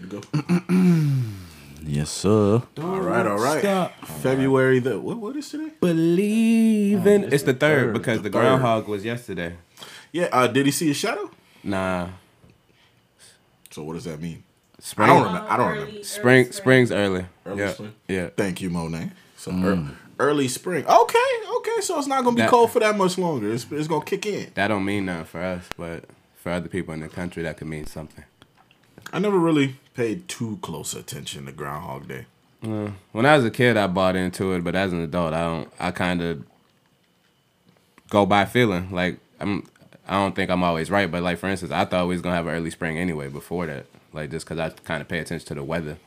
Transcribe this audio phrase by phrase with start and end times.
[0.00, 0.64] Good to go.
[1.88, 2.62] Yes, sir.
[2.78, 3.60] All right, all right.
[3.60, 3.92] Stop.
[4.06, 5.18] February the what?
[5.18, 5.70] What is today?
[5.80, 7.32] Believe in.
[7.32, 7.92] It's the third third.
[7.92, 9.54] because the, The groundhog was yesterday.
[10.10, 10.28] Yeah.
[10.32, 11.30] Uh, did he see a shadow?
[11.62, 12.08] Nah.
[13.70, 14.42] So what does that mean?
[14.80, 15.08] Spring.
[15.08, 15.48] I don't remember.
[15.48, 15.92] I don't early- remember.
[15.94, 16.50] early Spring.
[16.52, 17.26] Spring's early.
[17.44, 17.72] Early yeah.
[17.72, 17.94] spring?
[18.08, 18.28] Yeah.
[18.36, 19.12] Thank you, Monet.
[19.36, 20.84] So ear- early spring.
[20.86, 21.18] Okay,
[21.58, 21.80] okay.
[21.82, 23.52] So it's not gonna be That- cold for that much longer.
[23.52, 24.50] It's, it's gonna kick in.
[24.54, 26.04] That don't mean nothing for us, but
[26.34, 28.24] for other people in the country, that could mean something.
[29.12, 32.26] I never really paid too close attention to Groundhog Day.
[32.60, 35.72] When I was a kid, I bought into it, but as an adult, I don't.
[35.78, 36.44] I kind of
[38.10, 38.90] go by feeling.
[38.90, 39.68] Like I'm.
[40.08, 42.36] I don't think I'm always right, but like for instance, I thought we was gonna
[42.36, 43.86] have an early spring anyway before that.
[44.12, 45.98] Like just because I kind of pay attention to the weather.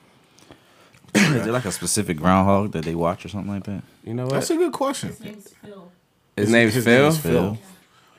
[1.16, 3.84] Is there like a specific groundhog that they watch or something like that?
[4.04, 4.34] You know what?
[4.34, 5.10] That's a good question.
[5.10, 5.92] His name's Phil.
[6.36, 7.02] His name's his Phil.
[7.02, 7.58] name is Phil.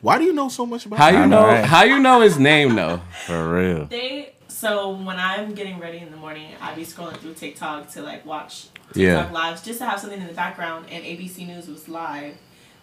[0.01, 0.99] Why do you know so much about?
[0.99, 1.15] How him?
[1.23, 1.47] you know, know?
[1.47, 1.65] right?
[1.65, 3.01] How you know his name though?
[3.27, 3.85] For real.
[3.87, 8.03] They so when I'm getting ready in the morning, I be scrolling through TikTok to
[8.03, 9.31] like watch TikTok Yeah.
[9.33, 10.87] lives just to have something in the background.
[10.91, 12.35] And ABC News was live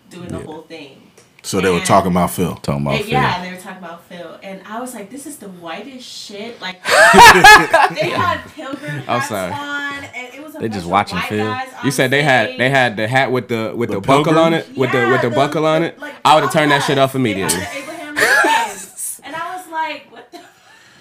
[0.09, 1.11] doing the whole thing.
[1.43, 2.55] So they were talking about Phil.
[2.55, 3.11] Talking about And, Phil.
[3.13, 6.05] yeah, and they were talking about Phil, and I was like, "This is the whitest
[6.05, 9.53] shit." Like they had pilgrim I'm hats sorry.
[9.53, 11.45] on, and it was a They bunch just of watching white Phil.
[11.47, 14.01] guys You on said they had they had the hat with the with The the,
[14.01, 15.97] buckle on it with the with the Yeah, buckle on it.
[15.99, 17.59] like, I would have turned that shit off They immediately.
[17.61, 19.21] had the Abraham Lincoln.
[19.23, 20.39] and I was like, "What the?"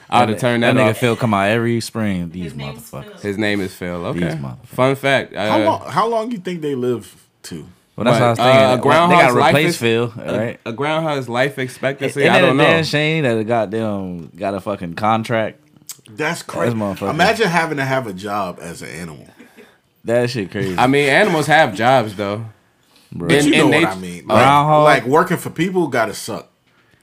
[0.08, 0.98] I would have turned that, That nigga off.
[0.98, 2.30] Phil come out every spring.
[2.30, 3.04] These His name's motherfuckers.
[3.12, 3.20] Phil.
[3.20, 4.06] His name is Phil.
[4.06, 4.18] Okay.
[4.20, 4.66] These motherfuckers.
[4.66, 5.34] Fun fact.
[5.34, 5.90] Uh, How long?
[5.90, 7.66] How long you think they live to?
[7.96, 8.60] Well, that's But, what I was uh, thinking.
[8.60, 10.60] a Well, they groundhog's gotta life replace is- Phil, a, right?
[10.66, 12.22] a groundhog's life expectancy.
[12.22, 12.64] Ain't I that don't a know.
[12.64, 15.60] Dan Shane that goddamn got a fucking contract?
[16.10, 16.74] That's crazy.
[16.74, 17.10] motherfucker.
[17.10, 19.26] Imagine having to have a job as an animal.
[20.04, 20.76] That shit crazy.
[20.78, 22.44] I mean, animals have jobs though.
[23.12, 23.28] bro.
[23.28, 24.26] But In- you know what nat- I mean.
[24.26, 24.84] Like, Groundhog?
[24.84, 26.50] like working for people gotta suck.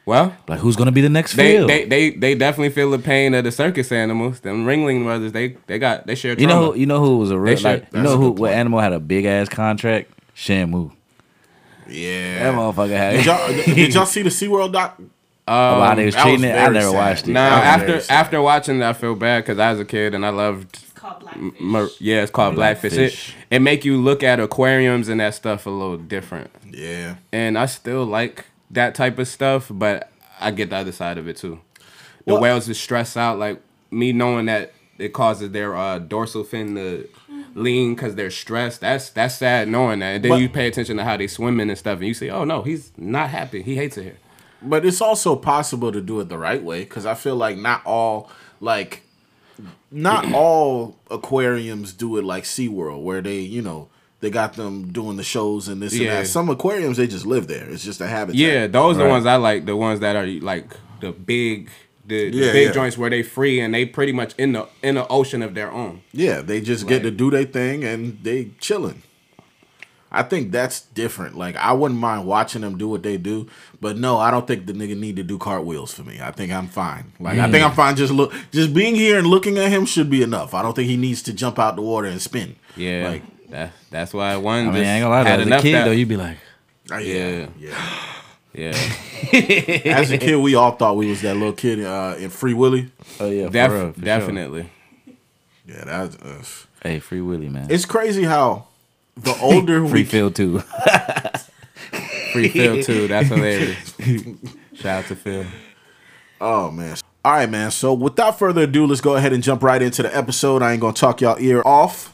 [0.06, 1.68] Well, like who's gonna be the next they, Phil?
[1.68, 4.42] they they they definitely feel the pain of the circus animals.
[4.42, 6.38] Them Ringling brothers, they they got they share.
[6.38, 8.52] you know, who, you know who was a real should- like you know who what
[8.54, 10.12] animal had a big ass contract?
[10.36, 10.92] Shamu.
[11.88, 12.44] Yeah.
[12.52, 13.12] That motherfucker had.
[13.18, 15.00] Did y'all, did y'all see the SeaWorld doc?
[15.46, 16.54] About they um, was that was cheating it.
[16.56, 16.94] I never sad.
[16.96, 17.32] watched it.
[17.32, 20.30] Now after after watching that, I feel bad because I was a kid and I
[20.30, 20.80] loved.
[20.82, 21.60] It's called Blackfish.
[21.60, 22.94] Mar- yeah, it's called Blackfish.
[22.94, 23.36] It, Blackfish.
[23.52, 26.50] it make you look at aquariums and that stuff a little different.
[26.72, 27.16] Yeah.
[27.34, 31.28] and I still like that type of stuff, but I get the other side of
[31.28, 31.60] it too.
[32.26, 33.62] The Well- whales is stressed out, like
[33.92, 37.08] me knowing that it causes their uh, dorsal fin to
[37.56, 38.82] lean because they're stressed.
[38.82, 40.16] That's that's sad knowing that.
[40.16, 42.30] And then But- you pay attention to how they swimming and stuff, and you say,
[42.30, 43.62] "Oh no, he's not happy.
[43.62, 44.18] He hates it here."
[44.62, 47.86] But it's also possible to do it the right way because I feel like not
[47.86, 48.30] all
[48.62, 49.02] like
[49.92, 53.90] not all aquariums do it like SeaWorld where they, you know,
[54.24, 56.20] they got them doing the shows and this and Yeah.
[56.22, 56.28] that.
[56.28, 57.70] Some aquariums they just live there.
[57.70, 58.40] It's just a habitat.
[58.40, 59.66] Yeah, those are the ones I like.
[59.66, 61.70] The ones that are like the big,
[62.08, 62.74] the, the Yeah, big yeah.
[62.74, 65.70] joints where they free and they pretty much in the in the ocean of their
[65.70, 66.04] own.
[66.14, 69.04] Yeah, they just get to do their thing and they chilling.
[70.10, 71.38] I think that's different.
[71.38, 73.48] Like I wouldn't mind watching them do what they do,
[73.82, 76.20] but no, I don't think the nigga need to do cartwheels for me.
[76.22, 77.12] I think I'm fine.
[77.20, 77.76] Like I think I'm mm.
[77.76, 77.98] fine.
[77.98, 80.54] Just look, just being here and looking at him should be enough.
[80.54, 82.56] I don't think he needs to jump out the water and spin.
[82.78, 84.60] Yeah, Like- that that's why one.
[84.60, 85.24] I mean, just I ain't gonna lie.
[85.24, 86.38] had As a enough kid that- though, you'd be like,
[86.92, 87.48] uh, Yeah.
[87.60, 87.72] yeah.
[88.54, 88.72] yeah.
[89.98, 92.92] As a kid, we all thought we was that little kid uh, in Free Willy.
[93.20, 94.06] oh yeah, for real, for sure.
[94.06, 94.70] definitely.
[95.66, 96.16] Yeah, that's.
[96.18, 96.44] Uh,
[96.84, 97.68] Hey, Free Willy, man.
[97.70, 98.66] it's crazy how
[99.16, 100.60] the older Free we Phil too.
[102.34, 103.08] Free Phil too.
[103.08, 103.94] That's hilarious.
[104.74, 105.46] Shout out to Phil.
[106.42, 106.98] Oh man.
[107.24, 107.72] All right, man.
[107.72, 110.62] So without further ado, let's go ahead and jump right into the episode.
[110.62, 112.13] I ain't gonna talk y'all ear off.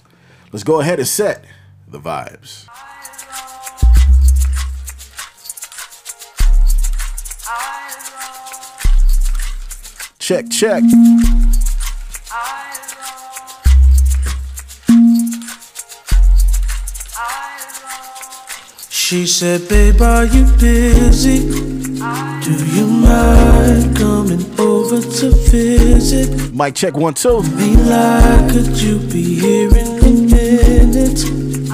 [0.51, 1.45] Let's go ahead and set
[1.87, 2.67] the vibes.
[10.17, 10.83] Check, check.
[18.89, 21.49] She said, Babe, are you busy?
[21.49, 27.41] Do you mind coming over to visit Mic check one, two.
[27.41, 27.75] me?
[27.75, 31.69] Like, could you be here in a minute?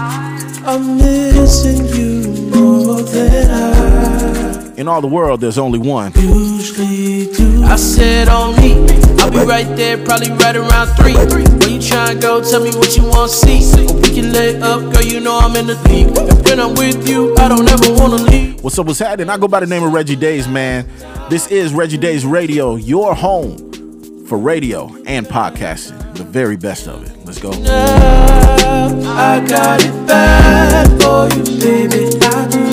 [0.68, 6.12] I'm missing you more than I In all the world, there's only one.
[6.16, 7.64] usually do.
[7.64, 8.74] I said on me,
[9.20, 11.14] I'll be right there, probably right around three.
[11.14, 11.40] Where
[11.70, 12.44] you tryna go?
[12.44, 13.62] Tell me what you want to see.
[13.82, 15.04] Or we can lay up, girl.
[15.04, 16.08] You know I'm in the deep.
[16.46, 18.64] When I'm with you, I don't ever wanna leave.
[18.64, 19.30] What's up, what's happening?
[19.30, 20.88] I go by the name of Reggie Days, man.
[21.30, 26.16] This is Reggie Days Radio, your home for radio and podcasting.
[26.16, 27.25] The very best of it.
[27.36, 27.64] Let's go.
[27.64, 28.88] Now,
[29.18, 32.18] I got it bad for you, baby.
[32.22, 32.64] I do.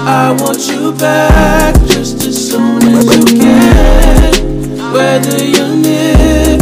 [0.00, 4.92] I want you back just as soon as you can.
[4.92, 6.58] Whether you near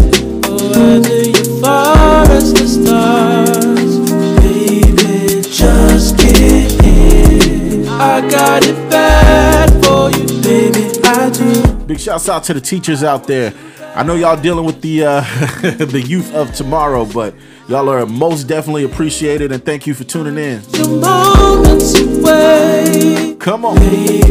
[0.47, 3.99] or whether you're far as the stars,
[4.41, 7.91] baby, just get here.
[7.91, 11.01] I got it bad for you, baby.
[11.03, 11.85] I do.
[11.87, 13.53] Big shouts out to the teachers out there
[13.99, 15.21] I know y'all dealing with the uh,
[15.61, 17.35] the youth of tomorrow, but
[17.69, 20.63] y'all are most definitely appreciated and thank you for tuning in.
[20.75, 23.37] Your moments away.
[23.41, 23.75] Come on.
[23.75, 24.23] Baby,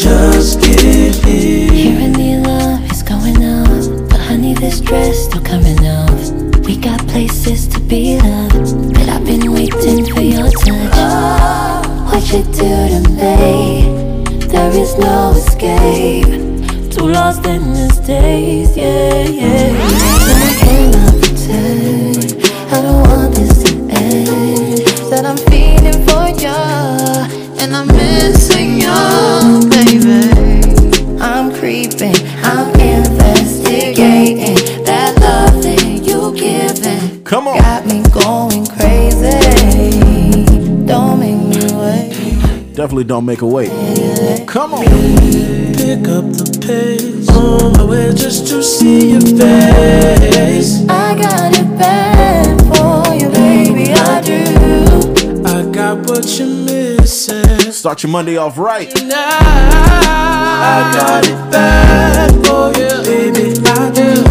[0.00, 1.72] just get here.
[1.72, 6.64] Hearing the alarm is going off, but honey, this dress still coming off.
[6.64, 11.82] We got places to be loved, but I've been waiting for your touch.
[12.06, 14.46] What you do to me?
[14.46, 16.41] There is no escape.
[16.92, 19.72] Too lost in these days, yeah, yeah.
[19.80, 22.18] I cannot pretend.
[22.70, 24.78] I don't want this to end.
[25.10, 26.58] That I'm feeling for you,
[27.62, 28.92] and I'm missing you,
[29.70, 30.20] baby.
[31.18, 37.24] I'm creeping, I'm investigating that love that you giving.
[37.24, 37.58] Come on.
[37.58, 39.40] Got me going crazy.
[40.84, 42.74] Don't make me wait.
[42.74, 43.70] Definitely don't make a wait.
[44.46, 45.71] Come on.
[45.92, 47.28] Pick up the pace.
[47.36, 50.88] On my way just to see your face.
[50.88, 53.92] I got it bad for you, baby.
[53.92, 54.40] I do.
[55.44, 57.72] I got what you're missing.
[57.72, 58.88] Start your Monday off right.
[59.04, 59.36] Now
[60.64, 63.60] I got it bad for you, baby.
[63.66, 64.24] I do.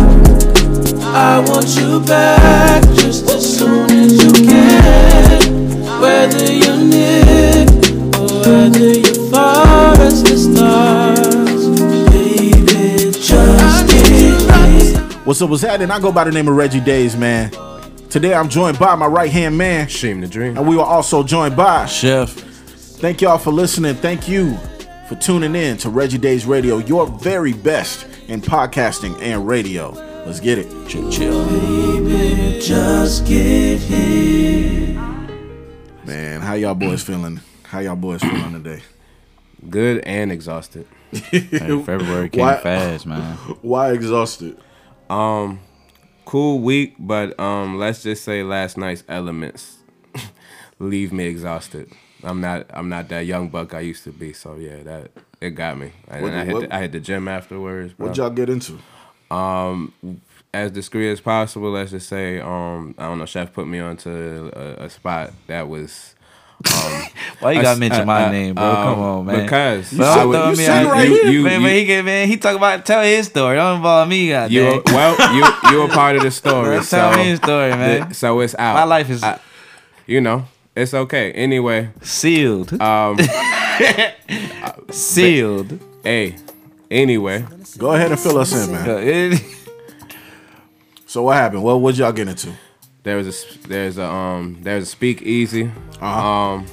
[1.14, 6.02] I want you back just as soon as you can.
[6.02, 7.68] Whether you're near
[8.18, 11.11] or whether you're far as the stars,
[15.24, 15.92] What's up, what's happening?
[15.92, 17.52] I go by the name of Reggie Days, man.
[18.10, 20.58] Today I'm joined by my right hand man, Shame the dream.
[20.58, 21.86] and we were also joined by.
[21.86, 22.30] Chef.
[22.32, 23.96] Thank y'all for listening.
[23.96, 24.58] Thank you
[25.08, 29.92] for tuning in to Reggie Days Radio, your very best in podcasting and radio.
[30.26, 30.68] Let's get it.
[30.88, 31.46] Chill, chill.
[31.48, 35.00] Baby, just get here.
[36.06, 37.40] Man, how y'all boys feeling?
[37.64, 38.82] How y'all boys feeling today?
[39.70, 40.88] Good and exhausted.
[41.12, 41.42] Hey,
[41.84, 43.36] February came Why- fast, man.
[43.62, 44.58] Why exhausted?
[45.12, 45.60] Um,
[46.26, 49.78] cool week, but um, let's just say last night's elements
[50.80, 51.92] leave me exhausted.
[52.24, 54.32] I'm not I'm not that young buck I used to be.
[54.34, 55.12] So yeah, that
[55.42, 55.92] it got me.
[56.08, 57.94] And What- I hit what- the, I hit the gym afterwards.
[57.94, 58.08] bro.
[58.08, 58.80] What'd y'all get into?
[59.30, 59.94] Um,
[60.54, 61.72] as discreet as possible.
[61.72, 65.68] Let's just say, um, I don't know, Chef put me onto a, a spot that
[65.68, 66.16] was.
[66.66, 67.04] Um,
[67.40, 68.64] Why you a- gotta mention uh, my uh, name, bro?
[68.64, 69.44] um, Come on, man.
[69.44, 71.32] Because But I I'm would- you me sitting out- right you- here.
[71.32, 72.28] you- man, man, he get man.
[72.28, 73.56] He talk about tell his story.
[73.56, 74.52] Don't involve me, goddamn.
[74.52, 76.84] You well, you you were part of the story.
[76.84, 78.10] So, tell me his story, man.
[78.10, 78.76] the- so it's out.
[78.76, 79.40] My life is- I-
[80.08, 81.32] you know, it's okay.
[81.32, 82.80] Anyway, sealed.
[82.82, 83.18] um,
[84.92, 85.80] sealed.
[86.04, 86.36] hey,
[86.90, 87.46] anyway,
[87.78, 88.90] Go ahead and fill us in, man.
[89.34, 89.38] Uh,
[91.06, 91.64] So what happened?
[91.64, 92.54] What would y'all get into?
[93.04, 95.72] There was a there's a um there's a speakeasy.
[96.00, 96.28] Uh-huh.
[96.28, 96.66] Um,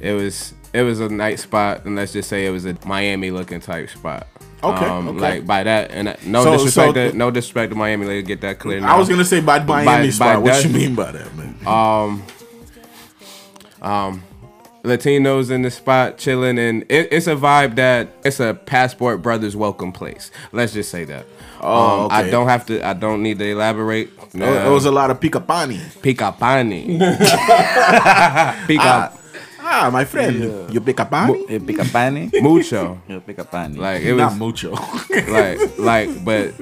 [0.00, 3.30] it was it was a night spot, and let's just say it was a Miami
[3.30, 4.26] looking type spot.
[4.64, 5.18] Okay, um, okay.
[5.18, 8.06] like by that, and uh, no So- disrespect, so- to, no disrespect to Miami.
[8.06, 8.82] Let's get that clear.
[8.84, 10.42] I was gonna say by Miami by spot.
[10.42, 11.56] what that- you mean by that, man?
[11.66, 12.22] Um,
[13.82, 14.22] um,
[14.84, 19.54] Latinos in the spot chilling, and it, it's a vibe that it's a passport brothers
[19.56, 20.30] welcome place.
[20.52, 21.26] Let's just say that.
[21.60, 22.84] Oh, Um, I don't have to.
[22.84, 24.10] I don't need to elaborate.
[24.32, 25.78] There was a lot of picapani.
[26.00, 26.98] Picapani.
[28.66, 29.12] Pica
[29.64, 31.48] Ah, my friend, you picapani?
[31.48, 32.28] You pick a pani.
[32.42, 33.00] mucho.
[33.08, 33.78] You pick a pani.
[33.78, 34.72] Like it Not was mucho.
[35.28, 36.52] like like, but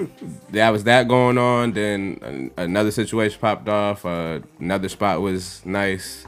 [0.51, 1.73] that was that going on.
[1.73, 4.05] Then another situation popped off.
[4.05, 6.27] Uh, another spot was nice.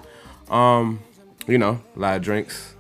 [0.51, 1.01] Um,
[1.47, 2.75] you know, a lot of drinks.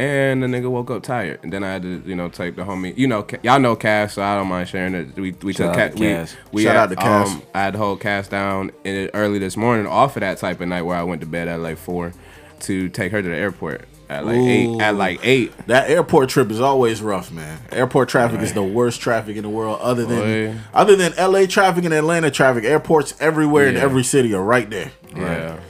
[0.00, 2.62] And the nigga woke up tired, and then I had to, you know, take the
[2.62, 2.96] homie.
[2.96, 5.14] You know, y'all know Cass, so I don't mind sharing it.
[5.14, 6.36] We we Shout took Ca- to we Cass.
[6.52, 7.28] we Shout had, out to Cass.
[7.30, 10.38] Um, I had the whole cast down in it early this morning off of that
[10.38, 12.14] type of night where I went to bed at like four
[12.60, 14.80] to take her to the airport at like eight.
[14.80, 17.58] At like eight, That airport trip is always rough, man.
[17.70, 20.60] Airport traffic is the worst traffic in the world, other than Boy.
[20.72, 22.64] other than LA traffic and Atlanta traffic.
[22.64, 24.92] Airports everywhere in every city are right there.
[25.14, 25.60] yeah.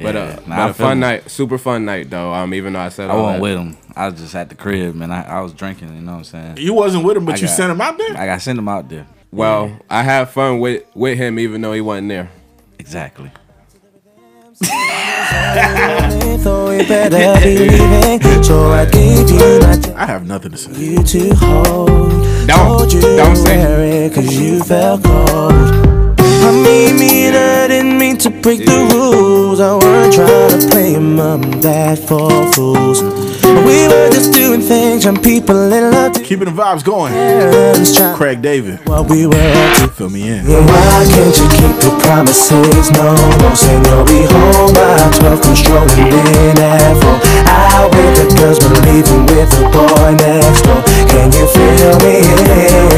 [0.00, 0.20] But Yeah.
[0.20, 1.00] uh, Nah, but I a feel fun him.
[1.00, 2.32] night, super fun night though.
[2.32, 3.42] Um, even though I said I all wasn't that.
[3.42, 3.76] with him.
[3.96, 5.10] I was just at the crib, man.
[5.10, 5.88] I, I was drinking.
[5.94, 6.56] You know what I'm saying?
[6.58, 8.16] You wasn't with him, but I you got- sent him out there.
[8.16, 9.06] I got sent him out there.
[9.32, 12.30] Well, I had fun with with him even though he wasn't there.
[12.78, 13.30] Exactly.
[16.40, 20.72] Thought we better be leaving, so I gave you my I have nothing to say.
[20.72, 21.88] you to hold.
[22.46, 25.97] Don't- don't say- wear it cause you felt cold.
[26.48, 29.60] I mean, I didn't mean to break the rules.
[29.60, 33.02] I weren't trying to play mom and dad for fools.
[33.68, 37.12] We were just doing things and people in love Keeping the vibes going.
[38.16, 39.88] Craig David, what we were up to.
[39.88, 40.48] fill me in.
[40.48, 42.92] Yeah, why can't you keep your promises?
[42.96, 47.12] No, no, saying you'll be home by 12, come strolling in at 4.
[47.44, 50.80] Out with the girls, but leaving with the boy next door.
[51.12, 52.88] Can you feel me?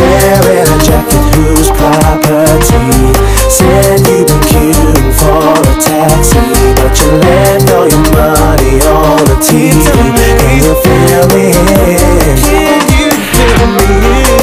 [0.00, 2.86] A jacket whose property
[3.48, 6.38] Said you've been queuing for a taxi
[6.78, 9.82] But you left all your money on the TV
[10.38, 11.52] Can you feel me?
[11.52, 13.88] Can you feel me?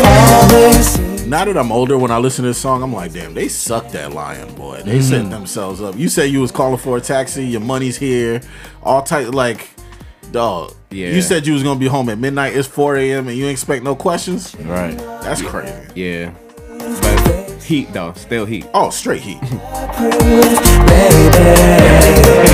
[0.06, 3.48] Always Now that I'm older, when I listen to this song, I'm like, damn, they
[3.48, 4.82] sucked that lion, boy.
[4.84, 5.30] They set mm.
[5.30, 5.96] themselves up.
[5.98, 8.42] You said you was calling for a taxi, your money's here,
[8.84, 9.70] all type like,
[10.36, 10.74] dog.
[10.92, 11.10] Yeah.
[11.10, 12.56] You said you was gonna be home at midnight.
[12.56, 13.28] It's 4 a.m.
[13.28, 14.56] and you ain't expect no questions.
[14.60, 14.96] Right.
[14.98, 15.74] That's crazy.
[15.96, 16.34] Yeah.
[16.78, 18.68] But heat though, still heat.
[18.74, 19.40] Oh, straight heat.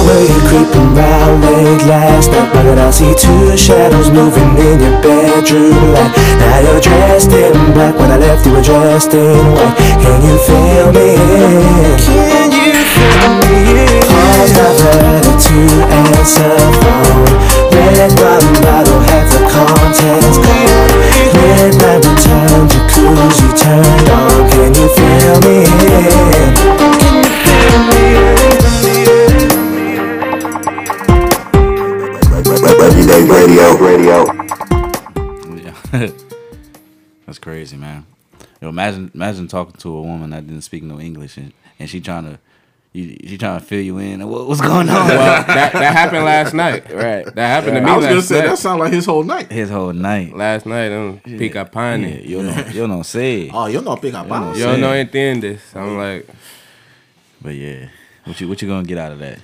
[0.00, 2.48] were you creeping round late last night?
[2.54, 6.12] Why did I see two shadows moving in your bedroom light?
[6.40, 10.36] Now you're dressed in black when I left you were dressed in white Can you
[10.48, 11.10] feel me?
[12.06, 14.00] Can you feel me?
[14.08, 15.58] Calls diverted to
[16.00, 17.11] answer phone
[38.72, 42.24] imagine imagine talking to a woman that didn't speak no English and, and she trying
[42.24, 42.38] to
[42.92, 44.28] you, she trying to fill you in.
[44.28, 45.08] What, what's going on?
[45.08, 46.92] Well, that, that happened last night.
[46.92, 47.24] right.
[47.24, 48.46] That happened to me I was gonna say night.
[48.48, 49.50] that sound like his whole night.
[49.50, 50.36] His whole night.
[50.36, 52.22] last night on Pica Yeah, Pani.
[52.26, 53.50] you know, you don't say.
[53.52, 54.28] Oh, you know, pick up.
[54.28, 55.60] know, Yo no oh, entiendes.
[55.74, 56.28] I'm like,
[57.40, 57.88] But yeah,
[58.24, 59.38] what you what you gonna get out of that?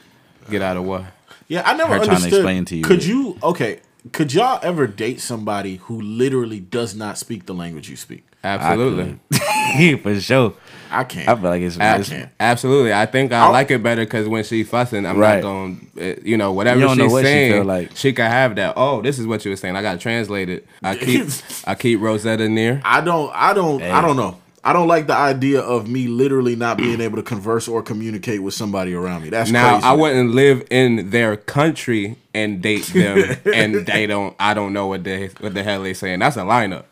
[0.50, 1.04] get out of what?
[1.46, 3.80] Yeah, I never Her trying to explain to you Could that- you okay?
[4.12, 8.24] Could y'all ever date somebody who literally does not speak the language you speak?
[8.44, 9.18] Absolutely.
[10.02, 10.54] For sure.
[10.90, 11.28] I can't.
[11.28, 12.30] I feel like it's, Ab- it's can't.
[12.40, 12.94] Absolutely.
[12.94, 15.34] I think I I'll- like it better because when she fussing, I'm Right.
[15.36, 17.64] not going to, eh, you know, whatever You don't know she's what she saying, feel
[17.64, 17.90] like.
[17.94, 18.72] she can have that.
[18.76, 19.76] Oh, this is what you were saying.
[19.76, 20.66] I got to translate it.
[20.82, 21.26] I keep,
[21.66, 22.80] I keep Rosetta near.
[22.84, 23.30] I don't.
[23.34, 23.80] I don't.
[23.80, 23.90] Hey.
[23.90, 24.38] I don't know.
[24.64, 28.42] I don't like the idea of me literally not being able to converse or communicate
[28.42, 29.30] with somebody around me.
[29.30, 29.84] That's Now crazy.
[29.86, 34.34] I wouldn't live in their country and date them, and they don't.
[34.40, 36.18] I don't know what the what the hell they saying.
[36.18, 36.84] That's a lineup.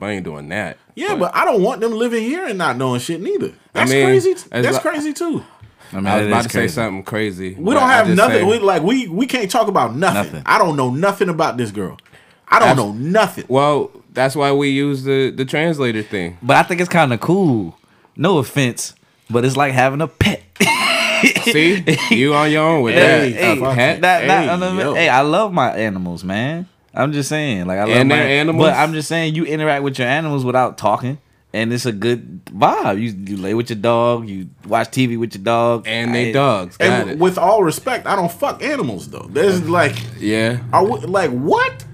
[0.00, 0.76] I ain't doing that.
[0.94, 3.52] Yeah, but I don't want them living here and not knowing shit neither.
[3.72, 4.34] That's mean, crazy.
[4.50, 5.42] That's lo- crazy too.
[5.92, 7.54] I mean, I was about is to say something crazy.
[7.54, 8.38] We don't have nothing.
[8.38, 10.14] say- we, like we we can't talk about nothing.
[10.32, 10.42] Nothing.
[10.46, 11.98] I don't know nothing about this girl.
[12.48, 13.44] I don't Abs- know nothing.
[13.48, 16.36] well, that's why we use the the translator thing.
[16.42, 17.78] But I think it's kind of cool.
[18.16, 18.94] No offense,
[19.30, 20.42] but it's like having a pet.
[21.44, 23.40] See, you on your own with Hey, that.
[23.40, 24.00] hey, A pet.
[24.02, 24.94] that- that- Hey, I know- yo.
[24.94, 26.68] hey, I love my animals, man.
[26.94, 28.64] I'm just saying, like I love and my animals.
[28.68, 31.18] But I'm just saying, you interact with your animals without talking,
[31.52, 33.00] and it's a good vibe.
[33.00, 36.32] You you lay with your dog, you watch TV with your dog, and they I-
[36.32, 36.76] dogs.
[36.76, 37.18] Got And it.
[37.18, 39.26] with all respect, I don't fuck animals though.
[39.30, 40.60] There's like, yeah.
[40.72, 41.84] are we, like what?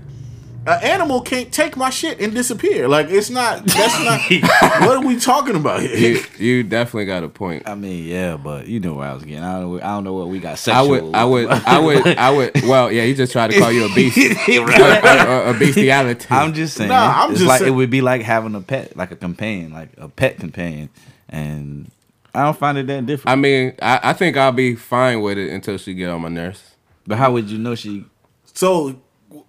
[0.71, 2.87] An animal can't take my shit and disappear.
[2.87, 3.65] Like it's not.
[3.65, 4.21] That's not.
[4.87, 6.19] what are we talking about here?
[6.39, 7.69] You, you definitely got a point.
[7.69, 9.43] I mean, yeah, but you know where I was getting.
[9.43, 9.83] I don't.
[9.83, 10.69] I don't know what we got.
[10.69, 12.63] I would, I would, I would, I would.
[12.63, 16.27] Well, yeah, he just tried to call you a beast, a, a, a bestiality.
[16.31, 16.89] I'm just saying.
[16.89, 19.17] Nah, I'm it's just like saying- it would be like having a pet, like a
[19.17, 20.89] companion, like a pet companion,
[21.29, 21.91] and
[22.35, 23.31] I don't find it that different.
[23.33, 26.29] I mean, I, I think I'll be fine with it until she get on my
[26.29, 26.63] nerves.
[27.07, 28.05] but how would you know she?
[28.53, 29.01] So,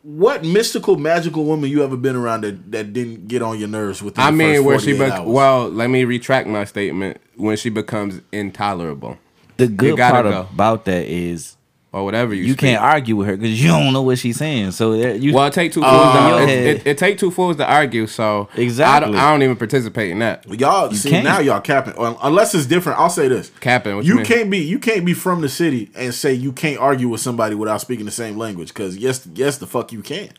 [0.03, 4.01] what mystical, magical woman you ever been around that, that didn't get on your nerves
[4.01, 4.23] within?
[4.23, 7.17] I mean, first where she, 48 bec- well, let me retract my statement.
[7.35, 9.17] When she becomes intolerable,
[9.57, 10.41] The good part go.
[10.53, 11.57] about that is
[11.93, 12.59] or whatever you, you, speak.
[12.59, 14.71] can't argue with her because you don't know what she's saying.
[14.71, 15.93] So there, you Well, it take two fools.
[15.93, 18.07] Uh, to, it, it, it take two fools to argue.
[18.07, 19.09] So Exactly.
[19.09, 20.47] I don't, I don't even participate in that.
[20.47, 21.25] Y'all see can't.
[21.25, 21.93] now y'all capping.
[21.97, 23.51] Unless it's different, I'll say this.
[23.59, 24.25] Capping, what you you mean?
[24.25, 27.55] can't be you can't be from the city and say you can't argue with somebody
[27.55, 28.69] without speaking the same language.
[28.69, 30.29] Because yes, yes, the fuck you can.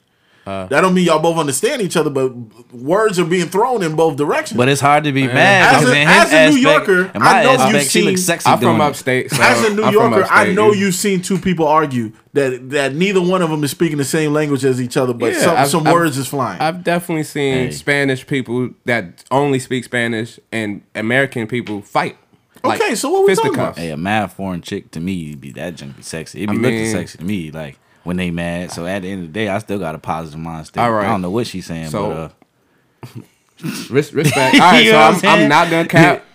[0.45, 0.67] Uh.
[0.67, 2.35] that don't mean y'all both understand each other, but
[2.75, 4.57] words are being thrown in both directions.
[4.59, 5.77] But it's hard to be mad.
[5.83, 8.51] As a- as his a New Yorker, I know you've she looks seen- sexy.
[8.51, 9.31] I'm from upstate.
[9.31, 12.11] So As a New I'm from Yorker, I know You- you've seen two people argue
[12.33, 15.33] that that neither one of them is speaking the same language as each other, but
[15.33, 16.61] Yeah, some, I've- some I've- words is flying.
[16.61, 17.71] I've definitely seen Hey.
[17.71, 22.17] Spanish people that only speak Spanish and American people fight.
[22.65, 23.77] Okay, so what we talking about?
[23.79, 26.43] Hey, a mad foreign chick to me it'd be that junk be sexy.
[26.43, 28.71] It be I looking sexy to me, like when they mad.
[28.73, 30.67] So at the end of the day, I still got a positive mind.
[30.67, 31.07] Still, All right.
[31.07, 32.31] I don't know what she's saying, So-
[33.03, 33.23] but uh,
[33.91, 34.55] Res- respect.
[34.61, 35.25] All right, You so I'm, I'm?
[35.43, 36.25] I'm not gonna cap.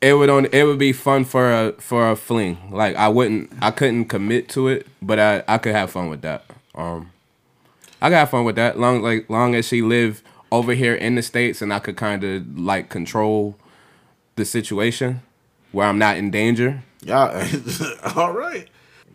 [0.00, 0.46] It would on.
[0.46, 2.58] It would be fun for a for a fling.
[2.72, 3.52] Like I wouldn't.
[3.62, 6.44] I couldn't commit to it, but I I could have fun with that.
[6.74, 7.12] Um,
[8.00, 8.80] I could have fun with that.
[8.80, 12.24] Long like long as she live over here in the states and I could kind
[12.24, 13.56] of like control
[14.34, 15.22] the situation.
[15.70, 16.82] where I'm not in danger.
[17.04, 17.40] Y'all,
[18.16, 18.66] all right.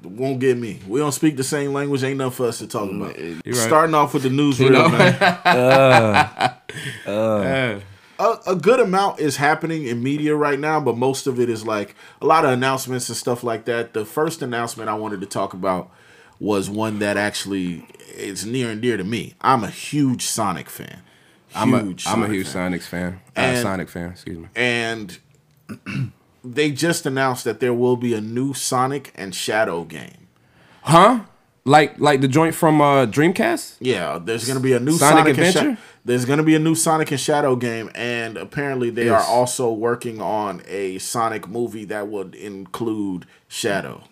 [0.04, 0.80] Won't get me.
[0.88, 2.04] We don't speak the same language.
[2.04, 3.16] Ain't nothing for us to talk about.
[3.16, 3.56] Mm, right.
[3.56, 4.90] Starting off with the newsreel, know?
[4.90, 6.54] man.
[7.08, 7.80] Uh,
[8.20, 11.66] a, a good amount is happening in media right now, but most of it is
[11.66, 13.94] like a lot of announcements and stuff like that.
[13.94, 15.90] The first announcement I wanted to talk about
[16.40, 19.36] was one that actually is near and dear to me.
[19.42, 21.02] I'm a huge Sonic fan.
[21.56, 22.72] I'm a Huge I'm a Sonic huge fan.
[22.74, 23.14] Sonics fan.
[23.36, 24.12] Uh, And- Sonic fan.
[24.12, 24.48] Excuse me.
[24.56, 25.18] and
[26.54, 30.28] they just announced that there will be a new Sonic and Shadow game.
[30.82, 31.22] Huh?
[31.66, 33.78] Like like the joint from uh, Dreamcast?
[33.82, 35.76] Yeah, there's gonna be a new Sonic Sonic, and Adventure?
[35.76, 39.72] Sha- there's gonna be a new Sonic and Shadow game, and apparently they are also
[39.74, 44.04] working on a Sonic movie that would include Shadow.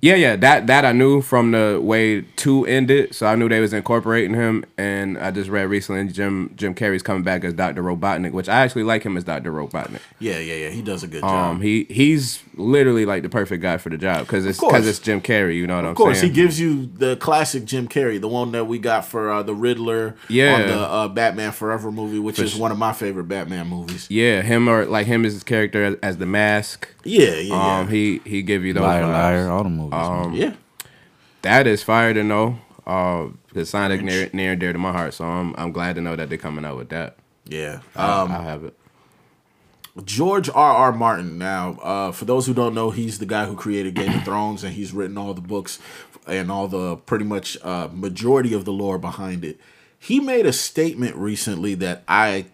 [0.00, 3.58] Yeah, yeah, that that I knew from the way two ended, so I knew they
[3.58, 4.64] was incorporating him.
[4.76, 8.60] And I just read recently Jim Jim Carrey's coming back as Doctor Robotnik, which I
[8.60, 9.98] actually like him as Doctor Robotnik.
[10.20, 10.68] Yeah, yeah, yeah.
[10.70, 11.62] He does a good Um, job.
[11.62, 15.20] he he's literally like the perfect guy for the job because it's because it's Jim
[15.20, 15.56] Carrey.
[15.56, 15.90] You know what I'm saying?
[15.92, 19.30] Of course, he gives you the classic Jim Carrey, the one that we got for
[19.30, 20.54] uh, the Riddler Yeah.
[20.54, 22.60] on the uh, Batman Forever movie, which is sure.
[22.60, 24.06] one of my favorite Batman movies.
[24.10, 26.88] yeah, him or like him as his character as, as the mask.
[27.04, 29.12] Yeah, yeah, Um, he he give you those Liar, vibes.
[29.12, 29.94] liar, all the movies.
[29.94, 30.44] Um, yeah.
[30.46, 30.54] yeah.
[31.42, 32.58] That is fire to know.
[32.86, 36.00] Uh, because Sonic near near and dear to my heart, so I'm I'm glad to
[36.00, 37.16] know that they're coming out with that.
[37.44, 37.80] Yeah.
[37.96, 38.74] Um, Um, I have it.
[40.04, 40.74] George R.
[40.74, 40.92] R.
[40.92, 41.38] Martin.
[41.38, 44.64] Now, uh, for those who don't know, he's the guy who created Game of Thrones,
[44.64, 45.78] and he's written all the books
[46.26, 49.58] and all the pretty much uh, majority of the lore behind it.
[49.98, 52.46] He made a statement recently that I,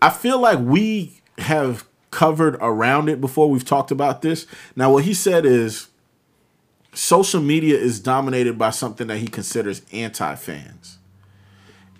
[0.00, 3.50] I feel like we have covered around it before.
[3.50, 4.46] We've talked about this.
[4.74, 5.88] Now, what he said is,
[6.94, 10.96] social media is dominated by something that he considers anti-fans.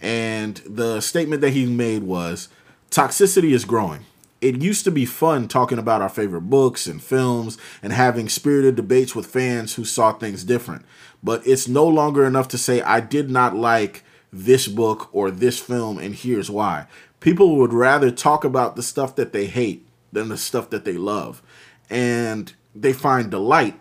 [0.01, 2.49] And the statement that he made was
[2.91, 4.07] toxicity is growing.
[4.41, 8.77] It used to be fun talking about our favorite books and films and having spirited
[8.77, 10.85] debates with fans who saw things different.
[11.23, 15.59] But it's no longer enough to say, I did not like this book or this
[15.59, 16.87] film, and here's why.
[17.21, 20.99] People would rather talk about the stuff that they hate than the stuff that they
[20.99, 21.43] love.
[21.89, 23.81] And they find delight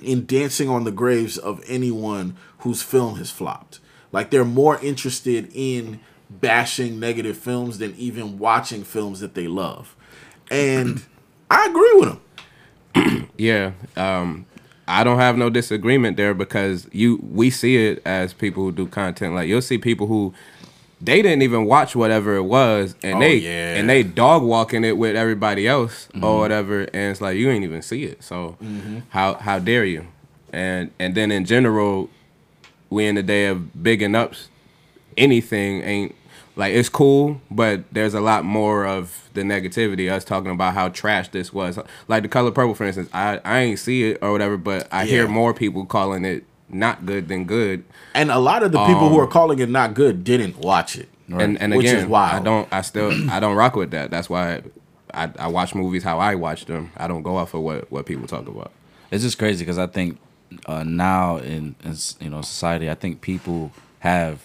[0.00, 3.80] in dancing on the graves of anyone whose film has flopped.
[4.12, 6.00] Like they're more interested in
[6.40, 9.94] bashing negative films than even watching films that they love.
[10.50, 11.04] And
[11.50, 13.28] I agree with him.
[13.36, 13.72] Yeah.
[13.96, 14.46] Um,
[14.86, 18.86] I don't have no disagreement there because you we see it as people who do
[18.86, 19.34] content.
[19.34, 20.32] Like you'll see people who
[21.00, 23.74] they didn't even watch whatever it was, and Oh, they yeah.
[23.76, 27.64] and they dog walking it with everybody else or whatever, and it's like you ain't
[27.64, 28.22] even see it.
[28.22, 28.56] So
[29.08, 30.06] how how dare you?
[30.52, 32.08] And and then in general,
[32.90, 34.48] we in the day of bigging ups.
[35.16, 36.14] Anything ain't
[36.56, 40.10] like it's cool, but there's a lot more of the negativity.
[40.10, 43.08] Us talking about how trash this was, like the color purple, for instance.
[43.12, 47.06] I I ain't see it or whatever, but I hear more people calling it not
[47.06, 47.84] good than good.
[48.14, 51.08] And a lot of the people who are calling it not good didn't watch it.
[51.28, 52.40] And and Which again, is wild.
[52.40, 52.68] I don't.
[52.72, 53.12] I still.
[53.30, 54.10] I don't rock with that.
[54.10, 54.62] That's why
[55.12, 56.92] I, I watch movies how I watch them.
[56.96, 58.72] I don't go off of what what people talk about.
[59.10, 60.18] it's just crazy because I think
[60.66, 64.44] uh, now in, in you know society, I think people have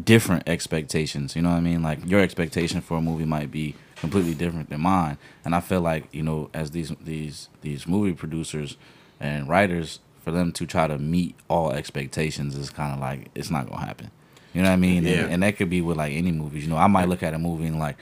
[0.00, 1.36] different expectations.
[1.36, 1.82] You know what I mean?
[1.82, 5.80] Like your expectation for a movie might be completely different than mine, and I feel
[5.80, 8.76] like you know as these these these movie producers
[9.20, 13.50] and writers, for them to try to meet all expectations is kind of like it's
[13.50, 14.10] not gonna happen.
[14.52, 15.04] You know what I mean?
[15.04, 15.12] Yeah.
[15.22, 16.64] And, and that could be with like any movies.
[16.64, 17.96] You know, I might look at a movie and like.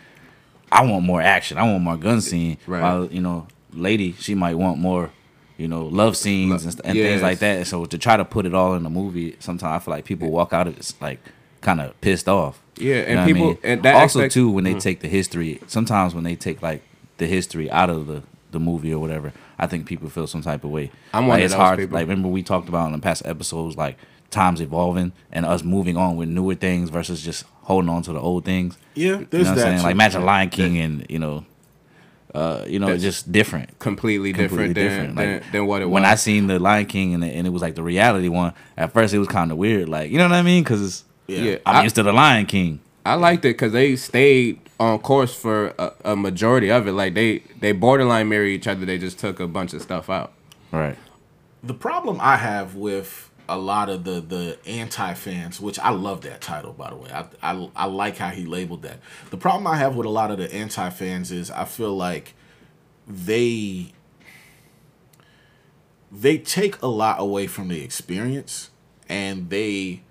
[0.72, 1.58] I want more action.
[1.58, 2.56] I want more gun scene.
[2.64, 2.80] Right.
[2.80, 5.10] While, you know, lady, she might want more,
[5.56, 7.56] you know, love scenes and, st- and things like that.
[7.56, 10.04] And so to try to put it all in the movie, sometimes I feel like
[10.04, 11.18] people walk out of it like
[11.60, 12.60] kind of pissed off.
[12.76, 13.58] Yeah, You and know what I people- mean?
[13.64, 15.60] and that also expect- too when they take the history.
[15.66, 16.82] Sometimes when they take like
[17.18, 20.64] the history out of the the movie or whatever, I think people feel some type
[20.64, 20.90] of way.
[21.14, 21.78] I'm like, one of it's those hard.
[21.78, 21.94] people.
[21.94, 23.96] Like remember we talked about in the past episodes like
[24.30, 28.18] times evolving and us moving on with newer things versus just holding on to the
[28.20, 28.76] old things.
[28.94, 29.58] Yeah, You know that.
[29.58, 29.82] saying?
[29.82, 31.44] Like imagine Lion King and you know,
[32.34, 35.16] uh, you know, That's just different, Completely, completely different, than, different.
[35.16, 35.92] than, Like than what it was.
[35.94, 38.52] when I seen the Lion King and it, and it was like the reality one.
[38.76, 40.62] At first, it was kind of weird, like you know what I mean?
[40.62, 41.42] Because Yeah.
[41.42, 42.80] yeah, I'm I, used to the Lion King.
[43.06, 46.92] I liked it because they stayed on course for a, a majority of it.
[46.92, 48.84] Like they they borderline marry each other.
[48.86, 50.32] They just took a bunch of stuff out.
[50.72, 50.98] Right.
[51.62, 56.22] the problem I have with a lot of the the anti fans, which I love
[56.22, 57.10] that title by the way.
[57.12, 59.00] I, I I like how he labeled that.
[59.30, 62.34] The problem I have with a lot of the anti fans is I feel like
[63.08, 63.92] they
[66.12, 68.70] they take a lot away from the experience
[69.08, 70.02] and they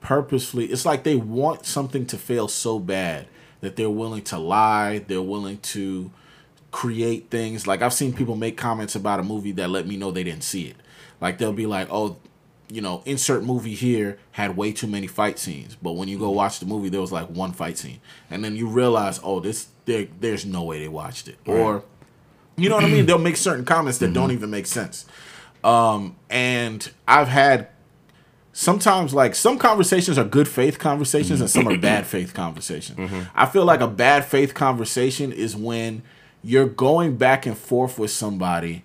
[0.00, 3.26] purposefully it's like they want something to fail so bad
[3.60, 6.10] that they're willing to lie, they're willing to
[6.70, 7.66] create things.
[7.66, 10.44] Like I've seen people make comments about a movie that let me know they didn't
[10.44, 10.76] see it.
[11.20, 12.16] Like they'll be like, "Oh,
[12.70, 16.30] you know, insert movie here had way too many fight scenes, but when you go
[16.30, 19.68] watch the movie, there was like one fight scene, and then you realize, oh, this
[19.84, 21.84] there, there's no way they watched it, or
[22.56, 23.06] you know what I mean?
[23.06, 25.06] They'll make certain comments that don't even make sense.
[25.64, 27.68] Um, and I've had
[28.52, 33.12] sometimes like some conversations are good faith conversations and some are bad faith conversations.
[33.34, 36.02] I feel like a bad faith conversation is when
[36.42, 38.82] you're going back and forth with somebody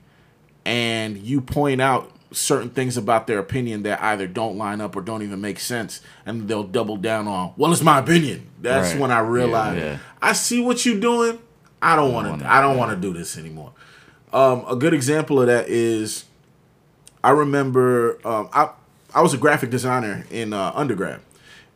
[0.65, 5.01] and you point out certain things about their opinion that either don't line up or
[5.01, 8.99] don't even make sense and they'll double down on well it's my opinion that's Right.
[8.99, 9.97] when i realize yeah.
[10.21, 11.39] i see what you're doing
[11.81, 13.71] i don't want to i don't want to do this anymore
[14.33, 16.25] um, a good example of that is
[17.23, 18.71] I remember um, I
[19.15, 21.21] I was a graphic designer in uh, undergrad,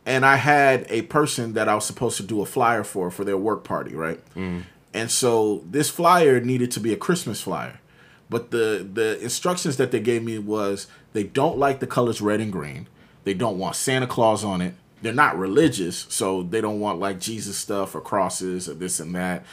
[0.04, 3.24] and I had a person that I was supposed to do a flyer for for
[3.24, 4.20] their work party, right?
[4.34, 4.64] Mm.
[4.92, 7.80] And so this flyer needed to be a Christmas flyer,
[8.28, 12.40] but the the instructions that they gave me was they don't like the colors red
[12.40, 12.88] and green.
[13.24, 14.74] They don't want Santa Claus on it.
[15.00, 19.14] They're not religious, so they don't want like Jesus stuff or crosses or this and
[19.14, 19.46] that.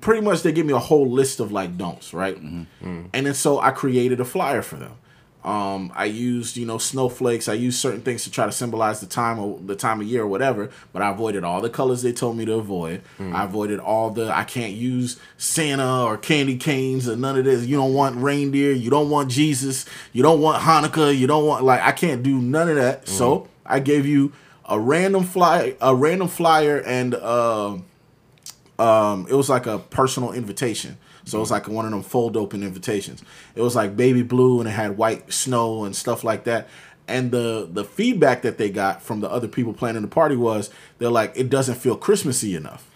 [0.00, 2.36] Pretty much, they give me a whole list of like don'ts, right?
[2.36, 2.88] Mm-hmm.
[2.88, 3.10] Mm.
[3.12, 4.92] And then so I created a flyer for them.
[5.46, 7.48] Um, I used, you know, snowflakes.
[7.48, 10.22] I used certain things to try to symbolize the time of the time of year
[10.22, 10.70] or whatever.
[10.92, 13.00] But I avoided all the colors they told me to avoid.
[13.20, 14.36] I avoided all the.
[14.36, 17.64] I can't use Santa or candy canes or none of this.
[17.64, 18.72] You don't want reindeer.
[18.72, 19.86] You don't want Jesus.
[20.12, 21.16] You don't want Hanukkah.
[21.16, 23.06] You don't want like I can't do none of that.
[23.06, 24.32] So I gave you
[24.68, 27.76] a random fly, a random flyer, and uh,
[28.80, 30.98] um, it was like a personal invitation.
[31.26, 33.22] So it was like one of them fold open invitations.
[33.56, 36.68] It was like baby blue and it had white snow and stuff like that.
[37.08, 40.70] And the the feedback that they got from the other people planning the party was
[40.98, 42.88] they're like it doesn't feel Christmassy enough.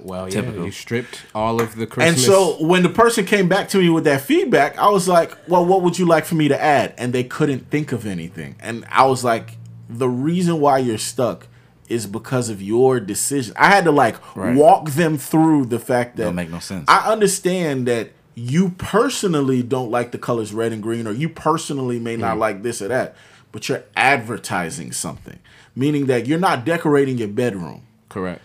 [0.00, 2.16] Well, yeah, you stripped all of the Christmas.
[2.16, 5.36] And so when the person came back to me with that feedback, I was like,
[5.48, 8.54] "Well, what would you like for me to add?" And they couldn't think of anything.
[8.60, 9.56] And I was like,
[9.88, 11.48] "The reason why you're stuck
[11.88, 14.56] is because of your decision." I had to like Right.
[14.56, 16.84] walk them through the fact that Don't make no sense.
[16.88, 21.98] I understand that you personally don't like the colors red and green, or you personally
[21.98, 22.40] may not mm.
[22.40, 23.16] like this or that,
[23.50, 25.38] but you're advertising something,
[25.74, 28.40] meaning that you're not decorating your bedroom correct.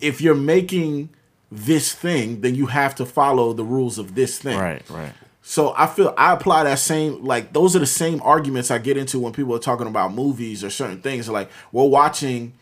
[0.00, 1.10] if you're making
[1.52, 4.58] this thing, then you have to follow the rules of this thing.
[4.58, 5.12] Right, right.
[5.42, 8.96] So I feel I apply that same like those are the same arguments I get
[8.96, 11.28] into when people are talking about movies or certain things.
[11.28, 12.52] Like we're watching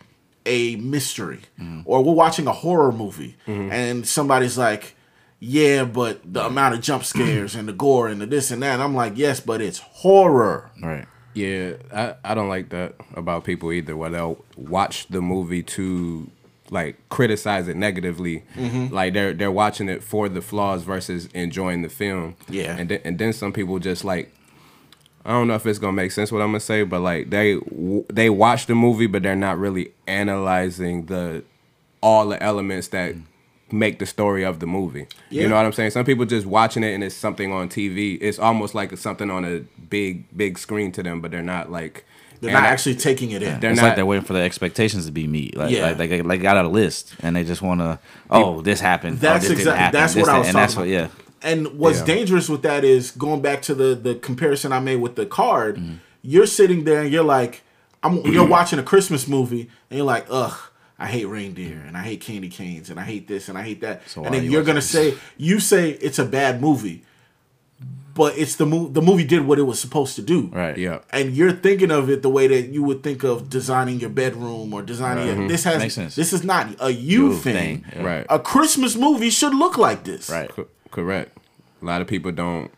[0.47, 1.41] a mystery
[1.85, 4.95] or we're watching a horror movie and somebody's like,
[5.41, 8.75] Yeah, but the amount of jump scares and the gore and the this and that.
[8.75, 10.71] And I'm like, Yes, but it's horror.
[10.83, 11.07] Right.
[11.35, 13.97] Yeah, I, I don't like that about people either.
[13.97, 16.31] Where they'll watch the movie to
[16.71, 18.95] like criticize it negatively, Mm-hmm.
[18.95, 22.37] like they're they're watching it for the flaws versus enjoying the film.
[22.49, 22.77] Yeah.
[22.79, 24.33] and then, and then some people just like
[25.25, 27.59] I don't know if it's gonna make sense what I'm gonna say, but like they
[28.13, 31.45] they watch the movie, but they're not really analyzing the
[32.03, 33.23] all the elements that mm.
[33.73, 35.07] make the story of the movie.
[35.31, 35.43] Yeah.
[35.43, 35.93] You know what I'm saying?
[35.93, 38.19] Some people just watching it and it's something on TV.
[38.21, 41.73] It's almost like it's something on a big big screen to them, but they're not
[41.73, 42.05] like
[42.43, 43.61] They're not ana- actually taking it in.
[43.61, 45.57] They're it's not- like they're waiting for the expectations to be meet.
[45.57, 45.95] Like, Yeah.
[45.99, 47.99] like they, like got a list and they just want to.
[48.29, 49.17] Oh, this happened.
[49.17, 50.01] Oh, that's oh, this didn't exactly happen.
[50.01, 50.83] that's this, what I that- was and talking that's about.
[50.83, 50.89] what.
[50.91, 51.24] Yeah.
[51.45, 52.07] And what's Yeah.
[52.07, 55.77] dangerous with that is going back to the the comparison I made with the card.
[55.77, 55.95] Mm-hmm.
[56.23, 57.63] You're sitting there and you're like,
[58.03, 60.59] I'm you're watching a Christmas movie and you're like, ugh.
[60.97, 63.81] I hate reindeer and I hate candy canes and I hate this and I hate
[63.83, 64.09] that.
[64.09, 64.89] So and then you you're gonna this?
[64.91, 67.03] say you say it's a bad movie,
[68.15, 68.93] but it's the movie.
[68.93, 70.51] The movie did what it was supposed to do.
[70.53, 70.79] Right.
[70.79, 71.01] yeah.
[71.11, 74.73] And you're thinking of it the way that you would think of designing your bedroom
[74.73, 76.15] or designing your, this has Makes sense.
[76.15, 77.83] this is not a you, You thing.
[77.83, 78.05] thing.
[78.05, 78.25] Right.
[78.31, 80.31] A Christmas movie should look like this.
[80.31, 80.49] Right.
[80.49, 81.34] Co- correct.
[81.83, 82.71] A lot of people don't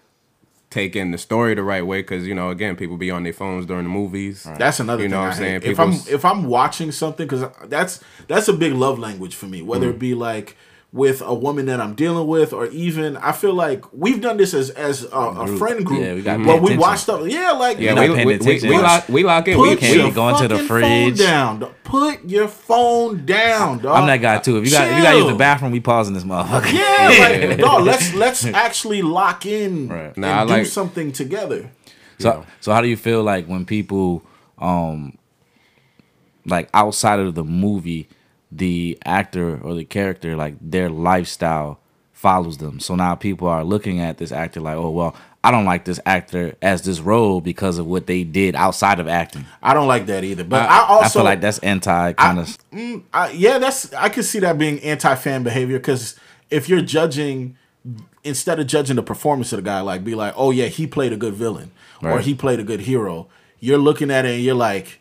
[0.69, 3.33] take in the story the right way because you know again people be on their
[3.33, 4.47] phones during the movies.
[4.59, 5.61] That's another You thing know what I'm saying?
[5.63, 9.63] If I'm if I'm watching something because that's that's a big love language for me.
[9.63, 9.95] Whether Mm.
[9.95, 10.57] it be like
[10.97, 14.55] with a woman that I'm dealing with, or even I feel like we've done this
[14.55, 16.01] as as a, a friend group.
[16.03, 16.81] Yeah, we gotta where pay we attention.
[16.81, 17.29] watch stuff.
[17.29, 19.61] Yeah, like Yeah, not we, we, we, we lock we lock in.
[19.61, 21.19] We, can't your we, be going to the fucking fridge.
[21.19, 21.75] phone down.
[21.85, 23.97] Put your phone down, dog.
[24.01, 24.57] I'm that guy too.
[24.59, 26.73] If you got if you got to use the bathroom, we pausing this motherfucker.
[26.73, 27.85] Yeah, like dog.
[27.85, 30.07] Let's let's actually lock in Right.
[30.07, 31.71] and Nah, do like- something together.
[32.19, 34.23] So so how do you feel like when people
[34.59, 35.19] um
[36.47, 38.09] like outside of the movie,
[38.53, 41.81] the actor or the character, like their lifestyle
[42.13, 42.81] follows them.
[42.81, 46.01] So now people are looking at this actor like, oh well, I don't like this
[46.07, 49.45] actor as this role because of what they did outside of acting.
[49.63, 50.43] I don't like that either.
[50.43, 52.59] But I- I, also I feel like that's anti kind of.
[52.73, 56.17] Mm, I, yeah, that's I could see that being anti-fan behavior because
[56.51, 57.57] if you're judging
[58.25, 61.13] instead of judging the performance of the guy, like be like, oh yeah, he played
[61.13, 61.71] a good villain
[62.03, 63.29] or he played a good hero.
[63.61, 65.01] You're looking at it and you're like,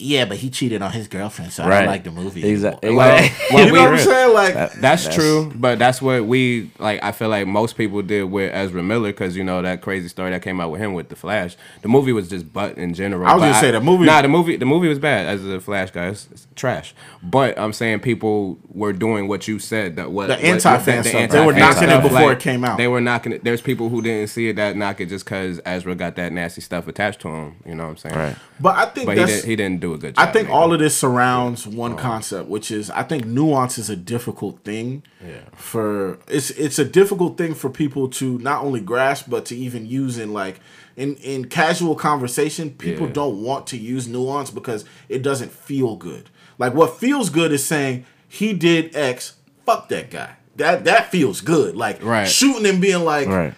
[0.00, 2.44] yeah, but he cheated on his girlfriend, so I don't like the movie.
[2.48, 2.88] Exactly.
[2.88, 4.34] anymore." Like, Well, you know what I'm saying?
[4.34, 7.02] Like, That's, That's- true, but that's what we like.
[7.02, 10.30] I feel like most people did with Ezra Miller because you know that crazy story
[10.30, 11.56] that came out with him with the Flash.
[11.82, 13.26] The movie was just butt in general.
[13.26, 15.44] I was but gonna say, the movie- Nah, the movie, the movie was bad as
[15.44, 16.06] a Flash guy.
[16.08, 16.94] It's, it's trash.
[17.22, 19.96] But I'm saying people were doing what you said.
[19.96, 21.30] That what The anti-fan the- the stuff.
[21.30, 22.78] They were anti-fan knocking it stuff, before it came out.
[22.78, 23.44] They were knocking it.
[23.44, 26.60] There's people who didn't see it that knock it just because Ezra got that nasty
[26.60, 27.56] stuff attached to him.
[27.66, 28.14] You know what I'm saying?
[28.16, 28.36] Right.
[28.58, 30.28] but I think But he, did, he didn't do a good job.
[30.28, 30.74] I think all it.
[30.74, 31.96] of this surrounds one oh.
[31.96, 35.02] concept, which is I think nuance is a difficult thing.
[35.26, 35.40] Yeah.
[35.54, 39.86] For it's it's a difficult thing for people to not only grasp but to even
[39.86, 40.60] use in like
[40.96, 42.70] in in casual conversation.
[42.70, 43.12] People Yeah.
[43.12, 46.30] don't want to use nuance because it doesn't feel good.
[46.58, 49.34] Like what feels good is saying he did X.
[49.66, 50.32] Fuck that guy.
[50.56, 51.76] That that feels good.
[51.76, 52.28] Like Right.
[52.28, 53.54] shooting and being like Right.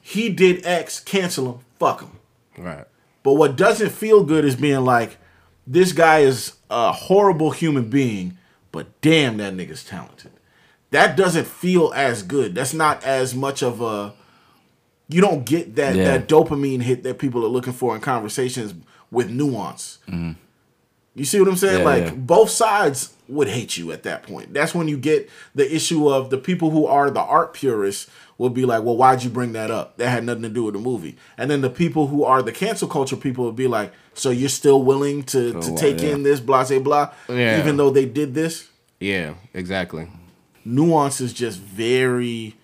[0.00, 1.00] he did X.
[1.00, 1.58] Cancel him.
[1.78, 2.10] Fuck him.
[2.56, 2.84] right.
[3.24, 5.16] But what doesn't feel good is being like,
[5.66, 8.36] this guy is a horrible human being,
[8.72, 10.32] but damn, that nigga's talented.
[10.90, 12.54] That doesn't feel as good.
[12.54, 14.14] That's not as much of a.
[15.08, 16.04] You don't get that Yeah.
[16.04, 18.74] that dopamine hit that people are looking for in conversations
[19.10, 19.98] with nuance.
[20.08, 20.32] Mm-hmm.
[21.16, 21.80] You see what I'm saying?
[21.80, 22.14] Yeah, like yeah.
[22.14, 24.52] both sides would hate you at that point.
[24.52, 28.50] That's when you get the issue of the people who are the art purists will
[28.50, 29.96] be like, "Well, why'd you bring that up?
[29.98, 32.52] That had nothing to do with the movie." And then the people who are the
[32.52, 36.10] cancel culture people will be like, "So you're still willing to to take yeah.
[36.10, 37.58] in this blah blah blah, Yeah.
[37.60, 38.68] even though they did this?"
[39.00, 39.34] Yeah.
[39.52, 40.08] Exactly.
[40.64, 42.54] nuance is just very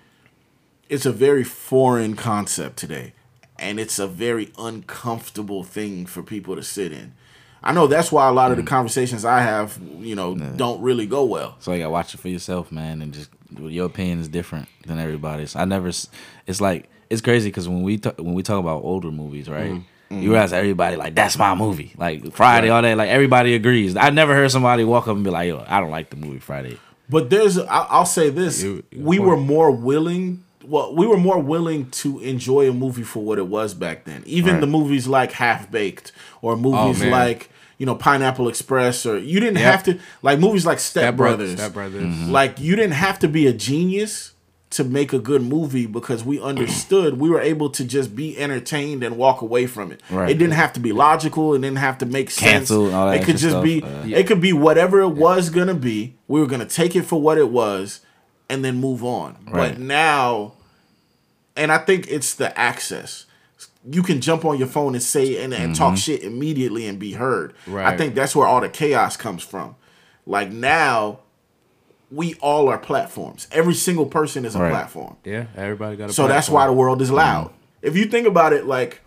[0.89, 3.13] it's a very foreign concept today
[3.59, 7.13] and it's a very uncomfortable thing for people to sit in
[7.63, 8.63] i know that's why a lot of Mm.
[8.63, 12.21] the conversations i have you know don't really go well So you gotta watch it
[12.21, 15.57] for yourself, man, and just your opinion is different than everybody's.
[15.57, 15.89] I never.
[15.89, 19.73] It's like it's crazy because when we talk, when we talk about older movies, right?
[19.73, 20.23] Mm-hmm.
[20.23, 21.93] You realize everybody like that's my movie.
[21.97, 22.97] Like Friday, all that.
[22.97, 23.97] Like everybody agrees.
[23.97, 26.41] I never heard somebody walk up and be like, "Yo, I don't like the movie
[26.41, 26.79] Friday."
[27.13, 31.91] but there's i'll say this You- we were more willing well we were more willing
[31.91, 34.61] to enjoy a movie for what it was back then even Right.
[34.61, 37.11] the movies like half baked or movies man.
[37.11, 39.65] like you know pineapple express or you didn't Yep.
[39.73, 41.55] have to like movies like step, Step Brothers.
[41.57, 42.03] brothers Step Brothers.
[42.05, 42.31] Mm-hmm.
[42.31, 44.33] Like you didn't have to be a genius
[44.71, 49.03] to make a good movie because we understood we were able to just be entertained
[49.03, 50.01] and walk away from it.
[50.11, 50.29] Right.
[50.31, 51.55] It didn't have to be logical.
[51.55, 52.69] It didn't have to make sense.
[52.69, 54.05] Cancel and all that it could extra just be stuff.
[54.05, 56.15] Uh, it could be whatever it was gonna be.
[56.29, 58.01] We were gonna take it for what it was
[58.51, 59.39] and then move on.
[59.49, 59.71] Right.
[59.73, 60.53] But now
[61.57, 63.25] and I think it's the access.
[63.89, 65.97] You can jump on your phone and say and, and talk mm-hmm.
[65.97, 67.55] shit immediately and be heard.
[67.69, 69.77] I think that's where all the chaos comes from.
[70.27, 71.21] Like now,
[72.11, 73.47] we all are platforms.
[73.53, 74.71] Every single person is a Right.
[74.71, 75.17] platform.
[75.25, 75.47] Yeah.
[75.57, 77.47] Everybody got a So that's why the world is loud.
[77.47, 77.57] Mm-hmm.
[77.83, 79.01] If you think about it, like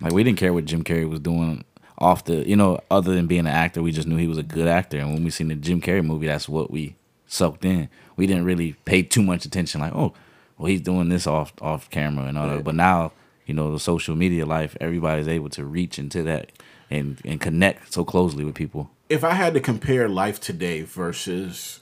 [0.00, 1.64] Like we didn't care what Jim Carrey was doing
[1.98, 4.42] off the, you know, other than being an actor, we just knew he was a
[4.42, 4.98] good actor.
[4.98, 7.88] And when we seen the Jim Carrey movie, that's what we soaked in.
[8.16, 9.80] We didn't really pay too much attention.
[9.80, 10.12] Like, oh,
[10.58, 12.64] well, he's doing this off off camera and all that.
[12.64, 13.12] But now,
[13.46, 16.50] you know, the social media life, everybody's able to reach into that
[16.90, 18.90] and and connect so closely with people.
[19.08, 21.80] if I had to compare life today versus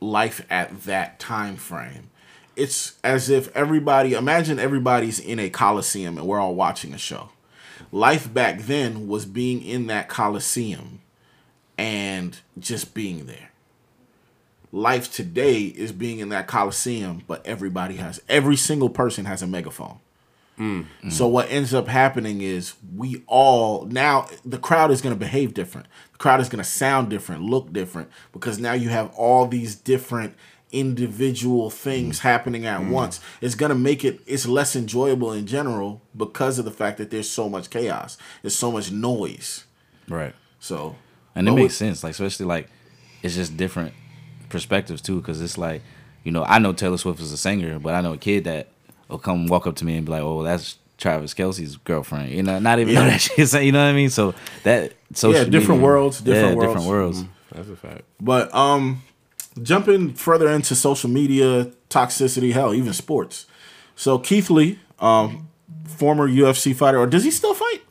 [0.00, 2.10] life at that time frame,
[2.56, 7.30] it's as if everybody imagine everybody's in a coliseum and we're all watching a show.
[7.90, 11.00] Life back then was being in that coliseum
[11.76, 13.50] and just being there.
[14.70, 19.46] Life today is being in that coliseum, but everybody has every single person has a
[19.46, 19.98] megaphone.
[20.58, 20.86] Mm.
[21.10, 25.54] So what ends up happening is we all now the crowd is going to behave
[25.54, 25.86] different.
[26.12, 29.74] The crowd is going to sound different, look different because now you have all these
[29.74, 30.34] different
[30.70, 32.22] individual things mm.
[32.22, 32.90] happening at mm.
[32.90, 33.20] once.
[33.40, 37.10] It's going to make it it's less enjoyable in general because of the fact that
[37.10, 38.18] there's so much chaos.
[38.42, 39.64] There's so much noise.
[40.08, 40.34] Right.
[40.58, 40.96] So
[41.34, 42.68] And it makes sense, like especially like
[43.22, 43.94] it's just different
[44.48, 45.82] perspectives too, because it's like
[46.24, 48.68] you know I know Taylor Swift is a singer, but I know a kid that
[49.12, 52.42] will come walk up to me and be like, "Oh, that's Travis Kelce's girlfriend," you
[52.42, 53.10] know, not even know Yeah.
[53.10, 54.10] that she's you know what I mean.
[54.10, 56.66] So that social different media- worlds, different yeah, worlds.
[56.68, 57.24] different worlds.
[57.54, 58.02] That's a fact.
[58.20, 59.02] But um
[59.62, 63.46] jumping further into social media toxicity, hell, even sports.
[63.96, 65.48] So Keith Lee, um,
[65.86, 67.82] former UFC fighter, or does he still fight?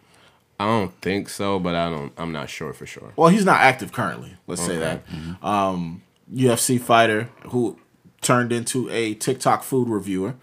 [0.60, 2.12] I don't think so, but I don't.
[2.18, 3.14] I'm not sure for sure.
[3.16, 4.36] Well, he's not active currently.
[4.48, 5.00] Let's say Okay.
[5.42, 5.44] that.
[5.48, 6.02] Um,
[6.34, 7.78] UFC fighter who
[8.22, 10.36] turned into a TikTok food reviewer.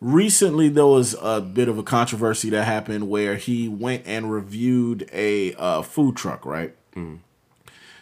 [0.00, 5.08] Recently, there was a bit of a controversy that happened where he went and reviewed
[5.12, 6.46] a uh, food truck.
[6.46, 6.74] Right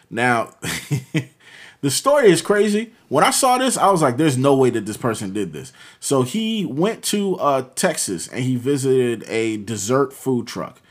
[0.09, 0.53] now,
[1.81, 2.91] The story is crazy.
[3.07, 5.71] When I saw this, I was like, "There's no way that this person did this."
[5.99, 10.81] So he went to uh, Texas and he visited a dessert food truck.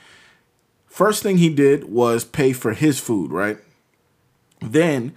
[0.86, 3.58] First thing he did was pay for his food, right?
[4.60, 5.14] Then,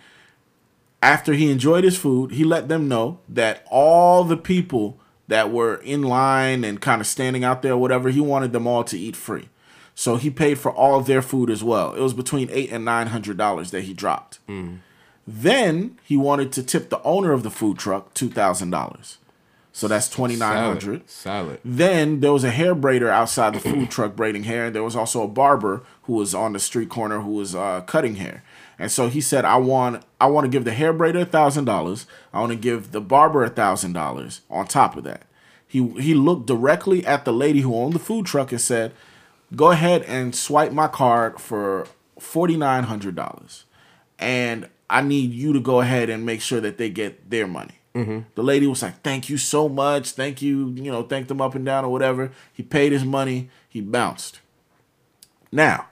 [1.02, 4.99] after he enjoyed his food, he let them know that all the people
[5.30, 8.84] that were in line and kind of standing out there, whatever, he wanted them all
[8.84, 9.48] to eat free.
[9.96, 11.94] So he paid for all their food as well.
[11.94, 14.40] It was between eight and nine hundred dollars that he dropped.
[15.28, 19.18] Then he wanted to tip the owner of the food truck two thousand dollars.
[19.72, 21.10] So that's twenty nine hundred.
[21.10, 21.60] Solid.
[21.64, 24.66] Then there was a hair braider outside the food truck braiding hair.
[24.66, 27.82] And there was also a barber who was on the street corner who was uh,
[27.82, 28.44] cutting hair.
[28.80, 32.08] And so he said, "I want, I want to give the hair braider thousand dollars.
[32.34, 35.24] I want to give the barber a thousand dollars on top of that."
[35.68, 38.94] He he looked directly at the lady who owned the food truck and said,
[39.56, 41.88] "Go ahead and swipe my card for
[42.18, 43.66] forty nine hundred dollars,
[44.18, 47.76] and I need you to go ahead and make sure that they get their money."
[47.94, 48.20] Mm-hmm.
[48.36, 50.12] The lady was like, "Thank you so much.
[50.12, 50.70] Thank you.
[50.70, 53.50] You know, thanked him up and down or whatever." He paid his money.
[53.68, 54.40] He bounced.
[55.52, 55.88] Now,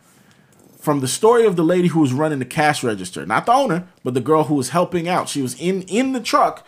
[0.88, 3.90] from the story of the lady who was running the cash register, not the owner,
[4.06, 5.28] but the girl who was helping out.
[5.28, 6.66] She was in in the truck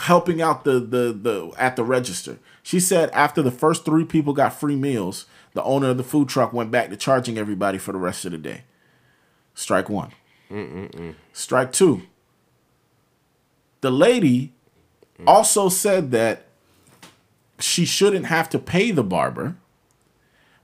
[0.00, 2.38] helping out the the the at the register.
[2.62, 6.28] She said after the first three people got free meals, the owner of the food
[6.28, 8.64] truck went back to charging everybody for the rest of the day.
[9.54, 10.10] Strike one.
[11.32, 12.02] Strike two.
[13.80, 14.52] The lady
[15.18, 15.24] mm.
[15.26, 16.44] also said that
[17.58, 19.56] she shouldn't have to pay the barber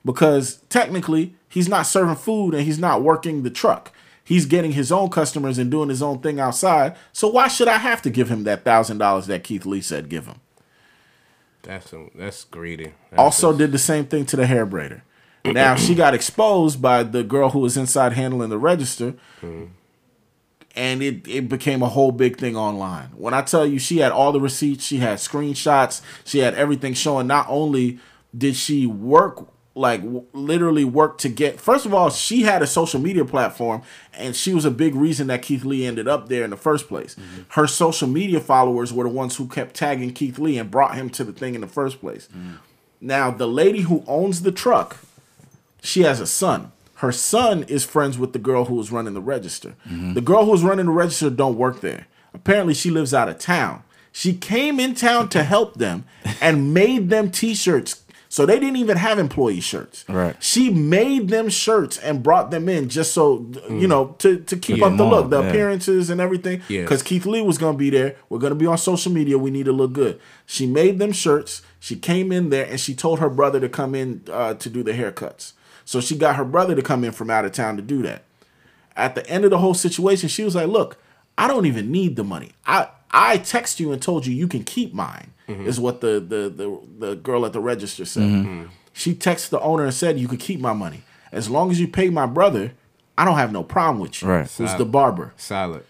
[0.04, 3.92] because technically he's not serving food and he's not working the truck.
[4.24, 6.96] He's getting his own customers and doing his own thing outside.
[7.12, 10.08] So why should I have to give him that thousand dollars that Keith Lee said
[10.08, 10.40] give him?
[11.62, 12.92] That's some, that's greedy.
[13.10, 15.02] That's Also just- did the same thing to the hair braider.
[15.44, 19.14] Now she got exposed by the girl who was inside handling the register.
[20.74, 23.08] And it, it became a whole big thing online.
[23.16, 26.94] When I tell you she had all the receipts, she had screenshots, she had everything
[26.94, 27.98] showing not only
[28.36, 32.66] did she work like w- literally work to get first of all she had a
[32.66, 33.82] social media platform
[34.12, 36.88] and she was a big reason that keith lee ended up there in the first
[36.88, 37.14] place.
[37.14, 37.42] Mm-hmm.
[37.50, 41.08] Her social media followers were the ones who kept tagging keith lee and brought him
[41.10, 42.28] to the thing in the first place.
[42.28, 42.56] Mm-hmm.
[43.00, 44.98] Now the lady who owns the truck
[45.82, 46.72] she has a son.
[46.96, 49.74] Her son is friends with the girl who was running the register.
[49.88, 50.14] Mm-hmm.
[50.14, 52.06] The girl who was running the register don't work there.
[52.32, 53.82] Apparently she lives out of town.
[54.12, 56.04] She came in town to help them
[56.40, 58.01] and made them t-shirts
[58.32, 60.06] so they didn't even have employee shirts.
[60.08, 60.34] Right.
[60.42, 64.78] she made them shirts and brought them in just so you know to, to keep
[64.78, 65.48] Yeah, up the look the yeah.
[65.48, 66.62] appearances and everything.
[66.68, 66.80] Yeah.
[66.80, 68.16] because keith lee was going to be there.
[68.30, 69.36] We're going to be on social media.
[69.36, 70.18] We need to look good.
[70.46, 71.60] She made them shirts.
[71.78, 74.82] She came in there and she told her brother to come in uh, to do
[74.82, 75.52] the haircuts.
[75.84, 78.22] So she got her brother to come in from out of town to do that.
[78.96, 80.96] At the end of the whole situation she was like look
[81.36, 82.52] i don't even need the money.
[82.66, 85.66] I i text you and told you you can keep mine mm-hmm.
[85.66, 88.22] is what the, the the the girl at the register said.
[88.22, 88.48] Mm-hmm.
[88.48, 88.68] Mm-hmm.
[88.92, 91.02] She texted the owner and said you could keep my money.
[91.30, 92.72] As long as you pay my brother
[93.18, 94.28] i don't have no problem with you.
[94.28, 94.50] Right.
[94.50, 95.34] who's the barber?
[95.36, 95.84] Solid.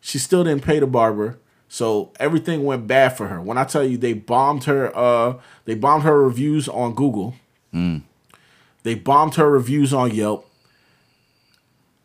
[0.00, 3.40] she still didn't pay the barber so everything went bad for her.
[3.40, 7.34] When i tell you they bombed her uh they bombed her reviews on google.
[7.72, 8.02] Mm.
[8.82, 10.48] They bombed her reviews on yelp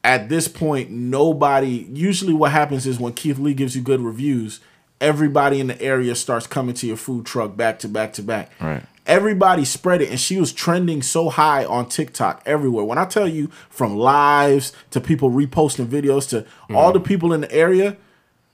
[0.04, 4.60] at this point nobody usually what happens is when keith lee gives you good reviews
[5.00, 8.52] everybody in the area starts coming to your food truck back to back to back.
[8.60, 8.84] Right.
[9.06, 12.84] everybody spread it and she was trending so high on tiktok everywhere.
[12.84, 16.76] When i tell you from lives to people reposting videos to mm-hmm.
[16.76, 17.98] all the people in the area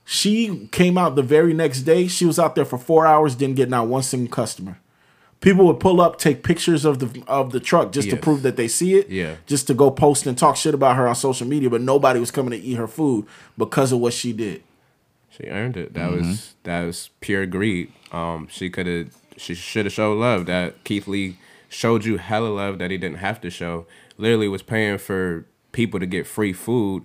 [0.06, 2.08] she came out the very next day.
[2.08, 4.78] She was out there for four hours didn't get not one single customer
[5.44, 8.56] people would pull up take pictures of the of the truck just to prove that
[8.56, 9.36] they see it Yeah.
[9.46, 12.30] just to go post and talk shit about her on social media but nobody was
[12.32, 13.26] coming to eat her food
[13.56, 14.62] because of what she did
[15.30, 15.94] She earned it.
[15.94, 17.92] That was that was pure greed.
[18.12, 20.46] Um, she could have, she should have showed love.
[20.46, 21.36] That Keith Lee
[21.68, 23.86] showed you hella love that he didn't have to show.
[24.16, 27.02] Literally was paying for people to get free food.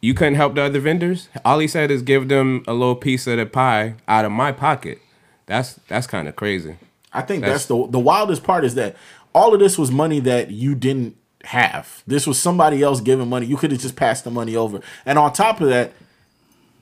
[0.00, 1.28] You couldn't help the other vendors.
[1.44, 4.52] All he said is give them a little piece of the pie out of my
[4.52, 4.98] pocket.
[5.46, 6.76] That's that's kind of crazy.
[7.14, 8.96] I think That's- that's, the the wildest part is that
[9.34, 12.02] all of this was money that you didn't have.
[12.06, 13.46] This was somebody else giving money.
[13.46, 14.80] You could have just passed the money over.
[15.06, 15.92] And on top of that,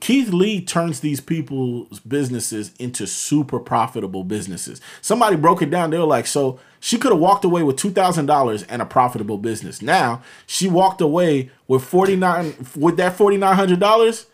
[0.01, 4.81] Keith Lee turns these people's businesses into super profitable businesses.
[5.01, 5.91] Somebody broke it down.
[5.91, 8.87] They were like, so she could have walked away with two thousand dollars and a
[8.87, 9.81] profitable business.
[9.81, 14.27] Now she walked away with forty nine with that forty nine hundred dollars.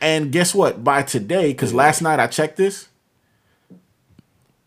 [0.00, 0.84] And guess what?
[0.84, 2.88] By today, because last night I checked this,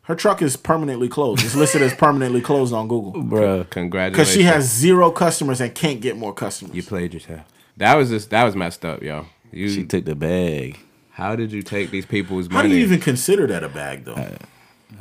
[0.10, 1.46] her truck is permanently closed.
[1.46, 3.70] It's listed as permanently closed on Google Bruh.
[3.70, 4.18] Congratulations.
[4.18, 6.76] because she has zero customers and can't get more customers.
[6.76, 7.42] You played yourself.
[7.78, 9.28] That was just that was messed up, yo.
[9.52, 10.80] You, She took the bag.
[11.12, 12.56] how did you take these people's money?
[12.56, 12.70] How money?
[12.70, 14.28] do you even consider that a bag though?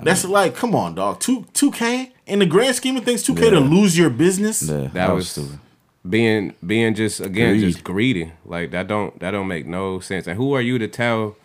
[0.03, 1.19] That's like, come on, dog.
[1.21, 4.63] Two two K in the grand scheme of things, two K to lose your business.
[4.63, 5.59] Yeah, that was stupid.
[6.09, 8.33] being being just again just greedy.
[8.45, 10.27] Like that don't that don't make no sense.
[10.27, 11.37] And who are you to tell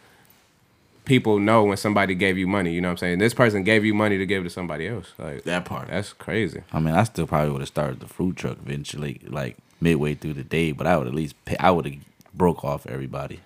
[1.05, 2.71] people know when somebody gave you money?
[2.73, 3.19] You know what I'm saying?
[3.19, 5.11] This person gave you money to give to somebody else.
[5.17, 5.87] Like That part.
[5.89, 6.61] That's crazy.
[6.71, 10.33] I mean, I still probably would have started the food truck eventually, like midway through
[10.33, 10.71] the day.
[10.71, 11.95] But I would at least pay, I would have
[12.33, 13.39] broke off everybody.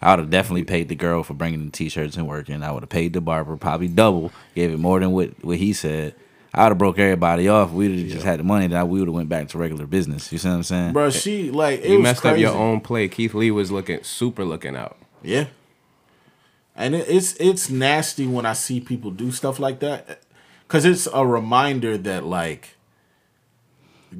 [0.00, 2.62] I would have definitely paid the girl for bringing the t-shirts and working.
[2.62, 5.72] I would have paid the barber probably double, gave it more than what what he
[5.72, 6.14] said.
[6.54, 7.72] I would have broke everybody off.
[7.72, 8.68] We'd have just had the money.
[8.68, 10.32] that we would have went back to regular business.
[10.32, 10.92] You see what I'm saying?
[10.92, 12.46] Bro, she like it You was messed crazy.
[12.46, 13.08] up your own play.
[13.08, 14.96] Keith Lee was looking super looking out.
[15.22, 15.46] Yeah.
[16.78, 20.20] And it's it's nasty when I see people do stuff like that,
[20.62, 22.76] because it's a reminder that like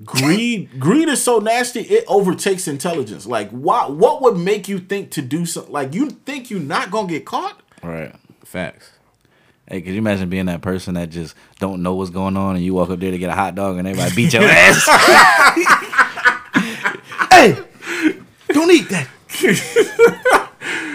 [0.05, 3.27] greed greed is so nasty it overtakes intelligence.
[3.27, 5.73] Like what what would make you think to do something?
[5.73, 7.63] Like you think you're not gonna get caught?
[7.81, 8.13] Right.
[8.45, 8.91] Facts.
[9.69, 12.65] Hey, could you imagine being that person that just don't know what's going on and
[12.65, 14.85] you walk up there to get a hot dog and everybody beat your ass?
[17.31, 17.57] hey,
[18.49, 19.07] don't eat that.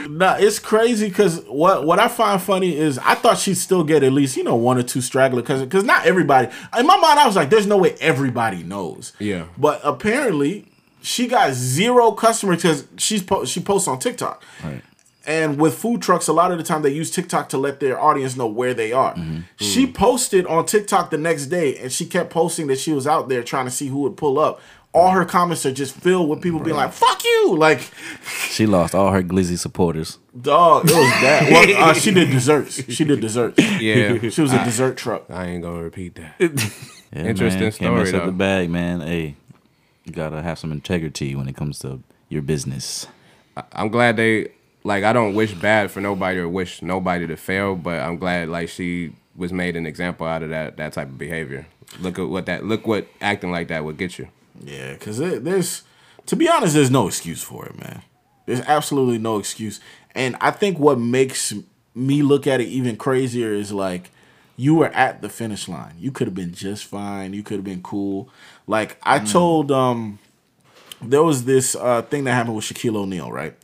[0.10, 4.04] Nah, it's crazy because what what I find funny is I thought she'd still get
[4.04, 7.20] at least you know one or two straggler because because not everybody in my mind
[7.20, 9.46] I was like there's no way everybody knows Yeah.
[9.58, 10.68] but apparently
[11.02, 14.82] she got zero customers because she's po- she posts on TikTok Right.
[15.26, 18.00] and with food trucks a lot of the time they use TikTok to let their
[18.00, 19.16] audience know where they are.
[19.16, 19.40] Mm-hmm.
[19.58, 23.30] She posted on TikTok the next day and she kept posting that she was out
[23.30, 24.60] there trying to see who would pull up.
[24.94, 27.92] All her comments are just filled with people being like "fuck you," like
[28.50, 30.20] She lost all her glizzy supporters.
[30.40, 31.50] Dog, it was that.
[31.52, 32.84] Well, uh, she did desserts.
[32.94, 33.60] She did desserts.
[33.82, 34.30] Yeah.
[34.30, 35.26] She was a dessert truck.
[35.30, 36.36] I ain't gonna repeat that.
[37.16, 37.72] Yeah, Interesting man.
[37.72, 39.02] Can't mess story, up the bag, man.
[39.02, 39.36] Hey,
[40.04, 43.08] you gotta have some integrity when it comes to your business.
[43.72, 44.50] I'm glad they
[44.84, 48.50] like I don't wish bad for nobody or wish nobody to fail, but I'm glad
[48.50, 51.68] like she was made an example out of that that type of behavior.
[52.00, 54.28] Look at what that look what acting like that would get you.
[54.62, 55.84] Yeah, because there's,
[56.26, 58.02] to be honest, there's no excuse for it, man.
[58.46, 59.80] There's absolutely no excuse.
[60.14, 61.54] And I think what makes
[61.96, 64.12] me look at it even crazier is like,
[64.56, 65.96] you were at the finish line.
[65.98, 67.34] You could have been just fine.
[67.34, 68.30] You could have been cool.
[68.68, 70.20] Like I told, um,
[71.02, 73.56] there was this uh, thing that happened with Shaquille O'Neal, right?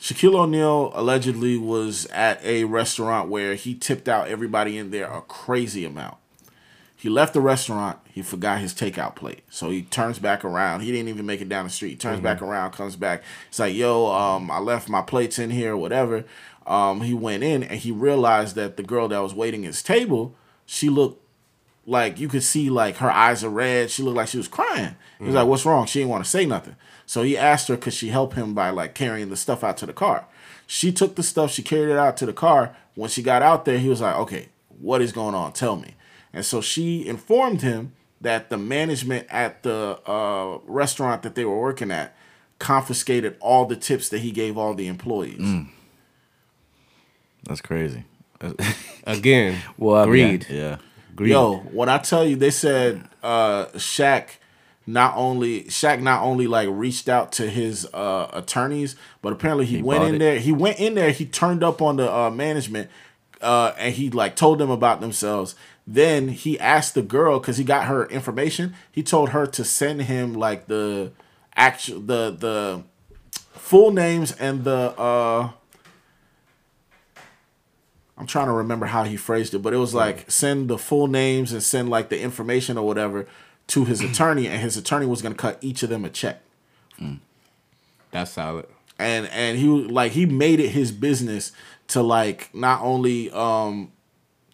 [0.00, 5.20] Shaquille O'Neal allegedly was at a restaurant where he tipped out everybody in there a
[5.20, 6.16] crazy amount.
[6.96, 7.98] He left the restaurant.
[8.12, 9.40] He forgot his takeout plate.
[9.48, 10.80] So he turns back around.
[10.82, 11.90] He didn't even make it down the street.
[11.90, 13.22] He turns back around, comes back.
[13.48, 16.24] It's like, yo, um, I left my plates in here, whatever.
[16.66, 20.34] Um, he went in and he realized that the girl that was waiting his table,
[20.66, 21.22] she looked
[21.86, 23.90] like you could see like her eyes are red.
[23.90, 24.94] She looked like she was crying.
[25.18, 26.76] He was like, "What's wrong?" She didn't want to say nothing.
[27.06, 29.86] So he asked her, could she help him by like carrying the stuff out to
[29.86, 30.26] the car?
[30.66, 32.76] She took the stuff, she carried it out to the car.
[32.94, 35.52] When she got out there, he was like, "Okay, what is going on?
[35.52, 35.94] Tell me."
[36.32, 37.92] And so she informed him
[38.22, 42.16] that the management at the uh, restaurant that they were working at
[42.58, 45.66] confiscated all the tips that he gave all the employees.
[47.44, 48.04] That's crazy.
[49.04, 50.46] Again, Well, I mean, greed.
[50.50, 50.76] yeah.
[51.14, 51.30] Greed.
[51.30, 54.28] Yo, when I tell you, they said uh Shaq
[54.86, 59.76] not only Shaq not only like reached out to his uh attorneys, but apparently he,
[59.76, 60.18] He went in it.
[60.18, 60.38] there.
[60.38, 61.10] He went in there.
[61.10, 62.90] He turned up on the uh, management,
[63.40, 65.54] uh, and he like told them about themselves.
[65.86, 68.74] Then he asked the girl because he got her information.
[68.90, 71.12] He told her to send him like the
[71.56, 72.82] actual the the
[73.34, 75.50] full names and the uh
[78.16, 81.08] I'm trying to remember how he phrased it, but it was like send the full
[81.08, 83.26] names and send like the information or whatever
[83.68, 86.40] to his attorney, and his attorney was gonna cut each of them a check.
[88.12, 88.66] That's solid.
[88.98, 91.50] And and he like he made it his business
[91.88, 93.90] to like not only um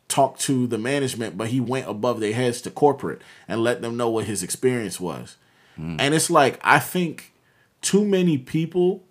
[0.09, 3.97] talk to the management, but he went above their heads to corporate and let them
[3.97, 5.37] know what his experience was.
[5.77, 7.33] And it's like I think
[7.83, 9.05] too many people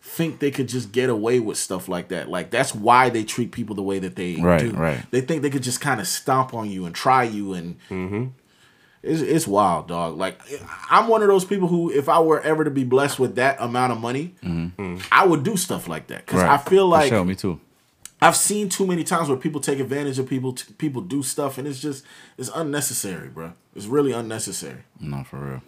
[0.00, 2.30] think they could just get away with stuff like that.
[2.30, 4.70] Like that's why they treat people the way that they Right, do.
[4.70, 5.04] right.
[5.10, 8.30] They think they could just kind of stomp on you and try you and Mhm.
[9.02, 10.16] it's, it's wild, dog.
[10.16, 10.40] Like
[10.88, 13.58] I'm one of those people who, if I were ever to be blessed with that
[13.60, 14.34] amount of money,
[15.12, 16.50] I would do stuff like that because Right.
[16.52, 17.60] I feel like sure, me too.
[18.20, 21.58] I've seen too many times where people take advantage of people, t- people do stuff,
[21.58, 22.04] and it's just
[22.38, 23.52] it's unnecessary, bro.
[23.74, 24.84] It's really unnecessary.
[25.00, 25.62] No, for real.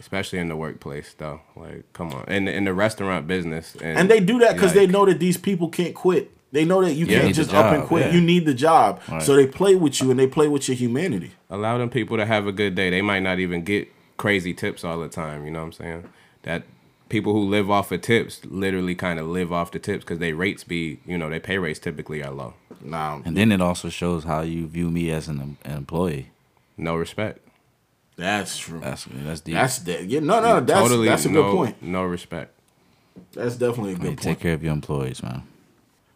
[0.00, 1.40] Especially in the workplace though.
[1.56, 2.24] Like, come on.
[2.28, 3.74] In the in the restaurant business.
[3.82, 6.30] And, And they do that because they know that these people can't quit.
[6.52, 8.06] They know that you Yeah, can't need the just up and quit.
[8.06, 8.12] yeah.
[8.12, 9.22] You need the job, Right.
[9.22, 11.32] so they play with you and they play with your humanity.
[11.50, 12.90] allow them people to have a good day.
[12.90, 15.44] They might not even get crazy tips all the time.
[15.44, 16.04] You know what I'm saying?
[16.42, 16.62] That
[17.08, 20.32] people who live off of tips literally kind of live off the tips because they
[20.32, 22.54] rates be you know their pay rates typically are low.
[22.82, 26.30] Nah, And then it also shows how you view me as an, an employee.
[26.76, 27.40] No respect.
[28.16, 28.80] that's true.
[28.80, 29.54] That's that's deep.
[29.54, 30.20] That's de- yeah.
[30.20, 31.82] No, no, that's totally that's a no, good point.
[31.82, 32.52] No respect.
[33.32, 34.20] That's definitely a good mean, point.
[34.22, 35.42] take care of your employees, man.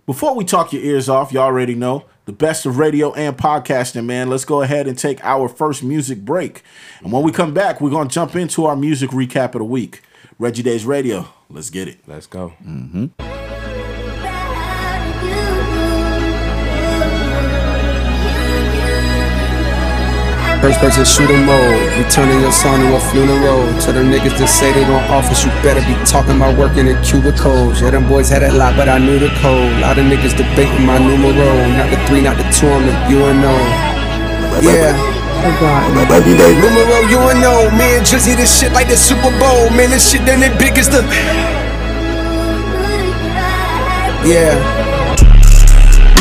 [0.07, 4.05] Before we talk your ears off, y'all already know the best of radio and podcasting,
[4.05, 4.29] man.
[4.29, 6.63] Let's go ahead and take our first music break.
[7.01, 9.65] And when we come back, we're going to jump into our music recap of the
[9.65, 10.03] week.
[10.43, 11.29] Reggie Days Radio.
[11.49, 12.01] Let's get it.
[12.09, 12.55] Let's go.
[12.67, 13.15] Mm-hmm.
[20.61, 23.63] First person shooter mode, returning your song to a funeral.
[23.83, 27.01] To them niggas that say they gon' office, you better be talking about working in
[27.05, 27.81] cubicles.
[27.81, 29.81] Yeah, them boys had a lot, but I knew the code.
[29.81, 31.55] lot of niggas debating my numero.
[31.79, 33.55] Not the three, not the two, I'm the UNO.
[34.67, 35.12] Yeah.
[35.43, 36.57] Days.
[36.63, 39.71] Numero UNO, man, Drizzy, this shit like the Super Bowl.
[39.71, 41.03] Man, this shit done it big as the.
[44.25, 44.92] Yeah.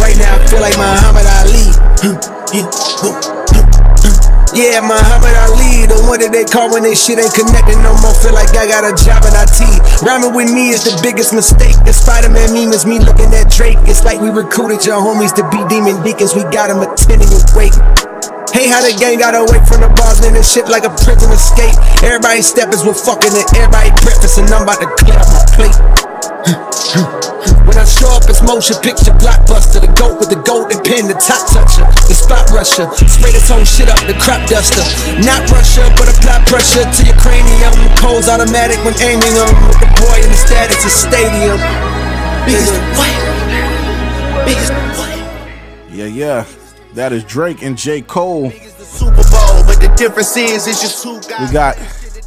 [0.00, 1.66] Right now I feel like Muhammad Ali.
[4.52, 8.12] Yeah, Muhammad Ali, the one that they call when they shit ain't connected no more.
[8.20, 9.60] Feel like I got a job in IT.
[10.04, 11.72] Rhyming with me is the biggest mistake.
[11.88, 13.80] The Spider Man meme is me looking at Drake.
[13.88, 16.36] It's like we recruited your homies to be demon deacons.
[16.36, 17.72] We got them attending your wake.
[18.52, 21.72] Hey, how the gang got away from the bars, and shit like a prison escape.
[22.04, 26.01] Everybody steppers with fucking and everybody breakfast, and I'm about to clear up my plate.
[27.66, 29.80] When I show up, it's motion picture blockbuster.
[29.80, 32.90] The goat with the golden pen, the top toucher, the spot rusher.
[33.06, 34.84] Spray this whole shit up, the crop duster.
[35.22, 37.72] Not Russia, but apply pressure to your cranium.
[37.96, 39.50] Cole's automatic when aiming them.
[39.70, 41.58] With the boy in the status of stadium.
[42.44, 43.14] Biggest what?
[44.44, 45.10] Biggest what?
[45.90, 46.44] Yeah, yeah.
[46.94, 48.02] That is Drake and J.
[48.02, 48.50] Cole.
[48.50, 51.48] Super Bowl, but the difference is it's just two guys.
[51.48, 51.78] We got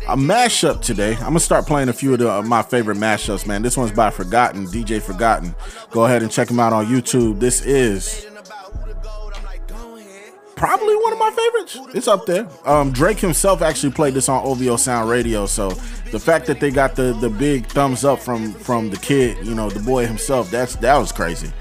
[0.08, 1.14] a mashup today.
[1.16, 3.62] I'm gonna start playing a few of, the, of my favorite mashups, man.
[3.62, 5.56] This one's by Forgotten, DJ Forgotten.
[5.92, 7.40] Go ahead and check him out on YouTube.
[7.40, 8.28] This is
[10.56, 11.96] probably one of my favorites.
[11.96, 12.48] It's up there.
[12.66, 15.70] Um, Drake himself actually played this on OVO Sound Radio, so
[16.12, 19.56] the fact that they got the the big thumbs up from from the kid, you
[19.56, 21.52] know, the boy himself, that's that was crazy.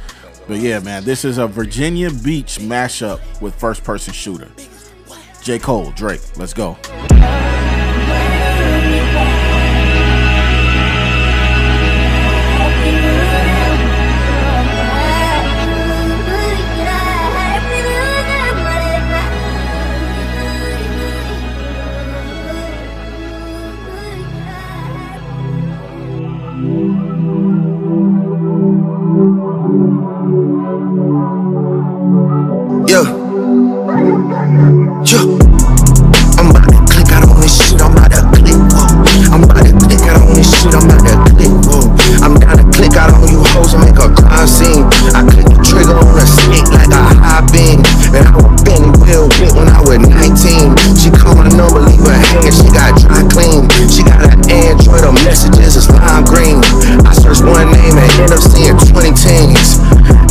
[0.46, 4.50] But yeah, man, this is a Virginia Beach mashup with first person shooter.
[5.42, 5.58] J.
[5.58, 6.76] Cole, Drake, let's go.
[57.84, 59.76] Name and end up seeing 20 teens.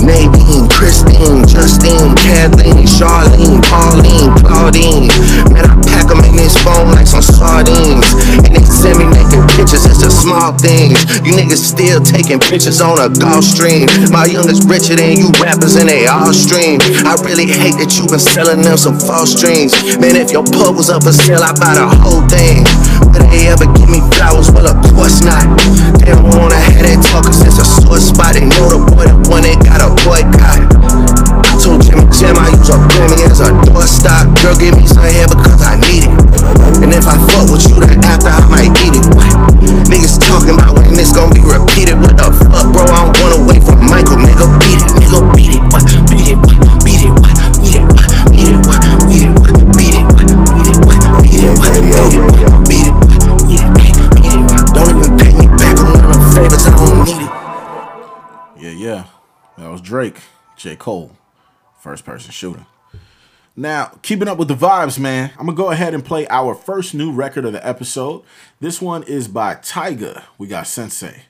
[0.02, 5.08] Nadine, Christine, Justine, Kathleen, Charlene, Pauline, Claudine.
[5.54, 8.10] Man, I pack them in this phone like some sardines.
[8.42, 10.98] And they send me naked pictures, it's the small things.
[11.22, 13.86] You niggas still taking pictures on a Gulfstream.
[14.10, 16.82] My youngest richer than you rappers and they all stream.
[17.06, 19.78] I really hate that you been selling them some false dreams.
[20.02, 22.66] Man, if your pub was up for sale, I buy the whole thing.
[23.14, 24.50] Would they ever give me flowers?
[24.52, 25.46] Well, of course not.
[26.02, 28.34] They don't wanna have that talk, cause it's a sore spot.
[28.34, 30.66] They know the boy, the one that got a boycott.
[31.46, 34.34] I told Jimmy Jim I use a Grammy as a doorstop.
[34.42, 36.14] Girl, give me some hair because I need it.
[36.82, 39.06] And if I fuck with you, then after I might eat it.
[39.14, 39.30] What?
[39.88, 42.02] Niggas talking about when this gon' be repeated.
[42.02, 42.84] What the fuck, bro?
[42.90, 44.18] I don't wanna wait for Michael.
[44.18, 44.90] Nigga, beat it.
[44.98, 45.62] Nigga, beat it.
[45.70, 45.86] What?
[46.10, 46.38] Beat it.
[46.42, 46.58] What?
[46.82, 47.14] Beat it.
[47.14, 47.38] What?
[47.62, 47.86] Beat it.
[47.86, 48.10] What?
[48.34, 48.66] Beat it.
[48.66, 48.82] What?
[49.06, 49.34] Beat it.
[49.38, 49.54] What?
[49.78, 50.04] Beat it.
[50.04, 50.26] What?
[50.50, 50.82] Beat it.
[50.82, 51.06] What?
[51.22, 51.54] Beat it.
[51.54, 51.74] What?
[51.78, 52.18] Beat it.
[52.18, 52.23] What?
[59.74, 60.22] Was Drake,
[60.56, 60.76] J.
[60.76, 61.18] Cole,
[61.80, 62.68] first person shooter.
[63.56, 66.94] Now, keeping up with the vibes, man, I'm gonna go ahead and play our first
[66.94, 68.22] new record of the episode.
[68.60, 70.26] This one is by Tyga.
[70.38, 71.24] We got Sensei.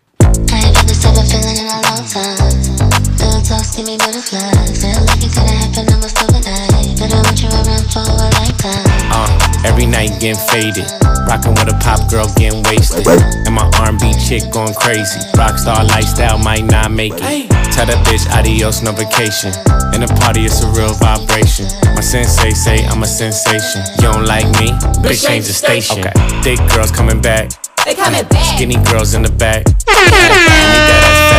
[3.23, 3.63] I ain't got this type of feeling in a long time.
[3.63, 4.83] Little talks give me butterflies.
[4.83, 6.99] Feel like it could've happened almost overnight.
[6.99, 8.87] But I want you around for a lifetime.
[9.11, 9.29] Uh,
[9.65, 10.87] every night getting faded.
[11.27, 13.07] Rockin' with a pop girl getting wasted.
[13.07, 15.19] And my R&B chick going crazy.
[15.39, 17.49] Rockstar lifestyle might not make it.
[17.71, 19.49] Tell that bitch adios, no vacation.
[19.95, 21.65] In the party, it's a real vibration.
[21.95, 23.81] My sensei say I'm a sensation.
[23.97, 24.75] You don't like me?
[25.01, 25.99] Bitch, change the station.
[25.99, 26.13] Okay.
[26.43, 27.51] Thick girls coming back.
[27.85, 28.55] They coming back.
[28.55, 29.65] Skinny girls in the back.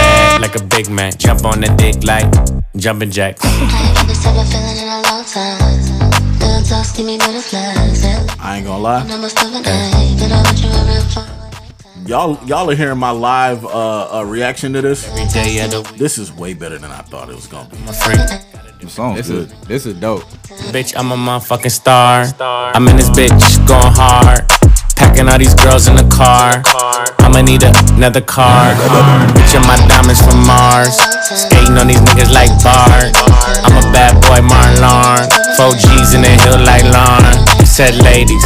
[0.44, 1.16] like a Big Mac.
[1.16, 2.28] Jump on the dick like
[2.76, 3.40] jumping jacks.
[3.44, 5.58] I ain't got this type of feeling in a long time.
[6.38, 8.04] Little talks give me butterflies.
[8.04, 9.10] Feel like I ain't gonna lie.
[9.10, 10.20] almost overnight.
[10.20, 12.06] But I want you around for a lifetime.
[12.06, 15.08] Y'all, y'all are hearing my live uh, uh, reaction to this.
[15.08, 17.68] Every day of the week, This is way better than I thought it was gonna
[17.70, 17.78] be.
[17.78, 18.54] I'm a.
[18.84, 19.50] The song's This good.
[19.50, 20.24] is this is dope.
[20.74, 22.26] Bitch, I'm a motherfucking star.
[22.74, 24.44] I'm in this bitch going hard.
[24.94, 26.60] Packing all these girls in the car.
[27.34, 27.66] I'ma need
[27.98, 28.78] another car.
[29.34, 30.94] Bitch, and my diamonds from Mars.
[31.26, 33.10] Skating on these niggas like Bart.
[33.66, 35.34] I'm a bad boy, Martin Lawrence.
[35.58, 37.34] Four G's in the hill like Lauren.
[37.66, 38.38] Said ladies,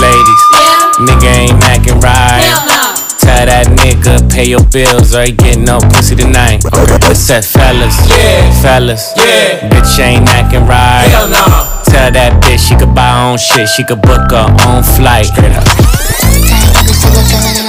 [0.00, 0.40] ladies.
[0.56, 1.04] Yeah.
[1.04, 2.40] Nigga ain't acting right.
[2.48, 2.96] Hell no.
[3.20, 6.64] Tell that nigga pay your bills or he get no pussy tonight.
[6.72, 8.48] I said fellas, Yeah.
[8.64, 9.68] fellas, Yeah.
[9.68, 11.12] bitch ain't acting right.
[11.12, 11.44] Hell no.
[11.92, 15.28] Tell that bitch she could buy her own shit, she could book her own flight.
[15.36, 15.44] I
[17.52, 17.63] ain't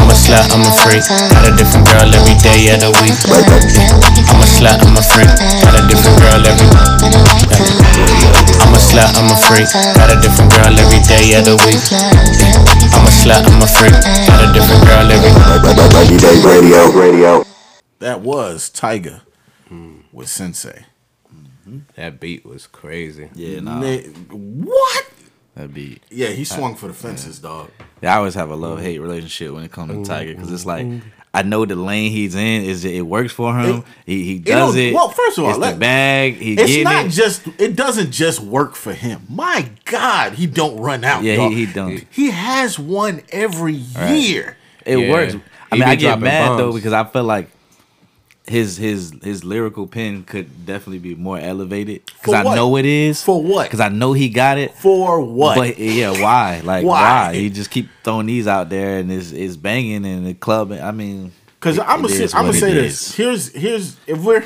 [0.00, 1.04] I'm a slut, I'm a freak.
[1.04, 3.12] Got a different girl every day of the week.
[3.28, 5.28] I'm a slut, I'm a freak.
[5.36, 6.64] Got a different girl every
[8.64, 9.68] I'm a slut, I'm a freak.
[9.92, 11.76] Got a different girl every day of the week.
[11.92, 13.92] I'm a slut, I'm a freak.
[14.00, 15.28] Got a different girl every
[16.16, 16.88] Day Radio.
[16.88, 17.44] Radio.
[17.98, 19.20] That was Tyga
[20.10, 20.86] with Sensei.
[21.96, 23.28] That beat was crazy.
[23.34, 23.80] Yeah, nah.
[23.80, 25.06] Ni- what?
[25.54, 26.02] That beat.
[26.10, 27.70] Yeah, he swung for the fences, dog.
[28.02, 30.66] Yeah, I always have a love hate relationship when it comes to Tyga because it's
[30.66, 31.08] like mm-hmm.
[31.32, 33.78] I know the lane he's in is it works for him.
[33.78, 34.94] It- he he does don't- it.
[34.94, 36.34] well, first of all, it's let- the bag.
[36.36, 37.10] He It's getting not it.
[37.10, 37.46] just.
[37.58, 39.22] It doesn't just work for him.
[39.28, 41.22] My God, he don't run out.
[41.22, 41.52] Yeah, dog.
[41.52, 42.04] he- he don't.
[42.10, 44.56] He has one every year.
[44.84, 45.10] it Yeah.
[45.12, 45.34] works.
[45.72, 47.48] I He mean, I get dropping mad though because I feel like
[48.46, 53.22] his his his lyrical pen could definitely be more elevated because I know it is
[53.22, 53.64] For what?
[53.64, 54.74] because I know he got it.
[54.74, 55.56] For what?
[55.56, 56.60] But yeah, why?
[56.64, 57.28] Like Why?
[57.28, 57.34] why?
[57.34, 60.72] He just keep throwing these out there and it's it's banging and the club.
[60.72, 63.08] I mean, Because I'm gonna say, I'm gonna say this.
[63.10, 63.14] is.
[63.16, 64.44] Here's here's if we're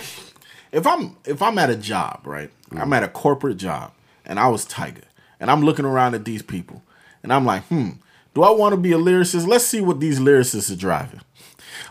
[0.70, 2.82] if I'm if I'm at a job right, Mm.
[2.82, 3.92] I'm at a corporate job,
[4.26, 5.02] and I was Tyga,
[5.40, 6.82] and I'm looking around at these people,
[7.22, 7.92] and I'm like, hmm,
[8.34, 9.46] do I want to be a lyricist?
[9.46, 11.20] Let's see what these lyricists are driving.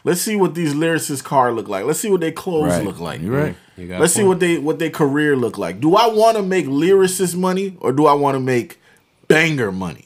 [0.04, 1.86] Let's see what these lyricists' car look like.
[1.86, 2.84] Let's see what their clothes Right.
[2.86, 3.22] look like.
[3.22, 3.56] You're right.
[3.78, 5.80] You got a Let's see what they what their career look like.
[5.80, 8.80] Do I want to make lyricist money or do I want to make
[9.28, 10.06] banger money?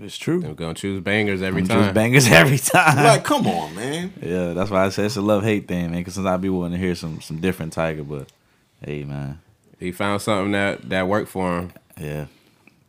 [0.00, 0.40] It's true.
[0.40, 1.82] We're gonna choose bangers every I'm time.
[1.84, 2.96] just bangers every time.
[2.96, 4.12] Like, come on, man.
[4.20, 6.00] yeah, that's why I say it's a love hate thing, man.
[6.00, 8.28] Because sometimes I be wanting to hear some some different Tyga, but
[8.84, 9.40] hey, man,
[9.78, 11.72] He found something that that worked for him.
[12.00, 12.26] yeah,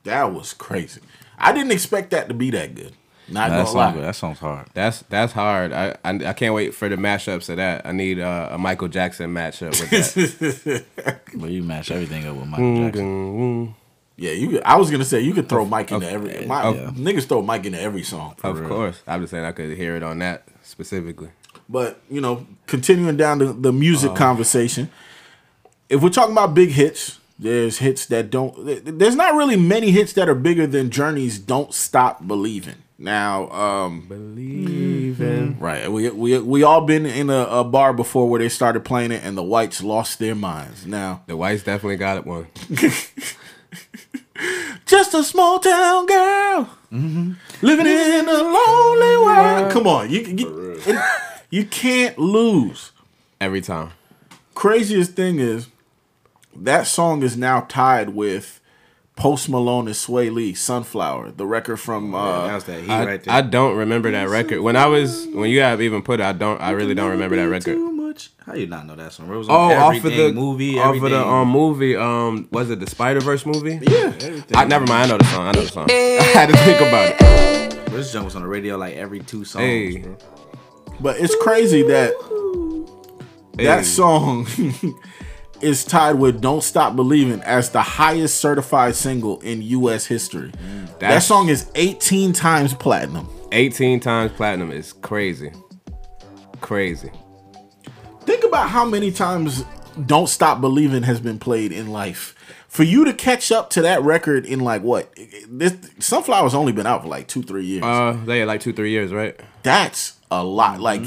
[0.06, 1.02] That was crazy.
[1.38, 2.94] I didn't expect that to be that good.
[3.30, 4.02] Not that gonna song lie.
[4.02, 4.68] that song's hard.
[4.74, 5.72] That's that's hard.
[5.72, 7.86] I, I I can't wait for the mashups of that.
[7.86, 9.90] I need uh, a Michael Jackson matchup with
[10.66, 10.86] that.
[11.38, 13.76] well, you match everything up with Michael Jackson.
[14.16, 14.50] Yeah, you.
[14.50, 16.46] Could, I was gonna say you could throw Mike into every.
[16.46, 16.92] My, yeah.
[16.92, 18.36] Niggas throw Mike into every song.
[18.44, 21.30] of course, I'm just saying I could hear it on that specifically.
[21.70, 24.18] But you know, continuing down the, the music Uh-huh.
[24.18, 24.92] conversation,
[25.90, 28.54] if we're talking about big hits, there's hits that don't.
[29.00, 34.06] There's not really many hits that are bigger than Journey's "Don't Stop Believing." Now, um,
[34.08, 35.60] Believing.
[35.60, 39.12] right, we we we all been in a, a bar before where they started playing
[39.12, 40.86] it and the whites lost their minds.
[40.86, 42.48] Now, The whites definitely got it one.
[44.86, 49.70] just a small town girl living in a lonely world.
[49.74, 50.80] Come on, you you,
[51.50, 52.92] you can't lose.
[53.42, 53.92] Every time.
[54.56, 55.68] Craziest thing is
[56.56, 58.62] that song is now tied with
[59.16, 62.16] Post Malone and Swae Lee, "Sunflower," the record from.
[62.16, 63.28] Uh, that was that I, right.
[63.28, 64.62] I don't remember that record.
[64.62, 67.36] When I was when you have even put it, I don't I really don't remember
[67.36, 67.76] that record.
[67.76, 68.32] Too much.
[68.46, 69.32] How you not know that song?
[69.32, 71.06] It was Oh, off of the movie, off everything.
[71.06, 71.96] of the um movie.
[71.96, 73.80] Um, was it the Spider Verse movie?
[73.88, 74.14] yeah,
[74.56, 75.04] I never mind.
[75.04, 75.48] I know the song.
[75.48, 75.88] I know the song.
[75.92, 77.92] I had to think about it.
[77.92, 79.64] This jump was on the radio like every two songs.
[79.64, 79.98] Hey.
[80.00, 80.18] bro.
[81.00, 82.14] but it's crazy that
[83.58, 83.66] Hey.
[83.66, 84.48] that song
[85.64, 90.06] is tied with "Don't Stop Believing" as the highest certified single in U.S.
[90.06, 90.52] history.
[91.00, 93.28] that song is 18 times platinum.
[93.52, 95.52] 18 times platinum is crazy.
[96.62, 97.12] crazy.
[98.22, 99.64] Think about how many times
[100.06, 102.36] "Don't Stop Believing" has been played in life.
[102.68, 105.14] For you to catch up to that record in like what?
[105.48, 107.84] This Sunflower's only been out for like two, three years.
[107.84, 109.40] Uh, they had like two, three years, right?
[109.62, 110.80] that's a lot.
[110.80, 111.04] Like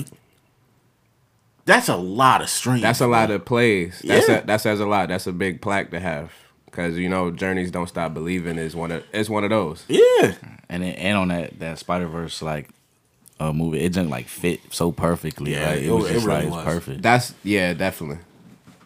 [1.67, 2.81] that's a lot of streams.
[2.83, 4.01] That's a lot of plays.
[4.05, 4.37] That's Yeah.
[4.39, 5.09] a, that says a lot.
[5.09, 6.33] That's a big plaque to have.
[6.73, 9.85] Cause you know, Journeys "Don't Stop Believing" is one of it's one of those.
[9.89, 10.35] yeah.
[10.69, 12.69] And it, and on that that Spider Verse like
[13.41, 15.53] uh, movie, it didn't like fit so perfectly.
[15.53, 16.65] Yeah, like, it, it- was it just really like was.
[16.65, 17.03] perfect.
[17.03, 18.19] That's yeah, definitely.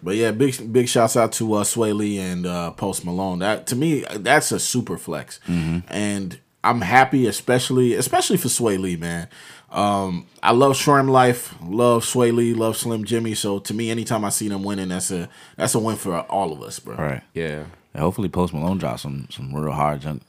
[0.03, 3.41] But yeah, big big shouts out to uh, Swae Lee and uh, Post Malone.
[3.41, 8.97] That to me, that's a super flex, and I'm happy, especially especially for Swae Lee,
[8.97, 9.29] man.
[9.71, 13.37] Um, I love Sremm Life, love Swae Lee, love Slim Jxmmi.
[13.37, 16.53] So to me, anytime I see them winning, that's a that's a win for all
[16.53, 16.97] of us, bro.
[16.97, 17.23] right.
[17.35, 17.65] Yeah.
[17.95, 20.23] And hopefully, Post Malone drops some some real hard junk.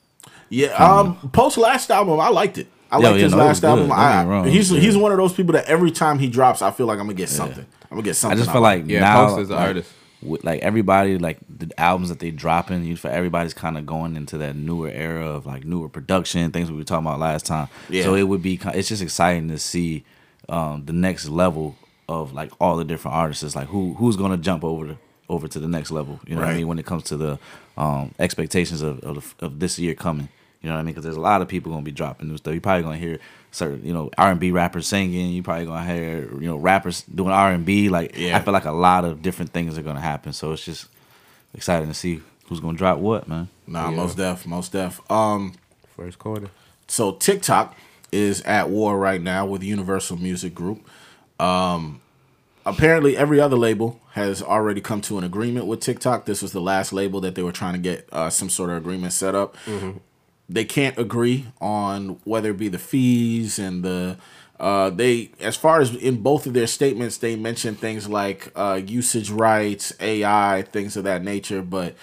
[0.49, 0.67] Yeah.
[0.73, 2.67] Um, Post last album, I liked it.
[2.91, 3.91] I Yeah, liked yeah, his no, last album.
[3.91, 6.61] I, wrong, he's it was he's one of those people that every time he drops,
[6.61, 7.65] I feel like I'm gonna get something.
[7.83, 8.37] I'm gonna get something.
[8.37, 8.83] I just feel like.
[8.87, 9.91] Yeah, now, Post is the like, artist.
[10.21, 14.15] With, like everybody, like the albums that they dropping, you for everybody's kind of going
[14.15, 17.67] into that newer era of like newer production, things we were talking about last time.
[17.89, 18.03] Yeah.
[18.03, 20.03] So it would be, it's just exciting to see
[20.49, 21.75] um, the next level
[22.07, 23.43] of like all the different artists.
[23.43, 24.97] It's like who who's gonna jump over to
[25.29, 26.19] over to the next level.
[26.27, 26.67] You know what I mean?
[26.67, 27.39] When it comes to the
[27.77, 30.29] um, expectations of of, of this year coming.
[30.61, 30.93] You know what I mean?
[30.93, 32.53] Because there's a lot of people gonna be dropping new stuff.
[32.53, 33.19] You're probably gonna hear
[33.51, 35.31] certain, you know, R and B rappers singing.
[35.31, 37.89] You probably gonna hear, you know, rappers doing R and B.
[37.89, 38.37] Like, Yeah.
[38.37, 40.33] I feel like a lot of different things are gonna happen.
[40.33, 40.87] So it's just
[41.53, 43.49] exciting to see who's gonna drop what, man.
[43.67, 43.95] Nah, Yeah.
[43.95, 44.99] most def, most def.
[45.11, 45.53] Um,
[45.95, 46.47] First quarter.
[46.87, 47.75] so TikTok
[48.11, 50.85] is at war right now with Universal Music Group.
[51.39, 52.01] Um,
[52.65, 56.25] apparently, every other label has already come to an agreement with TikTok.
[56.25, 58.75] This was the last label that they were trying to get uh, some sort of
[58.77, 59.55] agreement set up.
[60.53, 64.17] They can't agree on whether it be the fees and the.
[64.59, 68.79] Uh, they, as far as in both of their statements, they mentioned things like uh,
[68.85, 71.63] usage rights, AI, things of that nature.
[71.63, 71.95] But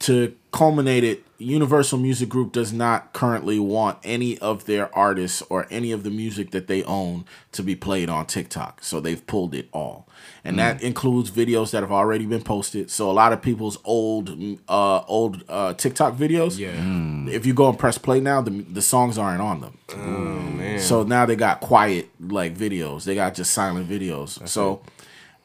[0.00, 5.66] to culminate it, Universal Music Group does not currently want any of their artists or
[5.70, 8.84] any of the music that they own to be played on TikTok.
[8.84, 10.07] So they've pulled it all.
[10.44, 12.90] And that includes videos that have already been posted.
[12.90, 14.30] So a lot of people's old
[14.68, 17.32] uh old uh TikTok videos, Yeah.
[17.32, 19.78] if you go and press play now, the the songs aren't on them.
[19.94, 20.78] Oh man.
[20.80, 23.04] So now they got quiet like videos.
[23.04, 24.46] They got just silent videos.
[24.48, 24.80] so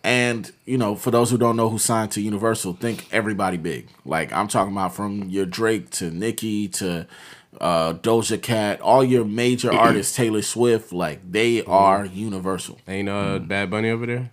[0.06, 3.88] and you know, for those who don't know who signed to Universal, think everybody big.
[4.06, 7.08] Like I'm talking about from your Drake to Nicki to
[7.62, 12.80] uh, Doja Cat, all your major artists, Taylor Swift, like they are Universal.
[12.88, 14.32] Ain't uh Bad Bunny over there?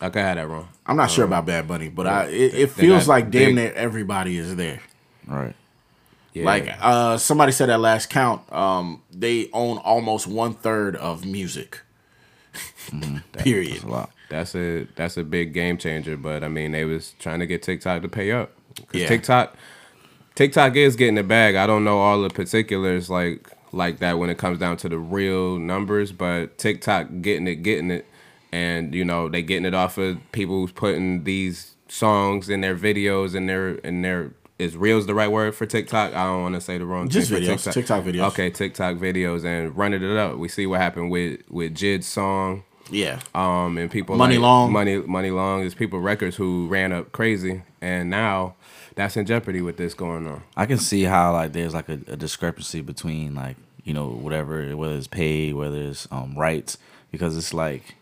[0.00, 0.68] I could have that wrong.
[0.86, 3.54] I'm not sure about Bad Bunny, but I it, it feels got like damn big-
[3.56, 4.80] near everybody is there.
[5.26, 5.54] Right.
[6.32, 6.44] Yeah.
[6.44, 11.80] Like uh, somebody said at last count, um, they own almost one third of music.
[13.38, 13.72] Period.
[13.74, 14.10] That's a lot.
[14.28, 16.16] That's a that's a big game changer.
[16.16, 18.52] But I mean, they was trying to get TikTok to pay up.
[18.76, 19.08] 'Cause Yeah.
[19.08, 19.56] TikTok,
[20.34, 21.56] TikTok is getting the bag.
[21.56, 24.98] I don't know all the particulars like like that when it comes down to the
[24.98, 28.06] real numbers, but TikTok getting it, getting it,
[28.52, 32.76] and you know they getting it off of people who's putting these songs in their
[32.76, 36.14] videos and their in their is reels the right word for TikTok?
[36.14, 38.28] I don't want to say the wrong Just thing videos, TikTok videos.
[38.28, 40.36] Okay, TikTok videos and running it up.
[40.36, 42.64] We see what happened with with Jid's song.
[42.90, 43.20] Yeah.
[43.34, 44.72] Um, and people Money like Long.
[44.72, 45.60] money, money long.
[45.60, 48.56] There's people records who ran up crazy, and now
[48.96, 50.42] that's in jeopardy with this going on.
[50.56, 54.76] I can see how like there's like a, a discrepancy between like you know whatever
[54.76, 56.76] whether it's paid whether it's um rights
[57.10, 57.94] because it's like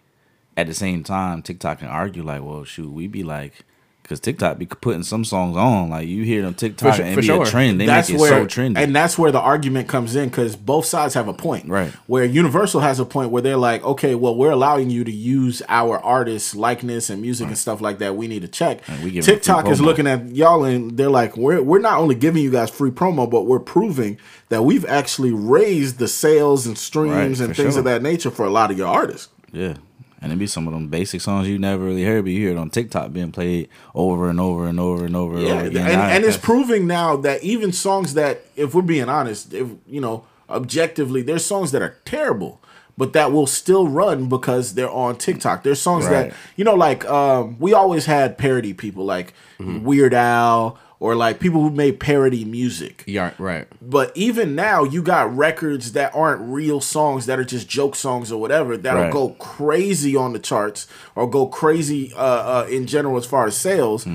[0.58, 3.64] at the same time TikTok can argue like well shoot we be like
[4.02, 5.90] because TikTok be putting some songs on.
[5.90, 7.42] Like you hear them TikTok su- and be sure.
[7.42, 7.78] a trend.
[7.78, 8.78] They that's make it where so trendy.
[8.78, 11.68] and that's where the argument comes in because both sides have a point.
[11.68, 11.90] Right.
[12.06, 15.60] where universal has a point where they're like okay well we're allowing you to use
[15.68, 18.16] our artists likeness and music and stuff like that.
[18.16, 18.80] We need to check.
[18.88, 19.84] And we give them tiktok is promo.
[19.84, 23.28] looking at y'all and they're like we're, we're not only giving you guys free promo
[23.30, 27.80] but we're proving that we've actually raised the sales and streams Right, and things sure.
[27.80, 29.28] of that nature for a lot of your artists.
[29.52, 29.74] Yeah
[30.20, 32.50] and it be some of them basic songs you never really heard but you hear
[32.50, 35.86] it on TikTok being played over and over and over and over and over again
[35.92, 40.00] and, I- it's proving now that even songs that, if we're being honest, if you
[40.00, 42.60] know, objectively, there's songs that are terrible,
[42.96, 45.62] but that will still run because they're on TikTok.
[45.62, 46.30] There's songs Right.
[46.30, 51.38] that you know, like um, we always had parody people like Weird Al or like
[51.38, 53.04] people who made parody music.
[53.06, 53.66] Yeah, right.
[53.80, 58.32] But even now, you got records that aren't real songs that are just joke songs
[58.32, 59.12] or whatever that'll Right.
[59.12, 62.18] go crazy on the charts or go crazy uh,
[62.64, 64.06] uh, in general as far as sales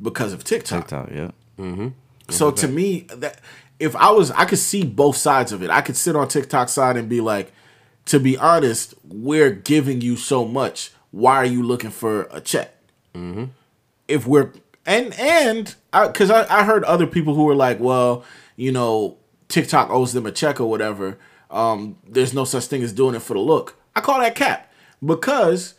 [0.00, 0.88] because of TikTok.
[0.88, 1.30] TikTok yeah
[2.30, 3.40] So to me, that
[3.80, 5.70] if I was, I could see both sides of it.
[5.70, 7.52] I could sit on TikTok side and be like,
[8.06, 10.92] to be honest, we're giving you so much.
[11.10, 12.74] Why are you looking for a check?
[14.06, 14.52] If we're
[14.88, 18.24] and and because I, I, heard other people who were like, well,
[18.56, 19.18] you know,
[19.48, 21.18] TikTok owes them a check or whatever.
[21.50, 23.76] Um, there's no such thing as doing it for the look.
[23.94, 24.72] I call that cap
[25.04, 25.74] because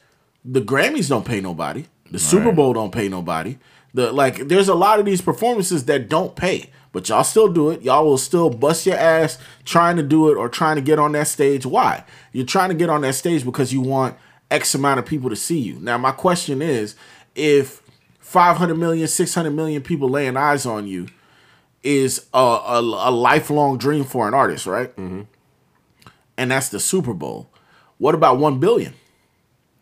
[0.45, 1.85] the Grammys don't pay nobody.
[2.11, 3.57] The Super Bowl don't pay nobody.
[3.93, 7.71] The like, there's a lot of these performances that don't pay, but y'all still do
[7.71, 7.81] it.
[7.81, 11.13] Y'all will still bust your ass trying to do it or trying to get on
[11.13, 11.65] that stage.
[11.65, 12.03] Why?
[12.31, 14.15] You're trying to get on that stage because you want
[14.51, 15.79] X amount of people to see you.
[15.79, 16.95] Now, my question is,
[17.35, 17.81] if
[18.29, 21.07] 500 million, 600 million people laying eyes on you
[21.81, 24.95] is a, a, a lifelong dream for an artist, right?
[24.97, 25.21] Mm-hmm.
[26.37, 27.49] And that's the Super Bowl.
[27.97, 28.93] What about 1 billion?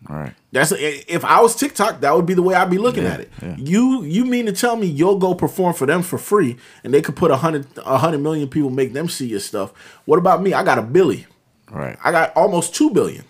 [0.09, 0.33] All right.
[0.51, 3.19] That's if I was TikTok, that would be the way I'd be looking Yeah, at
[3.19, 3.31] it.
[3.41, 3.55] yeah.
[3.57, 7.01] You you mean to tell me you'll go perform for them for free, and they
[7.01, 9.73] could put a hundred a hundred million people make them see your stuff?
[10.05, 10.53] What about me?
[10.53, 11.25] I got a billy.
[11.73, 11.97] All right.
[12.03, 13.25] I got almost two billion.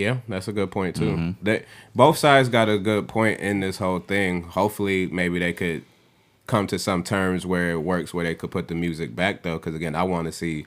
[0.00, 1.16] Yeah, that's a good point too.
[1.16, 1.44] Mm-hmm.
[1.44, 4.42] They both sides got a good point in this whole thing.
[4.44, 5.84] Hopefully, maybe they could
[6.46, 9.58] come to some terms where it works, where they could put the music back though.
[9.58, 10.66] Because again, I want to see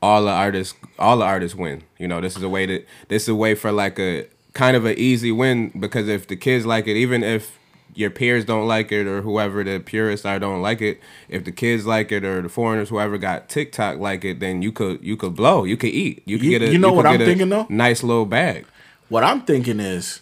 [0.00, 1.82] all the artists, all the artists win.
[1.98, 4.74] You know, this is a way that this is a way for like a kind
[4.74, 7.58] of an easy win because if the kids like it, even if
[7.96, 11.52] your peers don't like it or whoever the purists are don't like it, if the
[11.52, 15.16] kids like it or the foreigners whoever got TikTok like it, then you could you
[15.16, 17.18] could blow, you could eat, you could You- get a you know could what I'm
[17.18, 17.66] thinking, though?
[17.68, 18.66] Nice little bag.
[19.08, 20.20] What I'm thinking is,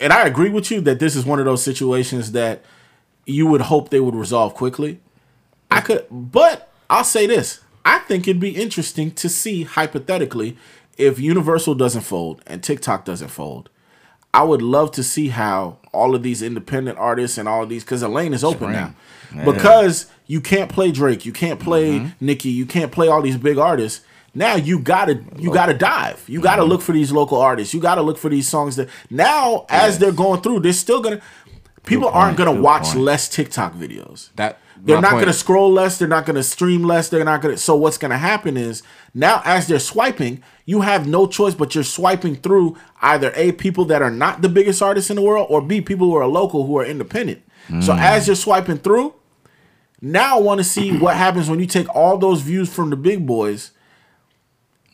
[0.00, 2.62] and I agree with you that this is one of those situations that
[3.26, 5.00] you would hope they would resolve quickly.
[5.70, 10.56] I could, but I'll say this: I think it'd be interesting to see hypothetically
[10.96, 13.68] if Universal doesn't fold and TikTok doesn't fold.
[14.36, 17.84] I would love to see how all of these independent artists and all of these
[17.84, 18.94] because the lane is open now.
[19.44, 23.56] Because you can't play Drake, you can't play Nicki, you can't play all these big
[23.56, 24.04] artists.
[24.34, 26.22] Now you gotta you gotta dive.
[26.28, 27.72] You gotta look for these local artists.
[27.72, 31.22] You gotta look for these songs that now as they're going through, they're still gonna
[31.84, 33.00] people aren't gonna watch point.
[33.00, 34.28] less TikTok videos.
[34.36, 35.98] That They're my not going to scroll less.
[35.98, 37.08] They're not going to stream less.
[37.08, 37.60] They're not going to.
[37.60, 38.82] So what's going to happen is
[39.14, 43.84] now, as they're swiping, you have no choice but you're swiping through either a people
[43.86, 46.66] that are not the biggest artists in the world, or b people who are local
[46.66, 47.42] who are independent.
[47.80, 47.98] So Mm.
[48.00, 49.14] as you're swiping through,
[50.00, 52.96] now I want to see what happens when you take all those views from the
[52.96, 53.72] big boys.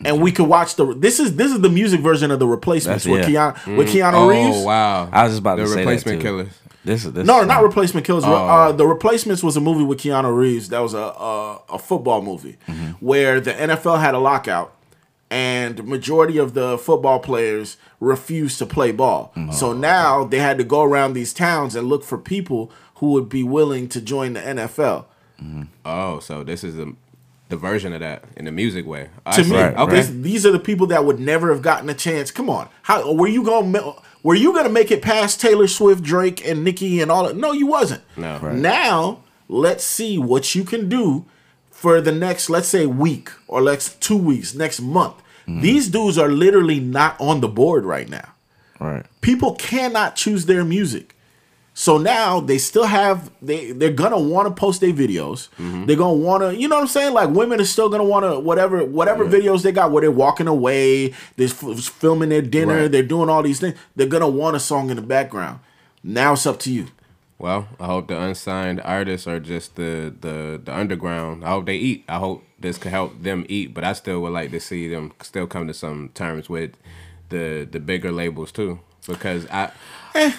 [0.04, 0.94] And we could watch the.
[0.94, 3.52] This is this is the music version of the replacements That's- with yeah.
[3.52, 4.56] Keanu with Keanu Reeves.
[4.58, 5.08] Oh wow!
[5.12, 6.26] I was just about the to say that, replacement too.
[6.26, 6.48] killers.
[6.84, 7.26] This is this.
[7.26, 8.24] No, not replacement kills.
[8.24, 8.32] Oh.
[8.34, 10.68] Uh, the replacements was a movie with Keanu Reeves.
[10.70, 12.92] That was a a, a football movie Mm-hmm.
[13.04, 14.74] where the NFL had a lockout,
[15.30, 19.32] and majority of the football players refused to play ball.
[19.36, 19.52] Mm-hmm.
[19.52, 23.28] So now they had to go around these towns and look for people who would
[23.28, 25.06] be willing to join the NFL.
[25.84, 26.94] Oh, so this is the
[27.48, 29.10] the version of that in the music way.
[29.26, 29.50] I To see.
[29.50, 30.00] me, Right, okay.
[30.02, 32.30] these are the people that would never have gotten a chance.
[32.30, 33.74] Come on, how were you going?
[34.22, 37.26] To Were you going to make it past Taylor Swift, Drake, and Nicki and all
[37.26, 37.36] that?
[37.36, 38.02] No, you wasn't.
[38.16, 38.38] No.
[38.38, 38.54] Right.
[38.54, 41.24] Now let's see what you can do
[41.70, 45.16] for the next, let's say, week or let's two weeks, next month.
[45.48, 45.60] Mm-hmm.
[45.60, 48.28] These dudes are literally not on the board right now.
[48.78, 49.04] Right.
[49.20, 51.16] People cannot choose their music.
[51.74, 55.48] So now they still have they they're gonna want to post their videos.
[55.58, 55.86] Mm-hmm.
[55.86, 57.14] They're gonna want to, you know what I'm saying?
[57.14, 60.48] Like women are still gonna want to whatever whatever videos they got where they're walking
[60.48, 62.92] away, they're f- filming their dinner, Right.
[62.92, 63.74] they're doing all these things.
[63.96, 65.60] They're gonna want a song in the background.
[66.04, 66.88] Now it's up to you.
[67.38, 71.42] Well, I hope the unsigned artists are just the the the underground.
[71.42, 72.04] I hope they eat.
[72.06, 73.72] I hope this could help them eat.
[73.72, 76.72] But I still would like to see them still come to some terms with
[77.30, 79.70] the the bigger labels too, because I.
[80.14, 80.32] Eh.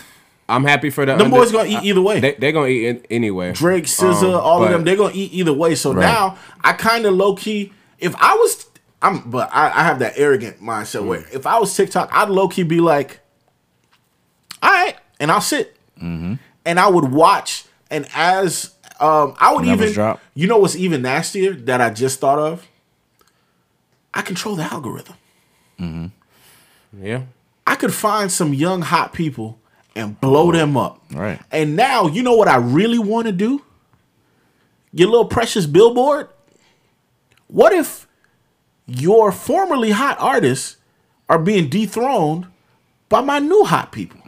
[0.50, 1.14] I'm happy for the.
[1.16, 2.20] Them under- boys gonna eat either way.
[2.20, 3.54] They they gonna eat in, anyway.
[3.54, 5.76] Drake, SZA, Um, all of them, they're gonna eat either way.
[5.76, 8.66] So now I kind of low key, if I was,
[9.02, 11.34] I'm, but I, I have that arrogant mindset where Mm.
[11.34, 13.20] if I was TikTok, I'd low key be like,
[14.62, 16.34] all right, and I'll sit, Mm-hmm.
[16.66, 20.22] and I would watch, and as um, I would Numbers even, drop.
[20.34, 22.68] you know, what's even nastier that I just thought of.
[24.14, 25.16] I control the algorithm.
[27.02, 27.24] Yeah.
[27.66, 29.58] I could find some young hot people
[29.96, 31.02] and blow them up.
[31.12, 31.39] Right.
[31.52, 33.62] And now, you know what I really want to do?
[34.91, 36.30] Your little precious billboard.
[37.48, 38.08] What if
[38.86, 40.78] your formerly hot artists
[41.30, 42.48] are being dethroned
[43.10, 44.20] by my new hot people?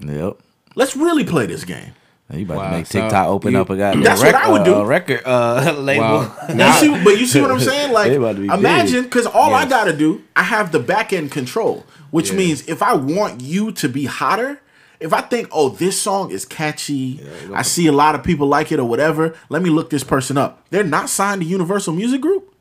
[0.00, 0.38] Yep.
[0.74, 1.92] Let's really play this game.
[2.30, 4.50] You about Wow, to make so TikTok open you- up a goddamn That's what I
[4.52, 4.74] would do.
[4.74, 6.02] uh, record uh, label.
[6.04, 7.90] Well, You now, see, but you see what I'm saying?
[7.92, 10.78] Like, They about to be imagine because all I got to do, I have the
[10.78, 12.36] back end control, which Yeah.
[12.36, 14.60] means if I want you to be hotter,
[15.00, 17.20] if I think, oh, this song is catchy,
[17.54, 20.36] I see a lot of people like it or whatever, let me look this person
[20.36, 20.64] up.
[20.70, 22.52] They're not signed to Universal Music Group.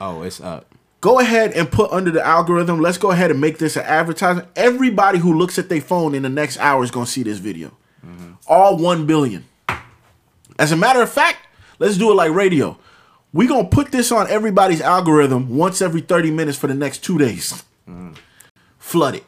[0.00, 0.66] Oh, it's up.
[1.02, 2.80] Go ahead and put under the algorithm.
[2.80, 4.48] Let's go ahead and make this an advertisement.
[4.56, 7.68] Everybody who looks at their phone in the next hour is gonna see this video.
[8.04, 8.32] Mm-hmm.
[8.48, 9.44] All one billion.
[10.58, 11.38] As a matter of fact,
[11.78, 12.78] let's do it like radio.
[13.32, 17.18] We're gonna put this on everybody's algorithm once every 30 minutes for the next two
[17.18, 17.62] days.
[17.88, 18.16] Mm.
[18.86, 19.24] Flood it.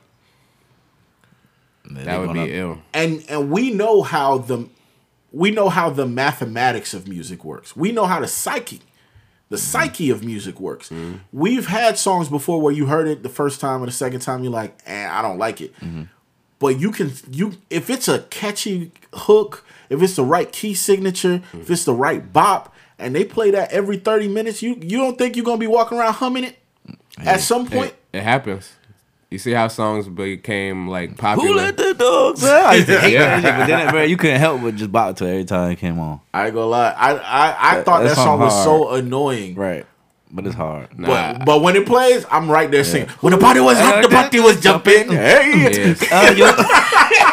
[1.90, 2.78] That would be ill.
[2.94, 4.68] and and we know how the
[5.32, 7.74] we know how the mathematics of music works.
[7.74, 8.82] We know how the psyche,
[9.48, 9.60] the mm-hmm.
[9.60, 10.90] psyche of music works.
[10.90, 11.16] Mm-hmm.
[11.32, 14.44] We've had songs before where you heard it the first time or the second time
[14.44, 15.74] you're like, eh, I don't like it.
[15.80, 16.04] Mm-hmm.
[16.60, 21.42] But you can you if it's a catchy hook, if it's the right key signature,
[21.52, 25.18] if it's the right bop, and they play that every 30 minutes, you you don't
[25.18, 26.58] think you're gonna be walking around humming it
[27.18, 27.94] at some point?
[28.12, 28.77] It, it happens.
[29.30, 31.48] You see how songs became like popular.
[31.50, 32.64] Who let the dogs out?
[32.66, 33.40] I used to hate Yeah.
[33.40, 35.70] that shit, but then bro, you couldn't help but just bop to it every time
[35.72, 36.20] it came on.
[36.32, 36.90] I ain't gonna lie.
[36.96, 37.16] I I,
[37.72, 39.54] I That- thought that that song song was so annoying.
[39.54, 39.84] Right.
[40.30, 40.88] But it's hard.
[40.98, 43.08] But, but when it plays, I'm right there singing.
[43.20, 45.08] When the party was hot, the party was jumping.
[45.10, 46.02] Hey, Yes.
[46.12, 46.52] Uh, yo-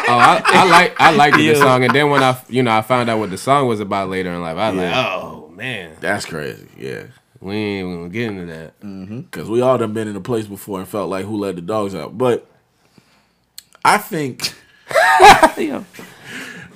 [0.08, 2.80] Oh, I, I like I liked the song, and then when I you know I
[2.82, 4.96] found out what the song was about later in life, I was Yeah.
[4.96, 6.68] like, oh man, that's crazy.
[6.78, 7.02] Yeah,
[7.46, 8.80] we ain't gonna get into that.
[8.80, 9.20] Mm-hmm.
[9.20, 11.62] because we all done been in a place before and felt like who let the
[11.62, 12.18] dogs out.
[12.18, 12.50] But
[13.84, 14.52] I think
[15.56, 15.84] Yeah.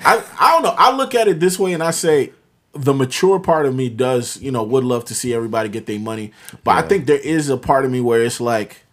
[0.04, 0.74] I I don't know.
[0.78, 2.32] I look at it this way and I say
[2.72, 5.98] the mature part of me does you know would love to see everybody get their
[5.98, 6.32] money,
[6.64, 8.84] but I think there is a part of me where it's like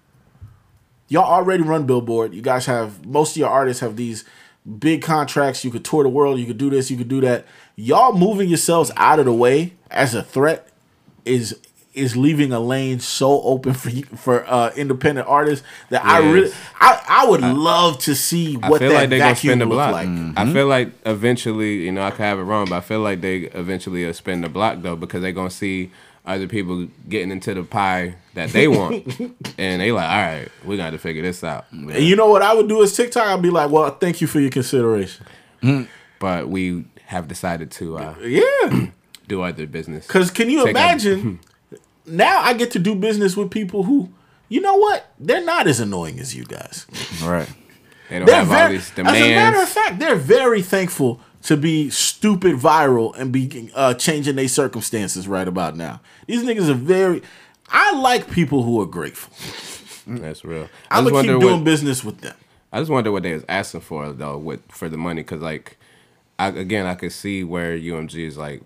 [1.08, 2.34] y'all already run Billboard.
[2.34, 4.26] You guys have most of your artists have these
[4.80, 5.64] big contracts.
[5.64, 6.40] You could tour the world.
[6.40, 6.90] You could do this.
[6.90, 7.46] You could do that.
[7.76, 10.68] Y'all moving yourselves out of the way as a threat
[11.24, 11.60] is
[11.98, 17.04] is leaving a lane so open for for uh, independent artists that I really I,
[17.08, 19.92] I would love to see what that like they gonna vacuum spin the look block.
[19.94, 20.08] like.
[20.38, 23.22] I feel like eventually, you know, I could have it wrong, but I feel like
[23.22, 25.92] they eventually will spin the block though because they're gonna see
[26.26, 29.08] other people getting into the pie that they want,
[29.58, 31.66] and they like, all right, we got to figure this out.
[31.72, 33.26] And you know what I would do is TikTok?
[33.26, 35.26] I'd be like, well, thank you for your consideration.
[36.20, 38.88] But we have decided to uh, Yeah.
[39.30, 40.06] do other business.
[40.08, 41.40] Because can you Take a- imagine?
[42.08, 44.10] now I get to do business with people who,
[44.50, 45.12] you know what?
[45.20, 46.86] They're not as annoying as you guys.
[47.24, 47.50] Right.
[48.10, 49.04] They don't They're have all very, these as a
[49.36, 54.48] matter of fact, they're very thankful to be stupid viral and be uh, changing their
[54.48, 56.02] circumstances right about now.
[56.26, 57.22] These niggas are very.
[57.70, 59.34] I like people who are grateful.
[60.08, 60.70] That's real.
[60.90, 62.36] I'm gonna keep doing what- business with them.
[62.72, 65.78] I just wonder what they was asking for though, with for the money, because like,
[66.40, 68.62] I, again, I could see where UMG is like,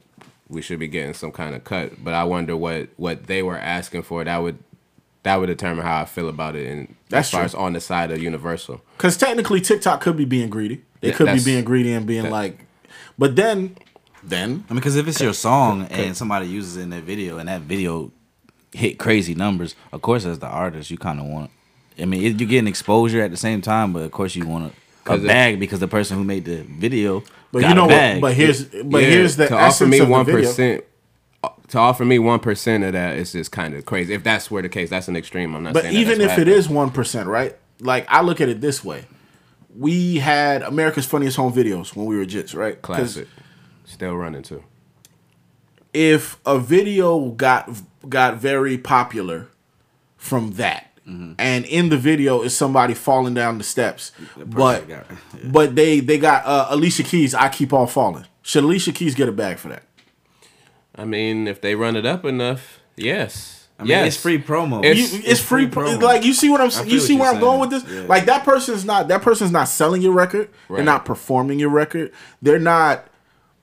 [0.52, 3.58] we should be getting some kind of cut, but I wonder what what they were
[3.58, 4.24] asking for.
[4.24, 4.60] That would
[5.24, 7.46] that would determine how I feel about it, and That's as far true.
[7.46, 8.82] as on the side of Universal.
[8.98, 10.82] Because technically, TikTok could be being greedy.
[11.00, 12.66] They Yeah, could be being greedy and being that- like,
[13.18, 13.78] but then,
[14.24, 17.38] then I mean, because if it's your song and somebody uses it in their video
[17.38, 18.12] and that video
[18.74, 21.52] hit crazy numbers, of course, as the artist, you kind of want.
[22.00, 24.66] I mean, it, you're getting exposure at the same time, but of course, you want
[24.66, 24.72] a, a
[25.04, 27.24] 'Cause it- bag because the person who made the video.
[27.52, 28.22] But you know what?
[28.22, 32.84] But here's but Yeah, here's the to offer me one To offer me one percent
[32.84, 34.14] of that is just kind of crazy.
[34.14, 35.56] If that's where the case, that's an extreme.
[35.56, 35.74] I'm not.
[35.74, 37.56] But saying that even that's if it is one percent, right?
[37.80, 39.06] Like I look at it this way:
[39.78, 42.82] we had America's Funniest Home Videos when we were jits, right?
[42.82, 43.28] classic,
[43.86, 44.64] still running too.
[45.94, 47.70] If a video got
[48.08, 49.50] got very popular
[50.18, 51.34] from that, Mm-hmm.
[51.40, 55.06] and in the video is somebody falling down the steps, but got-
[55.52, 57.34] but they they got uh, Alicia Keys.
[57.34, 58.26] I keep on falling.
[58.44, 59.84] Should Alicia Keys get a bag for that?
[60.96, 63.68] I mean, if they run it up enough, yes.
[63.80, 64.08] I mean, yes.
[64.14, 64.86] it's free promo.
[64.86, 66.00] It's- You- it's, free, promo.
[66.02, 68.06] like you see what I'm I you see what where I'm going with this Yeah.
[68.08, 72.12] like that person's not that person's not selling your record they're not performing your record
[72.44, 73.08] they're not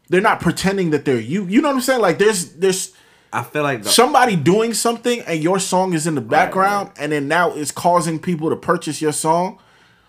[0.08, 2.94] they're not pretending that they're you you know what I'm saying like there's there's
[3.32, 7.12] I feel like the, somebody doing something and your song is in the background and
[7.12, 9.58] then now it's causing people to purchase your song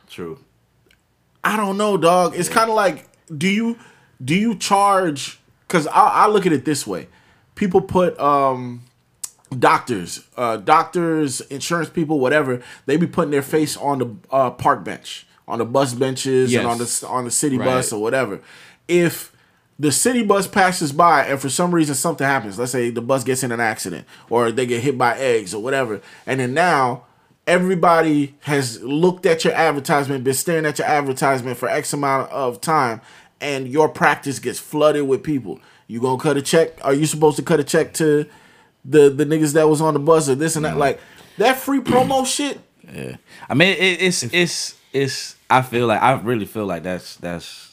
[0.10, 0.40] true.
[1.44, 2.36] I don't know, dog.
[2.36, 3.78] It's kind of like, do you
[4.24, 5.40] do you charge?
[5.68, 7.08] Because I, I look at it this way:
[7.56, 8.82] people put um,
[9.58, 12.62] doctors, uh, doctors, insurance people, whatever.
[12.88, 16.68] They be putting their face on the uh, park bench, on the bus benches, and
[16.68, 17.66] on the on the city Right.
[17.66, 18.42] bus or whatever.
[18.88, 19.29] If
[19.80, 23.24] the city bus passes by and for some reason something happens, let's say the bus
[23.24, 27.06] gets in an accident or they get hit by eggs or whatever, and then now
[27.48, 32.62] everybody has looked at your advertisement, been staring at your advertisement for X amount of
[32.62, 33.02] time,
[33.42, 35.60] and your practice gets flooded with people.
[35.88, 36.78] You gonna cut a check?
[36.84, 38.28] Are you supposed to cut a check to
[38.86, 40.78] the the niggas that was on the bus or this and that?
[40.78, 41.00] Like
[41.38, 42.60] that free promo shit.
[42.94, 43.16] Yeah,
[43.50, 45.36] I mean, it, it's it's it's.
[45.50, 47.69] I feel like I really feel like that's that's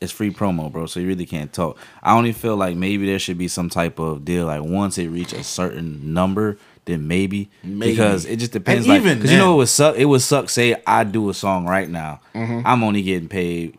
[0.00, 0.86] it's free promo, bro.
[0.86, 1.76] So you really can't talk.
[2.02, 4.46] I only feel like maybe there should be some type of deal.
[4.46, 7.92] Like once it reach a certain number, then maybe, Maybe.
[7.92, 8.86] because it just depends.
[8.86, 9.96] And like, even because you know it would suck.
[9.96, 10.48] It would suck.
[10.48, 12.62] Say I do a song right now, Mhm.
[12.64, 13.76] I'm only getting paid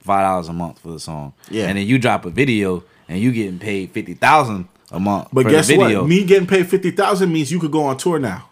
[0.00, 1.32] five dollars a month for the song.
[1.50, 1.66] Yeah.
[1.66, 5.28] and then you drop a video and you getting paid fifty thousand a month.
[5.32, 6.02] But for guess the video.
[6.02, 6.08] what?
[6.08, 8.48] Me getting paid fifty thousand means you could go on tour now.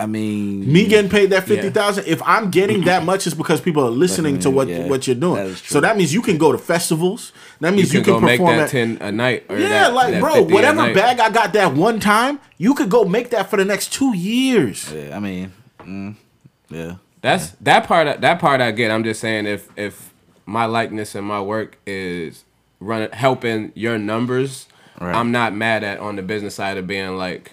[0.00, 2.06] I mean, Me getting paid that fifty thousand.
[2.06, 5.14] If I'm getting that much, it's because people are listening to what Yeah, what you're
[5.16, 5.34] doing.
[5.36, 5.74] that is true.
[5.74, 7.32] so that means you can go to festivals.
[7.60, 9.44] That You means can, you can, go make perform that at- ten a night.
[9.50, 12.88] Or yeah, that, like that bro, whatever bag I got that one time, you could
[12.88, 14.90] go make that for the next two years.
[14.92, 16.14] Yeah, I mean, mm,
[16.70, 16.94] yeah.
[17.20, 18.20] That's that part.
[18.22, 18.90] That part I get.
[18.90, 20.14] I'm just saying if if
[20.46, 22.44] my likeness and my work is
[22.80, 24.66] running helping your numbers,
[24.98, 25.14] Right.
[25.14, 27.52] I'm not mad at on the business side of being like,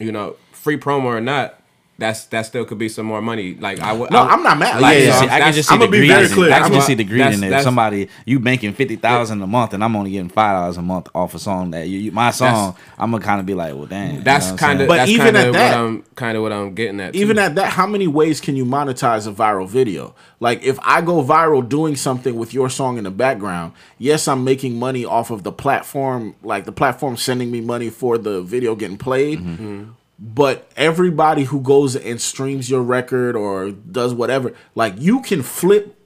[0.00, 1.60] you know, free promo or not.
[2.02, 3.54] That's that still could be some more money.
[3.54, 4.10] Like I would.
[4.10, 4.80] No, I, I'm not mad.
[4.82, 6.10] Like, Yeah, yeah, yeah, see, I can just see I'ma the be greed.
[6.10, 6.50] very clear.
[6.52, 7.62] I can I'm just not- see the greed that's- in it.
[7.62, 11.08] Somebody you making fifty thousand a month, and I'm only getting five dollars a month
[11.14, 13.86] off a song that you, you my song, I'm gonna kind of be like, well,
[13.86, 14.16] damn.
[14.16, 14.88] you That's know kind of.
[14.88, 17.14] But That's even kind at of that- what I'm kind of what I'm getting at.
[17.14, 17.42] Even too.
[17.42, 20.14] at that, how many ways can you monetize a viral video?
[20.40, 24.42] Like if I go viral doing something with your song in the background, yes, I'm
[24.42, 28.74] making money off of the platform, like the platform sending me money for the video
[28.74, 29.38] getting played.
[29.38, 29.84] Mm-hmm.
[30.24, 35.98] But everybody who goes and streams your record or does whatever, like you can flip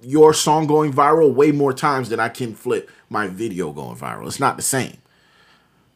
[0.00, 4.28] your song going viral way more times than I can flip my video going viral.
[4.28, 4.98] It's not the same.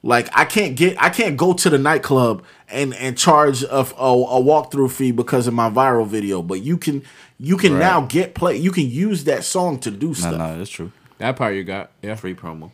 [0.03, 3.83] Like I can't get I can't go to the nightclub and and charge a, a,
[3.83, 7.05] a walkthrough fee because of my viral video, but you can
[7.39, 7.79] you can Right.
[7.79, 10.37] now get play you can use that song to do no, stuff.
[10.39, 10.91] no, that's true.
[11.19, 11.93] that part you got.
[12.03, 12.17] Yeah.
[12.17, 12.73] Free promo.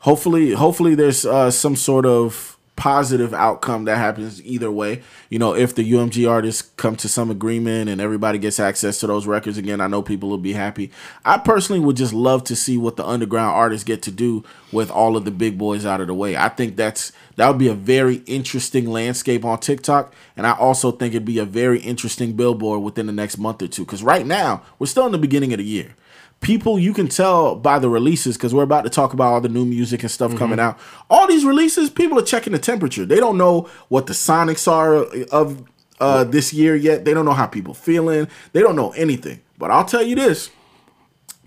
[0.00, 5.02] Hopefully hopefully there's uh, some sort of positive outcome that happens either way.
[5.30, 9.08] You know, if the UMG artists come to some agreement and everybody gets access to
[9.08, 10.92] those records again, I know people will be happy.
[11.24, 14.92] I personally would just love to see what the underground artists get to do with
[14.92, 16.36] all of the big boys out of the way.
[16.36, 20.92] I think that's that would be a very interesting landscape on TikTok, and I also
[20.92, 23.84] think it'd be a very interesting billboard within the next month or two.
[23.84, 25.96] Because right now we're still in the beginning of the year
[26.40, 29.48] people you can tell by the releases because we're about to talk about all the
[29.48, 30.78] new music and stuff coming out.
[31.10, 33.04] All these releases people are checking the temperature.
[33.04, 35.64] They don't know what the sonics are of
[36.00, 37.04] uh, this year yet.
[37.04, 38.28] They don't know how people feeling.
[38.52, 39.40] They don't know anything.
[39.58, 40.50] But i'll tell you this.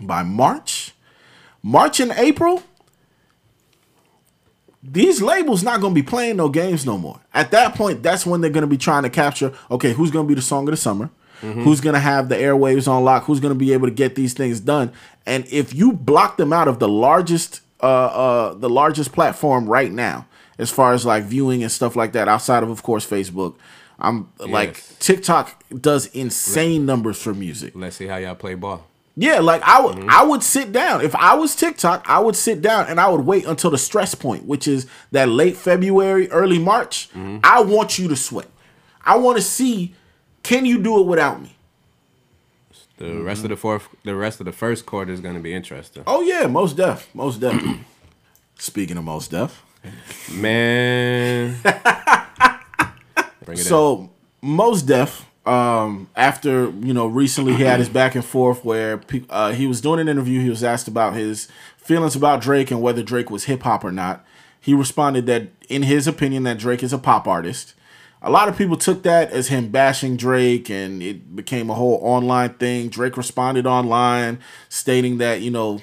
[0.00, 0.94] By march
[1.64, 2.62] march and april
[4.82, 7.20] these labels not going to be playing no games no more.
[7.32, 10.26] At that point that's when they're going to be trying to capture okay who's going
[10.26, 11.10] to be the song of the summer
[11.42, 14.14] who's going to have the airwaves on lock who's going to be able to get
[14.14, 14.90] these things done
[15.26, 19.90] and if you block them out of the largest uh uh the largest platform right
[19.92, 20.26] now
[20.58, 23.56] as far as like viewing and stuff like that outside of of course facebook
[23.98, 28.86] i'm like tiktok does insane numbers for music Let's see how y'all play ball.
[29.16, 31.02] yeah, like I would I would sit down.
[31.04, 34.14] If I was TikTok, I would sit down and I would wait until the stress
[34.14, 37.10] point, which is that late February, early March.
[37.44, 38.48] I want you to sweat.
[39.04, 39.94] I want to see
[40.42, 41.54] can you do it without me?
[42.98, 45.52] The rest of the fourth, the rest of the first quarter is going to be
[45.54, 46.04] interesting.
[46.06, 47.60] Oh yeah, Mos Def, Mos Def.
[48.58, 49.62] Speaking of Mos Def,
[50.32, 51.56] Man,
[53.44, 53.64] bring it in.
[53.64, 55.26] so Mos Def.
[55.44, 59.66] um after you know recently he had his back and forth where pe- uh, he
[59.66, 63.28] was doing an interview he was asked about his feelings about drake and whether drake
[63.28, 64.24] was hip-hop or not
[64.60, 67.74] he responded that in his opinion that drake is a pop artist
[68.22, 71.98] a lot of people took that as him bashing drake and it became a whole
[72.02, 74.38] online thing drake responded online
[74.68, 75.80] stating that you know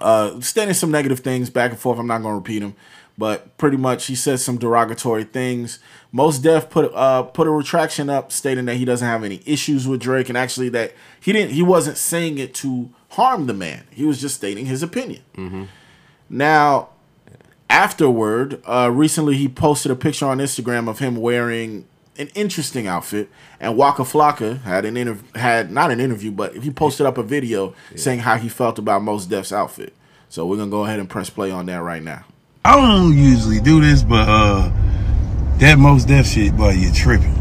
[0.00, 1.98] uh, stating some negative things back and forth.
[1.98, 2.74] I'm not going to repeat them,
[3.16, 5.78] but pretty much he said some derogatory things.
[6.12, 9.86] Mos Def put uh put a retraction up stating that he doesn't have any issues
[9.86, 13.84] with Drake and actually that he didn't he wasn't saying it to harm the man.
[13.90, 15.22] He was just stating his opinion.
[15.36, 15.64] Mm-hmm.
[16.30, 16.90] Now,
[17.78, 21.86] afterward, uh, recently he posted a picture on Instagram of him wearing
[22.18, 23.28] an interesting outfit,
[23.60, 27.22] and Waka Flocka had an interview, had not an interview, but he posted up a
[27.22, 29.94] video saying how he felt about Mos Def's outfit.
[30.28, 32.24] So we're gonna go ahead and press play on that right now.
[32.64, 34.72] I don't usually do this, but uh
[35.58, 37.36] that Mos Def shit, boy, you tripping.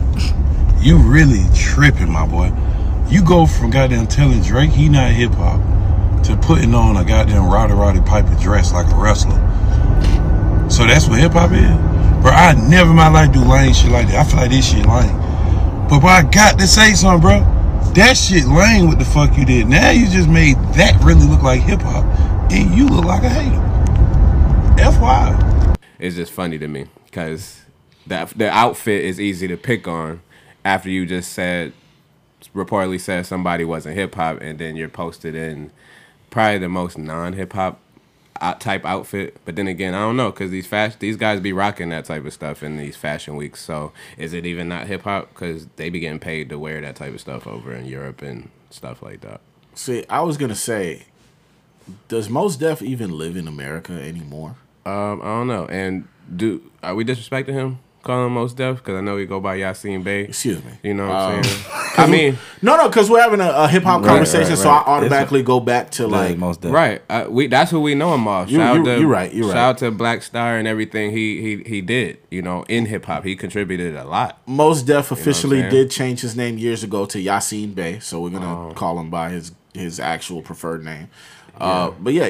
[0.79, 2.51] You really tripping, my boy.
[3.09, 5.59] You go from goddamn telling Drake he not hip hop
[6.25, 9.41] to putting on a goddamn Roddy Roddy Piper dress like a wrestler.
[10.69, 12.21] So that's what hip hop is?
[12.21, 14.25] Bro, I never in my life do lame shit like that.
[14.25, 15.15] I feel like this shit lame.
[15.89, 17.39] But bro, I got to say something, bro.
[17.93, 19.67] That shit lame what the fuck you did.
[19.67, 22.03] Now you just made that really look like hip hop.
[22.51, 23.67] And you look like a hater.
[24.77, 25.75] FY.
[25.97, 27.61] it's just funny to me because
[28.05, 30.21] that the outfit is easy to pick on
[30.63, 31.73] after you just said
[32.53, 35.71] reportedly said somebody wasn't hip hop and then you're posted in
[36.29, 37.79] probably the most non hip hop
[38.59, 39.37] type outfit.
[39.45, 42.25] But then again, I don't know because these fashion these guys be rocking that type
[42.25, 43.61] of stuff in these fashion weeks.
[43.61, 45.29] So is it even not hip hop?
[45.29, 48.49] Because they be getting paid to wear that type of stuff over in Europe and
[48.69, 49.41] stuff like that.
[49.75, 51.05] See, I was gonna say,
[52.07, 54.55] does Mos Def even live in America anymore?
[54.85, 55.65] Um, I don't know.
[55.65, 57.79] And do are we disrespecting him?
[58.03, 60.21] Calling him Mos Def because I know he go by Yasin Bey.
[60.25, 60.71] Excuse me.
[60.81, 61.65] You know what I'm Um, saying?
[61.97, 64.69] I mean, No, no, because we're having a, a hip hop Right, conversation, right, so
[64.69, 64.87] I right.
[64.87, 66.71] automatically go back to like Mos Def.
[66.71, 67.01] right?
[67.09, 68.49] Uh, we that's who we know him off.
[68.49, 69.61] You- Shout out you- to you're right, you're shout right.
[69.61, 72.19] out to Black Star and everything he he he did.
[72.31, 74.39] You know, in hip hop, he contributed a lot.
[74.45, 75.71] Mos Def officially saying?
[75.71, 78.39] did change his name years ago to Yasin Bey, so we're Oh.
[78.39, 81.09] gonna call him by his his actual preferred name.
[81.59, 82.29] Uh, but yeah,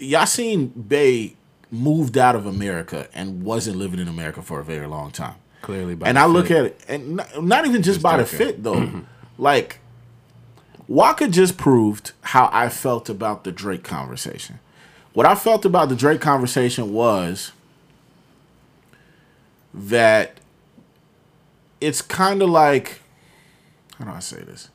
[0.00, 1.35] Yasin Bey
[1.70, 5.36] moved out of America and wasn't living in America for a very long time.
[5.62, 6.56] Clearly, by and I look fit.
[6.56, 8.74] at it, and not, not even just, by the fit though.
[8.74, 9.00] Mm-hmm.
[9.38, 9.80] like
[10.86, 14.60] Waka just proved how I felt about the Drake conversation.
[15.12, 17.52] What I felt about the Drake conversation was
[19.74, 20.38] that
[21.80, 23.00] it's kind of like
[23.98, 24.68] how do I say this?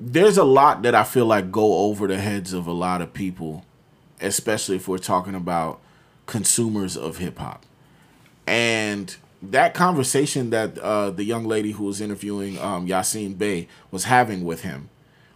[0.00, 3.12] There's a lot that I feel like go over the heads of a lot of
[3.12, 3.64] people,
[4.20, 5.80] especially if we're talking about
[6.26, 7.64] consumers of hip hop.
[8.46, 14.04] And that conversation that uh, the young lady who was interviewing um, Yasin Bey was
[14.04, 14.88] having with him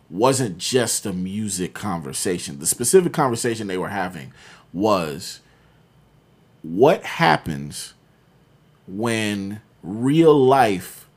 [0.08, 2.58] wasn't just a music conversation.
[2.58, 4.32] The specific conversation they were having
[4.72, 5.40] was
[6.62, 7.94] what happens
[8.86, 11.08] when real life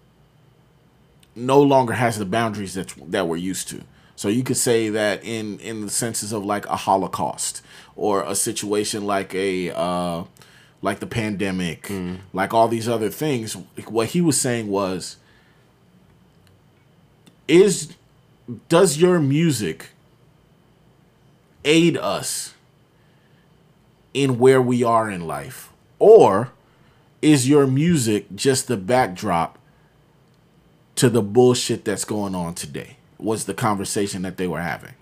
[1.36, 3.84] no longer has the boundaries that that we're used to.
[4.24, 7.62] So you could say that in in the senses of like a holocaust
[7.94, 10.24] or a situation like a uh,
[10.82, 11.90] like the pandemic,
[12.32, 13.58] like all these other things.
[13.86, 15.18] What he was saying was,
[17.50, 17.96] is
[18.70, 19.90] does your music
[21.66, 22.54] aid us
[24.14, 26.54] in where we are in life, or
[27.22, 29.60] is your music just the backdrop
[30.96, 32.96] to the bullshit that's going on today?
[33.24, 34.94] Was the conversation that they were having.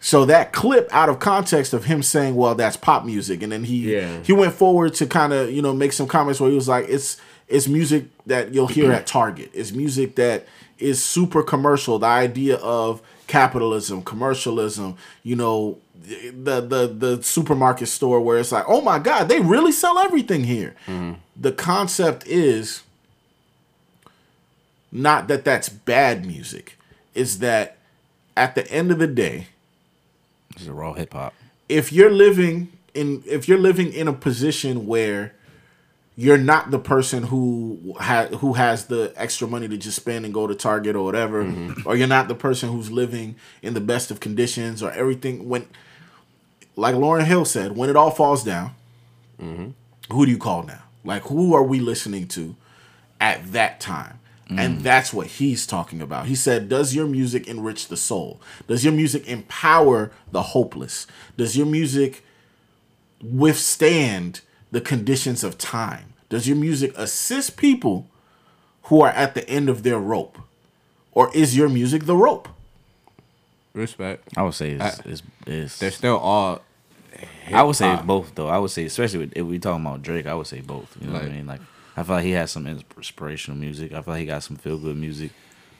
[0.00, 3.64] So that clip out of context of him saying, "Well, that's pop music," and then
[3.64, 4.18] he Yeah.
[4.22, 6.86] he went forward to kind of you know make some comments where he was like,
[6.88, 7.16] "It's
[7.48, 9.50] it's music that you'll hear at Target.
[9.54, 10.46] It's music that
[10.78, 11.98] is super commercial.
[11.98, 16.86] The idea of capitalism, commercialism, you know, the the
[17.16, 20.74] the supermarket store where it's like, oh my god, they really sell everything here.
[21.36, 22.82] The concept is
[24.92, 26.78] not that that's bad music,
[27.14, 27.76] is that
[28.36, 29.48] at the end of the day."
[30.54, 31.34] This is raw hip hop.
[31.68, 35.34] if you're living in if you're living in a position where
[36.16, 40.32] you're not the person who ha- who has the extra money to just spend and
[40.32, 41.88] go to Target or whatever, mm-hmm.
[41.88, 45.66] or you're not the person who's living in the best of conditions or everything when
[46.76, 48.74] like Lauryn Hill said, when it all falls down,
[49.40, 49.70] mm-hmm.
[50.12, 50.82] who do you call now?
[51.04, 52.54] Like who are we listening to
[53.20, 54.20] at that time?
[54.50, 54.82] And mm.
[54.82, 56.26] that's what he's talking about.
[56.26, 58.40] He said, Does your music enrich the soul?
[58.68, 61.06] Does your music empower the hopeless?
[61.36, 62.24] Does your music
[63.22, 66.12] withstand the conditions of time?
[66.28, 68.06] Does your music assist people
[68.84, 70.38] who are at the end of their rope?
[71.12, 72.48] Or is your music the rope?
[73.72, 74.28] Respect.
[74.36, 76.60] I would say it's, I- it's, it's They're still all.
[77.52, 78.48] I would say both though.
[78.48, 80.96] I would say, especially if we talking about Drake, I would say both.
[81.00, 81.46] You know what I mean?
[81.46, 81.60] Like
[81.96, 83.92] I feel like he has some inspirational music.
[83.92, 85.30] I feel like he got some feel good music.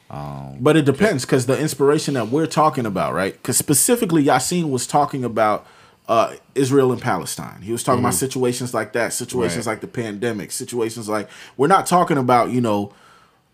[0.09, 3.33] Um, But it depends because the inspiration that we're talking about, right?
[3.33, 5.65] Because specifically, Yasin was talking about
[6.07, 7.63] uh, Israel and Palestine.
[7.63, 9.73] He was talking about situations like that, situations Right.
[9.73, 11.27] like the pandemic, situations like
[11.57, 12.93] we're not talking about, you know,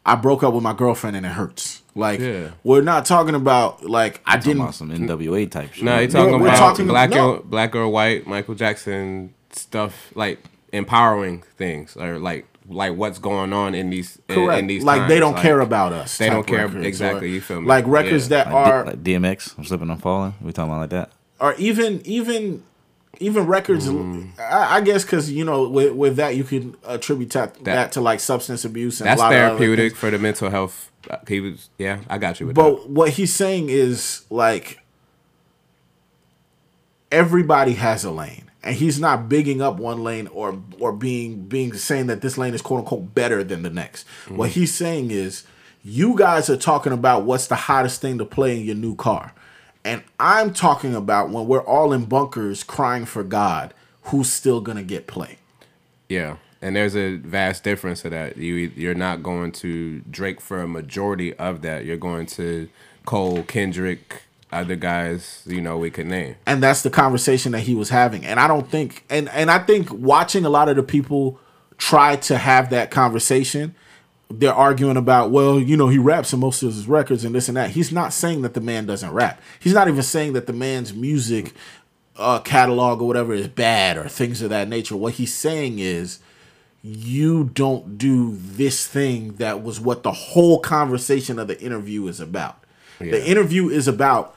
[0.06, 1.82] I broke up with my girlfriend and it hurts.
[1.96, 2.50] Like Yeah.
[2.66, 4.62] we're not talking about like I talking didn't.
[4.64, 5.86] about some NWA type shit.
[5.86, 7.36] No, he No, talking we're about talking- black no.
[7.36, 13.52] or black or white Michael Jackson stuff, like empowering things or like like what's going
[13.54, 14.60] on in these in, Correct.
[14.60, 16.18] in these like they don't care about us.
[16.18, 17.28] They don't care records, exactly.
[17.28, 17.68] or, You feel me?
[17.68, 18.44] Like records Yeah.
[18.46, 19.58] that like, D- are like DMX.
[19.58, 20.34] I'm slipping, I'm falling.
[20.42, 21.12] We talking about like that.
[21.40, 22.64] or even even
[23.20, 27.62] even records I, I guess because you know with, with that you can attribute that,
[27.66, 30.00] that, to like substance abuse and That's a lot therapeutic things.
[30.00, 30.90] for the mental health.
[31.10, 34.80] Uh, He was, yeah, I got you with but what he's saying is like
[37.12, 41.74] everybody has a lane and he's not bigging up one lane or or being being
[41.74, 44.38] saying that this lane is quote unquote better than the next mm-hmm.
[44.38, 45.44] what he's saying is
[45.84, 49.34] you guys are talking about what's the hottest thing to play in your new car
[49.84, 53.74] and i'm talking about when we're all in bunkers crying for god
[54.04, 55.38] who's still gonna get play
[56.12, 58.36] Yeah, and there's a vast difference to that.
[58.36, 61.86] You you're not going to Drake for a majority of that.
[61.86, 62.68] You're going to
[63.06, 66.36] Cole, Kendrick, other guys, you know, we could name.
[66.46, 68.26] and that's the conversation that he was having.
[68.26, 71.40] And i don't think and and i think watching a lot of the people
[71.78, 73.74] try to have that conversation
[74.30, 77.48] they're arguing about well you know he raps in most of his records and this
[77.50, 77.72] and that.
[77.72, 79.42] He's not saying that the man doesn't rap.
[79.60, 81.54] He's not even saying that the man's music
[82.18, 84.96] uh, catalog or whatever is bad or things of that nature.
[84.96, 86.20] What he's saying is
[86.84, 92.20] you don't do this thing that was what the whole conversation of the interview is
[92.20, 92.64] about.
[93.00, 93.12] Yeah.
[93.12, 94.36] the interview is about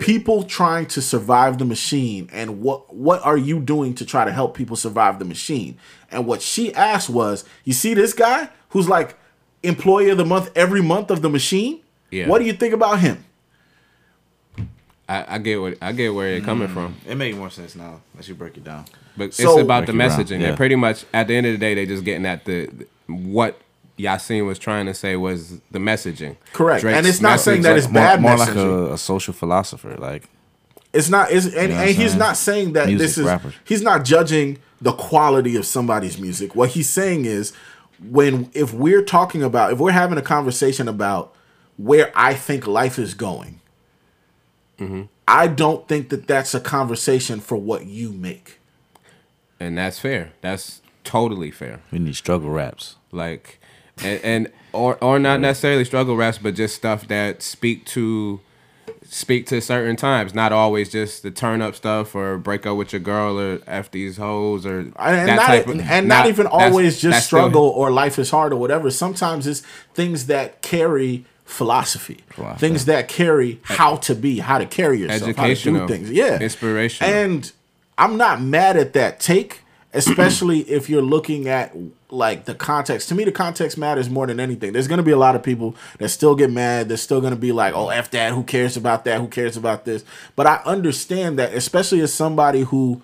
[0.00, 4.32] people trying to survive the machine and what what are you doing to try to
[4.32, 5.76] help people survive the machine
[6.10, 9.16] and what she asked was you see this guy who's like
[9.62, 12.28] employee of the month every month of the machine Yeah.
[12.28, 13.24] what do you think about him
[15.08, 16.72] I, I get what I get where you're coming mm.
[16.72, 16.96] from.
[17.06, 18.86] It made more sense now as you break it down.
[19.16, 20.40] But So- it's about the Break it down, messaging.
[20.40, 20.48] yeah.
[20.48, 22.68] And pretty much at the end of the day, they're just getting at the
[23.06, 23.60] what
[23.98, 26.36] Yasin was trying to say was the messaging.
[26.52, 26.82] Correct.
[26.82, 29.32] Drake's And it's not saying that message- it's bad more, more like a, a social
[29.32, 29.96] philosopher.
[29.96, 30.28] Like
[30.92, 31.30] It's not.
[31.30, 32.18] It's, and, know and he's saying?
[32.18, 33.24] not saying that Music this is.
[33.24, 33.54] rappers.
[33.64, 36.54] He's not judging the quality of somebody's music.
[36.54, 37.52] What he's saying is,
[38.10, 41.34] when if we're talking about, if we're having a conversation about
[41.78, 43.60] where I think life is going,
[44.78, 45.02] Mm-hmm.
[45.26, 48.58] I don't think that that's a conversation for what you make.
[49.58, 50.32] and that's fair.
[50.42, 51.80] That's totally fair.
[51.90, 52.96] we need struggle raps.
[53.10, 53.58] Like,
[54.02, 58.40] and, and or or not necessarily struggle raps, but just stuff that speak to
[59.08, 60.34] speak to certain times.
[60.34, 63.90] Not always just the turn up stuff or break up with your girl or f
[63.90, 67.26] these hoes or and that not, type of- and not, even that's- always just that's
[67.26, 68.90] still- struggle or life is hard or whatever.
[68.90, 69.60] Sometimes it's
[69.94, 72.58] things that carry philosophy, Philosophy.
[72.66, 76.10] things that carry how to be, how to carry yourself, how to do things.
[76.10, 77.06] Yeah, inspiration.
[77.06, 77.52] And
[77.96, 79.60] I'm not mad at that take,
[79.96, 81.74] especially if you're looking at
[82.10, 83.08] like the context.
[83.08, 84.72] To me, the context matters more than anything.
[84.72, 86.88] There's gonna be a lot of people that still get mad.
[86.88, 88.32] They're still gonna be like, "Oh, f that.
[88.32, 89.20] Who cares about that?
[89.20, 90.04] Who cares about this?"
[90.36, 93.02] But I understand that, especially as somebody who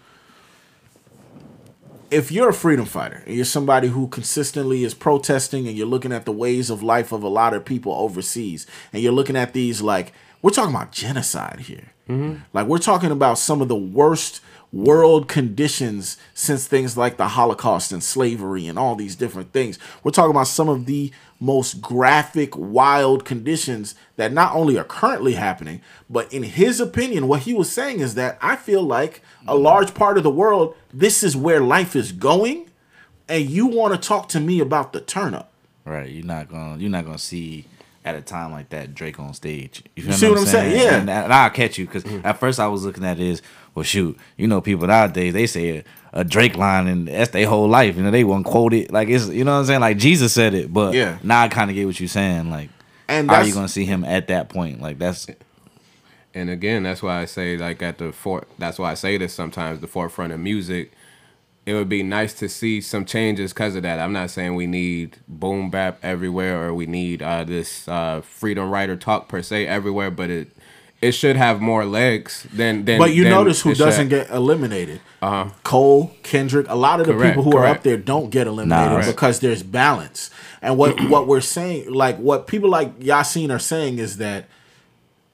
[2.10, 6.12] if you're a freedom fighter and you're somebody who consistently is protesting and you're looking
[6.12, 9.54] at the ways of life of a lot of people overseas and you're looking at
[9.54, 10.12] these like
[10.42, 12.42] we're talking about genocide here mm-hmm.
[12.52, 14.42] like we're talking about some of the worst
[14.72, 20.10] world conditions since things like the holocaust and slavery and all these different things we're
[20.10, 25.80] talking about some of the most graphic wild conditions that not only are currently happening
[26.08, 29.92] but in his opinion what he was saying is that i feel like a large
[29.92, 32.68] part of the world this is where life is going
[33.28, 35.52] and you want to talk to me about the turn up
[35.84, 36.10] Right.
[36.10, 37.66] You're not gonna you're not gonna see
[38.04, 39.82] at a time like that Drake on stage.
[39.96, 40.80] You, see what I'm saying?
[40.80, 40.96] Yeah.
[40.96, 42.24] And, and I'll catch you because mm.
[42.24, 43.42] at first I was looking at it as
[43.74, 43.82] well.
[43.84, 45.84] Shoot, you know, people nowadays they say a,
[46.20, 47.96] a Drake line and that's their whole life.
[47.96, 49.80] You know, they won't quote it like it's you know what I'm saying.
[49.80, 51.18] Like Jesus said it, but Yeah.
[51.22, 52.50] Now I kind of get what you're saying.
[52.50, 52.70] Like,
[53.08, 54.80] And how are you gonna see him at that point?
[54.80, 55.26] Like that's
[56.34, 58.48] And again, that's why I say like at the fort.
[58.58, 59.80] That's why I say this sometimes.
[59.80, 60.92] The forefront of music.
[61.64, 64.00] It would be nice to see some changes because of that.
[64.00, 68.68] I'm not saying we need boom bap everywhere or we need uh, this uh, freedom
[68.68, 70.50] writer talk per se everywhere, but it
[71.02, 72.98] it should have more legs than than.
[72.98, 74.28] but you than notice who doesn't have.
[74.28, 75.50] get eliminated Uh-huh.
[75.64, 78.98] cole kendrick a lot of the Correct, people who are up there don't get eliminated
[78.98, 79.06] Nas.
[79.06, 80.30] because there's balance
[80.62, 84.46] and what what we're saying like what people like yasin are saying is that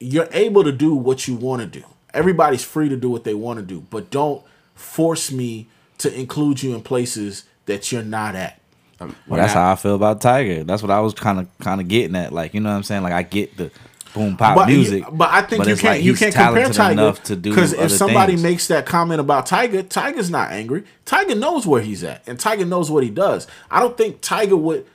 [0.01, 1.85] you're able to do what you want to do
[2.15, 4.43] everybody's free to do what they want to do but don't
[4.75, 5.67] force me
[5.99, 8.59] to include you in places that you're not at
[9.01, 10.67] Well, that's how I feel about Tyga.
[10.67, 12.33] That's what I was kind of kind of getting at.
[12.33, 13.03] Like, you know what I'm saying?
[13.05, 13.71] Like, I get the
[14.19, 17.23] boom bap but, music, but I think you can't like you can't compare Tyga enough
[17.25, 18.43] to do because if somebody things.
[18.43, 20.85] makes that comment about Tyga, Tyga's not angry.
[21.07, 23.47] Tyga knows where he's at, and Tyga knows what he does.
[23.71, 24.87] I don't think Tyga would.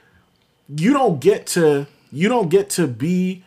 [0.68, 3.44] You don't get to you don't get to be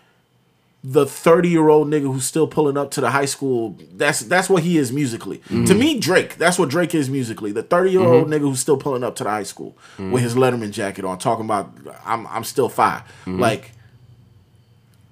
[0.83, 3.77] the 30 year old nigga who's still pulling up to the high school.
[3.93, 5.39] That's that's what he is musically.
[5.39, 5.65] Mm-hmm.
[5.65, 7.51] To me, Drake, that's what Drake is musically.
[7.51, 8.33] The 30 year old mm-hmm.
[8.33, 10.17] nigga who's still pulling up to the high school with mm-hmm.
[10.17, 11.73] his Letterman jacket on, talking about
[12.05, 13.71] I'm I'm still 5 Like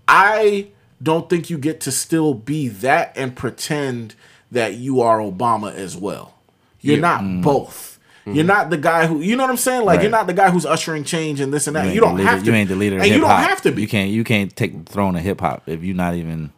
[0.07, 0.67] I
[1.01, 4.15] don't think you get to still be that and pretend
[4.51, 6.35] that you are Obama as well.
[6.81, 7.01] You're Yeah.
[7.01, 7.41] not mm.
[7.41, 7.95] both.
[8.25, 8.47] You're mm-hmm.
[8.47, 9.85] not the guy who you know what I'm saying.
[9.85, 11.85] Like you're not the guy who's ushering change and this and that.
[11.85, 12.45] ain't You, don't have to.
[12.45, 12.97] You ain't the leader.
[12.97, 13.83] And you don't have to be.
[13.83, 14.09] You can't.
[14.09, 16.51] You can't take the throne of hip hop if you're not even.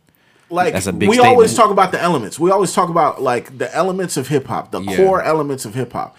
[0.49, 2.39] like That's a big we always talk about the elements.
[2.39, 4.95] We always talk about like the elements of hip hop, the Yeah.
[4.95, 6.15] core elements of hip hop.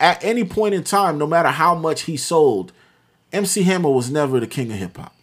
[0.00, 2.72] At any point in time, no matter how much he sold,
[3.34, 5.13] MC Hammer was never the king of hip hop.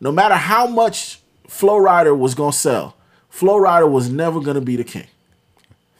[0.00, 2.94] No matter how much Flo Rida was gonna sell,
[3.28, 5.06] Flo Rida was never gonna be the king.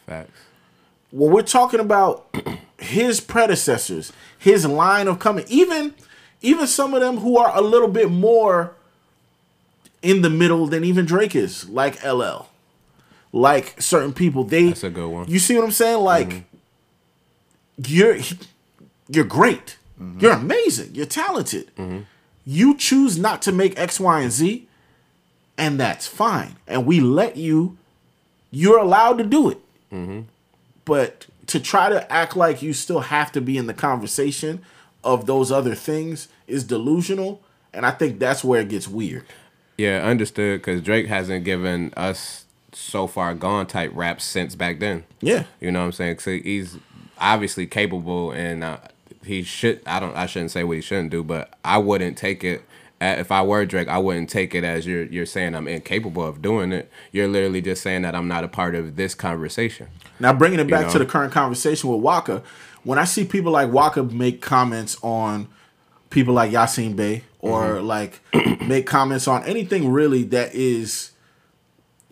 [0.06, 0.30] Facts.
[1.10, 2.34] when we're talking about
[2.78, 5.94] his predecessors, his line of coming, even
[6.40, 8.74] even some of them who are a little bit more
[10.02, 12.46] in the middle than even Drake is, like LL.
[13.32, 15.28] Like certain people, they That's a good one.
[15.28, 16.02] You see what I'm saying?
[16.02, 17.82] Like mm-hmm.
[17.84, 18.18] you're
[19.08, 19.76] you're great.
[20.00, 20.20] Mm-hmm.
[20.20, 20.94] You're amazing.
[20.94, 21.74] You're talented.
[21.76, 22.00] Mm-hmm.
[22.50, 24.66] You choose not to make X, Y, and Z,
[25.58, 26.56] and that's fine.
[26.66, 27.76] And we let you.
[28.50, 30.24] You're allowed to do it.
[30.86, 34.62] But to try to act like you still have to be in the conversation
[35.04, 37.42] of those other things is delusional.
[37.74, 39.26] And I think that's where it gets weird.
[39.76, 40.60] Yeah, understood.
[40.60, 45.04] Because Drake hasn't given us so far gone type raps since back then.
[45.20, 45.44] Yeah.
[45.60, 46.20] You know what I'm saying?
[46.20, 46.78] So he's
[47.18, 48.78] obviously capable, and uh,
[49.28, 49.80] he should.
[49.86, 50.16] I don't.
[50.16, 52.64] I shouldn't say what he shouldn't do, but I wouldn't take it.
[53.00, 56.42] If I were Drake, I wouldn't take it as you're you're saying I'm incapable of
[56.42, 56.90] doing it.
[57.12, 59.86] You're literally just saying that I'm not a part of this conversation.
[60.18, 60.92] Now bringing it You back know?
[60.94, 62.42] to the current conversation with Waka,
[62.82, 65.46] when I see people like Waka make comments on
[66.10, 67.86] people like Yasin Bey or Mm-hmm.
[67.86, 68.20] like
[68.66, 71.12] make comments on anything really that is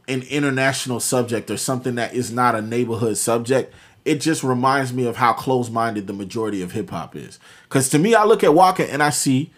[0.07, 3.75] an international subject or something that is not a neighborhood subject,
[4.07, 7.39] it just reminds me of how close-minded the majority of hip hop is.
[7.69, 9.53] Cuz to me I look at Waka and I see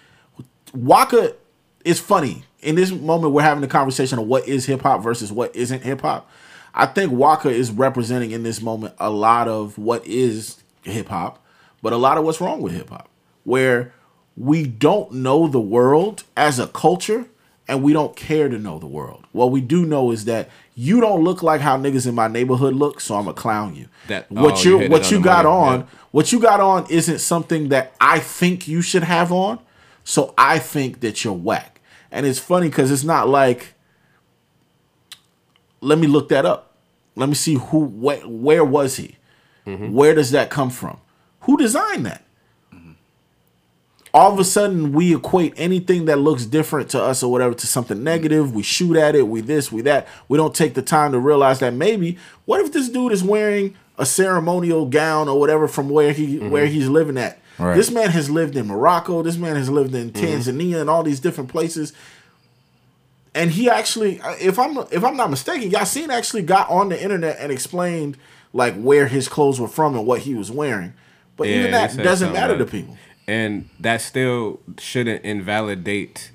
[0.74, 1.34] Waka
[1.84, 2.44] is funny.
[2.60, 5.82] In this moment, we're having a conversation of what is hip hop versus what isn't
[5.82, 6.28] hip hop.
[6.74, 11.44] I think Waka is representing in this moment a lot of what is hip hop,
[11.82, 13.08] but a lot of what's wrong with hip hop,
[13.44, 13.92] where
[14.36, 17.26] we don't know the world as a culture
[17.66, 19.26] and we don't care to know the world.
[19.32, 20.48] What we do know is that
[20.78, 23.88] you don't look like how niggas in my neighborhood look, so I'm gonna clown you.
[24.06, 25.86] That- what oh, you what you got on yeah.
[26.12, 29.59] what you got on isn't something that I think you should have on.
[30.05, 31.80] So I think that you're whack.
[32.12, 33.74] And it's funny because it's not like,
[35.80, 36.76] let me look that up.
[37.16, 39.16] Let me see who, where, where was he?
[39.92, 40.98] Where does that come from?
[41.40, 42.24] Who designed that?
[44.14, 47.66] All of a sudden, we equate anything that looks different to us or whatever to
[47.66, 48.55] something negative.
[48.55, 49.28] We shoot at it.
[49.28, 50.09] We this, we that.
[50.28, 53.76] We don't take the time to realize that maybe, what if this dude is wearing
[53.98, 57.39] a ceremonial gown or whatever from where he where he's living at?
[57.59, 57.76] Right.
[57.76, 59.22] This man has lived in Morocco.
[59.22, 61.93] This man has lived in Tanzania and all these different places.
[63.35, 67.36] And he actually, if I'm if I'm not mistaken, Yasin actually got on the internet
[67.39, 68.16] and explained
[68.52, 70.94] like where his clothes were from and what he was wearing.
[71.36, 72.97] But even that doesn't matter to people.
[73.28, 76.32] And that still shouldn't invalidate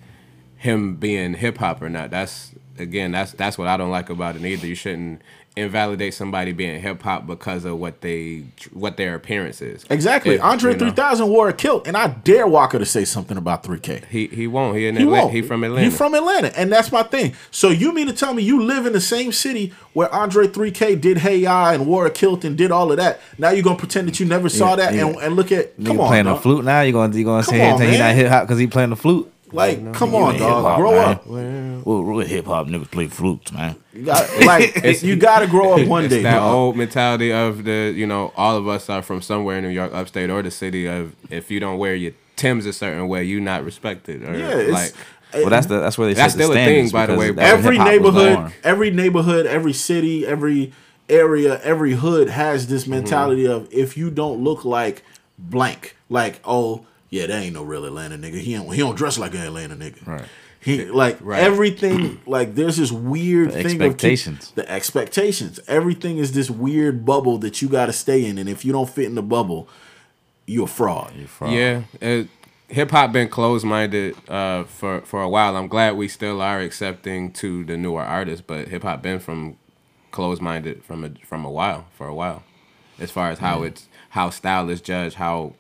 [0.56, 2.11] him being hip hop or not.
[2.11, 4.68] That's again, that's that's what I don't like about it either.
[4.68, 5.22] You shouldn't
[5.56, 9.86] invalidate somebody being hip hop because of what they what their appearance is.
[9.90, 10.36] Exactly.
[10.36, 13.38] If, Andre you know, 3000 wore a kilt, and I dare Waka to say something
[13.38, 14.06] about 3K.
[14.06, 14.76] He he won't.
[14.78, 15.22] He in He Atlanta.
[15.24, 15.34] won't.
[15.34, 15.90] He from Atlanta.
[15.90, 17.34] He from Atlanta, and that's my thing.
[17.52, 21.00] So you mean to tell me you live in the same city where Andre 3K
[21.00, 23.22] did Hey Ya and wore a kilt and did all of that?
[23.38, 25.06] Now you're gonna pretend that you never saw Yeah, that yeah.
[25.08, 26.82] and, and look at come Nigga on, playing the flute now.
[26.82, 28.90] You gonna you gonna Come say on, anything he not hip hop because he playing
[28.92, 29.32] the flute?
[29.54, 30.78] Like, come on, ain't dog.
[30.78, 31.10] Grow man.
[31.10, 31.86] up.
[31.86, 33.76] Well, real hip hop niggas play flutes, man.
[33.94, 36.54] You got, like you got to grow up one it's day, that dog.
[36.54, 39.94] old mentality of the you know all of us are from somewhere in New York,
[39.94, 40.88] upstate or the city.
[40.88, 44.24] Of if you don't wear your Tim's a certain way, you not respected.
[44.24, 44.94] Or Yeah, it's- like
[45.42, 47.34] Well, that's the that's where they That's set the still a thing, by the way.
[47.38, 50.74] every neighborhood, every neighborhood, every city, every
[51.10, 52.92] area, every hood has this Mm-hmm.
[52.92, 55.04] mentality of if you don't look like
[55.38, 58.40] blank, like oh yeah, that ain't no real Atlanta nigga.
[58.40, 60.06] He don't he don't dress like an Atlanta nigga.
[60.07, 60.26] Right.
[60.60, 61.44] He like Right.
[61.44, 64.40] everything like there's this weird The thing expectations.
[64.40, 65.60] of keep, the expectations.
[65.68, 68.90] Everything is this weird bubble that you got to stay in, and if you don't
[68.90, 69.68] fit in the bubble,
[70.48, 71.14] you're a fraud.
[71.41, 71.84] Yeah,
[72.69, 75.56] hip hop been closed minded uh, for for a while.
[75.56, 79.57] I'm glad we still are accepting to the newer artists, but hip hop been from
[80.11, 82.44] closed minded from a from a while for a while,
[82.99, 85.53] as far as how it's how style is judged, how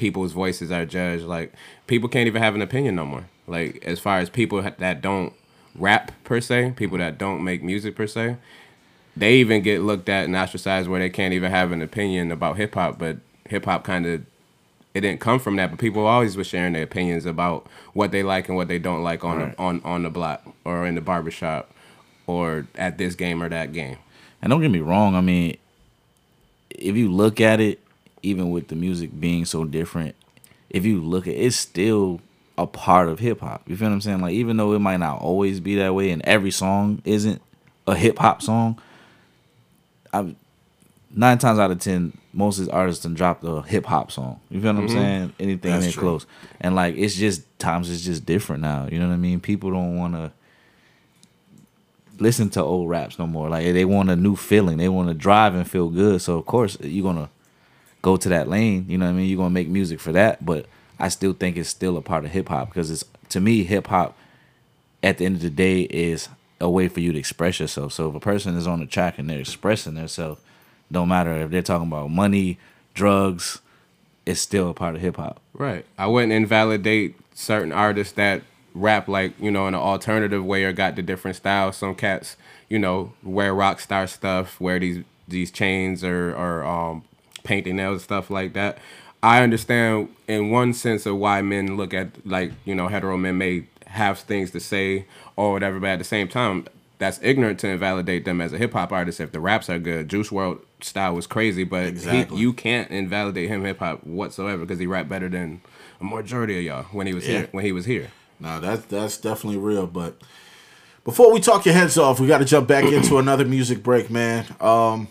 [0.00, 1.24] people's voices are judged.
[1.24, 1.52] Like
[1.86, 3.26] people can't even have an opinion no more.
[3.46, 5.34] Like as far as people that don't
[5.76, 8.36] rap per se, people that don't make music per se,
[9.16, 12.56] they even get looked at and ostracized where they can't even have an opinion about
[12.56, 12.98] hip hop.
[12.98, 13.18] But
[13.48, 14.22] hip hop kind of
[14.94, 18.24] it didn't come from that, but people always were sharing their opinions about what they
[18.24, 19.56] like and what they don't like on Right.
[19.56, 21.70] the, on on the block or in the barbershop
[22.26, 23.98] or at this game or that game.
[24.40, 25.14] And don't get me wrong.
[25.14, 25.58] I mean,
[26.70, 27.78] if you look at it,
[28.22, 30.14] even with the music being so different,
[30.68, 32.20] if you look at it's still
[32.58, 33.62] a part of hip hop.
[33.68, 34.20] You feel what I'm saying?
[34.20, 37.40] Like even though it might not always be that way, and every song isn't
[37.86, 38.78] a hip hop song,
[40.12, 40.34] I
[41.14, 44.40] nine times out of ten, most of these artists done dropped a hip hop song.
[44.50, 44.92] You feel what I'm Mhm.
[44.92, 45.32] saying?
[45.40, 46.26] Anything That's close,
[46.60, 48.86] and like it's just times it's just different now.
[48.90, 49.40] You know what I mean?
[49.40, 50.30] People don't want to
[52.18, 53.48] listen to old raps no more.
[53.48, 54.76] Like they want a new feeling.
[54.76, 56.20] They want to drive and feel good.
[56.20, 57.30] So of course you're gonna
[58.02, 58.86] go to that lane.
[58.88, 59.28] You know what I mean?
[59.28, 60.44] You're gonna make music for that.
[60.44, 60.66] But
[60.98, 63.86] I still think it's still a part of hip hop because it's to me hip
[63.88, 64.16] hop
[65.02, 66.28] at the end of the day is
[66.60, 67.92] a way for you to express yourself.
[67.92, 70.40] So if a person is on the track and they're expressing themselves,
[70.92, 72.58] don't matter if they're talking about money,
[72.92, 73.60] drugs,
[74.26, 75.40] it's still a part of hip hop.
[75.54, 75.86] Right.
[75.96, 78.42] I wouldn't invalidate certain artists that
[78.74, 81.76] rap like, you know, in an alternative way or got the different styles.
[81.76, 82.36] Some cats,
[82.68, 87.04] you know, wear rock star stuff, wear these these chains or or um
[87.44, 88.78] painting nails and stuff like that.
[89.22, 93.36] I understand in one sense of why men look at like, you know, hetero men
[93.38, 95.04] may have things to say
[95.36, 96.66] or whatever, but at the same time,
[96.98, 100.08] that's ignorant to invalidate them as a hip hop artist if the raps are good.
[100.08, 102.36] Juice WRLD style was crazy, but Exactly.
[102.36, 105.60] he, you can't invalidate him hip hop whatsoever because he rapped better than
[106.00, 107.38] a majority of y'all when he was Yeah.
[107.38, 107.48] here.
[107.52, 108.08] When he was here,
[108.38, 109.86] No, that's that's definitely real.
[109.86, 110.18] But
[111.04, 114.10] before we talk your heads off, we got to jump back into another music break,
[114.10, 114.44] man.
[114.60, 115.08] Um,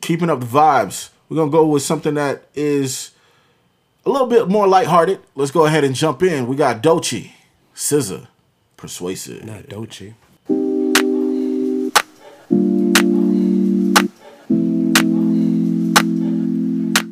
[0.00, 3.10] keeping up the vibes, we're gonna go with something that is
[4.04, 5.20] a little bit more lighthearted.
[5.34, 6.46] Let's go ahead and jump in.
[6.46, 7.32] We got Dolce,
[7.74, 8.28] Scissor,
[8.76, 9.44] Persuasive.
[9.44, 10.14] not Dolce.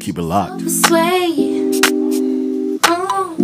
[0.00, 0.60] Keep it locked.
[0.70, 1.70] Sway.
[2.86, 3.34] Oh.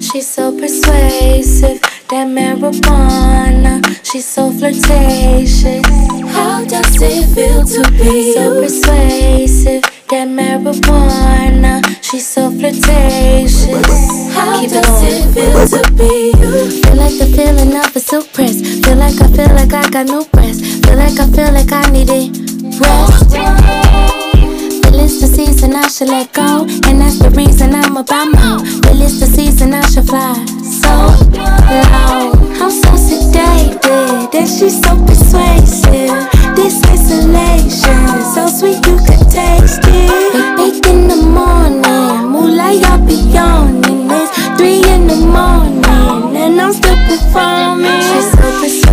[0.00, 3.82] She's so persuasive, that marijuana.
[4.04, 5.84] She's so flirtatious.
[6.32, 9.82] How does it feel to be so persuasive?
[10.10, 11.82] That marijuana.
[12.02, 13.68] She's so flirtatious.
[14.34, 16.82] How does it feel to be you?
[16.82, 18.60] Feel like the feeling of a silk press.
[18.84, 20.62] Feel like I feel like I got new breasts.
[20.86, 22.80] Feel like I feel like I need it.
[22.80, 23.83] Rest.
[25.04, 26.64] It's the season I should let go.
[26.88, 28.64] And that's the reason I'm about more.
[28.64, 30.32] Feel it's the season I should fly
[30.64, 30.94] so
[31.36, 32.32] low.
[32.56, 34.32] I'm so sedated.
[34.32, 36.24] And she's so persuasive.
[36.56, 40.56] This isolation is so sweet you could taste it.
[40.56, 42.32] Big in the morning.
[42.32, 44.08] Moonlight, y'all be yawning.
[44.08, 46.34] It's three in the morning.
[46.34, 48.00] And I'm still performing.
[48.08, 48.83] She's so persuasive.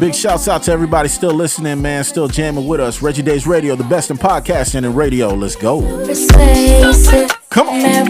[0.00, 2.02] Big shouts out to everybody still listening, man.
[2.04, 3.02] Still jamming with us.
[3.02, 5.34] Reggie DAE$ Radio, the best in podcasting and radio.
[5.34, 5.82] Let's go.
[7.50, 8.06] Come on.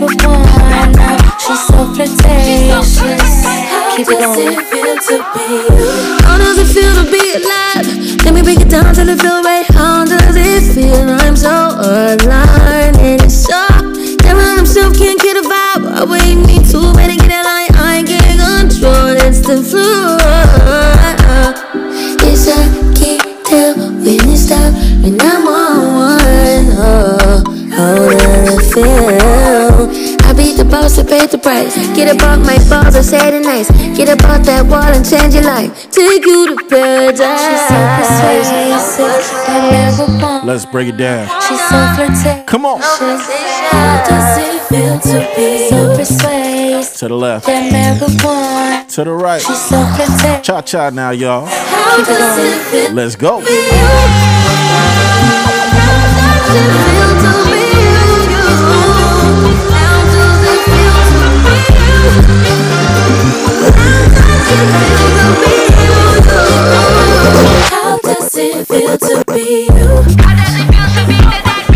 [1.40, 3.00] She's so flirtatious.
[3.96, 4.54] Keep it going.
[6.22, 8.24] How does it feel to be alive?
[8.24, 9.66] Let me break it down till it feel right.
[9.66, 11.10] How does it feel?
[11.10, 13.66] I'm so aligned and it's so.
[14.56, 15.90] Himself can't get a vibe.
[15.90, 17.74] I wait me too get in line.
[17.74, 19.16] I can't control.
[19.26, 20.39] It's the flow.
[25.00, 26.66] Stop when I'm one.
[26.76, 30.26] Oh, how does it feel?
[30.26, 31.74] I beat the boss and paid the price.
[31.94, 33.70] Get about my balls and say the nice.
[33.96, 35.90] Get about that wall and change your life.
[35.90, 37.40] Take you to paradise.
[37.40, 39.24] She's so persuasive.
[39.46, 40.44] That marijuana.
[40.44, 41.28] Let's break it down.
[41.48, 42.44] She's so flirtatious.
[42.46, 42.80] Come on.
[42.80, 46.98] How does it feel to be so persuasive?
[47.00, 49.40] To the left, to the right.
[49.40, 50.46] She's so flirtatious.
[50.46, 51.48] Cha cha now, y'all.
[67.70, 68.98] How does it feel?
[68.98, 69.88] To be you?
[70.18, 71.69] How does it feel to be you?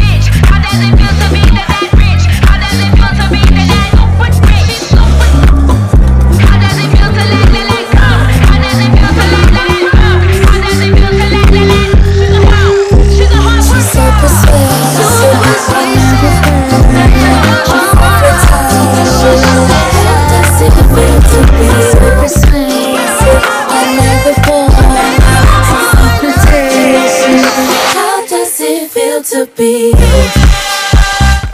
[29.24, 29.92] To be?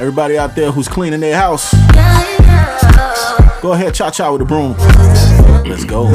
[0.01, 1.73] Everybody out there who's cleaning their house,
[3.63, 4.75] go ahead, cha cha with the broom.
[5.65, 6.09] Let's go.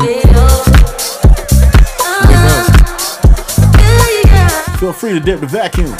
[4.79, 5.95] Feel free to dip the vacuum.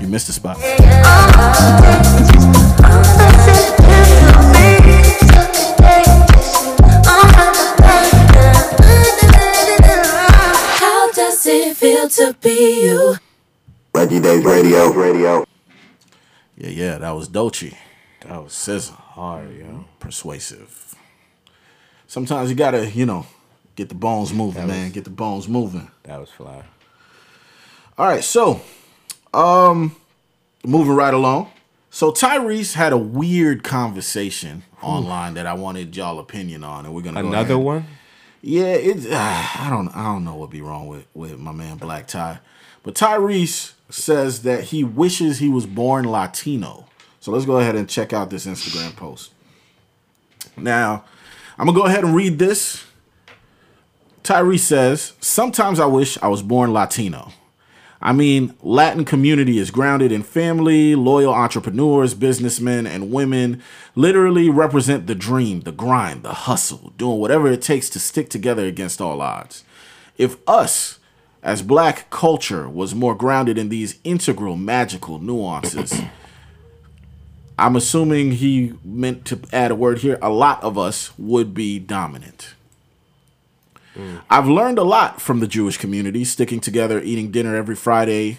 [0.00, 0.56] You missed the spot.
[12.10, 13.14] It to be you?
[13.94, 14.92] Reggie DAE$ Radio.
[14.92, 15.46] Radio.
[16.56, 17.78] Yeah, yeah, that was Dolce.
[18.26, 18.94] That was Scissor.
[18.94, 19.84] hard, yo.
[20.00, 20.96] Persuasive.
[22.08, 23.26] Sometimes you gotta, you know,
[23.76, 24.90] get the bones moving, man.
[24.90, 25.88] Get the bones moving.
[26.02, 26.64] That was fly.
[27.96, 28.60] All right, so
[29.32, 29.94] um
[30.66, 31.52] moving right along.
[31.90, 37.02] So Tyrese had a weird conversation online that I wanted y'all opinion on, and we're
[37.02, 37.86] gonna go Another one.
[38.42, 39.06] Yeah, it.
[39.12, 39.88] I don't.
[39.94, 42.40] I don't know what be wrong with with my man Black Ty,
[42.82, 46.86] but Tyrese says that he wishes he was born Latino.
[47.20, 49.32] So let's go ahead and check out this Instagram post.
[50.56, 51.04] Now,
[51.58, 52.84] I'm gonna go ahead and read this.
[54.24, 57.32] Tyrese says, "Sometimes I wish I was born Latino."
[58.02, 63.62] I mean, Latin community is grounded in family, loyal entrepreneurs, businessmen, and women
[63.94, 68.64] literally represent the dream, the grind, the hustle, doing whatever it takes to stick together
[68.64, 69.64] against all odds.
[70.16, 70.98] If us,
[71.42, 76.00] as black culture, was more grounded in these integral, magical nuances,
[77.58, 81.78] I'm assuming he meant to add a word here, a lot of us would be
[81.78, 82.54] dominant.
[84.28, 88.38] I've learned a lot from the Jewish community, sticking together, eating dinner every Friday.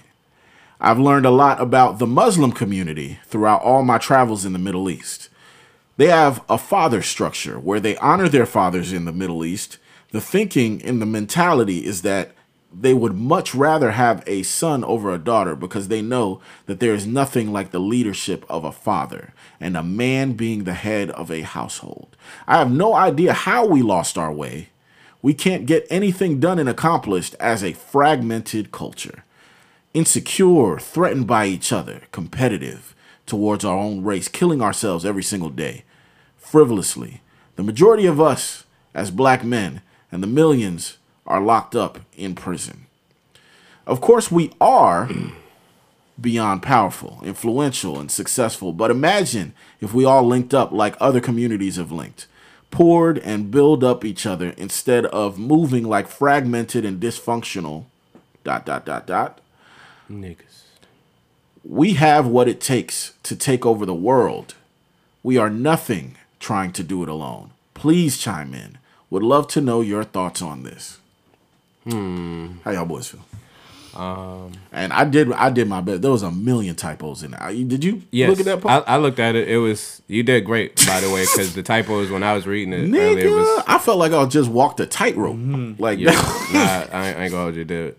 [0.80, 4.90] I've learned a lot about the Muslim community throughout all my travels in the Middle
[4.90, 5.30] East.
[5.98, 9.78] They have a father structure where they honor their fathers in the Middle East.
[10.12, 12.32] The thinking and the mentality is that
[12.74, 16.94] they would much rather have a son over a daughter because they know that there
[16.94, 21.30] is nothing like the leadership of a father and a man being the head of
[21.30, 22.16] a household.
[22.48, 24.70] I have no idea how we lost our way.
[25.22, 29.24] We can't get anything done and accomplished as a fragmented culture.
[29.94, 32.96] Insecure, threatened by each other, competitive
[33.26, 35.84] towards our own race, killing ourselves every single day.
[36.38, 37.22] Frivolously.
[37.56, 39.82] The majority of us, as black men,
[40.12, 42.88] and the millions are locked up in prison.
[43.86, 45.10] Of course, we are
[46.22, 51.76] beyond powerful, influential, and successful, but imagine if we all linked up like other communities
[51.76, 52.28] have linked
[52.72, 57.86] poured and build up each other instead of moving like fragmented and dysfunctional
[58.44, 59.40] dot dot dot dot.
[60.10, 60.64] Niggas.
[61.64, 64.56] we have what it takes to take over the world.
[65.24, 67.52] We are nothing trying to do it alone.
[67.76, 68.78] Please chime in.
[69.10, 70.98] Would love to know your thoughts on this.
[71.84, 72.58] Hmm.
[72.64, 73.26] how y'all boys feel
[73.96, 74.54] Um.
[74.72, 77.84] and i did i did my best there was a million typos in it did
[77.84, 78.88] you Yes, look at that post?
[78.88, 79.50] I, I looked at it.
[79.50, 82.74] It was you did great, by the way, because the typos when I was reading
[82.74, 85.38] it earlier Nigga, was I felt like I just walked a tightrope.
[85.80, 87.96] Like Yeah, nah, I, ain't- I ain't gonna hold you, dude.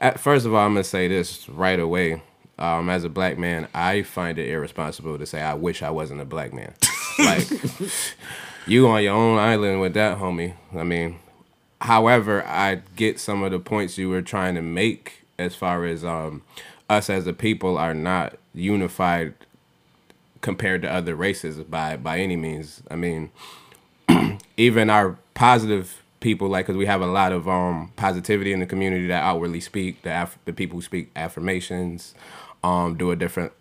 [0.00, 2.22] At, first of all, I'm gonna say this right away.
[2.58, 6.20] Um, as a black man, I find it irresponsible to say I wish I wasn't
[6.22, 6.72] a black man.
[7.18, 7.48] Like
[8.66, 10.54] you on your own island with that, homie.
[10.74, 11.18] I mean,
[11.80, 16.04] however, I get some of the points you were trying to make as far as
[16.04, 16.42] um,
[16.90, 19.34] us as a people are not unified
[20.40, 22.82] compared to other races by by any means.
[22.90, 23.30] I mean,
[24.56, 28.66] even our positive people, like, because we have a lot of um positivity in the
[28.66, 32.14] community that outwardly speak, the aff- the people who speak affirmations,
[32.64, 33.52] um, do a different,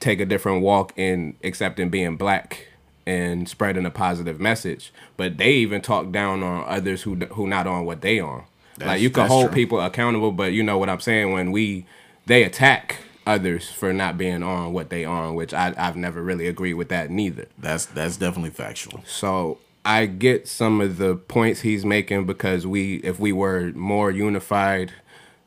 [0.00, 2.68] take a different walk in accepting being black
[3.06, 4.92] and spreading a positive message.
[5.16, 8.44] But they even talk down on others who who not on what they on.
[8.78, 9.54] That's- like you can hold true.
[9.54, 11.86] people accountable, but you know what I'm saying when we
[12.26, 16.22] they attack others for not being on what they are on, which I I've never
[16.22, 17.46] really agreed with that neither.
[17.58, 19.02] That's that's definitely factual.
[19.06, 24.10] So I get some of the points he's making because we if we were more
[24.10, 24.92] unified,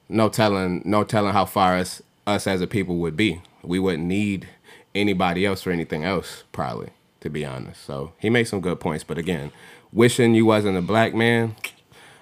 [0.09, 3.41] no telling no telling how far us us as a people would be.
[3.63, 4.47] We wouldn't need
[4.93, 6.89] anybody else for anything else, probably,
[7.21, 7.83] to be honest.
[7.83, 9.51] So he makes some good points, but again,
[9.91, 11.55] wishing you wasn't a black man,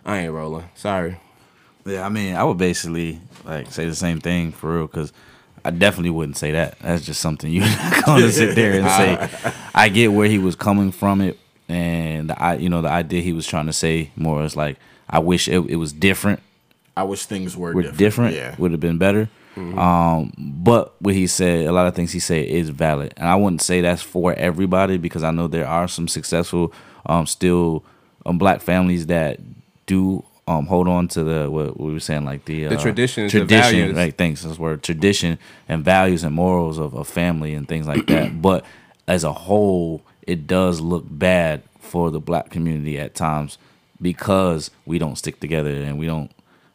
[0.06, 0.70] I ain't rolling.
[0.76, 1.18] Sorry.
[1.86, 5.12] Yeah, I mean, I would basically like say the same thing for real because
[5.66, 6.80] I definitely wouldn't say that.
[6.80, 8.88] That's just something you're not going to sit there and
[9.32, 9.54] say.
[9.76, 13.34] I get where he was coming from it, and I, you know, the idea he
[13.34, 14.78] was trying to say more is like,
[15.10, 16.42] I wish it, it was different.
[16.96, 17.98] I wish things were, were different.
[17.98, 18.36] different.
[18.36, 18.56] Yeah.
[18.58, 19.30] Would have been better.
[19.56, 19.78] Mhm.
[19.78, 23.36] Um, but what he said, a lot of things he said is valid, and I
[23.36, 26.74] wouldn't say that's for everybody because I know there are some successful,
[27.06, 27.84] um, still,
[28.26, 29.40] um, black families that
[29.94, 30.02] do
[30.52, 33.62] um hold on to the what we were saying like the The uh, traditions, tradition,
[33.62, 33.96] values.
[34.02, 34.16] right?
[34.24, 34.44] Thanks.
[34.44, 35.32] That's word tradition
[35.70, 38.28] and values and morals of, a family and things like that.
[38.48, 38.60] But
[39.16, 40.02] as a whole,
[40.34, 41.58] it does look bad
[41.92, 43.58] for the black community at times
[44.02, 46.32] because we don't stick together and we don't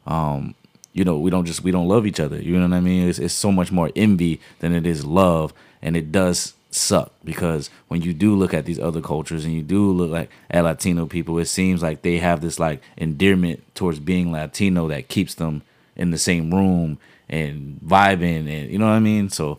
[0.07, 0.55] um
[0.93, 3.09] you know we don't just we don't love each other you know what i mean
[3.09, 7.71] it's, it's so much more envy than it is love and it does suck because
[7.89, 11.07] when you do look at these other cultures and you do look like at latino
[11.07, 15.63] people it seems like they have this like endearment towards being latino that keeps them
[15.97, 16.99] in the same room
[17.29, 19.59] and vibing and you know what i mean so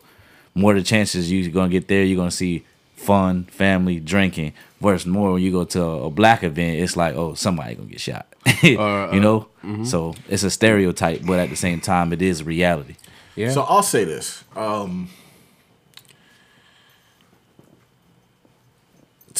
[0.54, 2.64] more the chances you're gonna get there you're gonna see
[2.96, 7.34] fun family drinking versus more when you go to a black event it's like oh
[7.34, 8.26] somebody gonna get shot
[8.62, 9.86] you uh, know mhm.
[9.86, 12.94] so it's a stereotype but at the same time it is reality
[13.36, 13.52] Yeah.
[13.52, 14.44] So I'll say this.
[14.56, 15.08] Um,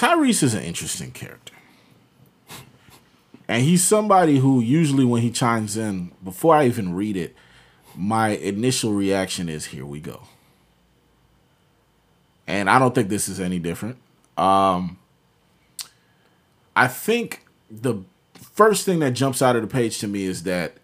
[0.00, 1.52] Tyrese is an interesting character.
[3.46, 7.36] And he's somebody who usually when he chimes in, before I even read it,
[7.94, 10.22] my initial reaction is here we go.
[12.46, 13.98] And I don't think this is any different.
[14.38, 14.96] Um
[16.74, 18.02] I think the
[18.32, 20.78] first thing that jumps out of the page to me is that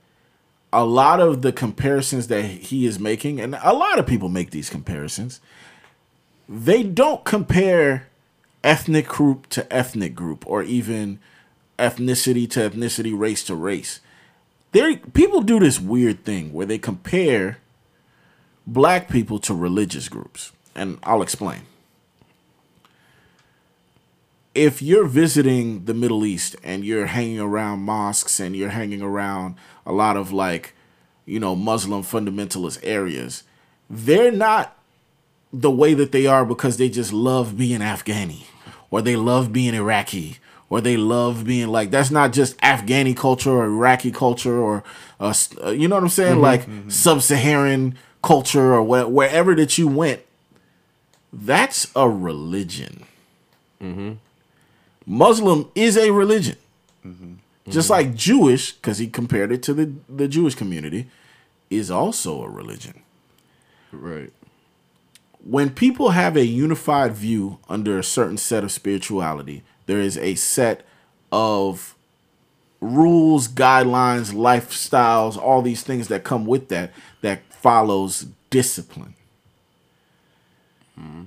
[0.74, 4.50] a lot of the comparisons that he is making, and a lot of people make
[4.50, 5.40] these comparisons,
[6.46, 8.08] they don't compare
[8.66, 11.20] ethnic group to ethnic group or even
[11.78, 14.00] ethnicity to ethnicity, race to race.
[14.72, 17.58] There people do this weird thing where they compare
[18.66, 20.50] black people to religious groups.
[20.74, 21.62] And I'll explain.
[24.52, 29.54] If you're visiting the Middle East and you're hanging around mosques and you're hanging around
[29.86, 30.74] a lot of like,
[31.24, 33.44] you know, Muslim fundamentalist areas,
[33.88, 34.76] they're not
[35.52, 38.46] the way that they are because they just love being Afghani
[38.90, 40.38] or they love being Iraqi
[40.68, 44.82] or they love being like that's not just Afghani culture or Iraqi culture or
[45.20, 45.32] uh,
[45.64, 46.90] uh, you know what I'm saying Mhm, like mhm.
[46.92, 50.20] sub-Saharan culture or wh- wherever that you went
[51.32, 53.04] that's a religion
[53.82, 54.12] Mm-hmm.
[55.06, 56.56] Muslim is a religion
[57.68, 61.08] just like Jewish because he compared it to the the Jewish community
[61.70, 63.02] is also a religion
[63.92, 64.32] Right.
[65.48, 70.34] When people have a unified view under a certain set of spirituality, there is a
[70.34, 70.84] set
[71.30, 71.94] of
[72.80, 79.14] rules, guidelines, lifestyles, all these things that come with that that follows discipline.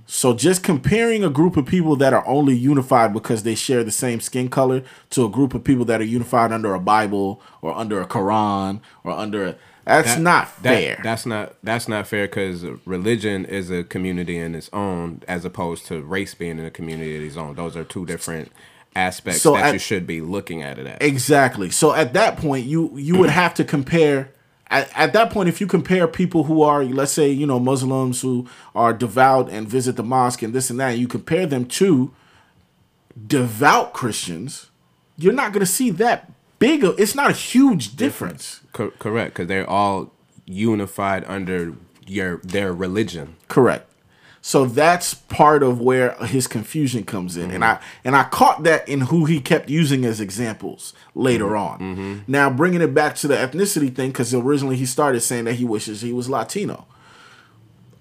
[0.05, 3.91] So just comparing a group of people that are only unified because they share the
[3.91, 7.75] same skin color to a group of people that are unified under a Bible or
[7.77, 9.55] under a Quran or under a
[9.89, 10.99] that's That- not that- fair.
[11.03, 15.85] that's not that's not fair because religion is a community in its own, as opposed
[15.87, 17.55] to race being in a community of its own.
[17.55, 18.51] Those are two different
[18.95, 21.01] aspects So that at- you should be looking at it at.
[21.01, 21.69] Exactly.
[21.69, 24.29] So at that point, you you would have to compare.
[24.71, 28.21] At, at that point, if you compare people who are, let's say, you know, Muslims
[28.21, 32.11] who are devout and visit the mosque and this and that, you compare them to
[33.27, 34.69] devout Christians,
[35.17, 36.83] you're not going to see that big.
[36.83, 38.61] Of, it's not a huge difference.
[38.73, 40.13] Co- correct, because they're all
[40.45, 41.75] unified under
[42.05, 43.35] your their religion.
[43.47, 43.85] Correct.
[44.41, 47.83] So that's part of where his confusion comes in, and mm-hmm.
[47.83, 51.55] I and I caught that in who he kept using as examples later mm-hmm.
[51.55, 51.79] on.
[51.79, 52.31] Mm-hmm.
[52.31, 55.65] Now bringing it back to the ethnicity thing, because originally he started saying that he
[55.65, 56.87] wishes he was Latino.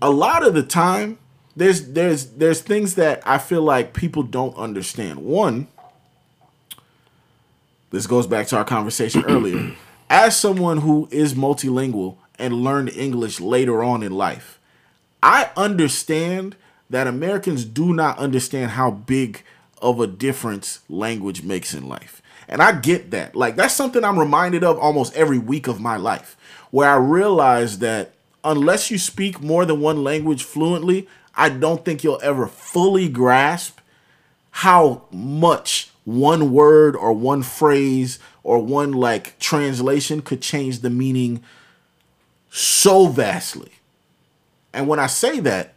[0.00, 1.18] A lot of the time,
[1.56, 5.18] there's there's there's things that I feel like people don't understand.
[5.24, 5.66] One,
[7.90, 9.74] this goes back to our conversation earlier.
[10.10, 14.58] As someone who is multilingual and learned English later on in life,
[15.22, 16.56] I understand
[16.90, 19.42] that Americans do not understand how big
[19.82, 22.22] of a difference language makes in life.
[22.48, 23.36] And I get that.
[23.36, 26.36] Like, that's something I'm reminded of almost every week of my life,
[26.70, 28.12] where I realize that
[28.42, 33.80] unless you speak more than one language fluently, I don't think you'll ever fully grasp
[34.50, 41.42] how much one word or one phrase or one like translation could change the meaning
[42.48, 43.72] so vastly.
[44.72, 45.74] And when I say that,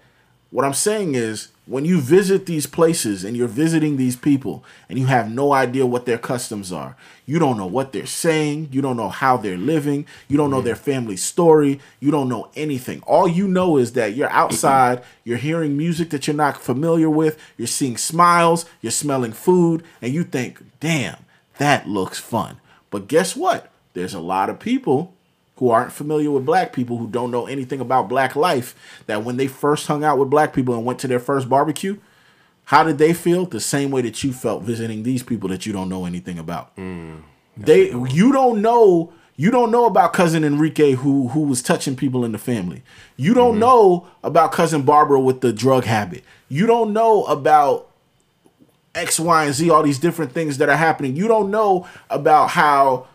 [0.50, 4.98] what I'm saying is when you visit these places and you're visiting these people and
[4.98, 8.82] you have no idea what their customs are, you don't know what they're saying, you
[8.82, 13.02] don't know how they're living, you don't know their family story, you don't know anything.
[13.04, 17.38] All you know is that you're outside, you're hearing music that you're not familiar with,
[17.58, 21.26] you're seeing smiles, you're smelling food, and you think, damn,
[21.58, 22.60] that looks fun.
[22.90, 23.72] But guess what?
[23.94, 25.14] There's a lot of people
[25.62, 28.76] who aren't familiar with black people who don't know anything about black life
[29.06, 31.96] that when they first hung out with black people and went to their first barbecue
[32.66, 35.72] how did they feel the same way that you felt visiting these people that you
[35.72, 36.72] don't know anything about
[37.56, 42.26] they you don't know you don't know about cousin Enrique who who was touching people
[42.26, 42.84] in the family.
[43.18, 46.24] You don't know about cousin Barbara with the drug habit.
[46.48, 47.88] You don't know about
[48.94, 51.16] X, Y, and Z, all these different things that are happening.
[51.16, 53.08] You don't know about how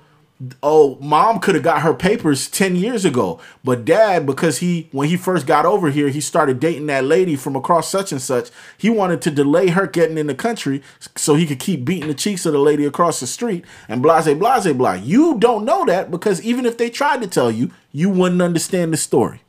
[0.63, 3.41] oh, mom could have got her papers 10 years ago.
[3.65, 7.37] But dad, because he, when he first got over here, he started dating that lady
[7.37, 8.51] from across such and such.
[8.77, 10.83] He wanted to delay her getting in the country
[11.17, 14.33] so he could keep beating the cheeks of the lady across the street and blase,
[14.35, 14.95] blase, blah.
[14.95, 18.93] You don't know that because even if they tried to tell you, you wouldn't understand
[18.93, 19.41] the story.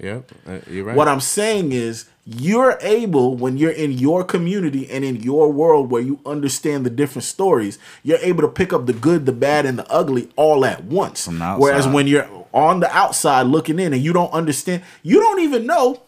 [0.00, 0.96] Yep, uh, you're right.
[0.96, 5.90] What I'm saying is, you're able when you're in your community and in your world
[5.90, 9.64] where you understand the different stories, you're able to pick up the good, the bad,
[9.64, 11.24] and the ugly all at once.
[11.24, 11.62] From the outside.
[11.62, 15.64] Whereas when you're on the outside looking in and you don't understand, you don't even
[15.64, 16.02] know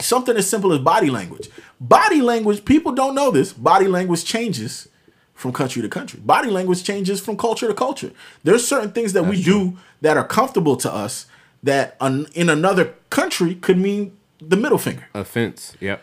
[0.00, 1.50] something as simple as body language.
[1.78, 3.52] Body language, people don't know this.
[3.52, 4.88] Body language changes
[5.34, 6.18] from country to country.
[6.20, 8.12] Body language changes from culture to culture.
[8.42, 11.26] There's certain things that we do that are comfortable to us
[11.62, 14.16] that in another country could mean
[14.48, 15.06] the middle finger.
[15.14, 15.76] Offense.
[15.80, 16.02] Yep.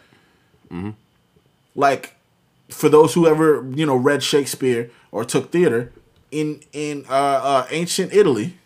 [1.75, 2.15] Like
[2.69, 5.91] for those who ever you know read Shakespeare or took theater
[6.31, 8.57] in in uh, uh, ancient Italy,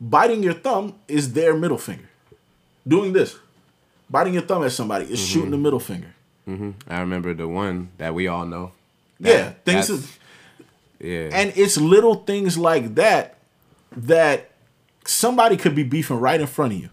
[0.00, 2.08] biting your thumb is their middle finger.
[2.86, 3.36] Doing this,
[4.08, 6.14] biting your thumb at somebody is shooting the middle finger.
[6.46, 8.72] hmm I remember the one that we all know.
[9.18, 9.90] Yeah, things.
[9.90, 10.18] Is,
[10.98, 11.28] Yeah.
[11.32, 13.36] and it's little things like that
[13.96, 14.50] that
[15.04, 16.88] somebody could be beefing right in front of you.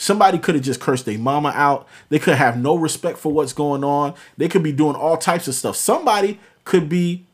[0.00, 1.86] Somebody could have just cursed their mama out.
[2.08, 4.14] They could have no respect for what's going on.
[4.36, 5.74] They could be doing all types of stuff.
[5.74, 7.26] Somebody could be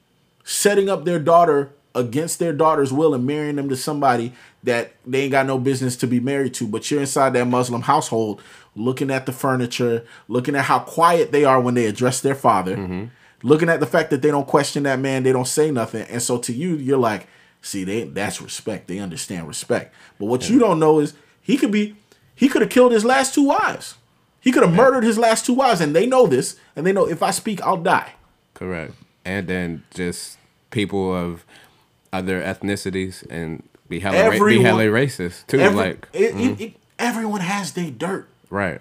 [0.45, 4.33] setting up their daughter against their daughter's will and marrying them to somebody
[4.63, 6.67] that they ain't got no business to be married to.
[6.67, 8.43] But you're inside that Muslim household
[8.75, 12.79] looking at the furniture, looking at how quiet they are when they address their father,
[12.79, 13.05] mm-hmm.
[13.43, 16.07] looking at the fact that they don't question that man, they don't say nothing.
[16.09, 17.29] And so to you, you're like,
[17.61, 18.89] see, they that's respect.
[18.89, 19.95] They understand respect.
[20.19, 21.13] But what you don't know is
[21.43, 21.97] he could be
[22.35, 23.97] he could have killed his last two wives.
[24.41, 27.09] He could have murdered his last two wives, and they know this, and they know
[27.09, 28.13] if I speak, I'll die.
[28.53, 28.93] Correct.
[29.25, 30.37] And then just
[30.71, 31.45] people of
[32.13, 35.59] other ethnicities and be hella, ra- be Everyone- hella racist too.
[35.61, 36.53] Every- like, it- mhm.
[36.53, 38.29] it- it- everyone has their dirt.
[38.51, 38.81] right.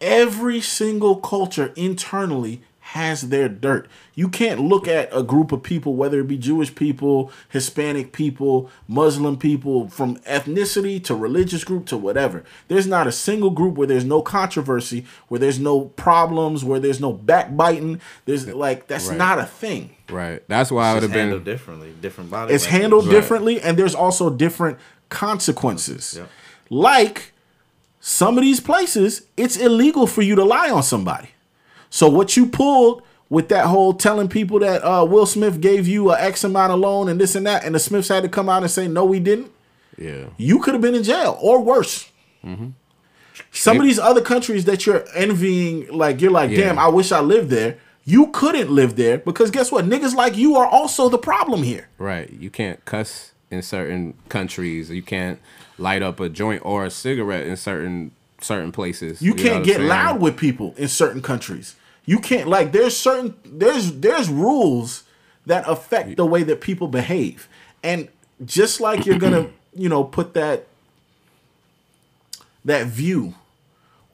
[0.00, 2.62] Every single culture internally
[2.92, 3.88] has their dirt.
[4.14, 8.70] You can't look at a group of people, whether it be Jewish people, Hispanic people,
[8.86, 12.44] Muslim people, from ethnicity to religious group to whatever.
[12.68, 17.00] There's not a single group where there's no controversy, where there's no problems, where there's
[17.00, 18.00] no backbiting.
[18.26, 19.16] There's like that's Right.
[19.16, 19.96] not a thing.
[20.10, 20.42] Right.
[20.46, 21.20] That's why I would have been.
[21.20, 22.52] handled differently, different body.
[22.52, 22.80] It's language.
[22.82, 23.12] handled Right.
[23.12, 24.76] differently, and there's also different
[25.08, 26.20] consequences.
[26.68, 27.32] Like
[28.00, 31.28] some of these places, it's illegal for you to lie on somebody.
[31.92, 36.10] So what you pulled with that whole telling people that uh, Will Smith gave you
[36.10, 38.48] a X amount of loan and this and that, and the Smiths had to come
[38.48, 39.52] out and say no, we didn't.
[39.98, 40.24] Yeah.
[40.38, 42.10] You could have been in jail or worse.
[43.50, 46.68] Some of these other countries that you're envying, like you're like, Yeah.
[46.68, 47.76] damn, I wish I lived there.
[48.04, 49.84] You couldn't live there because guess what?
[49.84, 51.88] Niggas like you are also the problem here.
[51.98, 52.30] Right.
[52.30, 54.90] You can't cuss in certain countries.
[54.90, 55.38] You can't
[55.76, 59.20] light up a joint or a cigarette in certain certain places.
[59.20, 61.76] You what can't get loud with people in certain countries.
[62.04, 65.04] You can't like there's certain there's there's rules
[65.46, 67.48] that affect the way that people behave.
[67.82, 68.08] And
[68.44, 70.66] just like you're going to, you know, put that
[72.64, 73.34] that view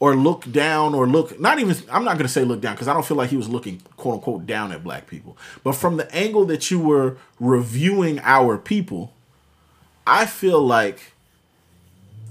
[0.00, 2.88] or look down or look not even I'm not going to say look down because
[2.88, 5.36] I don't feel like he was looking quote unquote down at black people.
[5.64, 9.12] But from the angle that you were reviewing our people,
[10.06, 11.12] I feel like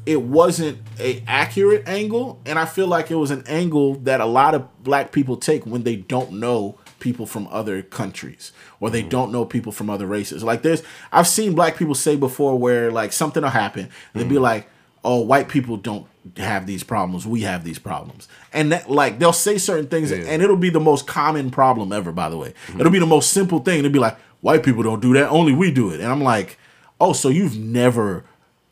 [0.07, 4.25] it wasn't a accurate angle and i feel like it was an angle that a
[4.25, 9.03] lot of black people take when they don't know people from other countries or they
[9.03, 9.09] mm.
[9.09, 10.43] don't know people from other races.
[10.43, 14.35] Like there's i've seen black people say before where like something will happen they'd be
[14.35, 14.41] mm.
[14.41, 14.69] like
[15.03, 16.07] oh white people don't
[16.37, 18.27] have these problems we have these problems.
[18.51, 22.11] And that like they'll say certain things and it'll be the most common problem ever
[22.11, 22.53] by the way.
[22.67, 22.79] Mm-hmm.
[22.79, 25.53] It'll be the most simple thing it'll be like white people don't do that only
[25.53, 25.99] we do it.
[25.99, 26.57] And i'm like
[26.99, 28.25] oh so you've never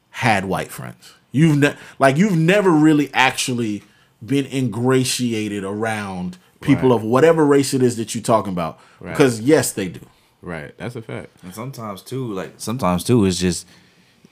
[0.09, 1.14] had white friends.
[1.35, 3.83] You've ne- like you've never really actually
[4.25, 6.95] been ingratiated around people Right.
[6.95, 8.79] of whatever race it is that you're talking about.
[8.99, 9.11] Right.
[9.11, 9.99] Because yes, they do.
[10.41, 10.75] Right.
[10.77, 11.29] That's a fact.
[11.43, 13.67] And sometimes too, like sometimes too, it's just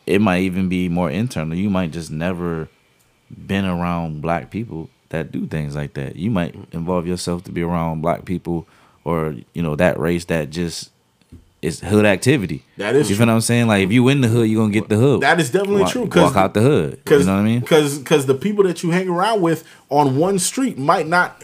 [0.05, 1.57] it might even be more internal.
[1.57, 2.69] You might just never
[3.47, 6.15] been around black people that do things like that.
[6.15, 8.65] You might involve yourself to be around black people
[9.03, 10.91] or you know that race that just
[11.63, 12.63] is hood activity.
[12.77, 13.25] That is you true.
[13.25, 13.67] feel what I'm saying?
[13.67, 15.21] Like if you in the hood, you are gonna get the hood.
[15.21, 16.07] That is definitely walk, true.
[16.07, 16.99] 'cause- Walk out the hood.
[17.09, 17.59] You know what I mean?
[17.61, 21.43] Because because the people that you hang around with on one street might not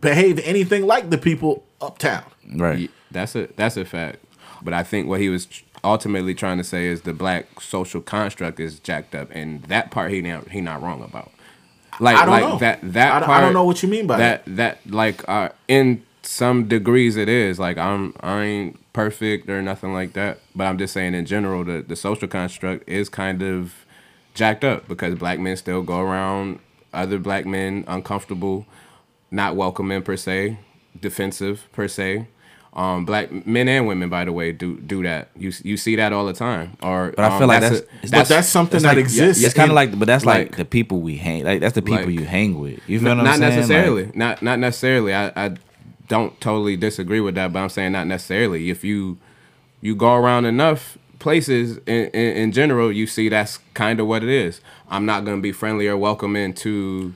[0.00, 2.24] behave anything like the people uptown.
[2.54, 2.78] Right.
[2.78, 4.18] Ye- That's a that's a fact.
[4.62, 5.46] But I think what he was
[5.84, 10.10] ultimately trying to say is the black social construct is jacked up, and that part
[10.10, 11.30] he not he not wrong about.
[12.00, 12.58] Like I don't like know.
[12.58, 14.42] that that I don't- I don't know what you mean by that.
[14.46, 19.94] That like uh, in some degrees it is like I'm I ain't perfect or nothing
[19.94, 23.86] like that, but I'm just saying in general the the social construct is kind of
[24.34, 26.58] jacked up because black men still go around
[26.92, 28.66] other black men uncomfortable,
[29.30, 30.58] not welcoming per se,
[31.00, 32.26] defensive per se.
[32.74, 35.30] Um, black men and women, by the way, do do that.
[35.34, 36.76] You you see that all the time.
[36.82, 39.42] Or But I um, feel like a- that's, But that's something it's that like- exists
[39.42, 41.42] It's kind of like, but that's like, like- the people we hang.
[41.44, 42.80] Like that's the people Like- you hang with.
[42.86, 43.60] You feel not, what I'm not saying?
[43.62, 44.10] Like, necessarily.
[44.14, 45.14] not not necessarily.
[45.14, 45.54] I, I
[46.08, 48.70] don't totally disagree with that, but I'm saying not necessarily.
[48.70, 49.18] If you
[49.80, 54.22] you go around enough places in, in, in general, you see that's kind of what
[54.22, 54.60] it is.
[54.88, 57.14] I'm not gonna be friendly or welcoming to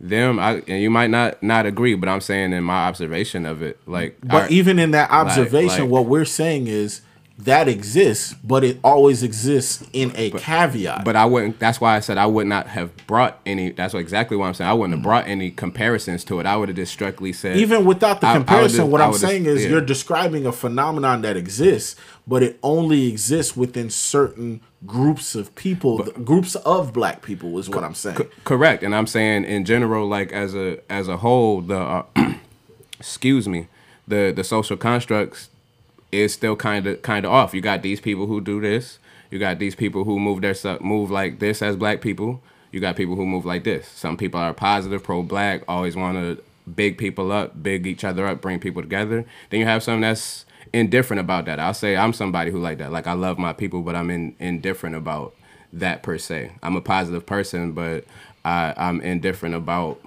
[0.00, 3.60] them, I and you might not not agree, but I'm saying in my observation of
[3.62, 7.02] it, like, But our- even in that like- observation, like- what we're saying is
[7.44, 11.04] that exists, but it always exists in a caveat.
[11.04, 11.58] But I wouldn't.
[11.58, 13.70] That's why I said I would not have brought any.
[13.70, 14.70] That's what, exactly what I'm saying.
[14.70, 16.46] I wouldn't have brought any comparisons to it.
[16.46, 17.56] I would have just strictly said.
[17.56, 19.70] even without the I- comparison, what I'm saying is yeah.
[19.70, 21.96] you're describing a phenomenon that exists,
[22.26, 27.84] but it only exists within certain groups of people, groups of black people, is what
[27.84, 28.28] I'm saying.
[28.44, 32.04] correct, and I'm saying in general, like as a as a whole, the uh,
[32.98, 33.68] excuse me,
[34.06, 35.48] the the social constructs
[36.12, 37.54] is still kind of kind of off.
[37.54, 38.98] You got these people who do this.
[39.30, 42.42] You got these people who move their move like this as black people.
[42.72, 43.88] You got people who move like this.
[43.88, 46.42] Some people are positive, pro black, always want to
[46.74, 49.24] big people up, big each other up, bring people together.
[49.50, 51.58] Then you have some that's indifferent about that.
[51.58, 52.92] I'll say I'm somebody who like that.
[52.92, 55.34] Like I love my people, but I'm in, indifferent about
[55.72, 56.52] that per se.
[56.62, 58.04] I'm a positive person, but
[58.44, 60.00] I, I'm indifferent about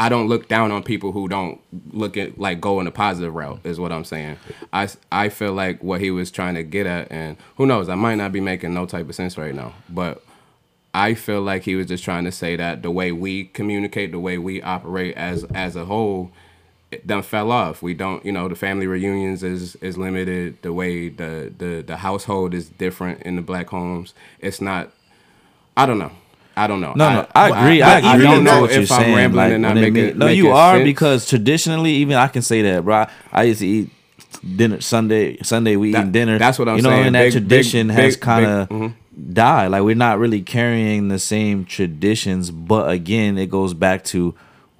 [0.00, 1.60] I don't look down on people who don't
[1.92, 4.38] look at like go in a positive route is what I'm saying.
[4.72, 7.96] I I feel like what he was trying to get at, and who knows, I
[7.96, 10.24] might not be making no type of sense right now, but
[10.94, 14.18] I feel like he was just trying to say that the way we communicate, the
[14.18, 16.32] way we operate as as a whole,
[16.90, 17.82] it done fell off.
[17.82, 20.62] We don't, you know, the family reunions is is limited.
[20.62, 24.14] The way the the the household is different in the black homes.
[24.38, 24.92] It's not.
[25.76, 26.12] I don't know.
[26.62, 26.92] I don't know.
[26.94, 27.82] No, no, I agree.
[27.82, 29.16] I, but I even don't know that, what you're if I'm saying.
[29.16, 30.84] rambling like, and not when making, mean- no, making you are sense.
[30.84, 33.06] because traditionally, even I can say that, bro.
[33.32, 33.90] I used to eat
[34.56, 35.38] dinner Sunday.
[35.42, 36.38] Sunday we That- eating dinner.
[36.38, 36.84] that's what I'm saying.
[36.84, 37.06] you know, saying.
[37.08, 38.92] and that Big- big- tradition has kind of big- mhm.
[39.34, 39.66] died.
[39.72, 42.50] Like we're not really carrying the same traditions.
[42.50, 44.34] But again, it goes back to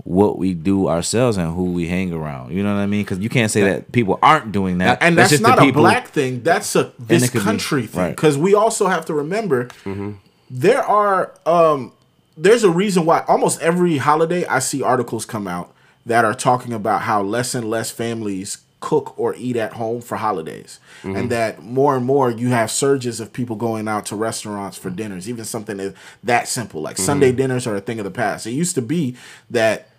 [0.04, 2.52] what we do ourselves and who we hang around.
[2.52, 3.02] You know what I mean?
[3.02, 4.98] Because you can't say that, people aren't doing that.
[5.02, 6.42] and that's, just not the a black thing.
[6.42, 8.00] That's a this it could be- country thing.
[8.00, 8.16] right.
[8.16, 10.12] Because we also have to remember Mm-hmm.
[10.50, 11.92] There are um
[12.36, 15.72] there's a reason why almost every holiday I see articles come out
[16.06, 20.16] that are talking about how less and less families cook or eat at home for
[20.16, 20.80] holidays.
[21.02, 21.16] Mm-hmm.
[21.16, 24.88] And that more and more you have surges of people going out to restaurants for
[24.88, 25.94] dinners, even something that,
[26.24, 26.80] that simple.
[26.80, 27.04] Like Mm-hmm.
[27.04, 28.46] Sunday dinners are a thing of the past.
[28.46, 29.16] It used to be
[29.50, 29.89] that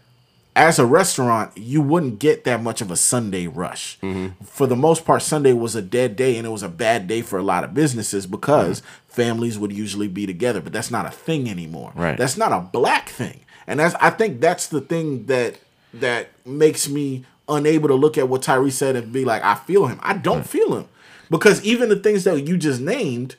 [0.56, 3.98] as a restaurant, you wouldn't get that much of a Sunday rush.
[4.02, 4.44] Mm-hmm.
[4.44, 7.22] For the most part, Sunday was a dead day and it was a bad day
[7.22, 10.60] for a lot of businesses because families would usually be together.
[10.60, 11.94] But that's not a thing anymore.
[11.96, 12.18] Right.
[12.18, 13.42] That's not a black thing.
[13.66, 15.56] And that's I think that's the thing that
[15.94, 19.88] that makes me unable to look at what Tyrese said and be like, I feel
[19.88, 20.00] him.
[20.02, 20.88] I don't feel him.
[21.30, 23.36] Because even the things that you just named,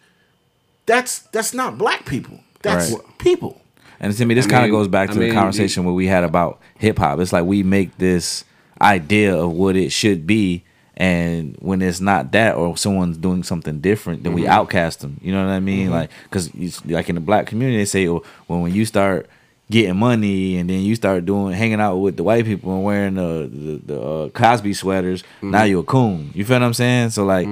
[0.87, 2.41] that's that's not black people.
[2.63, 3.19] That's Right.
[3.19, 3.62] people.
[4.03, 5.95] And to me, this I kind of goes back I to the mean, conversation where
[5.95, 7.21] we had about hip hop.
[7.21, 8.45] It's like we make this
[8.81, 10.65] idea of what it should be,
[10.97, 14.49] and when it's not that, or someone's doing something different, then we Mhm.
[14.49, 15.19] outcast them.
[15.23, 15.89] You know what I mean?
[15.89, 15.93] Mhm.
[15.93, 16.51] Like, because
[16.85, 19.29] like in the black community, they say, well, when when you start
[19.71, 23.15] getting money and then you start doing hanging out with the white people and wearing
[23.15, 25.71] the the, the uh, Cosby sweaters, now Mhm.
[25.71, 26.31] you're a coon.
[26.35, 27.11] You feel what I'm saying?
[27.11, 27.49] So like.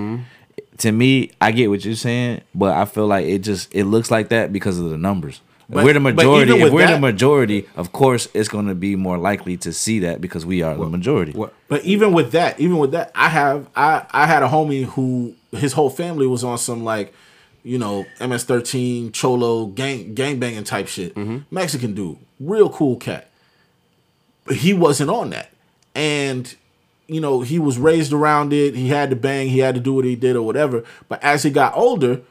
[0.79, 4.11] To me, I get what you're saying, but I feel like it just it looks
[4.11, 5.43] like that because of the numbers.
[5.71, 6.53] But- we're the majority.
[6.53, 10.21] If we're the majority, of course, it's going to be more likely to see that
[10.21, 11.33] because we are the majority.
[11.69, 15.35] But even with that, even with that, I have I I had a homie who
[15.53, 17.15] his whole family was on some like,
[17.63, 21.15] you know, MS13 cholo gang gang banging type shit.
[21.15, 21.39] Mm-hmm.
[21.55, 23.29] Mexican dude, real cool cat.
[24.45, 25.51] But he wasn't on that,
[25.95, 26.53] and
[27.07, 28.75] you know he was raised around it.
[28.75, 29.49] He had to bang.
[29.49, 30.83] He had to do what he did or whatever.
[31.09, 32.23] But as he got older,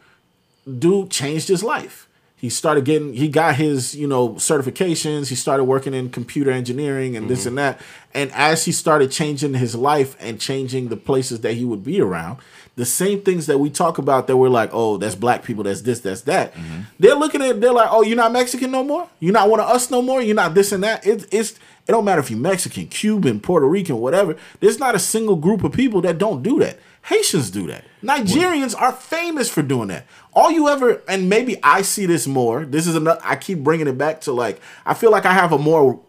[0.68, 2.09] dude changed his life.
[2.40, 5.28] He started getting, he got his, you know, certifications.
[5.28, 7.50] He started working in computer engineering and this mm-hmm.
[7.50, 7.82] and that.
[8.14, 12.00] And as he started changing his life and changing the places that he would be
[12.00, 12.40] around,
[12.78, 15.82] the same things that we talk about that we're like, oh, that's black people, that's
[15.82, 16.54] this, that's that.
[16.54, 16.82] Mm-hmm.
[16.98, 19.10] They're looking at, they're like, oh, you're not Mexican no more.
[19.20, 20.22] You're not one of us no more.
[20.22, 21.06] You're not this and that.
[21.06, 21.60] It, it's,
[21.90, 24.38] it don't matter if you're Mexican, Cuban, Puerto Rican, whatever.
[24.60, 26.78] There's not a single group of people that don't do that.
[27.02, 27.84] Haitians do that.
[28.04, 30.06] Nigerians are famous for doing that.
[30.32, 32.64] All you ever, and maybe I see this more.
[32.64, 33.20] This is another.
[33.24, 36.00] I keep bringing it back to like I feel like I have a more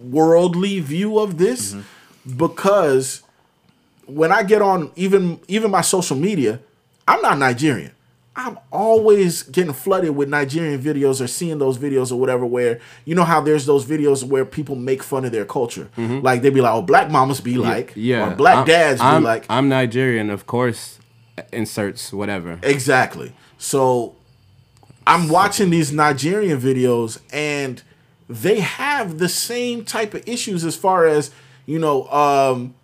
[0.00, 2.36] worldly view of this mm-hmm.
[2.36, 3.22] because
[4.06, 6.60] when I get on even even my social media,
[7.08, 7.90] I'm not Nigerian.
[8.38, 13.16] I'm always getting flooded with Nigerian videos or seeing those videos or whatever where you
[13.16, 15.88] know how there's those videos where people make fun of their culture.
[15.96, 19.22] Like they be like, "Oh, black mamas be like," yeah, or "Black I'm- dads I'm,
[19.22, 21.00] be like." I'm Nigerian, of course.
[21.52, 22.60] Inserts whatever.
[22.62, 23.32] Exactly.
[23.58, 24.14] So
[25.04, 27.82] I'm watching these Nigerian videos and
[28.28, 31.32] they have the same type of issues as far as,
[31.66, 32.74] you know, um,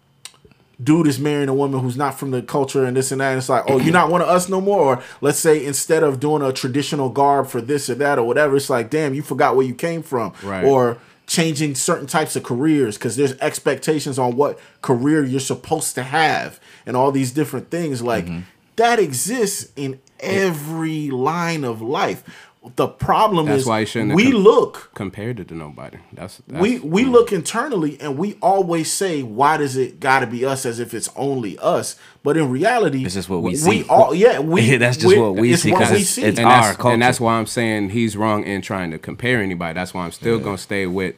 [0.84, 3.30] dude is marrying a woman who's not from the culture and this and that.
[3.30, 4.96] And it's like, oh, you're not one of us no more.
[4.96, 8.54] Or let's say instead of doing a traditional garb for this or that or whatever,
[8.56, 10.32] it's like, damn, you forgot where you came from.
[10.42, 10.64] Right.
[10.64, 16.02] Or changing certain types of careers because there's expectations on what career you're supposed to
[16.02, 18.40] have and all these different things like Mm-hmm.
[18.76, 24.32] that exists in every line of life the problem That's is why you shouldn't we
[24.32, 25.98] com- look compared it to nobody.
[26.12, 27.10] That's, that's we we mm.
[27.10, 30.94] look internally and we always say why does it got to be us as if
[30.94, 33.84] it's only us but in reality It's just what we we see.
[33.88, 36.22] all yeah we That's just we- what we it's see, what 'cause we it's- see
[36.24, 36.94] it's and our that's, culture.
[36.94, 39.74] and that's why I'm saying he's wrong in trying to compare anybody.
[39.74, 41.16] That's why I'm still gonna stay with.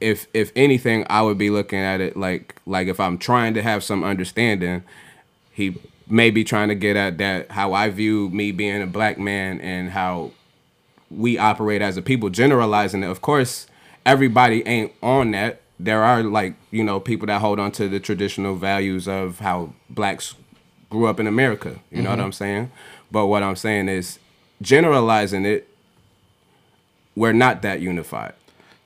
[0.00, 3.62] If if anything, I would be looking at it like like if I'm trying to
[3.62, 4.84] have some understanding,
[5.52, 5.76] he
[6.08, 9.60] may be trying to get at that how I view me being a black man
[9.60, 10.30] and how
[11.10, 12.30] we operate as a people.
[12.30, 13.66] Generalizing it, of course,
[14.06, 15.60] everybody ain't on that.
[15.78, 19.72] There are like you know people that hold on to the traditional values of how
[19.88, 20.34] blacks
[20.90, 21.76] grew up in America.
[21.90, 22.24] You know what Mhm.
[22.24, 22.70] I'm saying?
[23.10, 24.18] But what I'm saying is
[24.60, 25.66] generalizing it,
[27.16, 28.32] we're not that unified.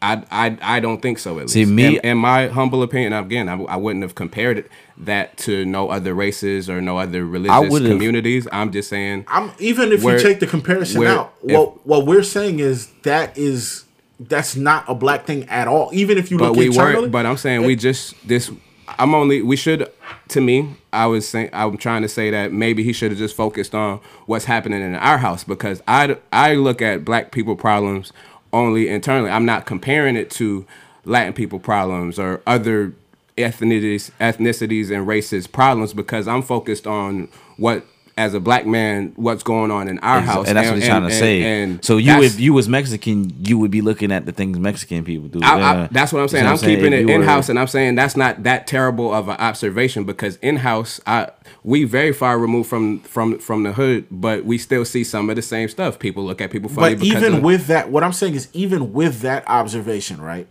[0.05, 1.39] I, I, I don't think so.
[1.39, 4.59] At See, least, me- in, in my humble opinion, again, I, I wouldn't have compared
[4.59, 8.47] it, that to no other races or no other religious communities.
[8.53, 9.25] I'm just saying.
[9.29, 12.89] I'm even if you take the comparison we're- out, if- what what we're saying is
[13.03, 13.85] that is
[14.21, 15.91] that's not a black thing at all.
[15.93, 18.51] Even if you but look we internally, were but i'm saying we just this
[18.99, 19.91] i'm only we should
[20.29, 23.35] to me i was saying i'm trying to say that maybe he should have just
[23.35, 28.13] focused on what's happening in our house because i i look at black people problems
[28.55, 29.31] only internally.
[29.31, 30.67] I'm not comparing it to
[31.05, 32.95] latin people problems or other
[33.37, 37.85] ethnicities ethnicities and races problems because i'm focused on what
[38.17, 40.87] as a black man what's going on in our Ex- house and that's what he's
[40.87, 41.43] trying to say.
[41.43, 45.05] and so you, if you was Mexican, you would be looking at the things Mexican
[45.05, 45.41] people do.
[45.43, 46.47] I, I, that's what I'm You see saying.
[46.47, 49.37] I'm keeping If it in house, and I'm saying that's not that terrible of an
[49.39, 51.31] observation because in house, I
[51.65, 55.37] we very far removed from from from the hood, but we still see some of
[55.37, 55.99] the same stuff.
[55.99, 56.95] People look at people funny.
[56.95, 60.47] but because even of- with that, what I'm saying is even with that observation, right?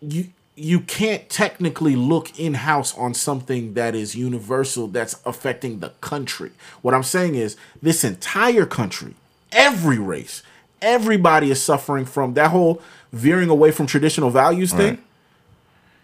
[0.00, 5.90] You you can't technically look in house on something that is universal that's affecting the
[6.00, 6.52] country.
[6.80, 9.14] What I'm saying is this entire country,
[9.50, 10.42] every race,
[10.80, 12.80] everybody is suffering from that whole
[13.12, 14.98] veering away from traditional values thing.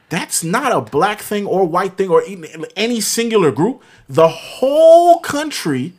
[0.09, 2.25] That's not a black thing or white thing or
[2.77, 3.81] any singular group.
[4.09, 5.93] The whole country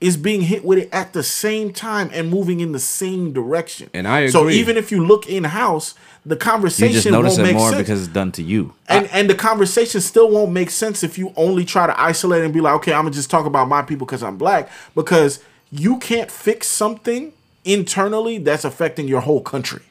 [0.00, 3.88] is being hit with it at the same time and moving in the same direction.
[3.94, 7.48] And I So even if you look in house, the you conversation just notice won't
[7.48, 7.82] it make more sense.
[7.82, 8.74] because it's done to you.
[8.88, 12.54] and and the conversation still won't make sense if you only try to isolate and
[12.54, 14.70] be like, okay, I'm gonna just talk about my people because I'm black.
[14.94, 17.32] Because you can't fix something
[17.64, 19.82] internally that's affecting your whole country.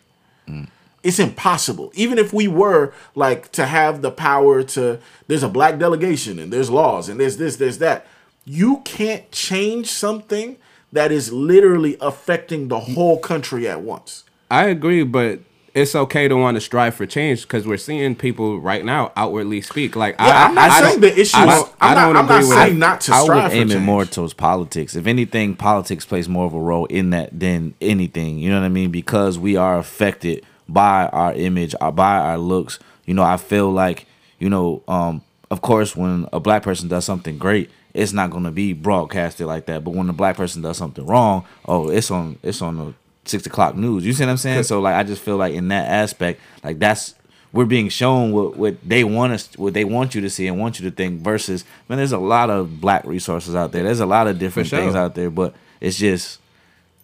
[0.47, 0.67] Mm.
[1.03, 1.91] It's impossible.
[1.95, 6.53] Even if we were like to have the power to, there's a black delegation and
[6.53, 8.05] there's laws and there's this, there's that.
[8.45, 10.57] You can't change something
[10.91, 14.23] that is literally affecting the whole country at once.
[14.51, 15.39] I agree, but
[15.73, 19.61] it's okay to want to strive for change because we're seeing people right now outwardly
[19.61, 19.95] speak.
[19.95, 21.93] Like Yeah, I, I'm not I saying don't- the issue I is- don't- I'm I
[21.93, 23.73] not- don't I'm not agree with saying not to I strive would for aim it
[23.73, 23.85] change.
[23.85, 24.95] more towards politics.
[24.95, 28.37] If anything, politics plays more of a role in that than anything.
[28.39, 28.91] You know what I mean?
[28.91, 32.79] Because we are affected by our image, uh, by our looks.
[33.05, 34.05] You know, I feel like
[34.39, 35.21] you know, um,
[35.51, 39.45] of course, when a black person does something great, it's not going to be broadcasted
[39.47, 39.83] like that.
[39.83, 42.93] But when a black person does something wrong, oh, it's on it's on the
[43.25, 44.05] six o'clock news.
[44.05, 44.63] You see what I'm saying?
[44.63, 47.15] So like, I just feel like in that aspect, like that's
[47.53, 50.59] we're being shown what, what they want us what they want you to see and
[50.59, 53.99] want you to think versus man there's a lot of black resources out there there's
[53.99, 54.79] a lot of different sure.
[54.79, 56.39] things out there but it's just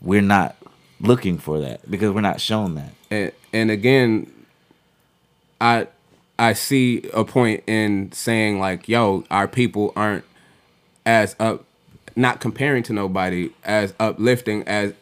[0.02, 0.56] we're not
[1.00, 4.32] looking for that because we're not shown that and, and again
[5.60, 5.88] i
[6.40, 10.26] i see a point in saying like yo our people aren't
[11.06, 11.64] as up
[12.16, 14.94] not comparing to nobody as uplifting as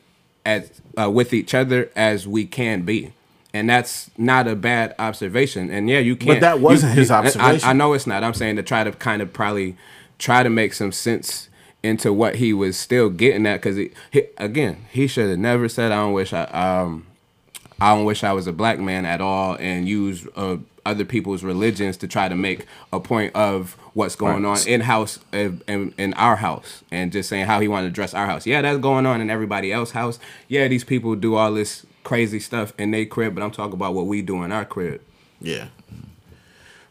[0.45, 0.69] as
[0.99, 3.11] uh, with each other as we can be.
[3.53, 5.69] And that's not a bad observation.
[5.69, 7.69] And yeah you can't But that wasn't his you- I- observation.
[7.69, 8.23] I, know it's not.
[8.23, 9.75] I'm saying to try to kind of probably
[10.19, 11.49] try to make some sense
[11.83, 15.69] into what he was still getting at because he, he again he should have never
[15.69, 17.05] said i don't wish i um
[17.79, 21.43] I don't wish I was a black man at all and use uh, other people's
[21.43, 24.61] religions to try to make a point of what's going Right.
[24.61, 27.93] on in house in, in, in our house and just saying how he wanted to
[27.93, 28.45] dress our house.
[28.45, 30.19] Yeah, that's going on in everybody else's house.
[30.47, 33.93] Yeah, these people do all this crazy stuff in their crib, but I'm talking about
[33.93, 35.01] what we do in our crib.
[35.41, 35.67] Yeah.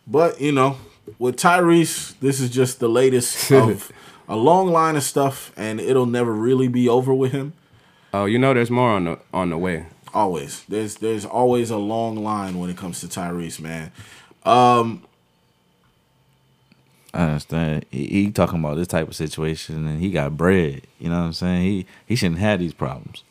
[0.07, 0.77] But, you know,
[1.19, 3.91] with Tyrese, this is just the latest of
[4.29, 7.53] a long line of stuff, and it'll never really be over with him.
[8.13, 9.87] Oh, you know, there's more on the on the way.
[10.15, 10.65] Always.
[10.65, 13.93] There's there's always a long line when it comes to Tyrese, man.
[14.45, 15.03] Um,
[17.15, 21.09] I understand he, he talking about this type of situation and he got bread you
[21.09, 23.23] know what I'm saying he he shouldn't have these problems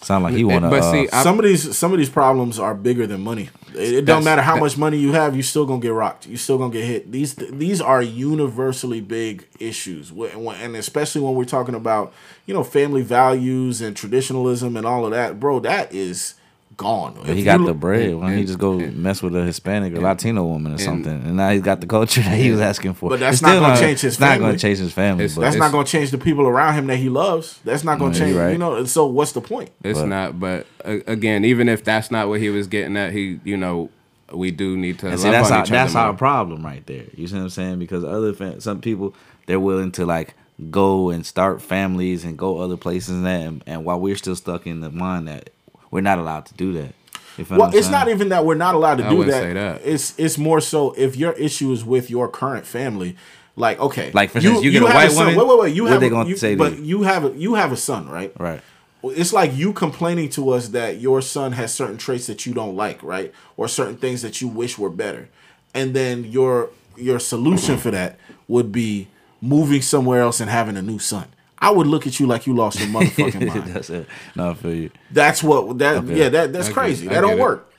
[0.00, 0.70] Sound like he want to.
[0.70, 3.50] But uh, see, I- some of these some of these problems are bigger than money.
[3.74, 6.26] It, it don't matter how that- much money you have, you still gonna get rocked.
[6.26, 7.10] You still gonna get hit.
[7.12, 12.12] These these are universally big issues, Wh- and when- and especially when we're talking about
[12.46, 15.58] you know family values and traditionalism and all of that, bro.
[15.60, 16.34] That is
[16.78, 17.18] gone.
[17.26, 18.14] If he got look- the bread.
[18.14, 21.12] Why don't he just go mess with a Hispanic or Latino woman or something?
[21.12, 23.10] And now he's got the culture that he was asking for.
[23.10, 24.44] But that's It's not gonna change his It's not family.
[24.46, 25.24] going to change his family.
[25.24, 27.60] It's- but That's it's- not gonna change the people around him that he loves.
[27.64, 28.32] That's not gonna change.
[28.34, 28.52] you're right.
[28.52, 28.84] You know.
[28.84, 29.70] So what's the point?
[29.84, 33.12] It's But- not, but uh, again, even if that's not what he was getting at,
[33.12, 33.90] he, you know,
[34.32, 37.04] we do need to And love see, that's on our, that's our problem right there.
[37.16, 37.78] You see what I'm saying?
[37.80, 39.14] Because other fam- some people
[39.46, 40.34] they're willing to like
[40.70, 44.36] go and start families and go other places and that, and, and while we're still
[44.36, 45.50] stuck in the mind that
[45.90, 46.94] we're not allowed to do that.
[47.36, 49.30] You Well, it's not even that we're not allowed to I do that.
[49.32, 49.80] say that.
[49.84, 53.16] It's it's more so if your issue is with your current family,
[53.54, 55.26] like okay, Like, for instance, you get a have white son.
[55.36, 55.74] woman, Wait, wait, wait.
[55.76, 56.84] You what have they a- gonna you, say to but you?
[56.84, 58.32] you have a you have a son, right?
[58.40, 58.60] right.
[59.04, 62.74] It's like you complaining to us that your son has certain traits that you don't
[62.74, 63.32] like, right?
[63.56, 65.28] Or certain things that you wish were better.
[65.74, 69.06] And then your your solution for that would be
[69.40, 71.26] moving somewhere else and having a new son.
[71.60, 73.64] I would look at you like you lost your motherfucking mind.
[73.74, 74.06] that's it.
[74.36, 74.90] No, I feel you.
[75.10, 76.16] That's what that Okay.
[76.18, 77.08] yeah, that that's I crazy.
[77.08, 77.40] That don't it.
[77.40, 77.72] work.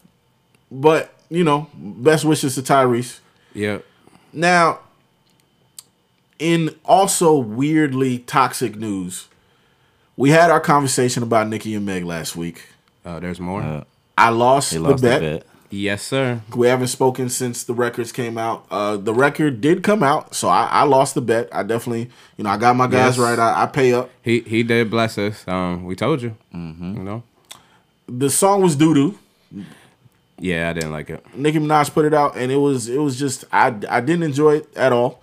[0.71, 3.19] But, you know, best wishes to Tyrese.
[3.53, 3.79] Yeah,
[4.33, 4.79] Now,
[6.37, 9.27] in also weirdly toxic news,
[10.15, 12.63] we had our conversation about Nicki and Meg last week.
[13.05, 13.61] uh, there's more.
[13.61, 13.83] Uh,
[14.17, 15.21] I lost, he the, lost bet.
[15.21, 15.47] the bet.
[15.69, 16.41] Yes, sir.
[16.55, 18.65] We haven't spoken since the records came out.
[18.71, 21.49] Uh, the record did come out, so I, I lost the bet.
[21.51, 23.19] I definitely, you know, I got my guys Yes.
[23.19, 23.39] right.
[23.39, 24.09] I, I pay up.
[24.21, 25.47] He he did bless us.
[25.47, 26.35] Um, we told you.
[26.53, 26.97] Mm-hmm.
[26.97, 27.23] You know.
[28.07, 29.65] The song was doo doo.
[30.39, 31.23] Yeah, I didn't like it.
[31.35, 34.57] Nicki Minaj put it out, and it was it was just I I didn't enjoy
[34.57, 35.21] it at all.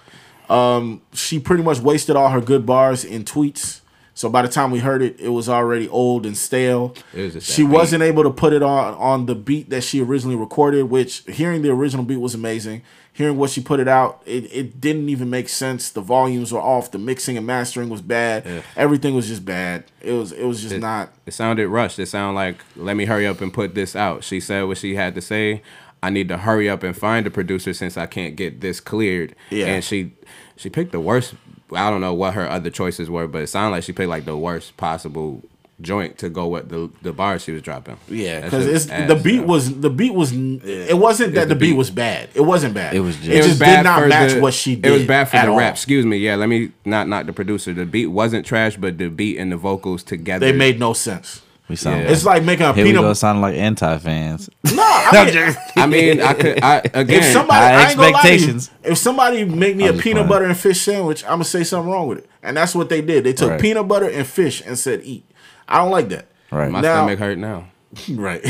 [0.48, 3.80] Um, she pretty much wasted all her good bars in tweets.
[4.16, 6.94] So by the time we heard it, it was already old and stale.
[7.14, 7.70] It was she beat.
[7.70, 10.84] wasn't able to put it on on the beat that she originally recorded.
[10.84, 12.80] Which hearing the original beat was amazing.
[13.12, 15.90] Hearing what she put it out, it, it didn't even make sense.
[15.90, 16.90] The volumes were off.
[16.90, 18.62] The mixing and mastering was bad.
[18.74, 19.84] Everything was just bad.
[20.00, 21.12] It was it was just It- not.
[21.26, 21.98] It sounded rushed.
[21.98, 24.24] It sounded like, let me hurry up and put this out.
[24.24, 25.60] She said what she had to say.
[26.02, 29.34] I need to hurry up and find a producer since I can't get this cleared.
[29.50, 29.66] Yeah.
[29.66, 30.12] And she
[30.56, 31.34] she picked the worst.
[31.76, 34.24] I don't know what her other choices were, but it sounded like she picked like
[34.24, 35.42] the worst possible
[35.82, 37.98] joint to go with the the bars she was dropping.
[38.08, 39.42] Yeah, because it's ass, the beat yo.
[39.42, 40.32] was the beat was.
[40.32, 41.76] It wasn't that It's the the beat, beat.
[41.76, 42.30] was bad.
[42.34, 42.94] It wasn't bad.
[42.94, 44.74] It was just- It, It was just bad did not for match the- what she
[44.74, 44.86] did.
[44.86, 45.58] It was bad for the all.
[45.58, 45.74] rap.
[45.74, 46.16] Excuse me.
[46.16, 47.74] Yeah, let me not not the producer.
[47.74, 50.46] The beat wasn't trash, but the beat and the vocals together.
[50.50, 51.42] They made no sense.
[51.68, 52.02] We sound.
[52.02, 52.10] Yeah.
[52.12, 53.16] It's like making a Here we go, peanut.
[53.16, 54.48] sounding like anti fans.
[54.76, 56.62] No, I mean, I mean, I could.
[56.62, 57.10] I again.
[57.10, 58.70] if somebody, high I ain't gonna lie you, expectations.
[58.84, 60.28] if somebody make me I'm a peanut playing.
[60.28, 63.00] butter and fish sandwich, I'm gonna say something wrong with it, and that's what they
[63.00, 63.24] did.
[63.24, 63.60] They took Right.
[63.60, 65.24] peanut butter and fish and said eat.
[65.68, 66.26] I don't like that.
[66.50, 66.70] Right.
[66.70, 67.68] my now- stomach hurt now.
[68.10, 68.44] right.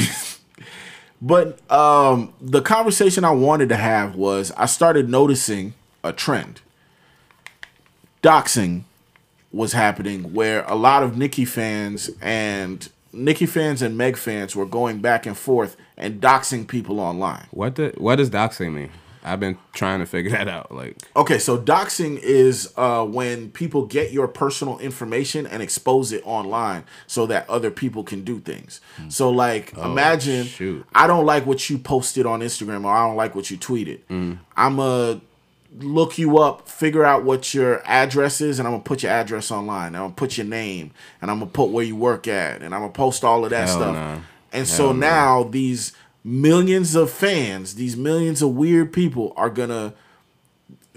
[1.23, 6.61] but um, the conversation I wanted to have was I started noticing a trend.
[8.23, 8.83] Doxing
[9.53, 14.67] was happening where a lot of Nicki fans and Nicki fans and Meg fans were
[14.67, 17.47] going back and forth and doxing people online.
[17.51, 18.91] What the what does doxing mean?
[19.27, 20.71] I've been trying to figure that out.
[20.73, 26.23] Like, Okay, so doxing is uh, when people get your personal information and expose it
[26.25, 28.81] online so that other people can do things.
[29.09, 30.87] So, like, imagine shoot.
[30.95, 34.39] I don't like what you posted on Instagram or I don't like what you tweeted.
[34.57, 35.27] I'm going to
[35.79, 39.51] look you up, figure out what your address is, and I'm to put your address
[39.51, 39.95] online.
[39.95, 42.83] I'm to put your name and I'm to put where you work at and I'm
[42.83, 43.95] to post all of that Hell stuff.
[43.95, 44.23] no.
[44.53, 45.93] And so now these
[46.25, 49.95] millions of fans, these millions of weird people are to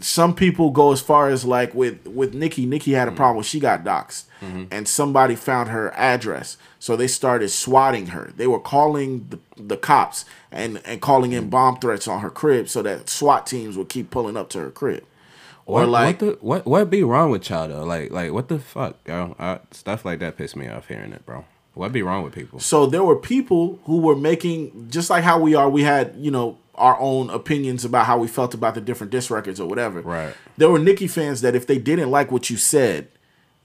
[0.04, 2.66] some people go as far as like with with Nicki.
[2.66, 3.18] Nicki had a mm-hmm.
[3.18, 4.66] problem when she got doxxed, mm-hmm.
[4.72, 8.32] and somebody found her address, so they started swatting her.
[8.36, 11.50] They were calling the, the cops and and calling in mm-hmm.
[11.50, 14.72] bomb threats on her crib, so that SWAT teams would keep pulling up to her
[14.72, 15.04] crib.
[15.66, 17.84] Or what, like, what the what what be wrong with y'all though?
[17.84, 19.36] Like like what the fuck, yo?
[19.38, 21.46] I, stuff like that piss me off hearing it, bro.
[21.80, 22.60] What be wrong with people?
[22.60, 25.70] so there were people who were making just like how we are.
[25.70, 29.32] We had you know our own opinions about how we felt about the different disc
[29.32, 30.02] records or whatever.
[30.02, 30.34] Right.
[30.58, 33.08] There were Nicki fans that if they didn't like what you said,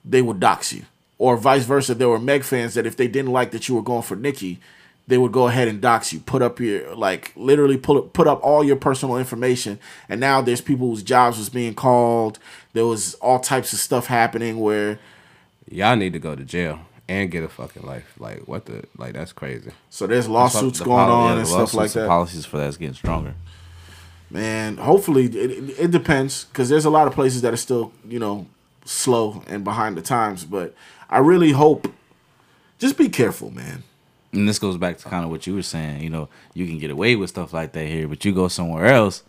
[0.04, 0.84] they would dox you.
[1.18, 3.82] Or vice versa, there were Meg fans that if they didn't like that you were
[3.82, 4.60] going for Nicki,
[5.08, 6.20] they would go ahead and dox you.
[6.20, 9.80] Put up your like literally put put up all your personal information.
[10.08, 12.38] And now there's people whose jobs was being called.
[12.74, 15.00] There was all types of stuff happening where
[15.68, 16.78] Y'all need to go to jail
[17.08, 18.14] and get a fucking life.
[18.18, 19.70] Like what the like that's crazy.
[19.90, 22.08] so there's lawsuits The going on yeah, and stuff like that.
[22.08, 23.34] Policies for that's getting stronger.
[24.30, 27.92] Man, hopefully it, it, it depends because there's a lot of places that are still
[28.08, 28.46] you know
[28.84, 30.44] slow and behind the times.
[30.44, 30.74] But
[31.10, 31.92] I really hope,
[32.78, 33.82] just be careful, man.
[34.32, 36.02] And this goes back to kind of what you were saying.
[36.02, 38.86] You know, you can get away with stuff like that here, but you go somewhere
[38.86, 39.22] else,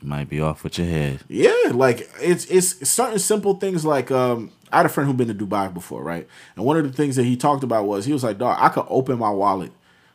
[0.00, 1.20] you might be off with your head.
[1.28, 5.28] Yeah, like it's it's certain simple things like um I had a friend who'd been
[5.28, 6.26] to Dubai before, right?
[6.56, 8.68] And one of the things that he talked about was he was like, "Dog, I
[8.68, 9.72] could open my wallet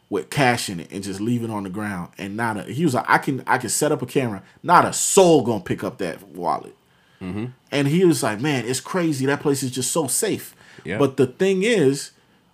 [0.10, 2.84] with cash in it and just leave it on the ground, and not a." He
[2.84, 5.84] was like, "I can I can set up a camera, not a soul gonna pick
[5.84, 6.76] up that wallet."
[7.22, 7.46] Mm-hmm.
[7.72, 9.26] And he was like, "Man, it's crazy.
[9.26, 10.98] That place is just so safe." Yeah.
[10.98, 12.12] But the thing is,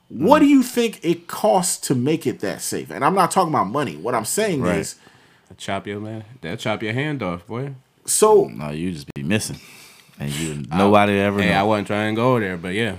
[0.09, 2.91] what do you think it costs to make it that safe?
[2.91, 3.95] And I'm not talking about money.
[3.95, 4.77] What I'm saying Right.
[4.77, 4.95] is,
[5.57, 6.23] chop your man.
[6.41, 7.73] They'll chop your hand off, boy.
[8.05, 9.59] so No, you just be missing,
[10.19, 11.41] and you nobody ever.
[11.41, 11.55] Hey, know.
[11.55, 12.97] I wasn't trying to go there, but yeah.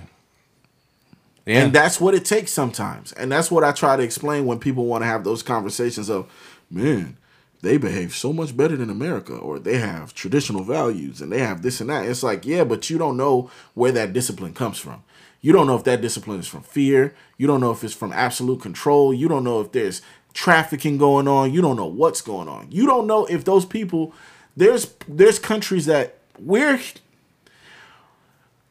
[1.47, 1.63] Yeah.
[1.65, 3.13] And that's what it takes sometimes.
[3.13, 6.31] And that's what I try to explain when people want to have those conversations of,
[6.71, 7.17] man,
[7.63, 11.63] they behave so much better than America, or they have traditional values and they have
[11.63, 12.07] this and that.
[12.07, 15.03] It's like, yeah, but you don't know where that discipline comes from.
[15.41, 17.15] You don't know if that discipline is from fear.
[17.37, 19.13] You don't know if it's from absolute control.
[19.13, 20.03] You don't know if there's
[20.35, 21.53] trafficking going on.
[21.53, 22.71] You don't know what's going on.
[22.71, 24.13] You don't know if those people
[24.57, 26.79] there's there's countries that we're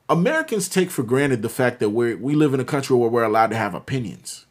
[0.10, 3.23] Americans take for granted the fact that we we live in a country where we're
[3.23, 4.45] allowed to have opinions.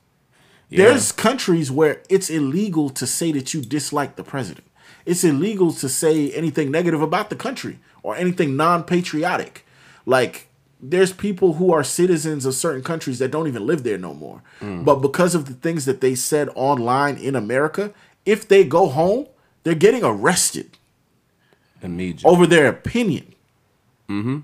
[0.71, 4.67] There's countries where it's illegal to say that you dislike the president.
[5.07, 9.65] It's illegal to say anything negative about the country or anything non-patriotic.
[10.05, 10.49] Like
[10.81, 14.43] there's people who are citizens of certain countries that don't even live there no more.
[14.61, 17.93] But because of the things that they said online in America,
[18.27, 19.27] if they go home,
[19.65, 20.77] they're getting arrested
[21.83, 22.31] Immediately.
[22.31, 23.35] over their opinion.
[24.09, 24.39] Mm-hmm.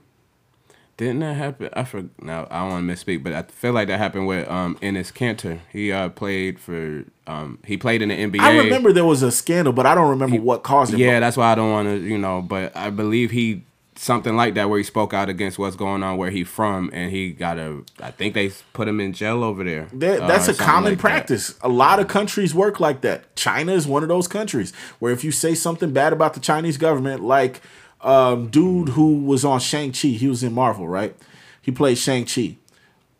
[0.96, 1.70] Didn't that happen?
[1.72, 2.46] I for now.
[2.50, 5.60] I don't want to misspeak, but I feel like that happened with um Enes Kanter.
[5.72, 8.40] He uh played for um he played in the NBA.
[8.40, 11.00] I remember there was a scandal, but I don't remember what caused it.
[11.00, 12.42] Yeah, that's why I don't want to, you know.
[12.42, 13.64] But I believe he
[13.96, 17.10] something like that where he spoke out against what's going on where he from, and
[17.10, 17.82] he got a.
[18.00, 19.88] I think they put him in jail over there.
[19.92, 21.00] That, uh, that's or a common like that.
[21.00, 21.54] practice.
[21.62, 23.34] A lot of countries work like that.
[23.36, 26.76] China is one of those countries where if you say something bad about the Chinese
[26.76, 27.60] government, like
[28.04, 31.16] um, dude who was on Shang Chi, he was in Marvel, right?
[31.60, 32.56] He played Shang Chi.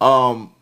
[0.00, 0.52] Um,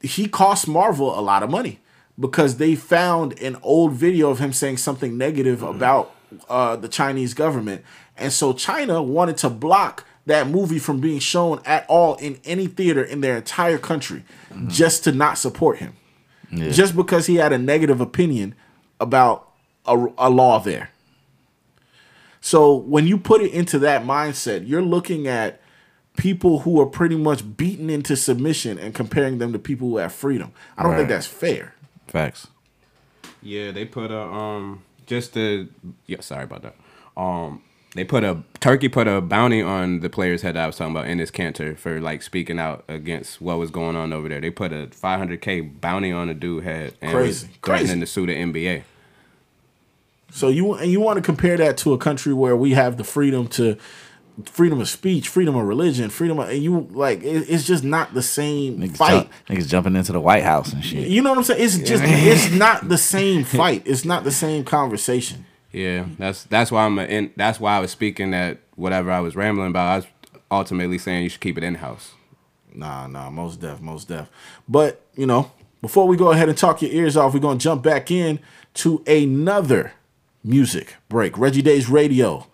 [0.00, 1.80] he cost Marvel a lot of money
[2.18, 6.14] because they found an old video of him saying something negative about
[6.48, 7.84] uh, the Chinese government,
[8.16, 12.66] and so China wanted to block that movie from being shown at all in any
[12.68, 14.22] theater in their entire country,
[14.68, 15.94] just to not support him,
[16.52, 16.70] Yeah.
[16.70, 18.54] just because he had a negative opinion
[19.00, 19.48] about
[19.86, 20.90] a, a law there.
[22.40, 25.60] So when you put it into that mindset, you're looking at
[26.16, 30.12] people who are pretty much beaten into submission and comparing them to people who have
[30.12, 30.52] freedom.
[30.76, 31.74] I don't think that's fair.
[32.08, 32.46] Facts.
[33.42, 35.68] Yeah, they put a um just a
[36.06, 36.20] yeah.
[36.20, 36.76] Sorry about that.
[37.16, 37.62] Um,
[37.94, 40.56] they put a Turkey put a bounty on the player's head.
[40.56, 44.12] I was talking about Enes Kanter for like speaking out against what was going on
[44.12, 44.40] over there.
[44.40, 47.46] They put a 500k bounty on a dude head and Crazy.
[47.48, 48.00] was threatening Crazy.
[48.00, 48.82] to sue the NBA.
[50.32, 53.04] So you and you want to compare that to a country where we have the
[53.04, 53.76] freedom to
[54.44, 58.14] freedom of speech, freedom of religion, freedom of and you like it, it's just not
[58.14, 59.10] the same Niggas, fight.
[59.10, 61.08] jump, niggas jumping into the White House and shit.
[61.08, 61.62] You know what I'm saying?
[61.62, 63.82] It's just it's not the same fight.
[63.84, 65.46] It's not the same conversation.
[65.72, 67.32] Yeah, that's that's why I'm a, in.
[67.36, 69.86] That's why I was speaking that whatever I was rambling about.
[69.86, 70.06] I was
[70.50, 72.12] ultimately saying you should keep it in house.
[72.74, 74.28] Nah, nah, most def, most def.
[74.68, 77.82] But you know, before we go ahead and talk your ears off, we're gonna jump
[77.82, 78.40] back in
[78.74, 79.92] to another
[80.42, 81.36] music break.
[81.38, 82.46] Reggie DAE$ Radio,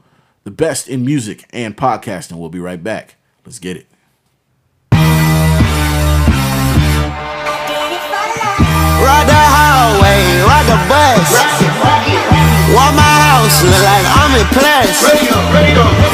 [0.45, 2.39] the best in music and podcasting.
[2.39, 3.17] We'll be right back.
[3.45, 3.87] Let's get it.
[8.97, 11.31] Ride the highway, ride the bus.
[12.75, 15.07] Walk my house, look like I'm in plus.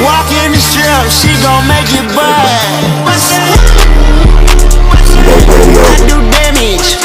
[0.05, 3.33] Walk in the strip, she gon' make it buzz.
[4.93, 7.01] I do damage,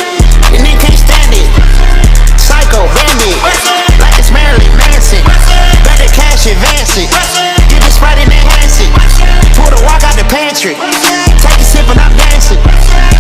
[6.48, 7.10] Cash advance it.
[7.68, 8.88] Get the sprite and enhance it.
[9.60, 10.76] Pull the walk out the pantry.
[10.76, 13.16] Take a sip and I'm dancing.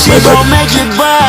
[0.00, 1.19] She gon' make buzz.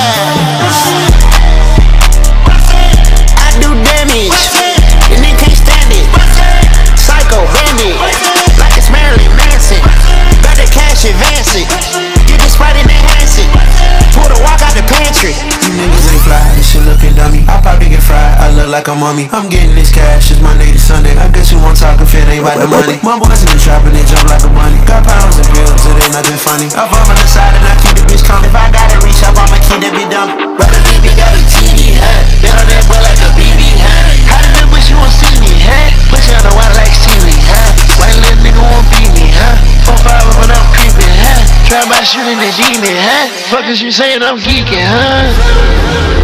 [18.72, 19.28] Like a mummy.
[19.36, 21.12] I'm getting this cash, it's Monday to Sunday.
[21.20, 22.96] I guess you won't talk if it ain't about the money.
[23.04, 24.80] My boys in the trap and they jump like a bunny.
[24.88, 26.72] Got pounds and pills, it ain't nothing funny.
[26.72, 28.48] I fall on the side and I keep the bitch coming.
[28.48, 30.56] If I gotta reach up, I'ma that bitch dumb.
[30.56, 32.24] Brother baby got a TV, huh?
[32.40, 34.40] Been on that boy like a BB, huh?
[34.40, 35.92] How the bitch you won't see me, huh?
[36.08, 37.76] Push on the water like Steely, huh?
[38.00, 39.60] White little nigga won't beat me, huh?
[39.84, 41.44] Four five up and I'm creeping, huh?
[41.68, 43.28] Try by shooting the demon, huh?
[43.52, 46.21] Fuck is you saying I'm geeking, huh?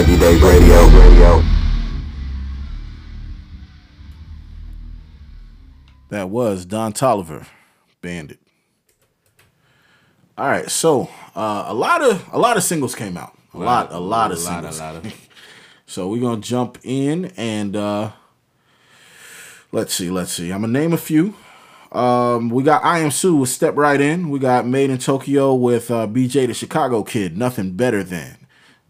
[0.00, 0.86] Reggie DAE$ Radio.
[0.98, 1.44] Radio.
[6.08, 7.46] That was Don Toliver,
[8.00, 8.38] Bandit.
[10.38, 13.36] All right, so uh, a lot of a lot of singles came out.
[13.52, 14.80] A lot, a lot of a lot, singles.
[14.80, 15.28] a lot of.
[15.84, 18.12] So we're gonna jump in and uh,
[19.70, 20.50] let's see, let's see.
[20.50, 21.34] I'm gonna name a few.
[21.92, 24.30] Um, we got I Am Sue with Step Right In.
[24.30, 27.36] We got Made in Tokyo with uh, BJ the Chicago Kid.
[27.36, 28.39] Nothing better than.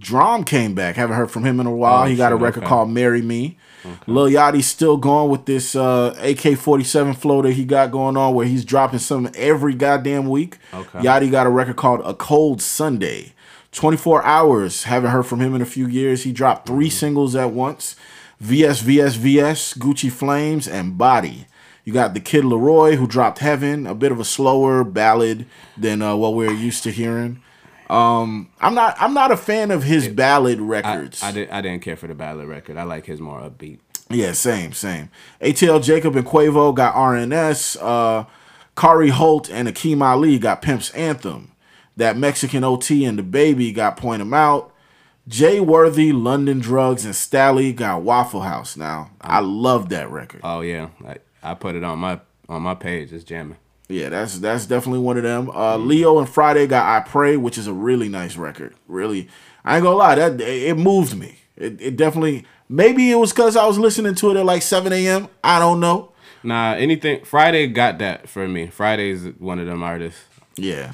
[0.01, 0.97] Drum came back.
[0.97, 2.05] Haven't heard from him in a while.
[2.05, 2.69] Oh, he got a record okay.
[2.69, 3.59] called Marry Me.
[4.07, 8.35] Lil Yachty's still going with this uh, AK 47 flow that he got going on
[8.35, 10.59] where he's dropping some every goddamn week.
[10.73, 11.01] Okay.
[11.01, 13.35] Yachty got a record called A Cold Sunday.
[13.73, 14.85] 24 Hours.
[14.85, 16.25] Haven't heard from him in a few years.
[16.25, 17.97] He dropped three singles at once
[18.41, 21.47] VS, VS, VS, Gucci Flames, and Body.
[21.85, 25.47] You got the Kid LAROI who dropped Heaven, a bit of a slower ballad
[25.77, 27.43] than uh, what we're used to hearing.
[27.91, 28.97] Um, I'm not.
[29.01, 31.23] I'm not a fan of his ballad records.
[31.23, 32.77] I, did, I didn't care for the ballad record.
[32.77, 33.81] I like his more upbeat.
[34.09, 35.11] Yeah, same, same.
[35.41, 37.77] ATL Jacob and Quavo got RNS.
[37.81, 38.25] Uh,
[38.77, 41.53] Kari Holt and Akeem Ali got Pimp's Anthem.
[41.97, 44.73] That Mexican OT and the Baby got Point 'em Out.
[45.29, 48.77] Jay Worthy, LNDN DRGS, and Stally got Waffle House.
[48.77, 50.41] Now, I love that record.
[50.43, 53.13] Oh yeah, I, I put it on my on my page.
[53.13, 53.59] It's jamming.
[53.91, 55.51] Yeah, that's that's definitely one of them.
[55.51, 58.75] Uh, Leo and Friday got I Pray, which is a really nice record.
[58.87, 59.29] Really,
[59.65, 61.39] I ain't gonna lie, that it moved me.
[61.57, 62.45] It, it definitely.
[62.69, 65.27] Maybe it was because I was listening to it at like 7 a.m.
[65.43, 66.13] I don't know.
[66.45, 67.25] Nah, anything.
[67.25, 68.69] Friday got that for me.
[68.69, 70.23] Friday's one of them artists.
[70.57, 70.93] Yeah.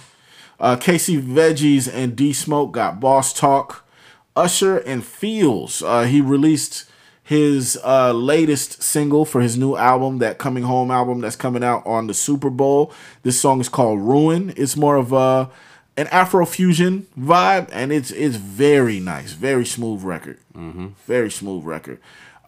[0.59, 3.87] Uh, Casey Veggies and D Smoke got Boss Talk.
[4.35, 5.83] Usher and Pheelz.
[5.87, 6.86] Uh, he released
[7.27, 11.85] his uh, latest single for his new album, that Coming Home album that's coming out
[11.85, 12.93] on the Super Bowl.
[13.25, 14.55] This song is called Ruin.
[14.57, 15.51] It's more of a
[15.97, 20.39] an Afrofusion vibe, and it's it's very nice, very smooth record.
[20.55, 20.89] Mm-hmm.
[21.05, 21.99] Very smooth record.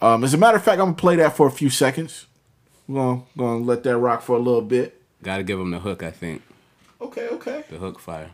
[0.00, 2.26] Um, as a matter of fact, I'm gonna play that for a few seconds.
[2.86, 5.02] We're gonna, gonna let that rock for a little bit.
[5.24, 6.04] Got to give him the hook.
[6.04, 6.42] I think
[7.00, 7.64] Okay, okay.
[7.68, 8.30] the hook fire.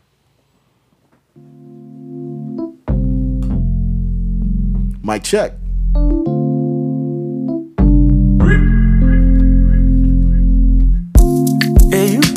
[5.03, 5.55] Mic check.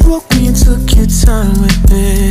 [0.07, 2.29] You me and took your time with me.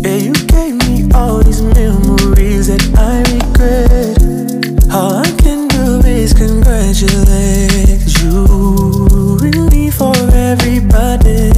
[0.00, 4.22] Yeah, you gave me all these memories that I regret.
[4.94, 8.46] All I can do is congratulate you
[9.10, 11.55] ruined me for everybody.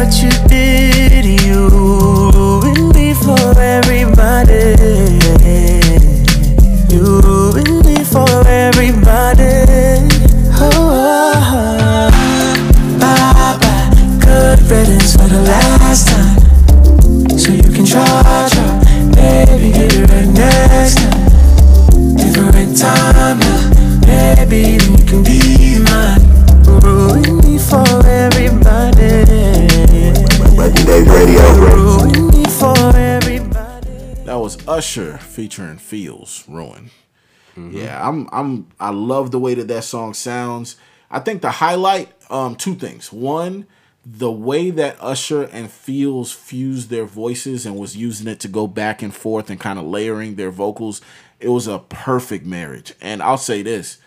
[0.00, 1.24] What you did.
[1.44, 4.72] You ruined me for everybody.
[6.88, 9.52] You ruined me for everybody.
[10.56, 12.10] Oh, oh, oh,
[12.98, 13.90] bye bye.
[14.24, 17.38] Good riddance for the last time.
[17.38, 18.72] So you can charge her,
[19.14, 22.16] baby, get it right next time.
[22.16, 23.40] Different time,
[24.06, 24.79] yeah, baby,
[31.04, 32.04] Reggie DAE$ Radio.
[32.04, 33.88] Ruin me for everybody.
[34.24, 36.90] That was Usher featuring Pheelz Ruin.
[37.56, 40.76] Yeah, I'm I'm I love the way that that song sounds.
[41.10, 43.12] I think the highlight um two things.
[43.12, 43.66] One,
[44.04, 48.66] the way that Usher and Pheelz fused their voices and was using it to go
[48.66, 51.02] back and forth and kind of layering their vocals,
[51.38, 52.94] it was a perfect marriage.
[53.00, 53.98] And I'll say this,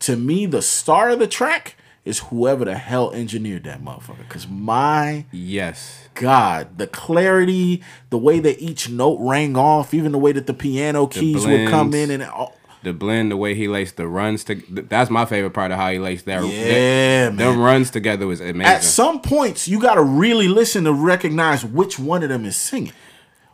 [0.00, 1.76] to me the star of the track
[2.10, 4.28] is whoever the hell engineered that motherfucker.
[4.28, 10.18] Cause my yes, God, the clarity, the way that each note rang off, even the
[10.18, 13.68] way that the piano keys would come in and all, the blend, the way he
[13.68, 16.42] laced the runs to that's my favorite part of how he laced that.
[16.44, 17.36] Yeah, that, man.
[17.36, 18.62] Them runs together was amazing.
[18.62, 22.56] At some points, you got to really listen to recognize which one of them is
[22.56, 22.92] singing,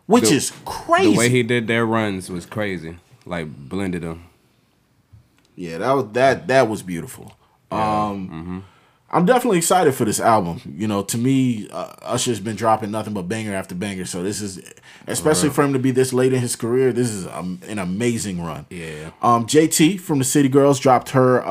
[0.07, 1.13] which The- is crazy.
[1.13, 2.97] The way he did their runs was crazy.
[3.25, 4.27] Like blended them.
[5.57, 7.33] yeah, that was that that was beautiful.
[7.71, 8.65] Um,
[9.09, 10.61] I'm definitely excited for this album.
[10.77, 14.05] You know, to me, uh, Usher's been dropping nothing but banger after banger.
[14.05, 14.61] So this is,
[15.07, 15.55] especially Right.
[15.55, 18.67] for him to be this late in his career, this is um, an amazing run.
[18.69, 19.11] Yeah.
[19.23, 21.51] Um, JT from the City Girls dropped her uh,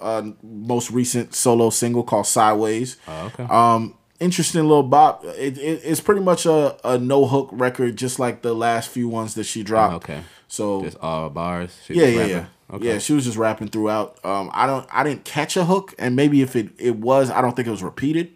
[0.00, 2.96] uh, most recent solo single called Sideways.
[3.06, 3.44] Oh, okay.
[3.48, 5.24] Um, interesting little bop.
[5.24, 9.08] It, it, it's pretty much a, a no hook record, just like the last few
[9.08, 9.94] ones that she dropped.
[9.94, 10.22] Okay.
[10.48, 11.76] So Just all bars.
[11.88, 12.46] Yeah, yeah, yeah.
[12.72, 12.86] Okay.
[12.86, 14.18] Yeah, she was just rapping throughout.
[14.24, 17.40] Um, I don't, I didn't catch a hook, and maybe if it it was, I
[17.40, 18.32] don't think it was repeated.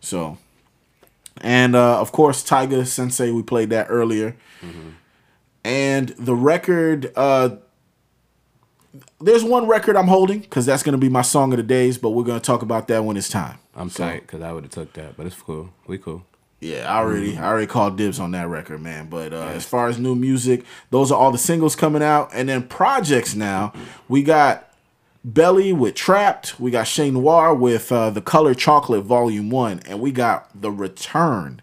[0.00, 0.36] So,
[1.40, 4.88] and uh, of course, Tiger Sensei, we played that earlier, Mm-hmm.
[5.64, 7.12] and the record.
[7.16, 7.56] Uh,
[9.20, 12.10] there's one record I'm holding because that's gonna be my song of the days, but
[12.10, 13.58] we're gonna talk about that when it's time.
[13.74, 15.70] I'm So- tight because I would have took that, but it's cool.
[15.86, 16.24] We cool.
[16.60, 17.40] Yeah, I already Mhm.
[17.40, 19.06] I already called dibs on that record, man.
[19.08, 22.48] But uh, as far as new music, those are all the singles coming out, and
[22.48, 23.72] then projects now.
[24.08, 24.68] We got
[25.24, 26.60] Belly with Trapped.
[26.60, 30.70] We got Shane Noir with uh, the Color Chocolate Volume One, and we got the
[30.70, 31.62] return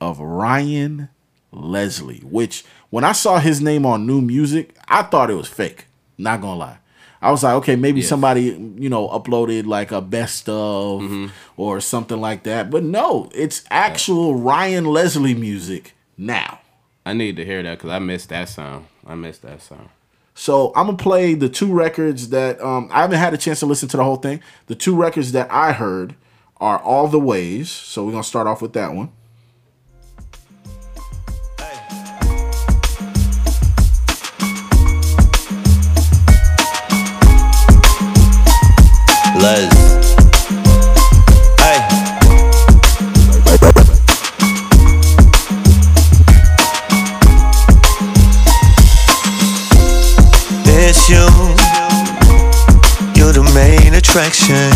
[0.00, 1.08] of Ryan
[1.52, 2.22] Leslie.
[2.28, 5.86] Which when I saw his name on New Music, I thought it was fake.
[6.18, 6.78] Not gonna lie.
[7.24, 8.42] I was like, okay, maybe somebody,
[8.76, 12.70] you know, uploaded like a best of or something like that.
[12.70, 16.60] But no, it's actual Ryan Leslie music now.
[17.06, 18.86] I need to hear that because I missed that sound.
[19.06, 19.88] I missed that sound.
[20.34, 23.66] So I'm gonna play the two records that um, I haven't had a chance to
[23.66, 24.42] listen to the whole thing.
[24.66, 26.16] The two records that I heard
[26.58, 27.70] are All the Ways.
[27.70, 29.12] So we're gonna start off with that one.
[39.44, 39.68] Les.
[41.60, 41.78] Hey.
[50.66, 51.26] It's you.
[53.14, 54.72] You're the main attraction.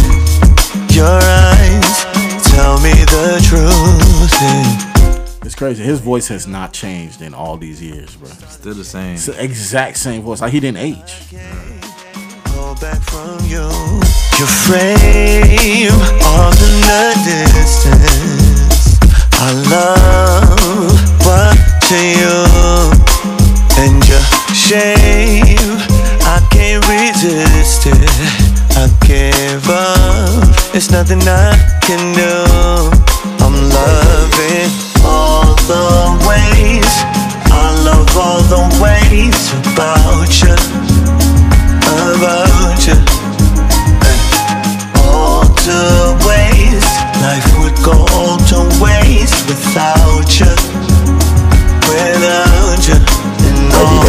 [0.90, 2.04] Your eyes
[2.52, 4.32] tell me the truth.
[4.42, 5.46] yeah.
[5.46, 5.82] It's crazy.
[5.82, 8.28] His voice has not changed in all these years, bro.
[8.28, 9.14] Still the same.
[9.14, 10.42] It's the exact same voice.
[10.42, 11.30] Like he didn't age.
[12.44, 14.27] Pull back from you.
[14.38, 15.90] Your frame
[16.22, 18.96] all in the distance.
[19.34, 20.94] I love
[21.26, 22.46] watching you
[23.82, 24.22] and your
[24.54, 25.74] shame.
[26.22, 27.98] I can't resist it.
[28.78, 30.72] I give up.
[30.72, 32.46] It's nothing I can do.
[33.42, 34.70] I'm loving
[35.02, 36.94] all the ways.
[37.50, 40.88] I love all the ways about you
[42.14, 43.37] about you.
[45.70, 46.96] All to waste.
[47.20, 50.54] Life would go all to waste without you.
[51.88, 52.94] Without you.
[53.44, 54.02] And all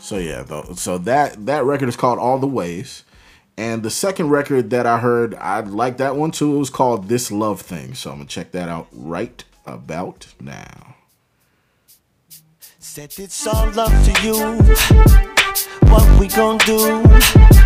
[0.00, 0.74] So yeah, though.
[0.74, 3.04] So that that record is called All the Ways,
[3.56, 6.54] and the second record that I heard, I like that one too.
[6.54, 7.94] It was called This Love Thing.
[7.94, 10.94] So I'm gonna check that out right about now.
[12.78, 15.37] Said it's all up to you.
[15.90, 17.00] What we gon' do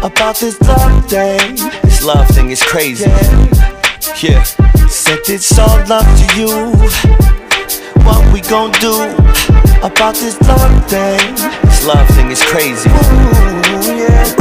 [0.02, 1.56] about this love thing?
[1.82, 3.10] This love thing is crazy.
[4.22, 4.42] Yeah.
[4.88, 6.72] Said it's all love to you.
[8.04, 8.94] What we gon' do
[9.82, 11.34] about this love thing?
[11.64, 12.88] This love thing is crazy.
[12.90, 14.34] Ooh, yeah.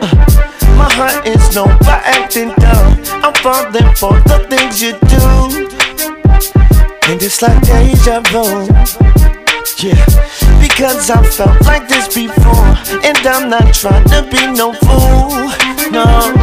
[0.00, 3.00] Uh, My heart is no by acting dumb.
[3.22, 5.68] I'm falling for the things you do.
[7.10, 8.66] And it's like deja vu.
[9.84, 10.00] Yeah,
[10.74, 12.66] because I've felt like this before.
[13.06, 15.30] And I'm not trying to be no fool.
[15.94, 16.34] No.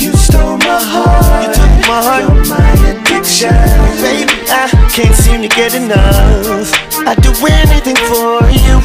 [0.00, 1.44] You stole my heart.
[1.44, 2.24] You took my heart.
[2.24, 3.52] You're my addiction.
[4.00, 6.72] Baby, I can't seem to get enough.
[7.04, 8.80] I'd do anything for you.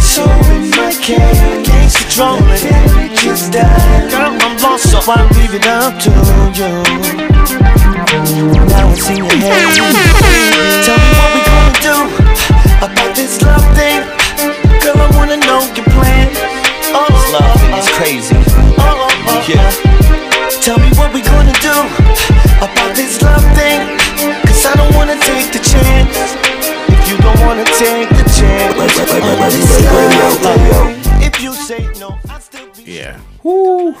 [0.00, 0.24] So
[0.56, 3.20] in my case, can't control it.
[3.20, 4.08] Just die.
[4.08, 6.10] Girl, I'm lost, so I leave it up to
[6.56, 6.72] you.
[8.64, 9.76] Now it's in your head.
[10.86, 11.49] Tell me what we
[11.80, 11.96] do
[12.84, 14.04] about this love thing?
[14.84, 16.28] Girl, I wanna know your plan.
[16.92, 18.36] Oh, this love thing is crazy.
[18.78, 19.70] Oh, oh, yeah.
[20.60, 21.76] Tell me what we gonna do
[22.60, 23.96] about this love thing.
[24.44, 26.36] Cause I don't wanna take the chance.
[26.92, 28.76] If you don't wanna take the chance,
[31.24, 32.82] if you say no, I'll still be.
[32.92, 33.18] Yeah.
[33.42, 33.96] Woo.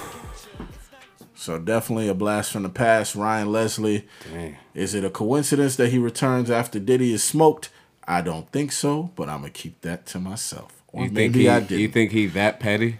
[1.40, 3.14] So definitely a blast from the past.
[3.14, 4.06] Ryan Leslie.
[4.30, 4.58] Dang.
[4.74, 7.70] Is it a coincidence that he returns after Diddy is smoked?
[8.06, 10.82] I don't think so, but I'm gonna keep that to myself.
[10.88, 11.48] Or You think he?
[11.48, 11.80] I did.
[11.80, 12.98] You think he that petty?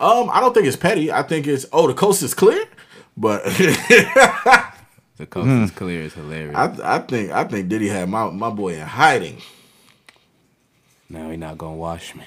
[0.00, 1.12] Um, I don't think it's petty.
[1.12, 2.64] I think it's oh the coast is clear,
[3.16, 3.44] but
[5.16, 6.02] The coast is clear.
[6.02, 6.56] is hilarious.
[6.56, 9.40] I I think I think Diddy had my my boy in hiding.
[11.08, 12.24] now he not gonna wash me.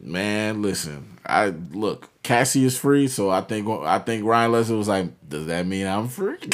[0.00, 4.88] Man, listen, I look Cassie is free, so I think I think Ryan Leslie was
[4.88, 6.36] like, does that mean I'm free?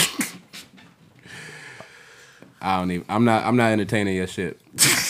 [2.63, 3.05] I don't even.
[3.11, 3.45] I'm not.
[3.45, 4.59] I'm not entertaining your shit.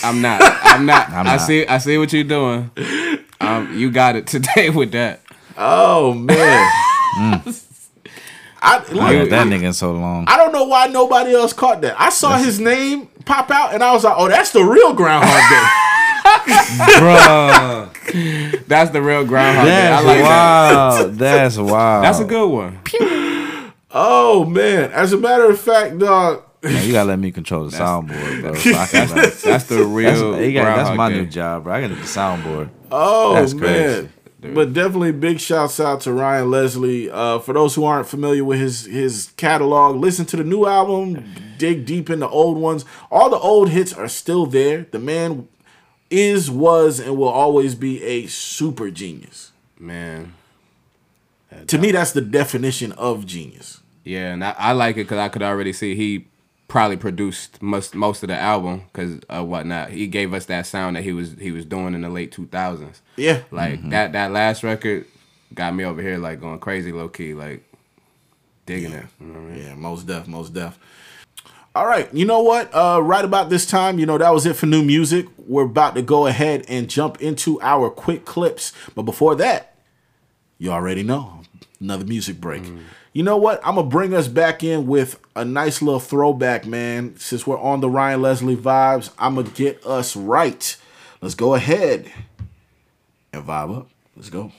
[0.02, 0.40] I'm not.
[0.64, 1.08] I'm not.
[1.10, 1.40] I'm I not.
[1.46, 1.64] see.
[1.66, 2.70] I see what you're doing.
[3.40, 5.20] Um, you got it today with that.
[5.56, 7.42] oh man, I
[8.60, 10.24] I look, had that I- nigga in so long.
[10.26, 11.94] I don't know why nobody else caught that.
[12.00, 15.30] I saw his name pop out, and I was like, "Oh, that's the real Groundhog
[15.50, 15.68] Day."
[16.24, 18.66] Bruh.
[18.66, 19.88] That's the real Groundhog Day.
[19.88, 20.22] I That's like
[21.12, 21.18] that.
[21.18, 22.04] That's wild.
[22.04, 22.78] That's a good one.
[23.90, 24.90] oh man!
[24.92, 26.42] As a matter of fact, dog.
[26.62, 28.54] Man, you gotta let me control the soundboard, bro.
[28.54, 30.32] So can, That's, that's the real.
[30.32, 31.16] that's, got- that's my Day.
[31.20, 31.74] new job, bro.
[31.74, 32.70] I gotta do the soundboard.
[32.90, 33.62] Oh That's man.
[34.40, 34.54] crazy.
[34.54, 37.10] But definitely big shouts out to Ryan Leslie.
[37.10, 41.24] Uh, for those who aren't familiar with his his catalog, listen to the new album,
[41.58, 42.84] dig deep in the old ones.
[43.10, 44.86] All the old hits are still there.
[44.90, 45.48] The man
[46.14, 49.52] is, was, and will always be a super genius.
[49.78, 50.34] Man.
[51.68, 53.80] To me, that's the definition of genius.
[54.02, 56.26] Yeah, and I, I like it because I could already see he
[56.68, 59.90] probably produced most most of the album because uh, whatnot.
[59.90, 62.46] He gave us that sound that he was he was doing in the late two
[62.46, 63.00] thousands.
[63.16, 63.42] Yeah.
[63.50, 65.06] like that that last record
[65.54, 67.62] got me over here like going crazy low key like
[68.66, 69.06] digging it.
[69.20, 69.64] You know what I mean?
[69.64, 70.78] Yeah, most deaf, most def.
[71.76, 72.72] All right, you know what?
[72.72, 75.26] Uh, right about this time, you know that was it for new music.
[75.36, 79.74] We're about to go ahead and jump into our quick clips, but before that,
[80.56, 81.40] you already know
[81.80, 82.62] another music break.
[83.12, 83.60] You know what?
[83.66, 87.16] I'm gonna bring us back in with a nice little throwback, man.
[87.16, 90.76] Since we're on the Ryan Leslie vibes, I'm gonna get us right.
[91.20, 92.08] Let's go ahead
[93.32, 93.88] and vibe up.
[94.14, 94.52] Let's go.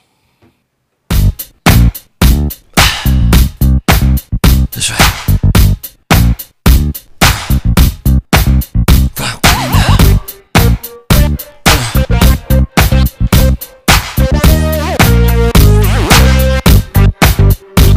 [4.70, 5.25] That's right.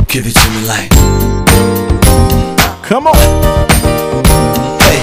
[0.10, 0.90] Give it to me like
[2.82, 3.14] Come on.
[4.80, 4.98] Hey.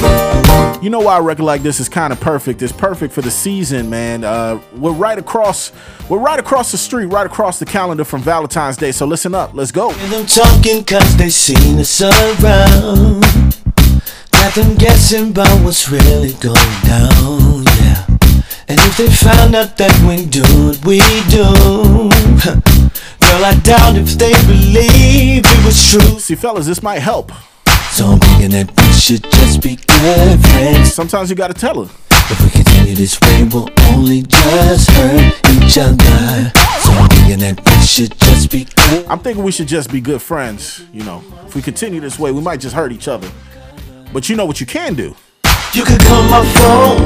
[0.00, 0.78] Hey.
[0.80, 2.62] You know why a record like this is kind of perfect?
[2.62, 4.24] It's perfect for the season, man.
[4.24, 5.72] Uh, we're right across,
[6.08, 8.90] we're right across the street, right across the calendar from Valentine's Day.
[8.90, 9.90] So listen up, let's go.
[9.90, 13.20] And I'm talking cause they seen us around
[14.30, 18.13] Got them guessing about what's really going down, yeah
[18.66, 21.44] And if they found out that we do what we do
[23.20, 27.30] Girl, I doubt if they believe it was true See, fellas, this might help.
[27.90, 31.94] So I'm thinking that we should just be good friends Sometimes you gotta tell her.
[32.10, 37.60] If we continue this way, we'll only just hurt each other So I'm thinking that
[37.64, 40.82] we should just be good I'm thinking we should just be good friends.
[40.92, 43.30] You know, if we continue this way, we might just hurt each other.
[44.12, 45.14] But you know what you can do?
[45.74, 47.02] You could call my phone.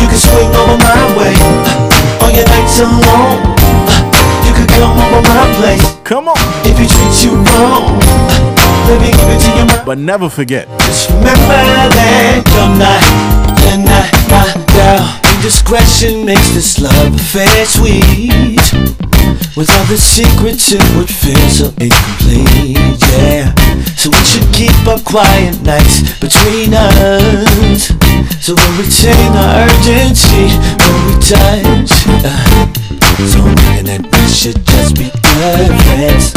[0.00, 1.36] You could swing over my way.
[2.24, 3.36] On your nights alone.
[4.48, 5.84] You could come over my place.
[6.02, 6.38] Come on.
[6.64, 8.00] If he treats you wrong.
[8.88, 10.66] Let me give it to you, my But never forget.
[10.86, 13.02] Just remember that you're not,
[13.60, 15.34] you're not my girl.
[15.36, 18.56] Indiscretion makes this love affair sweet.
[19.56, 22.76] With all the secrets, it would feel so incomplete,
[23.16, 23.54] yeah.
[23.96, 27.88] So we should keep up quiet nights between us.
[28.44, 31.90] So we'll retain our urgency when we touch.
[32.20, 32.68] Uh,
[33.26, 36.36] so I'm thinking that we should just be good friends.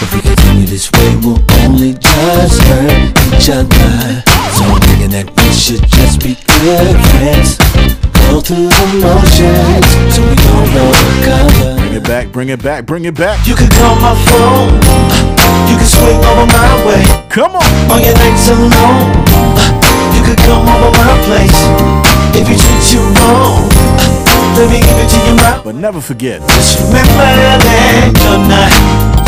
[0.00, 4.24] If we continue this way, we'll only just hurt each other.
[4.56, 8.01] So I'm thinking that we should just be good friends.
[8.30, 11.76] Go through the motions, so we don't recover.
[11.78, 13.46] Bring it back, bring it back, bring it back.
[13.46, 14.74] You could call my phone.
[15.68, 17.04] You could swing over my way.
[17.28, 17.64] Come on.
[17.90, 19.12] On your nights alone.
[20.14, 21.58] You could come over my place.
[22.34, 23.68] If you treat you wrong,
[24.56, 25.60] let me give it to you right.
[25.62, 26.40] But never forget.
[26.48, 28.72] Just remember that you're not,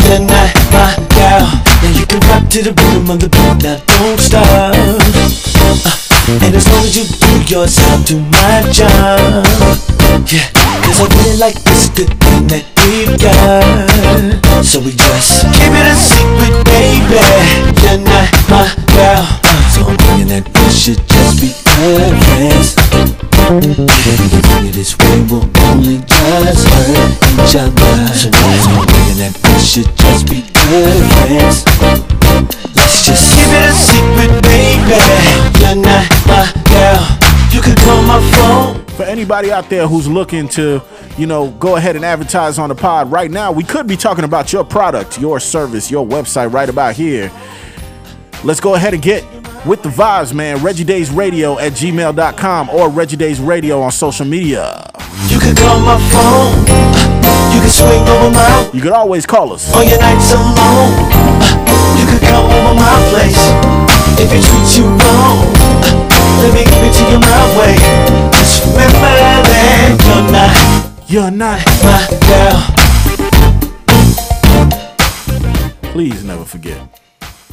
[0.05, 1.45] you're not my girl.
[1.81, 4.45] Now you can rock to the rhythm of the beat, now don't stop.
[4.47, 9.45] Uh, and as long as you do yours, I'll do my job.
[10.25, 10.49] Yeah,
[10.81, 14.65] cause I really like this good thing that we've got.
[14.65, 17.21] So we just keep it a secret, baby.
[17.85, 19.64] You're not my girl.
[19.75, 22.73] That we should just be friends.
[23.45, 27.91] Thinking this way will only just hurt each other.
[28.15, 31.63] So that should just be friends.
[32.75, 34.97] Let's just keep it a secret, baby.
[35.59, 37.03] You're not my girl.
[37.53, 38.83] You can call my phone.
[38.95, 40.81] For anybody out there who's looking to,
[41.17, 44.23] you know, go ahead and advertise on the pod right now, we could be talking
[44.23, 47.29] about your product, your service, your website right about here.
[48.45, 49.23] Let's go ahead and get
[49.65, 50.61] with the vibes, man.
[50.61, 54.87] Reggie DAE$ Radio at gmail.com or Reggie DAE$ Radio on social media.
[55.29, 56.59] You can call my phone.
[57.53, 59.73] You can swing over my You could always call us.
[59.73, 60.93] on your nights alone.
[61.97, 63.41] You could come over my place
[64.21, 65.41] if it treats you wrong.
[66.45, 67.73] Let me give it to you my way.
[68.31, 69.09] Just remember
[69.49, 70.53] that you're not,
[71.09, 72.05] you're not my
[75.81, 75.91] girl.
[75.93, 76.77] Please never forget.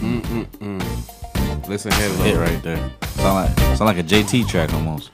[0.03, 1.69] Mm-mm-mm.
[1.69, 2.91] Listen here, Hit right there.
[3.15, 5.11] Sound like sound like a JT track almost.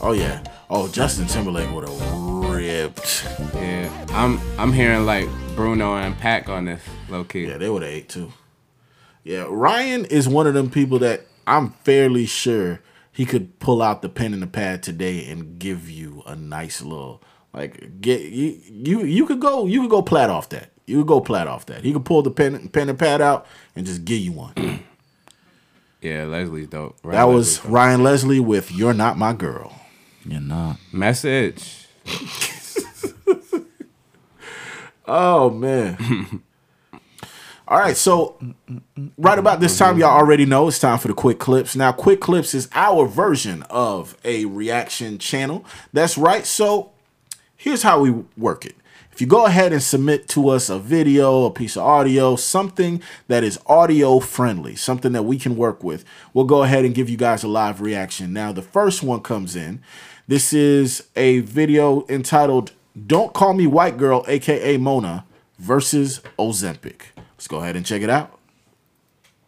[0.00, 0.42] Oh yeah.
[0.70, 2.12] Oh, Justin Timberlake would have
[2.50, 3.26] ripped.
[3.54, 7.48] Yeah, I'm I'm hearing like Bruno and Paak on this low key.
[7.48, 8.32] Yeah, they would have ate too.
[9.24, 12.80] Yeah, Ryan is one of them people that I'm fairly sure
[13.12, 16.80] he could pull out the pen and the pad today and give you a nice
[16.80, 20.70] little like get you you you could go you could go plat off that.
[20.90, 21.84] You could go plat off that.
[21.84, 24.84] He could pull the pen pen and pad out and just give you one.
[26.02, 26.96] Yeah, Leslie's dope.
[27.02, 27.72] Ryan that was Leslie's dope.
[27.72, 29.78] Ryan Leslie with "You're Not My Girl."
[30.24, 30.78] You're not.
[30.92, 31.86] message.
[35.06, 36.42] Oh man.
[37.66, 38.36] All right, so
[39.18, 41.74] right about this time, y'all already know it's time for the quick clips.
[41.76, 45.64] Now, quick clips is our version of a reaction channel.
[45.92, 46.46] That's right.
[46.46, 46.92] So
[47.56, 48.74] here's how we work it.
[49.12, 53.02] If you go ahead and submit to us a video, a piece of audio, something
[53.28, 57.10] that is audio friendly, something that we can work with, we'll go ahead and give
[57.10, 58.32] you guys a live reaction.
[58.32, 59.82] Now, the first one comes in.
[60.26, 62.72] This is a video entitled
[63.06, 65.24] Don't Call Me White Girl, aka Mona,
[65.58, 67.02] versus Ozempic.
[67.16, 68.38] Let's go ahead and check it out.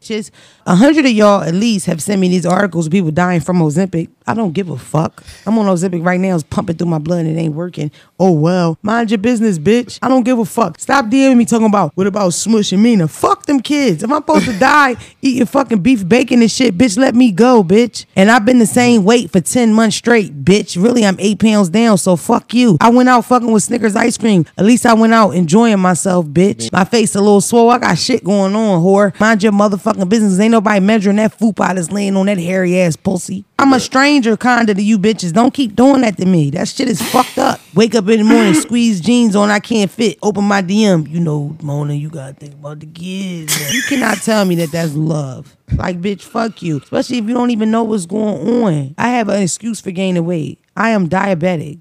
[0.01, 0.33] Just
[0.67, 3.59] a hundred of y'all at least have sent me these articles of people dying from
[3.59, 4.09] Ozempic.
[4.27, 5.25] I don't give a fuck.
[5.47, 6.35] I'm on Ozempic right now.
[6.35, 7.91] It's pumping through my blood and it ain't working.
[8.19, 8.79] Oh well.
[8.83, 9.99] Mind your business, bitch.
[10.01, 10.79] I don't give a fuck.
[10.79, 13.09] Stop DMing me talking about what about Smush and Mina.
[13.09, 14.03] Fuck them kids.
[14.03, 17.65] If I'm supposed to die eating fucking beef bacon and shit, bitch, let me go,
[17.65, 18.07] bitch.
[18.15, 20.81] And I've been the same weight for 10 months straight, bitch.
[20.81, 22.77] Really, I'm eight pounds down, so fuck you.
[22.81, 24.47] I went out fucking with Snickers ice cream.
[24.57, 26.71] At least I went out enjoying myself, bitch.
[26.73, 27.71] My face a little swole.
[27.71, 29.19] I got shit going on, whore.
[29.19, 30.39] Mind your motherfucking business.
[30.39, 33.45] Ain't nobody measuring that fupa that's laying on that hairy ass pussy.
[33.59, 35.33] I'm a stranger kinda to you bitches.
[35.33, 36.51] Don't keep doing that to me.
[36.51, 37.61] That shit is fucked up.
[37.75, 40.19] Wake up in the morning, squeeze jeans on, I can't fit.
[40.23, 41.09] Open my DM.
[41.11, 43.75] You know, Mona, you gotta think about the kids.
[43.75, 45.57] You cannot tell me that that's love.
[45.77, 46.79] Like, bitch, fuck you.
[46.79, 48.95] Especially if you don't even know what's going on.
[48.99, 50.61] I have an excuse for gaining weight.
[50.77, 51.81] I am diabetic.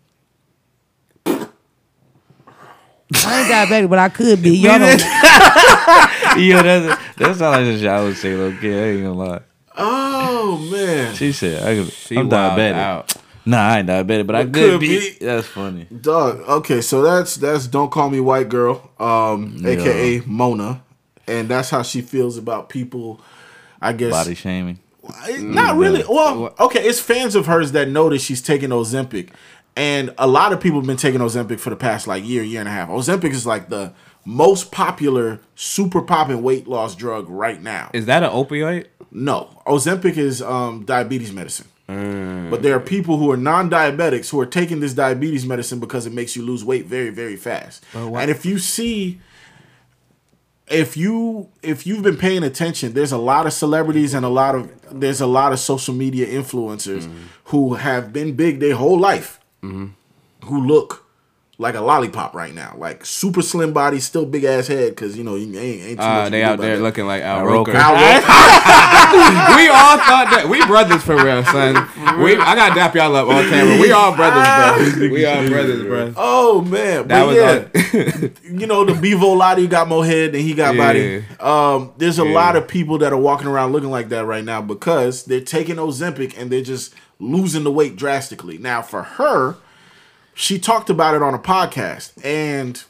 [3.25, 4.56] I ain't diabetic, but I could be.
[4.58, 5.01] Y'all don't.
[6.38, 8.74] Yo, that's that's not like the shit I would say, little kid.
[8.74, 9.42] I ain't gonna lie.
[9.77, 11.16] Oh man.
[11.16, 12.77] She said, I could, She I'm wilded diabetic.
[12.77, 13.16] out.
[13.45, 15.00] Nah, I ain't diabetic, but I could could be.
[15.00, 15.26] be?
[15.26, 15.85] That's funny.
[15.85, 16.42] Dog.
[16.42, 19.69] Okay, so that's that's don't call me white girl, um, Yeah.
[19.72, 20.82] aka Mona,
[21.27, 23.19] and that's how she feels about people.
[23.82, 24.77] I guess Body shaming.
[25.40, 26.03] not really.
[26.08, 29.30] Well, okay, it's fans of hers that know that she's taking Ozempic,
[29.76, 32.60] and a lot of people have been taking Ozempic for the past like year, year
[32.60, 32.90] and a half.
[32.90, 33.92] Ozempic is like the
[34.25, 37.90] most popular, super popping weight loss drug right now.
[37.93, 38.88] Is that an opioid?
[39.11, 41.67] No, Ozempic is um, diabetes medicine.
[41.90, 42.50] Mm.
[42.50, 46.14] But there are people who are non-diabetics who are taking this diabetes medicine because it
[46.14, 47.83] makes you lose weight very, very fast.
[47.93, 49.19] And if you see,
[50.69, 54.56] if you if you've been paying attention, there's a lot of celebrities and a lot
[54.56, 57.24] of there's a lot of social media influencers mm-hmm.
[57.45, 59.88] who have been big their whole life, mm-hmm.
[60.45, 61.06] who look
[61.61, 65.23] like a lollipop right now, like super slim body, still big ass head, because you
[65.23, 66.25] know you ain't, ain't too Uh, much.
[66.25, 66.81] you they out there that.
[66.83, 67.72] looking like Al Al Roker.
[67.72, 67.81] Roker.
[69.11, 71.75] We all thought that we brothers for real, son.
[72.23, 73.80] We I gotta dap y'all up on camera.
[73.80, 74.48] We all brothers,
[74.98, 75.09] bro.
[75.09, 76.14] We all brothers, bro.
[76.15, 80.41] Oh man, That but was yeah, you know the Bevo Lottie got more head than
[80.41, 81.23] he got body.
[81.40, 82.31] Um, there's a Yeah.
[82.33, 85.75] lot of people that are walking around looking like that right now because they're taking
[85.75, 88.57] Ozempic and they're just losing the weight drastically.
[88.57, 89.56] Now for her,
[90.34, 92.84] she talked about it on a podcast and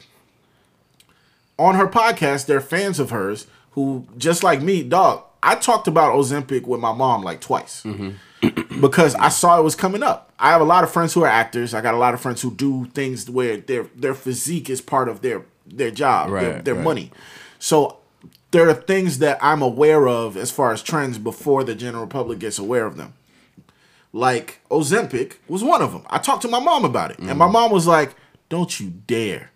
[1.58, 5.24] on her podcast, they're fans of hers who, just like me, dog.
[5.44, 8.80] I talked about Ozempic with my mom like twice mm-hmm.
[8.82, 10.32] because I saw it was coming up.
[10.40, 11.74] I have a lot of friends who are actors.
[11.74, 15.08] I got a lot of friends who do things where their their physique is part
[15.08, 16.84] of their their job, their, their right.
[16.84, 17.12] money.
[17.60, 17.98] So
[18.52, 22.40] there are things that I'm aware of as far as trends before the general public
[22.40, 23.14] gets aware of them.
[24.14, 26.04] Like Ozempic was one of them.
[26.10, 27.54] I talked to my mom about it, and my mm-hmm.
[27.54, 28.14] mom was like,
[28.50, 29.52] "Don't you dare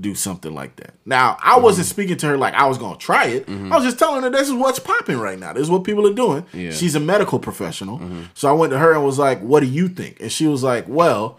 [0.00, 1.64] do something like that." Now, I mm-hmm.
[1.64, 3.46] wasn't speaking to her like I was gonna try it.
[3.46, 3.70] Mm-hmm.
[3.72, 5.52] I was just telling her this is what's popping right now.
[5.52, 6.46] This is what people are doing.
[6.54, 6.70] Yeah.
[6.70, 8.00] She's a medical professional,
[8.32, 10.62] so I went to her and was like, "What do you think?" And she was
[10.62, 11.38] like, "Well."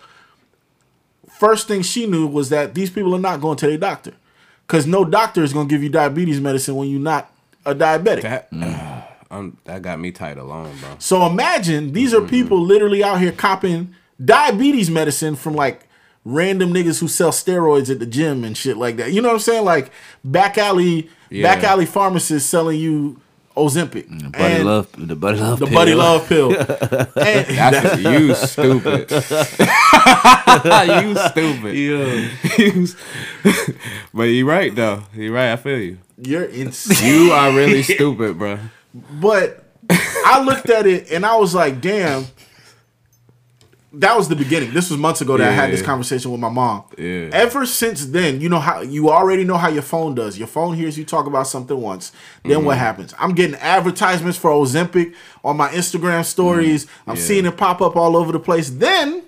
[1.40, 4.12] First thing she knew was that these people are not going to their doctor,
[4.68, 7.34] because no doctor is gonna give you diabetes medicine when you're not
[7.66, 8.24] a diabetic.
[8.24, 8.99] That, mm.
[9.32, 10.90] Um, that got me tight alone, bro.
[11.00, 12.26] So imagine these Mm-hmm.
[12.26, 13.94] are people literally out here copping
[14.24, 15.88] diabetes medicine from like
[16.26, 19.12] random niggas who sell steroids at the gym and shit like that.
[19.14, 19.66] You know what I'm saying?
[19.66, 19.92] Like
[20.24, 23.22] back alley, back alley pharmacists selling you
[23.56, 24.08] Ozempic.
[24.32, 25.76] Buddy And love the buddy love the pill.
[25.76, 26.52] buddy love pill.
[26.56, 26.66] And-
[27.16, 29.12] That's you stupid.
[30.88, 31.76] you stupid.
[31.76, 32.30] Yeah.
[32.58, 32.88] You
[34.14, 35.04] but you're right though.
[35.14, 35.52] You're right.
[35.54, 35.98] I feel you.
[36.18, 37.08] You're insane.
[37.26, 38.60] You are really stupid, bro.
[39.22, 39.64] But
[40.26, 42.26] I looked at it and I was like, damn.
[43.94, 44.72] That was the beginning.
[44.72, 46.84] This was months ago that I had this conversation with my mom.
[46.96, 47.30] Yeah.
[47.34, 50.38] Ever since then, you know how you already know how your phone does.
[50.38, 52.12] Your phone hears you talk about something once.
[52.46, 52.82] Then what Mhm.
[52.82, 53.16] happens?
[53.18, 55.14] I'm getting advertisements for Ozempic
[55.44, 56.86] on my Instagram stories.
[57.08, 57.22] I'm Yeah.
[57.24, 58.70] seeing it pop up all over the place.
[58.70, 59.24] Then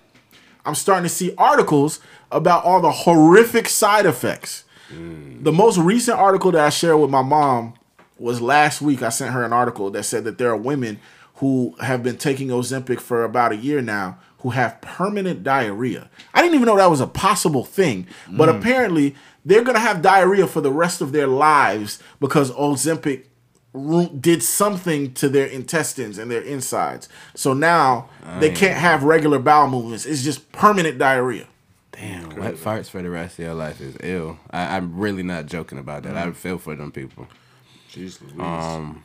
[0.64, 2.00] I'm starting to see articles
[2.32, 4.64] about all the horrific side effects.
[4.91, 7.74] The most recent article that I shared with my mom
[8.22, 9.01] was last week.
[9.01, 11.00] I sent her an article that said that there are women
[11.35, 16.09] who have been taking Ozempic for about a year now who have permanent diarrhea.
[16.33, 18.59] I didn't even know that was a possible thing, but Mm.
[18.59, 23.24] apparently they're going to have diarrhea for the rest of their lives because Ozempic
[24.19, 27.08] did something to their intestines and their insides.
[27.35, 28.09] So now
[28.40, 28.58] they Damn.
[28.58, 30.06] can't have regular bowel movements.
[30.06, 31.45] It's just permanent diarrhea.
[31.93, 34.40] Damn, wet farts for the rest of your life is ill.
[34.50, 36.17] I, I'm really not joking about that.
[36.17, 37.27] I feel for them people.
[38.40, 39.03] Um,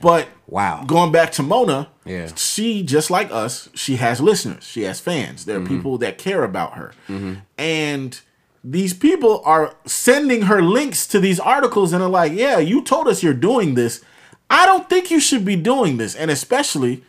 [0.00, 0.84] But wow.
[0.86, 2.30] going back to Mona, Yeah.
[2.36, 5.46] she just like us, she has listeners, she has fans.
[5.46, 5.68] There are Mhm.
[5.68, 7.42] people that care about her, Mhm.
[7.56, 8.20] and
[8.62, 13.08] these people are sending her links to these articles and are like, "Yeah, you told
[13.08, 14.02] us you're doing this.
[14.50, 17.02] I don't think you should be doing this." And especially,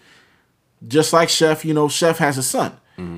[0.87, 2.71] just like Chef, you know, Chef has a son.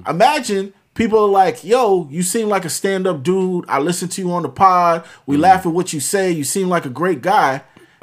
[0.07, 3.65] Imagine people are like, "Yo, you seem like a stand-up dude.
[3.67, 5.05] I listen to you on the pod.
[5.25, 6.31] We laugh at what you say.
[6.31, 7.61] You seem like a great guy."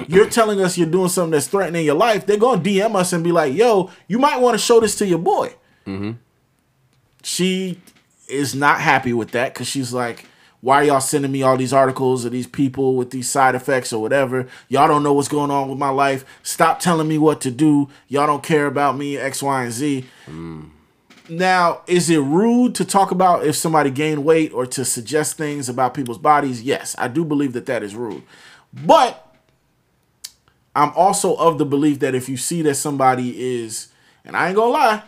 [0.09, 2.25] You're telling us you're doing something that's threatening your life.
[2.25, 5.07] They're gonna DM us and be like, "Yo, you might want to show this to
[5.07, 5.55] your boy."
[5.87, 6.13] Mm-hmm.
[7.23, 7.81] She
[8.29, 10.27] is not happy with that because she's like,
[10.61, 13.93] why are y'all sending me all these articles of these people with these side effects
[13.93, 14.47] or whatever?
[14.69, 16.25] Y'all don't know what's going on with my life.
[16.43, 17.89] Stop telling me what to do.
[18.09, 20.07] Y'all don't care about me, X, Y, and Z.
[21.31, 25.69] Now, is it rude to talk about if somebody gained weight or to suggest things
[25.69, 26.63] about people's bodies?
[26.63, 28.25] Yes, I do believe that that is rude.
[28.73, 29.35] But
[30.75, 33.89] I'm also of the belief that if you see that somebody is,
[34.25, 35.03] and I ain't gonna lie,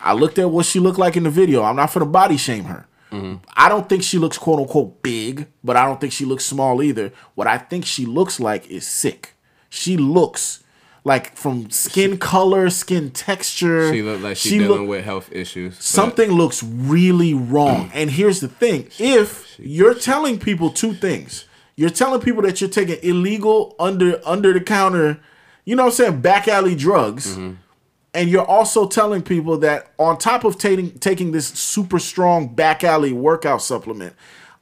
[0.00, 1.62] I looked at what she looked like in the video.
[1.62, 2.86] I'm not for the body shame her.
[3.10, 3.36] Mm-hmm.
[3.56, 6.82] I don't think she looks quote unquote big, but I don't think she looks small
[6.82, 7.12] either.
[7.34, 9.34] What I think she looks like is sick.
[9.70, 10.62] She looks
[11.06, 13.92] like from skin color, skin texture.
[13.92, 15.82] She looked like she's she dealing look- with health issues.
[15.82, 17.90] Something looks really wrong.
[17.94, 21.44] And here's the thing if you're telling people two things,
[21.76, 25.20] you're telling people that you're taking illegal under under the counter,
[25.64, 27.36] you know what I'm saying, back alley drugs.
[27.36, 32.82] And you're also telling people that on top of taking taking this super strong back
[32.82, 34.14] alley workout supplement,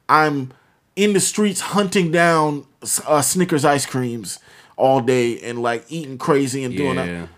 [0.07, 0.53] I'm
[0.95, 2.67] in the streets hunting down
[3.07, 4.39] uh, Snickers ice creams
[4.77, 7.05] all day and like eating crazy and doing Yeah.
[7.05, 7.29] that.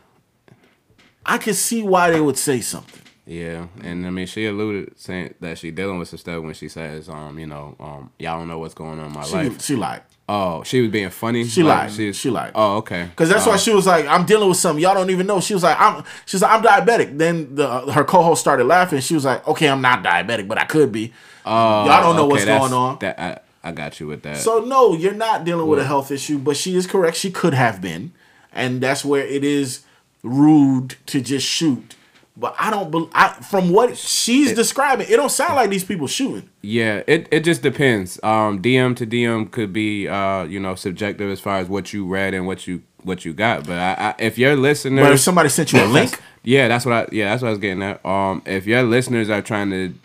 [1.25, 3.01] I can see why they would say something.
[3.25, 6.69] Yeah, and I mean, she alluded saying that she dealing with some stuff when she
[6.69, 9.61] says, um, you know, um, y'all don't know what's going on in my She- life.
[9.61, 10.01] she lied.
[10.29, 11.45] Oh, she was being funny.
[11.45, 11.91] She Like, lied.
[11.91, 12.51] She, She lied.
[12.55, 13.05] Oh, okay.
[13.09, 13.51] Because that's Oh.
[13.51, 15.79] why she was like, "I'm dealing with something y'all don't even know." She was like,
[15.79, 18.99] "I'm." She's like, "I'm diabetic." Then the her co-host started laughing.
[19.01, 21.13] She was like, "Okay, I'm not diabetic, but I could be."
[21.45, 22.97] Oh, y'all don't know okay, what's going on.
[22.99, 24.37] That I, I got you with that.
[24.37, 27.17] So no, you're not dealing with a health issue, but she is correct.
[27.17, 28.11] She could have been,
[28.53, 29.83] and that's where it is
[30.23, 31.95] rude to just shoot.
[32.39, 32.91] But I don't.
[32.91, 36.47] bel I from what she's describing, it don't sound like these people shooting.
[36.61, 38.19] Yeah, it, it just depends.
[38.23, 42.05] Um, DM to DM could be uh, you know subjective as far as what you
[42.05, 43.65] read and what you what you got.
[43.65, 46.21] But I, I, if your listeners, But if somebody sent you a link?
[46.43, 48.05] yeah, that's what I yeah that's what I was getting at.
[48.05, 49.95] Um, if your listeners are trying to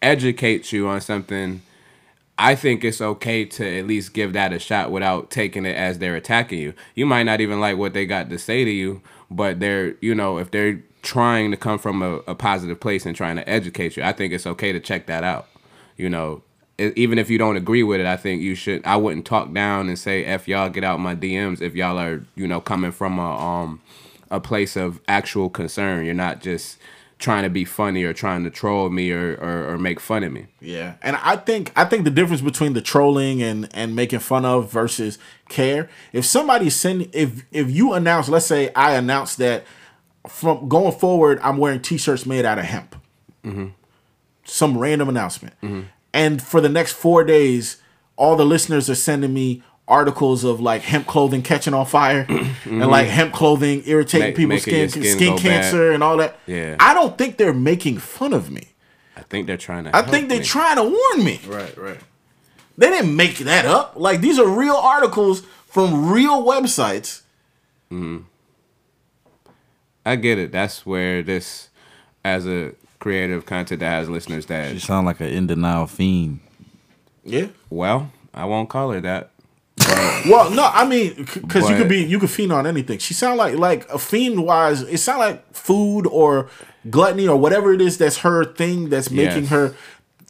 [0.00, 1.62] educate you on something,
[2.38, 5.98] I think it's okay to at least give that a shot without taking it as
[5.98, 6.74] they're attacking you.
[6.94, 10.14] You might not even like what they got to say to you, but they're you
[10.14, 13.96] know if they're trying to come from a, a positive place and trying to educate
[13.96, 15.48] you, I think it's okay to check that out.
[15.96, 16.42] You know,
[16.78, 18.84] e- even if you don't agree with it, I think you should.
[18.86, 22.24] I wouldn't talk down and say "f y'all," get out my DMs if y'all are
[22.34, 23.80] you know coming from a um
[24.30, 26.04] a place of actual concern.
[26.06, 26.78] You're not just
[27.22, 30.32] trying to be funny or trying to troll me or or, or make fun of
[30.32, 30.48] me.
[30.60, 34.44] Yeah, and I think I think the difference between the trolling and and making fun
[34.44, 35.18] of versus
[35.48, 35.88] care.
[36.12, 39.64] If somebody's sending, if if you announce, let's say I announce that
[40.26, 42.96] from going forward, I'm wearing t-shirts made out of hemp.
[43.44, 43.68] Mm-hmm.
[44.44, 45.54] Some random announcement,
[46.12, 47.80] and for the next four days,
[48.16, 52.26] all the listeners are sending me articles of like hemp clothing catching on fire
[52.64, 55.42] and like hemp clothing irritating Make- people's skin, skin, skin go bad.
[55.42, 56.38] cancer and all that.
[56.46, 56.76] Yeah.
[56.80, 58.68] I don't think they're making fun of me.
[59.16, 59.90] I think they're trying to.
[59.94, 60.44] I help think they're me.
[60.44, 61.40] trying to warn me.
[61.46, 61.98] Right, right.
[62.78, 63.92] They didn't make that up.
[63.96, 67.20] Like these are real articles from real websites.
[67.90, 68.24] Mhm.
[70.04, 70.50] I get it.
[70.52, 71.68] That's where this,
[72.24, 76.40] as a creative content that has listeners that You sound like an in denial fiend.
[77.24, 77.48] Yeah.
[77.70, 79.30] Well, I won't call her that.
[80.28, 82.98] Well, no, I mean, because you could be you could fiend on anything.
[82.98, 84.82] She sound like like a fiend wise.
[84.82, 86.48] It sound like food or
[86.90, 89.50] gluttony or whatever it is that's her thing that's making Yes.
[89.50, 89.74] her.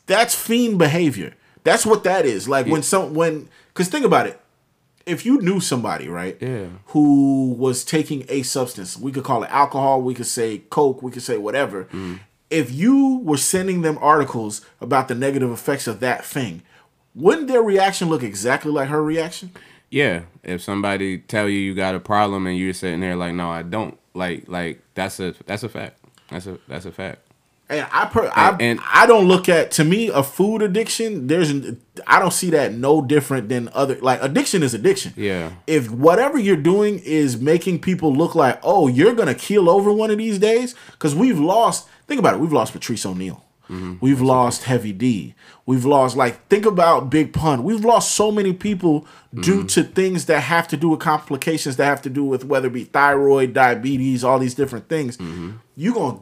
[0.07, 1.35] That's fiend behavior.
[1.65, 2.49] That's what that is.
[2.49, 4.39] Like when some when because think about it.
[5.05, 6.67] If you knew somebody right, Yeah.
[6.87, 11.11] who was taking a substance, we could call it alcohol, we could say coke, we
[11.11, 11.89] could say whatever.
[11.93, 12.21] Mm.
[12.51, 16.63] If you were sending them articles about the negative effects of that thing,
[17.15, 19.51] wouldn't their reaction look exactly like her reaction?
[19.91, 23.51] Yeah, if somebody tell you you got a problem and you're sitting there like, no,
[23.51, 23.99] I don't.
[24.15, 25.99] Like, like that's a that's a fact.
[26.31, 27.21] That's a that's a fact.
[27.69, 31.27] And I per I, And- and- I don't look at to me a food addiction.
[31.27, 31.53] There's
[32.07, 35.13] I don't see that no different than other like addiction is addiction.
[35.17, 35.53] Yeah.
[35.67, 40.11] If whatever you're doing is making people look like oh you're gonna keel over one
[40.11, 41.89] of these days because we've lost.
[42.07, 42.41] Think about it.
[42.41, 43.07] We've lost Patrice
[43.73, 43.99] O'Neal.
[44.01, 45.35] We've lost Heavy D.
[45.67, 47.65] We've lost like think about Big Pun.
[47.65, 49.67] We've lost so many people due mm-hmm.
[49.67, 52.73] to things that have to do with complications that have to do with whether it
[52.73, 55.17] be thyroid, diabetes, all these different things.
[55.17, 55.53] Mm-hmm.
[55.77, 56.19] You're gonna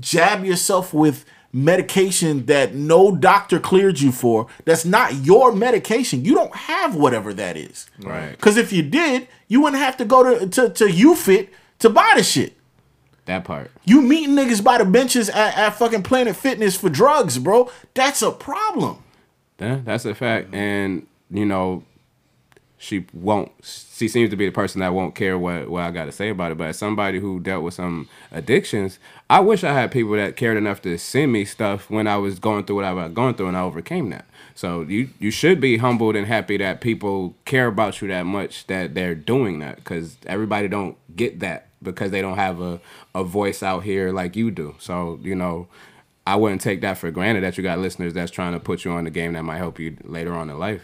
[0.00, 4.46] jab yourself with medication that no doctor cleared you for.
[4.64, 6.24] That's not your medication.
[6.24, 7.88] You don't have whatever that is.
[8.00, 8.30] Right.
[8.30, 11.48] Because if you did, you wouldn't have to go to to to UFit
[11.80, 12.56] to buy the shit.
[13.26, 13.70] That part.
[13.84, 17.70] You meeting niggas by the benches at, at fucking Planet Fitness for drugs, bro.
[17.94, 19.02] That's a problem.
[19.60, 20.52] Yeah, that's a fact.
[20.52, 21.84] And you know,
[22.78, 23.52] she won't.
[23.62, 26.30] She seems to be the person that won't care what what I got to say
[26.30, 26.58] about it.
[26.58, 28.98] But as somebody who dealt with some addictions,
[29.30, 32.40] I wish I had people that cared enough to send me stuff when I was
[32.40, 34.24] going through what I was going through, and I overcame that.
[34.56, 38.66] So you you should be humbled and happy that people care about you that much
[38.66, 42.80] that they're doing that because everybody don't get that because they don't have a
[43.14, 44.74] a voice out here like you do.
[44.78, 45.66] So you know.
[46.24, 48.92] I wouldn't take that for granted that you got listeners that's trying to put you
[48.92, 50.80] on the game that might help you later on in life.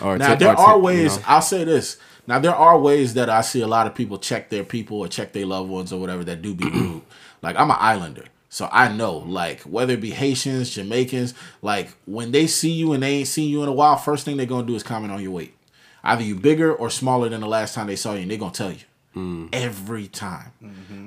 [0.00, 1.16] Or Now to- there or to- are you ways.
[1.18, 1.22] know.
[1.28, 1.96] I'll say this.
[2.26, 5.06] Now there are ways that I see a lot of people check their people or
[5.06, 7.02] check their loved ones or whatever that do be rude.
[7.40, 11.32] like I'm an islander, so I know like whether it be Haitians, Jamaicans,
[11.62, 14.36] like when they see you and they ain't seen you in a while, first thing
[14.38, 15.54] they're gonna do is comment on your weight.
[16.02, 18.50] Either you bigger or smaller than the last time they saw you, and they're gonna
[18.50, 18.80] tell you
[19.16, 19.48] Mm.
[19.54, 20.52] every time.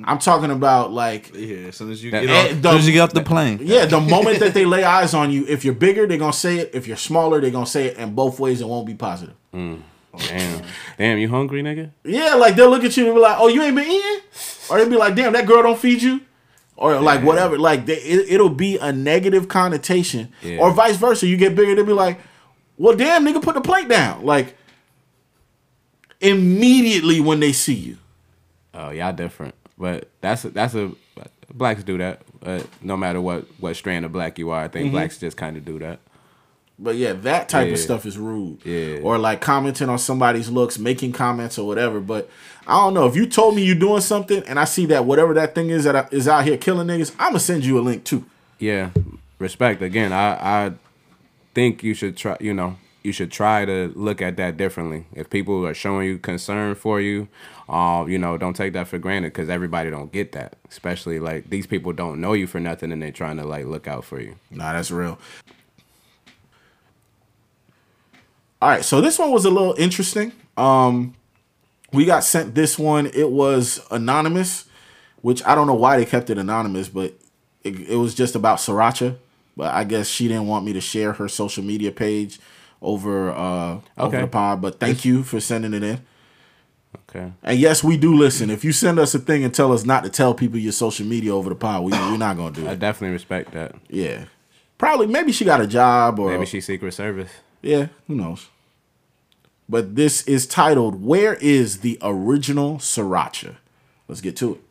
[0.04, 2.80] I'm talking about like Yeah, as soon as you get off, eh, as the- soon
[2.80, 3.60] as you get off the plane.
[3.62, 6.58] yeah, the moment that they lay eyes on you, if you're bigger, they're gonna say
[6.58, 6.72] it.
[6.74, 9.36] If you're smaller, they're gonna say it, and both ways it won't be positive.
[9.54, 9.82] Mm.
[10.28, 10.62] Damn,
[10.98, 11.92] damn, you hungry, nigga?
[12.04, 14.20] Yeah, like they'll look at you and be like, "Oh, you ain't been eating,"
[14.72, 16.22] or they'll be like, "Damn, that girl don't feed you,"
[16.78, 17.60] or like whatever.
[17.60, 20.58] Like they, it, it'll be a negative connotation, Yeah.
[20.58, 21.28] or vice versa.
[21.28, 22.20] You get bigger, they'll be like,
[22.78, 24.56] "Well, damn, nigga, put the plate down." Like
[26.22, 27.98] immediately when they see you.
[28.74, 30.92] Oh, y'all different, but that's a, that's a
[31.54, 32.22] blacks do that.
[32.44, 34.92] Uh, no matter what what strand of black you are, I think Mhm.
[34.92, 36.00] blacks just kind of do that.
[36.82, 37.74] But yeah, that type Yeah.
[37.74, 38.60] of stuff is rude.
[38.64, 39.00] Yeah.
[39.04, 42.00] Or like commenting on somebody's looks, making comments or whatever.
[42.00, 42.30] But
[42.68, 43.06] I don't know.
[43.06, 45.84] If you told me you're doing something and I see that whatever that thing is
[45.84, 48.24] that I- is out here killing niggas, I'm gonna send you a link too.
[48.60, 48.92] Yeah,
[49.40, 49.82] respect.
[49.82, 50.36] Again, I
[50.68, 50.72] I
[51.54, 52.38] think you should try.
[52.40, 55.06] You know, you should try to look at that differently.
[55.14, 57.28] If people are showing you concern for you,
[57.69, 60.58] uh, you know, don't take that for granted because everybody don't get that.
[60.69, 63.88] Especially like these people don't know you for nothing and they're trying to like look
[63.88, 64.36] out for you.
[64.52, 65.18] Nah, that's real.
[68.61, 70.34] All right, so this one was a little interesting.
[70.58, 71.16] Um,
[71.94, 73.06] we got sent this one.
[73.08, 74.66] It was anonymous,
[75.22, 77.14] which I don't know why they kept it anonymous, but
[77.64, 79.16] it, it was just about Sriracha.
[79.56, 82.40] But I guess she didn't want me to share her social media page
[82.82, 84.22] over uh over Okay.
[84.22, 84.61] the pod.
[84.61, 86.01] But thank you for sending it in.
[87.09, 87.32] Okay.
[87.43, 88.49] And yes, we do listen.
[88.49, 91.06] If you send us a thing and tell us not to tell people your social
[91.06, 92.69] media over the pod, we we're not gonna do it.
[92.69, 93.75] I definitely respect that.
[93.90, 94.25] Yeah.
[94.77, 97.30] Probably, maybe she got a job or Maybe she's Secret Service.
[97.61, 98.48] yeah, who knows.
[99.67, 103.58] But this is titled "Where is the original sriracha?"
[104.08, 104.61] Let's get to it.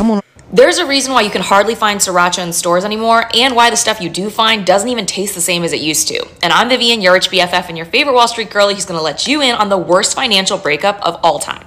[0.00, 0.22] I'm on.
[0.50, 3.76] There's a reason why you can hardly find sriracha in stores anymore, and why the
[3.76, 6.26] stuff you do find doesn't even taste the same as it used to.
[6.42, 9.42] And I'm Vivian, your HBFF, and your favorite Wall Street girlie who's gonna let you
[9.42, 11.66] in on the worst financial breakup of all time.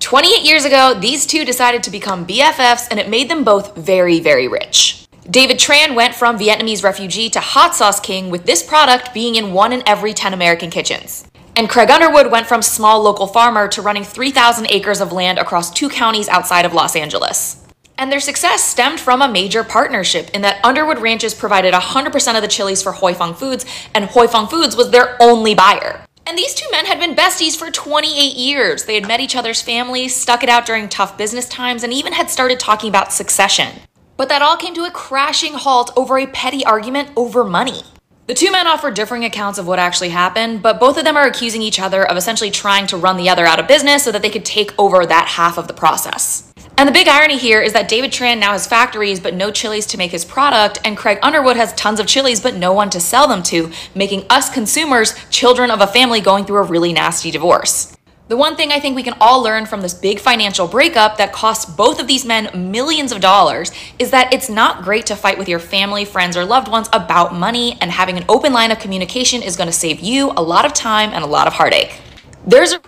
[0.00, 4.18] 28 years ago, these two decided to become BFFs, and it made them both very,
[4.18, 5.06] very rich.
[5.28, 9.52] David Tran went from Vietnamese refugee to hot sauce king, with this product being in
[9.52, 11.26] one in every 10 American kitchens.
[11.54, 15.70] And Craig Underwood went from small local farmer to running 3,000 acres of land across
[15.70, 17.61] two counties outside of Los Angeles.
[18.02, 22.42] And their success stemmed from a major partnership in that Underwood Ranches provided 100% of
[22.42, 23.64] the chilies for Huy Fong Foods,
[23.94, 26.04] and Huy Fong Foods was their only buyer.
[26.26, 28.86] And these two men had been besties for 28 years.
[28.86, 32.12] They had met each other's families, stuck it out during tough business times, and even
[32.12, 33.68] had started talking about succession.
[34.16, 37.82] But that all came to a crashing halt over a petty argument over money.
[38.26, 41.28] The two men offer differing accounts of what actually happened, but both of them are
[41.28, 44.22] accusing each other of essentially trying to run the other out of business so that
[44.22, 46.51] they could take over that half of the process.
[46.78, 49.86] And the big irony here is that David Tran now has factories but no chilies
[49.86, 53.00] to make his product, and Craig Underwood has tons of chilies but no one to
[53.00, 57.30] sell them to, making us consumers children of a family going through a really nasty
[57.30, 57.96] divorce.
[58.28, 61.34] The one thing I think we can all learn from this big financial breakup that
[61.34, 65.36] cost both of these men millions of dollars is that it's not great to fight
[65.36, 68.78] with your family, friends, or loved ones about money, and having an open line of
[68.78, 72.00] communication is going to save you a lot of time and a lot of heartache.
[72.46, 72.80] There's a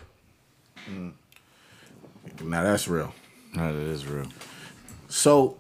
[0.89, 1.13] mm.
[2.43, 3.13] Now that's real.
[3.55, 4.27] That is real.
[5.09, 5.59] So,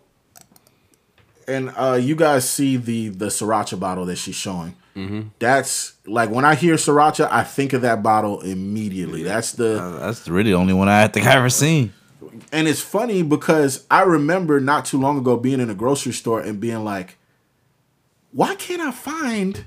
[1.46, 4.74] and uh, you guys see the the sriracha bottle that she's showing.
[4.96, 5.22] Mm-hmm.
[5.38, 9.22] That's like when I hear sriracha, I think of that bottle immediately.
[9.22, 11.92] That's the Uh, that's really the only one I think I ever seen.
[12.52, 16.40] and it's funny because I remember not too long ago being in a grocery store
[16.40, 17.16] and being like,
[18.32, 19.64] why can't I find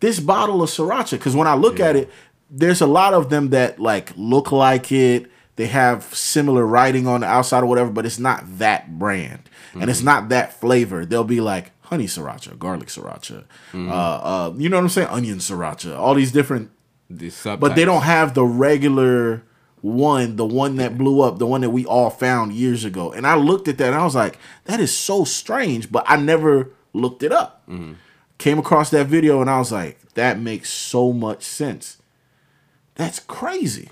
[0.00, 1.12] this bottle of sriracha?
[1.12, 2.10] Because when I look at it,
[2.50, 5.30] there's a lot of them that like look like it.
[5.56, 9.90] They have similar writing on the outside or whatever, but it's not that brand and
[9.90, 11.04] it's not that flavor.
[11.04, 15.08] They'll be like honey sriracha, garlic sriracha, uh, uh, you know what I'm saying?
[15.08, 16.70] Onion sriracha, all these different
[17.10, 19.42] These but they don't have the regular
[19.82, 23.12] one, the one that blew up, the one that we all found years ago.
[23.12, 26.16] And I looked at that and I was like, that is so strange, but I
[26.16, 27.68] never looked it up.
[28.38, 31.98] Came across that video and I was like, that makes so much sense.
[32.94, 33.90] That's crazy.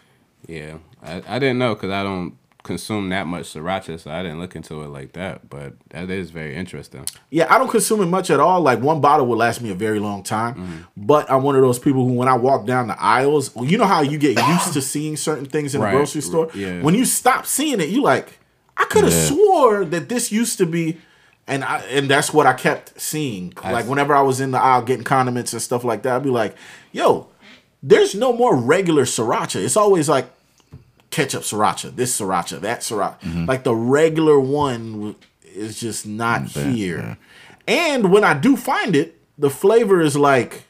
[0.50, 4.38] Yeah, I, I didn't know because I don't consume that much sriracha, so I didn't
[4.38, 5.48] look into it like that.
[5.48, 7.06] But that is very interesting.
[7.30, 8.60] Yeah, I don't consume it much at all.
[8.60, 10.86] Like one bottle will last me a very long time.
[10.96, 13.86] But I'm one of those people who, when I walk down the aisles, you know
[13.86, 15.94] how you get used to seeing certain things in Right.
[15.94, 16.50] a grocery store.
[16.54, 16.82] Yeah.
[16.82, 18.38] When you stop seeing it, you like,
[18.76, 19.24] I could have Yeah.
[19.28, 20.98] swore that this used to be,
[21.46, 23.52] and I and that's what I kept seeing.
[23.62, 23.90] I like see.
[23.90, 26.54] whenever I was in the aisle getting condiments and stuff like that, I'd be like,
[26.92, 27.28] Yo,
[27.82, 29.64] there's no more regular sriracha.
[29.64, 30.26] It's always like
[31.10, 33.20] ketchup sriracha, this sriracha, that sriracha.
[33.20, 33.46] Mm-hmm.
[33.46, 37.18] Like the regular one is just not here.
[37.66, 40.64] And when I do find it, the flavor is like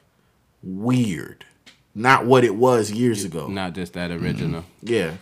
[0.62, 1.44] weird.
[1.94, 3.48] Not what it was years ago.
[3.48, 4.64] Not just that original.
[4.82, 5.14] Yeah.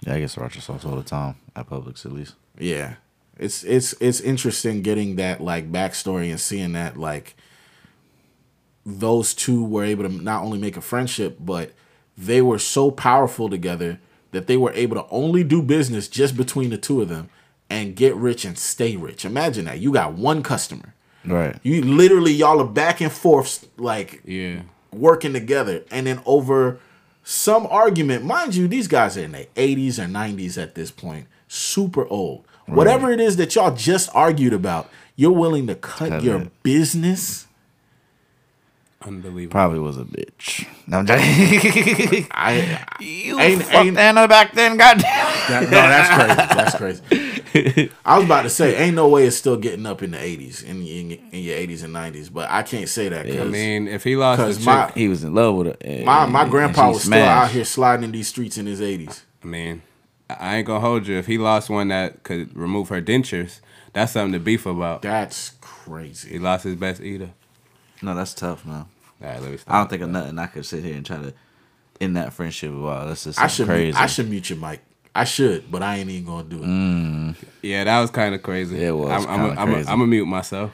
[0.00, 2.34] Yeah, I get sriracha sauce all the time at Publix at least.
[2.58, 2.94] Yeah.
[3.38, 7.34] It's it's it's interesting getting that like backstory and seeing that like
[8.84, 11.72] those two were able to not only make a friendship, but
[12.16, 13.98] they were so powerful together
[14.32, 17.30] that they were able to only do business just between the two of them
[17.70, 19.24] and get rich and stay rich.
[19.24, 19.78] Imagine that.
[19.78, 20.94] You got one customer.
[21.24, 21.56] Right.
[21.62, 24.62] You literally y'all are back and forth like Yeah.
[24.92, 26.80] working together and then over
[27.24, 31.26] some argument, mind you, these guys are in their 80s or 90s at this point,
[31.46, 32.44] super old.
[32.66, 36.62] Whatever it is that y'all just argued about, you're willing to cut Cut your it.
[36.62, 37.46] business.
[39.04, 39.52] Unbelievable.
[39.52, 40.66] Probably was a bitch.
[40.86, 42.26] No, I'm joking.
[42.30, 45.02] I you ain't- fucked ain't- Anna back then, goddamn.
[45.02, 47.00] That- no, that's crazy.
[47.02, 47.90] That's crazy.
[48.04, 50.64] I was about to say, ain't no way it's still getting up in the 80s,
[50.64, 53.26] in, in, in your 80s and 90s, but I can't say that.
[53.26, 55.76] I mean, if he lost his Cause chick, my He was in love with her.
[55.82, 58.80] and- my, my grandpa she was still out here sliding in these streets in his
[58.80, 59.22] 80s.
[59.42, 59.82] I mean,
[60.30, 61.18] I I ain't gonna hold you.
[61.18, 63.60] If he lost one that could remove her dentures,
[63.92, 65.02] that's something to beef about.
[65.02, 66.30] That's crazy.
[66.30, 67.30] He lost his best eater.
[68.02, 68.86] No, that's tough, man.
[69.22, 69.74] All right, let me stop.
[69.74, 71.32] I don't think of nothing I could sit here and try to
[72.00, 72.72] end that friendship.
[72.72, 73.96] Wow, that's just I should crazy.
[73.96, 74.80] I should mute your mic.
[75.14, 76.66] I should, but I ain't even gonna do it.
[76.66, 77.34] Mm.
[77.60, 78.82] Yeah, that was kind of crazy.
[78.82, 79.88] It was I'm, I'm, kinda I'm, crazy.
[79.88, 80.72] I'm gonna mute myself.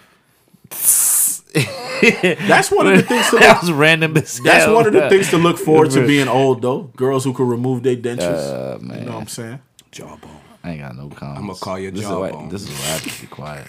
[1.52, 4.16] That's one of the things to that was random.
[4.16, 6.82] as That's hell, one of the things to look forward to being old, though.
[6.96, 8.20] Girls who can remove their dentures.
[8.20, 9.60] Uh, You know what I'm saying?
[9.90, 10.30] Jawbone.
[10.62, 11.40] I I ain't got no comments.
[11.40, 12.44] I'ma call your this is jawbone.
[12.44, 13.68] why, This is why I have to be quiet.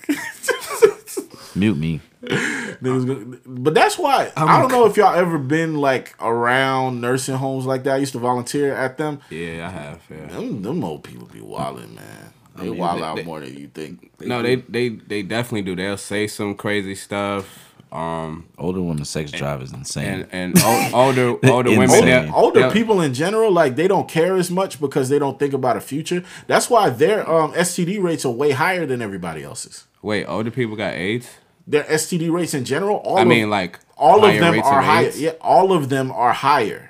[1.56, 2.02] Mute me.
[2.24, 7.66] Niggas But that's why I don't know if y'all ever been like around nursing homes
[7.66, 7.96] like that.
[7.96, 9.20] I used to volunteer at them.
[9.30, 10.02] Yeah, I have.
[10.10, 10.28] Yeah.
[10.28, 12.34] Them, them old people be wilding, man.
[12.56, 14.12] I They mean, wild they- out they- more than you think.
[14.22, 15.76] No, they they they definitely do.
[15.76, 17.66] They'll say some crazy stuff.
[17.92, 20.28] Um, older women sex drive is insane.
[20.32, 23.88] And and o- older older women, older, they'll- older they'll- people in general, like they
[23.88, 26.24] don't care as much because they don't think about a future.
[26.48, 29.86] That's why their um, STD rates are way higher than everybody else's.
[30.02, 31.30] Wait, older people got AIDS?
[31.70, 35.12] Their STD rates in general, all I of- mean, like, all of them are higher.
[35.16, 36.90] Yeah, all of them are higher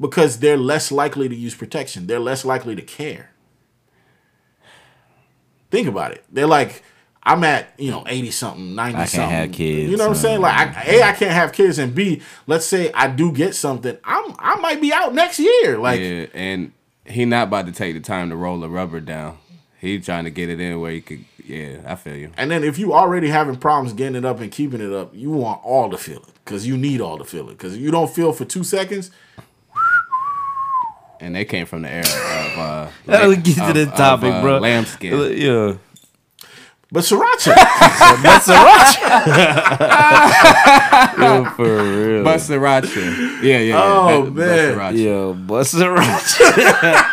[0.00, 2.08] because they're less likely to use protection.
[2.08, 3.30] They're less likely to care.
[5.70, 6.24] Think about it.
[6.32, 6.82] They're like,
[7.22, 9.30] I'm at you know eighty something, ninety I can't something.
[9.30, 10.40] have kids, You know what I'm uh, saying?
[10.40, 13.96] Like, I, a, I can't have kids, and b, let's say I do get something,
[14.02, 15.78] I'm I might be out next year.
[15.78, 16.72] Like, yeah, and
[17.04, 19.38] he not about to take the time to roll the rubber down.
[19.80, 21.24] He trying to get it in where he could.
[21.44, 22.30] Yeah, I feel you.
[22.36, 25.30] And then if you already having problems getting it up and keeping it up, you
[25.30, 27.52] want all the feel it because you need all the feel it.
[27.58, 29.10] Because you don't feel for two seconds.
[31.18, 32.58] And they came from the era of.
[32.58, 34.58] Uh, How do we get to of- the of, topic, uh, bro?
[34.58, 35.12] Lambskin.
[35.38, 35.74] Yeah.
[36.92, 37.54] But sriracha.
[38.22, 39.04] but sriracha.
[41.18, 42.24] Yo, for real.
[42.24, 43.42] But sriracha.
[43.42, 43.82] Yeah, yeah, yeah.
[43.82, 44.74] Oh, But- but man.
[44.76, 44.98] sriracha.
[45.04, 47.10] Yo, but sriracha.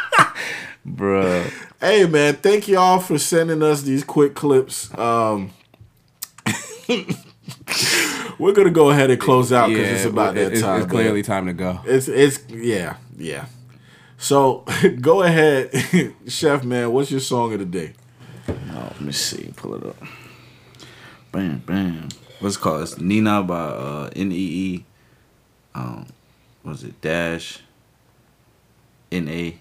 [0.87, 1.51] Bruh.
[1.79, 4.91] Hey man, thank y'all for sending us these quick clips.
[4.97, 5.51] Um,
[8.39, 10.81] we're gonna go ahead and close out because Yeah, it's about that it's- time.
[10.81, 11.79] it's clearly time to go.
[11.85, 13.45] It's it's yeah yeah.
[14.17, 14.65] So
[15.01, 15.69] go ahead,
[16.27, 16.91] Chef man.
[16.91, 17.93] What's your song of the day?
[18.49, 18.55] Oh,
[18.93, 19.51] let me see.
[19.55, 19.97] Pull it up.
[21.31, 22.09] Bam, bam.
[22.39, 22.81] What's it called?
[22.83, 24.85] It's Nina by uh, N E E.
[25.75, 26.07] Um,
[26.63, 26.99] what was it?
[27.01, 27.59] Dash.
[29.11, 29.59] N A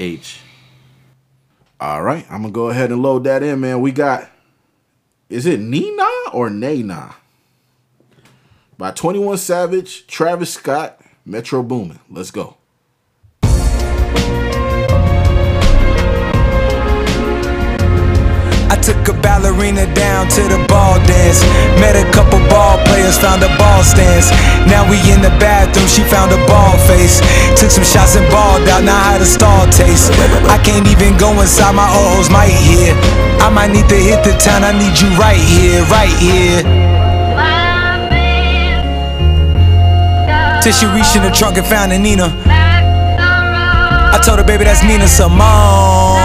[0.00, 0.40] H.
[1.80, 3.80] All right, I'm gonna go ahead and load that in, man.
[3.80, 4.30] We got.
[5.28, 7.16] Is it Nina or Nana?
[8.78, 12.00] By 21 Savage, Travis Scott, Metro Boomin.
[12.10, 12.56] Let's go.
[18.84, 21.40] Took a ballerina down to the ball dance.
[21.80, 24.28] Met a couple ball players, found a ball stance.
[24.68, 27.24] Now we in the bathroom, she found a ball face.
[27.56, 30.12] Took some shots and balled out, now how the stall taste.
[30.52, 32.92] I can't even go inside, my oh might hear.
[33.40, 36.60] I might need to hit the town, I need you right here, right here.
[40.60, 42.28] Till she reached in the trunk and found a Nina.
[42.44, 46.23] I told her, baby, that's Nina Simone.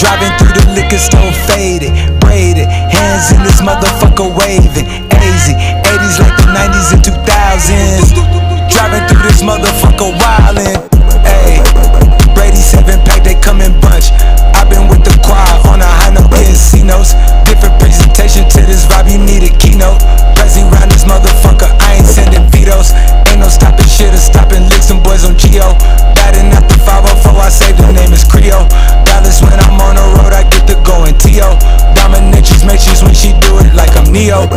[0.00, 4.88] Driving through the liquor store, faded, braided, hands in this motherfucker waving.
[5.20, 8.72] Easy, 80s like the 90s and 2000s.
[8.72, 10.99] Driving through this motherfucker wildin'.
[12.60, 14.12] Ayy, 7 pack, they come in bunch.
[14.52, 17.16] i been with the choir on a high note, casinos.
[17.48, 20.00] Different presentation to this vibe, you need a keynote.
[20.36, 22.92] Pressing round this motherfucker, I ain't sending vetoes.
[23.32, 25.72] Ain't no stopping shit or stopping licks, them boys on Geo.
[26.20, 28.68] Batting at the 504, I say the name is Creo.
[29.08, 31.56] Dallas when I'm on the road, I get to going T.O.
[31.96, 34.48] Dominatrix matrix when she do it like I'm Neo.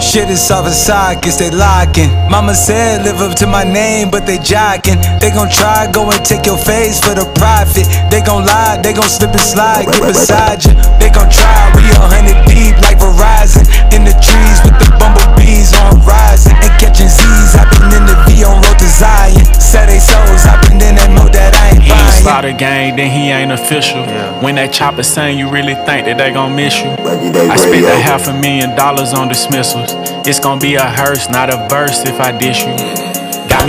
[0.00, 2.10] Shit is soft side, guess they locking.
[2.28, 4.98] Mama said live up to my name, but they jocking.
[5.20, 7.88] They gon' try, go and take your face for the profit.
[8.12, 10.76] They gon' lie, they gon' slip and slide, get beside you.
[11.00, 13.64] They gon' try, we a hundred deep like Verizon.
[13.96, 17.56] In the trees with the bumblebees on rising and catching Z's.
[17.56, 19.42] i been in the V on road to Zion.
[19.56, 22.22] Set they souls, i been in that mode that I ain't He ain't buying.
[22.22, 24.04] started gang, then he ain't official.
[24.44, 26.90] When that chopper sing, you really think that they gon' miss you.
[26.92, 29.90] I spent a half a million dollars on dismissals.
[30.28, 33.09] It's gonna be a hearse, not a verse if I dish you.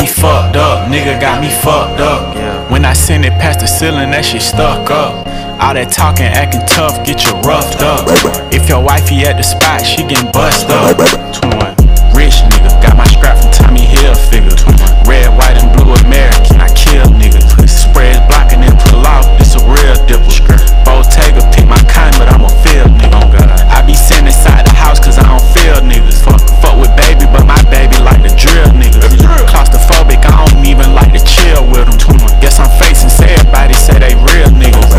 [0.01, 2.33] Me fucked up, nigga got me fucked up.
[2.71, 5.13] When I send it past the ceiling, that shit stuck up.
[5.61, 8.09] All that talking, acting tough, get you roughed up.
[8.49, 10.97] If your wifey at the spot, she getting bust up.
[11.37, 12.17] 21.
[12.17, 14.57] Rich nigga, got my scrap from Tommy Hilfiger.
[14.57, 15.05] 21.
[15.05, 17.45] Red, white, and blue American, I kill niggas.
[17.69, 20.33] Spreads blocking and pull off, this a real dipple.
[20.81, 23.21] Bottega, pick my kind, but I'm a field nigga.
[23.21, 26.25] Oh, I be sitting inside the house cause I don't feel niggas.
[26.25, 29.00] Fuck, fuck with baby, but my baby like the drill niggas.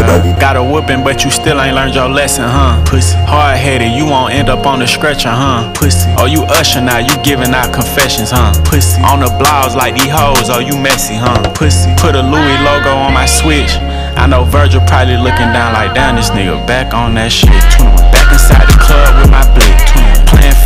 [0.02, 2.82] Got a whooping, but you still ain't learned your lesson, huh?
[2.84, 3.16] Pussy.
[3.30, 5.72] Hard headed, you won't end up on the stretcher, huh?
[5.74, 6.10] Pussy.
[6.18, 8.52] Oh, you usher now, you giving out confessions, huh?
[8.64, 9.00] Pussy.
[9.02, 11.38] On the blouse like these hoes, oh, you messy, huh?
[11.54, 11.94] Pussy.
[11.98, 13.70] Put a Louis logo on my switch.
[14.18, 17.54] I know Virgil probably looking down like, damn, this nigga back on that shit.
[17.78, 17.96] 21.
[18.10, 19.91] Back inside the club with my blick.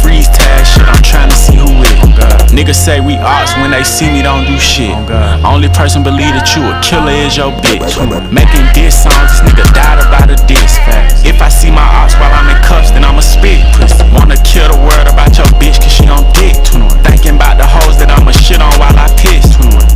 [0.07, 0.15] 21.
[0.15, 1.97] Playing freeze tag shit, I'm trying to see who it.
[2.55, 4.95] Niggas say we ops when they see me don't do shit.
[5.45, 7.99] Only person believe that you a killer is your bitch.
[8.33, 10.79] Making diss songs, this nigga died about a diss.
[11.27, 13.61] If I see my ops while I'm in cuffs, then I'ma spit.
[14.15, 16.57] Wanna kill the world about your bitch cause she on dick.
[17.05, 19.45] Thinking about the hoes that I'ma shit on while I piss.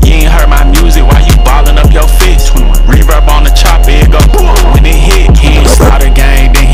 [0.05, 2.53] You ain't heard my music while you ballin' up your fist.
[2.91, 4.53] Reverb on the chopper, it go boom.
[4.75, 6.67] When it hit, he ain't start a gang, then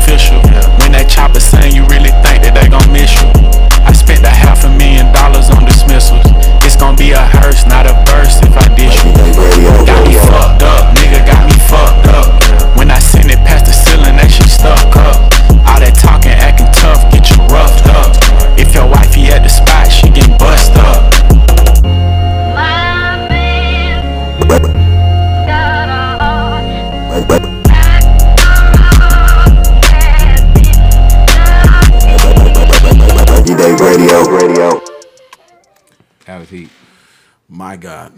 [0.00, 0.40] official.
[0.80, 3.28] When that chopper sing, you really think that they gon' miss you.
[3.84, 6.24] I spent a half a million dollars on dismissals.
[6.64, 9.12] It's gon' be a hearse, not a verse if I dish you.
[9.84, 12.28] Got me fucked up, nigga got me fucked up.
[12.76, 15.28] When I send it past the ceiling, that shit stuck up.
[15.68, 18.16] All that talking, acting tough, get you roughed up.
[18.56, 19.89] If your wifey at the spot,
[37.70, 38.12] My God.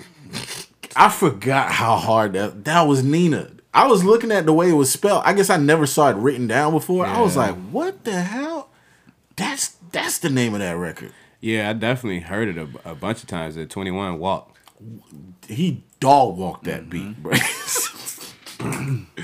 [0.97, 3.51] I forgot how hard that that was Nina.
[3.75, 5.25] I was looking at the way it was spelled.
[5.27, 7.05] I guess I never saw it written down before.
[7.05, 8.71] I was like, what the hell?
[9.37, 11.13] That's that's the name of that record.
[11.43, 13.59] Yeah, I definitely heard it a, a bunch of times.
[13.59, 14.57] At 21 Walk.
[15.47, 17.13] He dog walked that Mm-hmm.
[17.13, 19.07] beat, bro.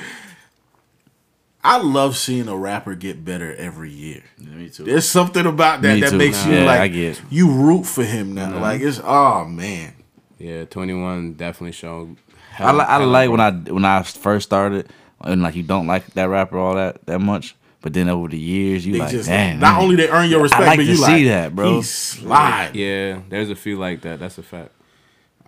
[1.65, 4.23] I love seeing a rapper get better every year.
[4.39, 4.84] me too.
[4.84, 6.16] There's something about that Me that too.
[6.16, 8.52] makes you Yeah, like I get you root for him now.
[8.52, 8.60] Mhm.
[8.60, 9.92] Like it's oh man.
[10.39, 12.17] Yeah, 21 definitely showed.
[12.58, 14.89] I, li- I like when I when I first started
[15.20, 18.39] and like you don't like that rapper all that that much, but then over the
[18.39, 19.58] years you They like just- damn.
[19.60, 21.76] not man, only they earn your respect, like but to you see like, that, bro.
[21.76, 22.75] he slide.
[22.75, 24.18] Yeah, there's a few like that.
[24.20, 24.70] That's a fact.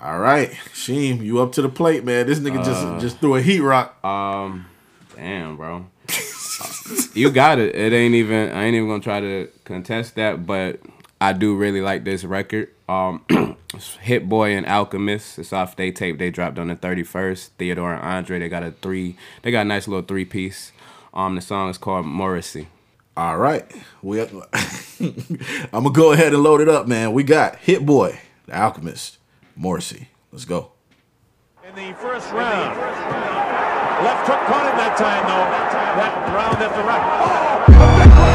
[0.02, 2.27] All right, Sheem, you up to the plate, man.
[2.27, 4.02] This nigga Uh, just just threw a heat rock.
[4.05, 4.67] Um,
[5.17, 5.86] damn, bro.
[7.15, 7.75] you got it.
[7.75, 8.51] It ain't even.
[8.51, 10.81] I ain't even gonna try to contest that, but
[11.20, 12.70] I do really like this record.
[12.91, 13.25] Um,
[14.01, 15.39] Hit Boy and Alchemist.
[15.39, 17.52] It's off they tape they dropped on the thirty first.
[17.52, 18.41] Theodore and Andre.
[18.41, 19.17] They got a three.
[19.43, 20.73] They got a nice little three piece.
[21.15, 22.67] Um, the song is called Morrissey.
[23.17, 23.65] All right,
[24.02, 24.20] we.
[24.20, 24.35] I'm
[25.73, 27.12] gonna go ahead and load it up, man.
[27.12, 29.19] We got Hit Boy, The Alchemist,
[29.55, 30.09] Morrissey.
[30.33, 30.73] Let's go.
[31.65, 32.77] in the first round.
[32.77, 35.47] Left hook caught him that time, though.
[36.01, 38.30] That round after round.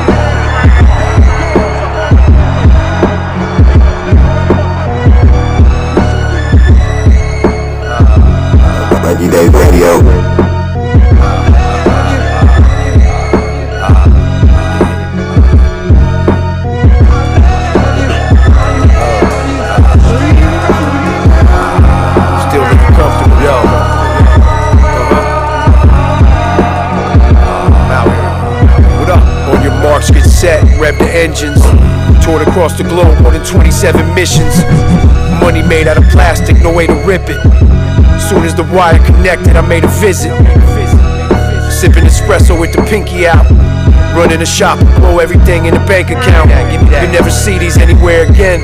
[30.45, 31.84] Set, rev the engines.
[32.25, 34.65] Toured across the globe, more than 27 missions.
[35.39, 37.37] Money made out of plastic, no way to rip it.
[38.19, 40.33] Soon as the wire connected, I made a visit.
[41.69, 43.45] Sipping espresso with the pinky out.
[44.17, 46.49] Running a shop, blow everything in the bank account.
[46.49, 48.63] You never see these anywhere again.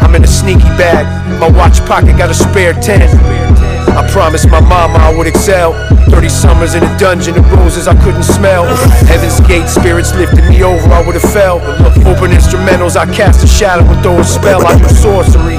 [0.00, 1.04] I'm in a sneaky bag.
[1.38, 3.53] My watch pocket got a spare 10.
[3.94, 5.72] I promised my mama I would excel.
[6.10, 8.66] 30 summers in a dungeon of roses I couldn't smell.
[9.06, 11.58] Heaven's gate spirits lifted me over, I would have fell.
[12.06, 14.66] Open instrumentals, I cast a shadow and throw a spell.
[14.66, 15.58] I do sorcery.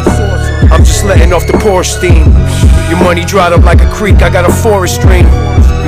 [0.72, 2.28] I'm just letting off the Porsche steam.
[2.90, 5.26] Your money dried up like a creek, I got a forest stream.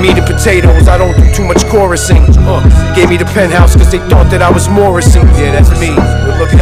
[0.00, 2.24] Meat and potatoes, I don't do too much chorusing.
[2.94, 5.20] Gave me the penthouse cause they thought that I was Morrissey.
[5.36, 5.92] Yeah, that's me.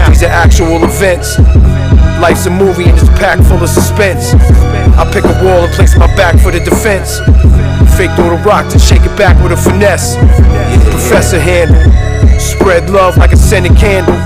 [0.08, 1.36] These are actual events.
[2.20, 4.34] Life's a movie and it's packed full of suspense.
[4.96, 7.18] I pick a wall and place my back for the defense.
[7.96, 10.16] Fake throw the rock to shake it back with a finesse.
[10.90, 11.76] Professor handle.
[12.40, 14.16] Spread love like a scented candle.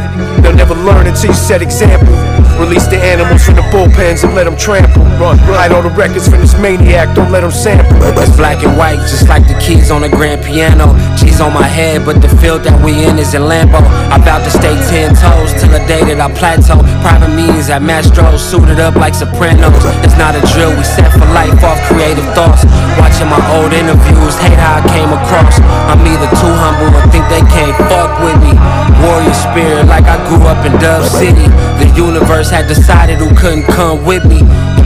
[0.43, 2.13] They'll never learn until you set example.
[2.61, 5.01] Release the animals from the bullpens and let them trample.
[5.17, 7.97] Run, hide all the records from this maniac, don't let them sample.
[8.21, 10.93] It's black and white, just like the keys on a grand piano.
[11.17, 13.81] Cheese on my head, but the field that we in is in Lambo.
[14.13, 16.85] I bout to stay ten toes till the day that I plateau.
[17.01, 19.73] Private meetings at Mastro's, suited up like Sopranos.
[20.05, 22.69] It's not a drill, we set for life off creative thoughts.
[23.01, 25.57] Watching my old interviews, hate how I came across.
[25.89, 28.53] I'm either too humble or think they can't fuck with me.
[29.01, 31.49] Warrior spirit, like I grew up in Dove City.
[31.83, 34.41] The universe had decided who couldn't come with me.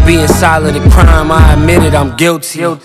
[0.06, 2.64] Being solid a crime, I admit it, I'm guilty.
[2.64, 2.76] All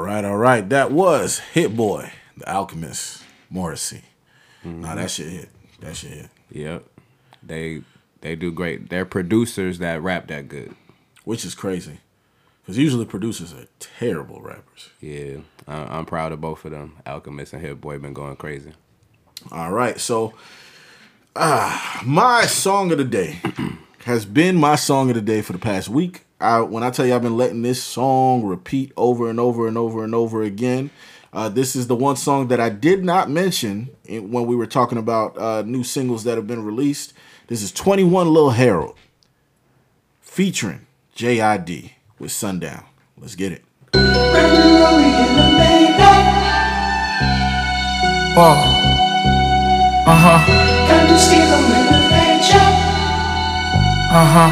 [0.00, 0.68] right, all right.
[0.68, 4.02] That was Hit Boy, The Alchemist, Morrissey.
[4.64, 5.48] Nah, that shit hit.
[5.80, 6.28] That shit hit.
[6.50, 6.84] Yep.
[7.42, 7.82] They
[8.20, 8.90] they do great.
[8.90, 10.74] They're producers that rap that good.
[11.24, 11.98] Which is crazy.
[12.62, 14.90] Because usually producers are terrible rappers.
[15.00, 16.96] Yeah, I, I'm proud of both of them.
[17.04, 18.72] Alchemist and Hit Boy been going crazy.
[19.50, 20.34] All right, so
[21.34, 23.40] Ah, my song of the day
[24.04, 26.26] has been my song of the day for the past week.
[26.38, 29.78] I, when I tell you I've been letting this song repeat over and over and
[29.78, 30.90] over and over again.
[31.32, 34.98] Uh, this is the one song that I did not mention when we were talking
[34.98, 37.14] about uh, new singles that have been released.
[37.46, 38.98] This is 21 Lil Harold
[40.20, 40.86] featuring
[41.16, 42.84] JID with Sundown.
[43.16, 43.64] Let's get it.
[50.04, 50.71] Uh huh.
[54.12, 54.50] Uh huh.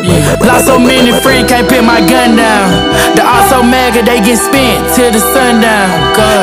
[0.00, 0.40] Yeah.
[0.40, 2.72] Lost so many friends, can't put my gun down.
[3.12, 5.92] The also mega, they get spent till the sundown.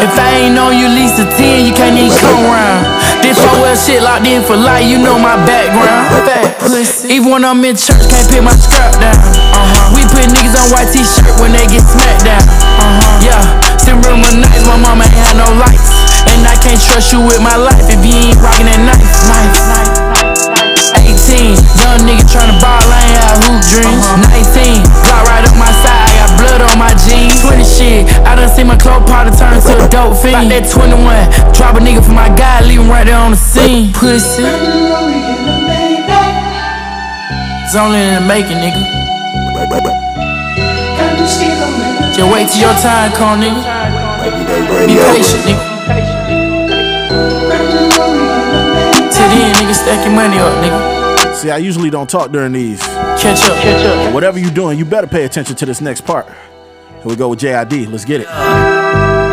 [0.06, 2.86] If I ain't on you, least a 10, you can't even come around.
[3.26, 6.27] This for well shit locked in for life, you know my background.
[6.30, 7.18] Fat pussy.
[7.18, 9.18] Even when I'm in church, can't put my skirt down.
[9.18, 9.98] Uh-huh.
[9.98, 12.45] We put niggas on white t-shirt when they get smacked down.
[12.45, 13.26] Uh-huh.
[13.26, 13.42] Yeah,
[13.82, 16.07] still remember nights, my mama ain't had no lights.
[16.26, 19.06] And I can't trust you with my life if you ain't rockin' that knife.
[19.30, 20.08] knife.
[21.08, 24.04] 18, young nigga tryna ball, I ain't had hoop dreams.
[24.04, 24.28] Uh-huh.
[24.28, 27.40] 19, got right up my side, I got blood on my jeans.
[27.42, 30.52] 20 shit, I done seen my clothes powder turn to a dope fiend.
[30.52, 33.40] About that 21, drop a nigga for my guy, leave him right there on the
[33.40, 33.94] scene.
[33.94, 34.44] Pussy.
[37.64, 38.84] It's only in the making, nigga.
[42.16, 43.64] Just wait till your time come, nigga.
[44.88, 45.67] Be patient, nigga.
[49.88, 51.35] Stack your money up, nigga.
[51.35, 52.82] See, I usually don't talk during these.
[53.24, 53.95] Catch up, catch up.
[54.03, 56.27] But whatever you're doing, you better pay attention to this next part.
[56.27, 57.88] Here we go with JID.
[57.88, 58.27] Let's get it.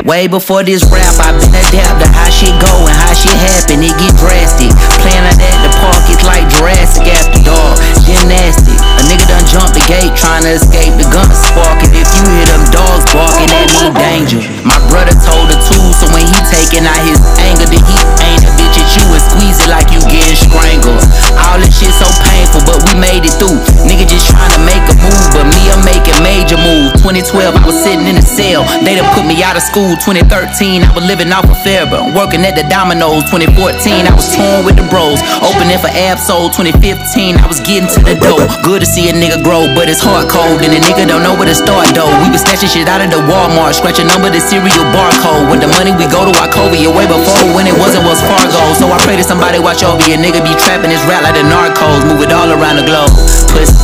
[0.06, 3.80] Way before this rap, i been adapt to how shit go and how shit happen.
[3.82, 4.70] It get drastic.
[5.00, 7.80] Playing like that, the park is like Jurassic after dark.
[8.04, 8.76] Gymnastic.
[8.78, 11.90] A nigga done jumped the gate trying to escape the gun sparking.
[11.96, 14.38] If you hear them dogs barking, that mean danger.
[14.62, 18.44] My brother told the two, so when he taking out his anger, the heat ain't
[18.44, 21.02] a bitch at you and squeeze it like you getting strangled.
[21.44, 23.58] All this shit so painful, but we made it through.
[23.86, 26.98] Nigga just trying to make a move, but me, I'm making major moves.
[27.02, 28.62] 2012, I was sitting in a cell.
[28.86, 29.94] They done put me out of school.
[30.02, 32.14] 2013, I was living off of Fairburn.
[32.14, 33.26] Working at the Domino's.
[33.30, 35.18] 2014, I was torn with the bros.
[35.42, 36.54] Opening for Ab-Soul.
[36.54, 38.40] 2015, I was getting to the dough.
[38.62, 40.62] Good to see a nigga grow, but it's hard cold.
[40.62, 42.10] And a nigga don't know where to start though.
[42.22, 45.50] We was snatching shit out of the Walmart, scratching number the serial barcode.
[45.50, 48.62] With the money we go to Wachovia way before when it wasn't Wells Fargo.
[48.78, 50.16] So I pray that somebody watch over you.
[50.16, 52.04] Nigga be trapping this rap like the narcos.
[52.08, 53.10] Move it all around the globe.
[53.52, 53.74] Pussy.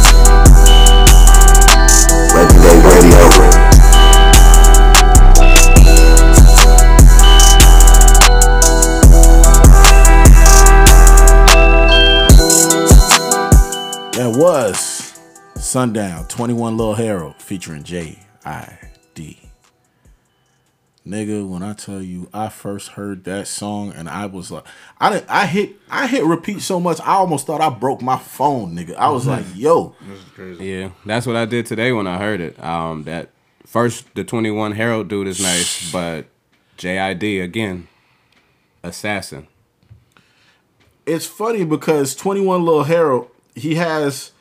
[2.35, 3.61] Regulate radio.
[14.21, 15.19] That was
[15.55, 19.50] Sundown, 21 Lil Harold featuring J.I.D.
[21.07, 24.65] Nigga, when I tell you I first heard that song and I was like
[25.01, 28.19] I didn't I hit I hit repeat so much I almost thought I broke my
[28.19, 28.95] phone, nigga.
[28.97, 29.95] I was like, yo.
[30.59, 32.63] Yeah, that's what I did today when I heard it.
[32.63, 33.31] Um, that
[33.65, 36.27] first the Twenty One Harold dude is nice, but
[36.77, 37.89] JID again,
[38.83, 39.47] assassin.
[41.07, 44.33] It's funny because 21 Lil Harold, he has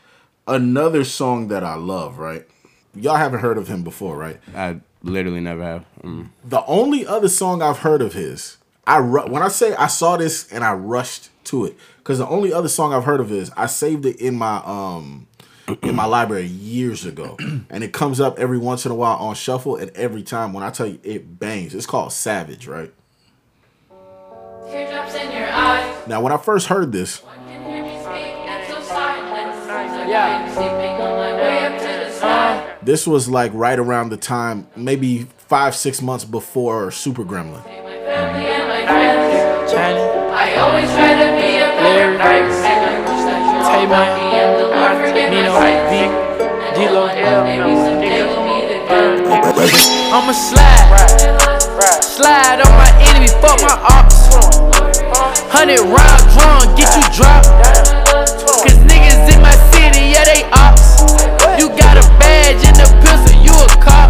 [0.47, 2.45] another song that I love, right?
[2.93, 4.39] Y'all haven't heard of him before, right?
[4.55, 5.85] I literally never have.
[6.01, 6.29] Mm.
[6.43, 10.17] The only other song I've heard of his, I ru- when I say I saw
[10.17, 13.51] this and I rushed to it because the only other song I've heard of his,
[13.55, 15.27] I saved it in my um
[15.83, 17.37] in my library years ago,
[17.69, 20.63] and it comes up every once in a while on shuffle, and every time when
[20.63, 22.91] I tell you it bangs, it's called Savage, right?
[24.67, 26.07] Teardrops in your eyes.
[26.07, 27.21] Now, when I first heard this,
[32.83, 37.61] this was like right around the time, maybe five six months before Super Gremlin.
[40.39, 42.63] I always try to be a better person.
[42.65, 46.15] And I wish that you all might be in the Lord forgive my sins.
[46.79, 49.27] And all my help, maybe someday we'll meet again.
[50.13, 50.87] I'ma slide,
[52.01, 54.29] slide on my enemy, fuck my ops.
[55.51, 57.49] Hundred round drum, get you dropped.
[58.63, 61.08] Cause niggas in my city, yeah, they ops.
[62.49, 64.09] Badge and a pistol, you a cop.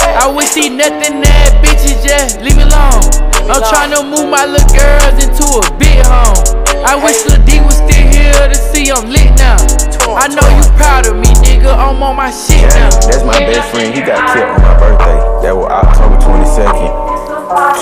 [0.00, 3.04] I wish see nothing that bitches, just leave me alone.
[3.52, 6.40] I'm trying to move my little girls into a big home.
[6.88, 9.60] I wish Lil D was still here to see I'm lit now.
[10.08, 11.68] I know you proud of me, nigga.
[11.68, 12.88] I'm on my shit now.
[13.12, 13.92] That's my best friend.
[13.92, 15.20] He got killed on my birthday.
[15.44, 16.96] That was October 22nd,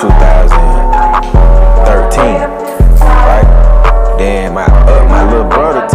[0.02, 2.50] 2013.
[2.98, 3.46] Right?
[4.18, 5.86] Then my uh, my little brother,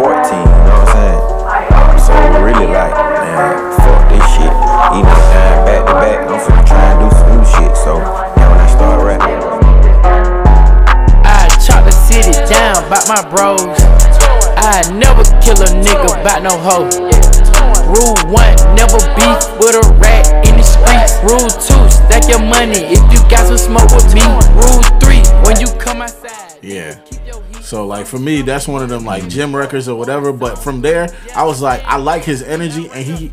[0.00, 1.20] 14, you know what I'm saying?
[2.00, 3.52] So really like, man,
[3.84, 4.48] fuck this shit.
[4.96, 7.76] Even time back to back, I'm finna try and do some new shit.
[7.76, 9.40] So now when I start rapping.
[11.28, 13.60] I chop the city down by my bros.
[14.56, 16.88] I never kill a nigga by no hoe.
[17.92, 21.12] Rule one, never beef with a rat in the street.
[21.28, 24.24] Rule two, stack your money if you got some smoke with me.
[24.56, 26.56] Rule three, when you come outside.
[26.62, 26.96] Yeah.
[27.60, 30.32] So like for me, that's one of them like gym records or whatever.
[30.32, 33.30] But from there, I was like, I like his energy, and he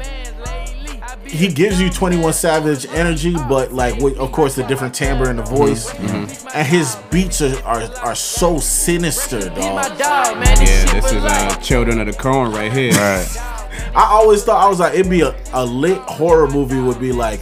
[1.28, 5.30] he gives you Twenty One Savage energy, but like with of course the different timbre
[5.30, 6.06] in the voice, mm-hmm.
[6.08, 6.48] Mm-hmm.
[6.54, 10.00] and his beats are, are are so sinister, dog.
[10.00, 12.94] Yeah, this is uh, Children of the Corn right here.
[12.94, 17.12] I always thought I was like it'd be a, a lit horror movie would be
[17.12, 17.42] like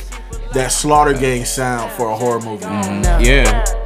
[0.54, 2.66] that Slaughter Gang sound for a horror movie.
[2.66, 3.24] Mm-hmm.
[3.24, 3.85] Yeah.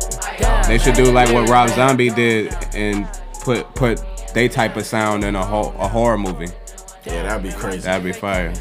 [0.68, 3.08] They should do like what Rob Zombie did and
[3.42, 4.02] put put
[4.34, 6.48] they type of sound in a, ho- a horror movie.
[7.06, 7.80] Yeah, that'd be crazy.
[7.80, 8.50] That'd be fire.
[8.50, 8.56] You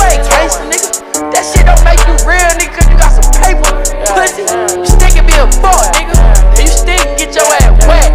[0.00, 1.02] ain't gangsta, nigga.
[1.32, 3.68] That shit don't make you real, nigga, cause you got some paper,
[4.14, 4.46] pussy.
[4.46, 6.14] You still can be a fuck, nigga.
[6.54, 8.12] And you still can get your ass wet.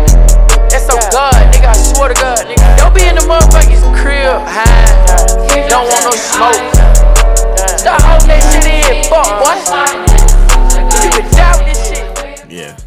[0.71, 1.67] That's so God, nigga.
[1.69, 2.63] I swear to God, nigga.
[2.77, 4.87] Don't be in the motherfucker's crib high.
[5.67, 6.63] Don't want no smoke.
[7.77, 10.18] Stop holding that shit in, fuck, boy.
[11.19, 12.49] You can this shit.
[12.49, 12.77] Yeah.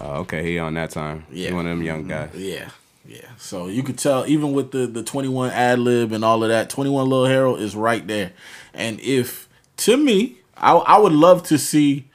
[0.00, 1.26] Oh, okay, he on that time.
[1.32, 1.48] Yeah.
[1.48, 2.08] He one of them young mm-hmm.
[2.08, 2.30] guys.
[2.36, 2.70] Yeah.
[3.04, 3.28] Yeah.
[3.38, 6.70] So you could tell even with the the 21 ad lib and all of that,
[6.70, 8.30] 21 Little Harold is right there.
[8.72, 9.48] And if
[9.78, 12.08] to me, I I would love to see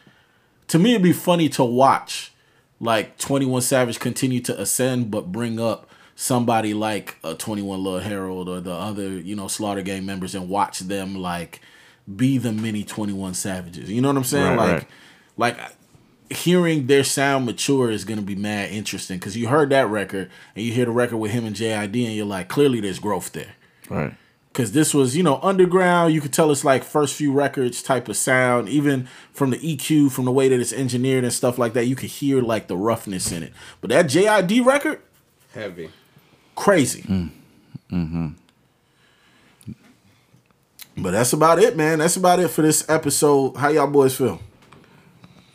[0.68, 2.32] to me it'd be funny to watch
[2.80, 8.48] like 21 Savage continue to ascend but bring up somebody like a 21 Little Harold
[8.48, 11.60] or the other, you know, Slaughter Gang members and watch them like
[12.16, 13.92] be the mini 21 Savages.
[13.92, 14.56] You know what I'm saying?
[14.56, 14.88] Right, like right.
[15.40, 15.58] Like
[16.30, 20.64] hearing their sound mature is gonna be mad interesting because you heard that record and
[20.64, 23.56] you hear the record with him and JID and you're like, clearly there's growth there.
[23.90, 24.14] Right.
[24.52, 26.14] Because this was, you know, underground.
[26.14, 28.68] You could tell it's like first few records type of sound.
[28.68, 31.96] Even from the EQ, from the way that it's engineered and stuff like that, you
[31.96, 33.54] could hear like the roughness in it.
[33.80, 35.02] But that JID record,
[35.54, 35.90] Heavy.
[36.56, 37.04] crazy.
[37.92, 38.28] Mm-hmm.
[40.98, 42.00] But that's about it, man.
[42.00, 43.56] That's about it for this episode.
[43.56, 44.42] How y'all boys feel?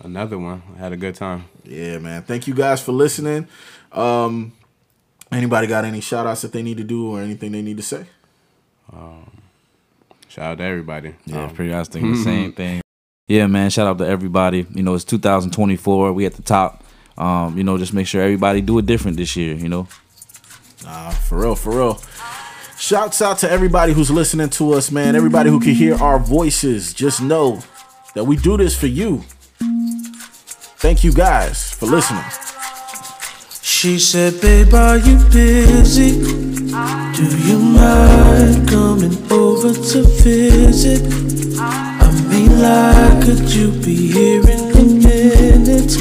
[0.05, 0.62] Another one.
[0.76, 1.47] I had a good time.
[1.65, 2.23] Yeah, man.
[2.23, 3.49] Thank you guys for listening.
[3.91, 4.52] Um,
[5.33, 7.83] anybody got any shout outs that they need to do or anything they need to
[7.83, 8.05] say?
[8.92, 9.31] Um,
[10.28, 11.15] shout out to everybody.
[11.24, 12.83] Yeah, Um, pretty much thinking the same thing.
[13.28, 13.70] Yeah, man.
[13.70, 14.66] Shout out to everybody.
[14.74, 16.12] You know, it's 2024.
[16.12, 16.84] We at the top.
[17.16, 19.55] Um, you know, just make sure everybody do it different this year.
[19.55, 19.89] You know.
[20.84, 22.00] Nah, for real, for real.
[22.76, 25.16] Shouts out to everybody who's listening to us, man.
[25.16, 26.92] Everybody who can hear our voices.
[26.92, 27.60] Just know
[28.15, 29.24] that we do this for you.
[30.78, 32.25] Thank you guys for listening.
[33.62, 36.12] She said, Babe, are you busy?
[37.15, 41.02] Do you mind coming over to visit?
[41.59, 45.97] I mean, like, could you be here in a minute?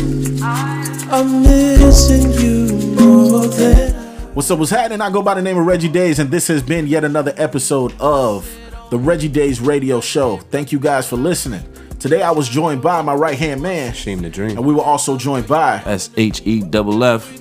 [1.11, 3.93] I'm missing you more than.
[4.33, 4.59] What's up?
[4.59, 4.99] What's happening?
[4.99, 7.93] I go by the name of Reggie DAE$, and this has been yet another episode
[7.99, 8.49] of
[8.89, 10.37] the Reggie DAE$ Radio Show.
[10.37, 11.63] Thank you guys for listening.
[12.03, 14.83] Today I was joined by my right hand man, Shame the Dream, and we were
[14.83, 17.31] also joined by S H E double F.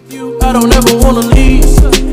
[0.41, 1.65] I don't ever wanna leave,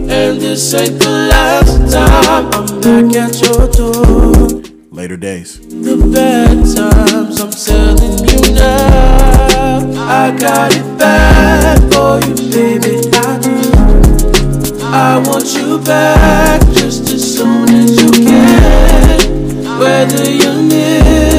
[0.09, 4.63] and this ain't the last time I'm back at your door.
[4.89, 5.59] Later Days.
[5.59, 10.09] The bad times, I'm telling you now.
[10.09, 13.07] I got it bad for you, baby.
[13.13, 13.61] I do.
[14.87, 19.77] I want you back just as soon as you can.
[19.77, 21.38] Whether you're near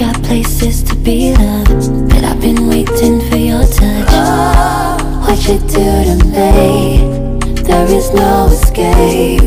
[0.00, 4.08] got places to be loved, but I've been waiting for your touch.
[5.26, 7.04] What you do to me?
[7.64, 9.42] There is no escape.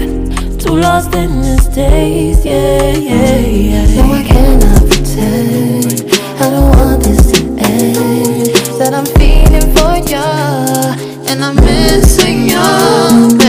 [0.60, 3.96] Too lost in these days, yeah, yeah, yeah.
[3.96, 6.06] No, I cannot pretend.
[6.40, 8.54] I don't want this to end.
[8.78, 10.28] That I'm feeling for you,
[11.32, 13.43] and I'm missing you,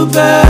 [0.00, 0.49] too bad.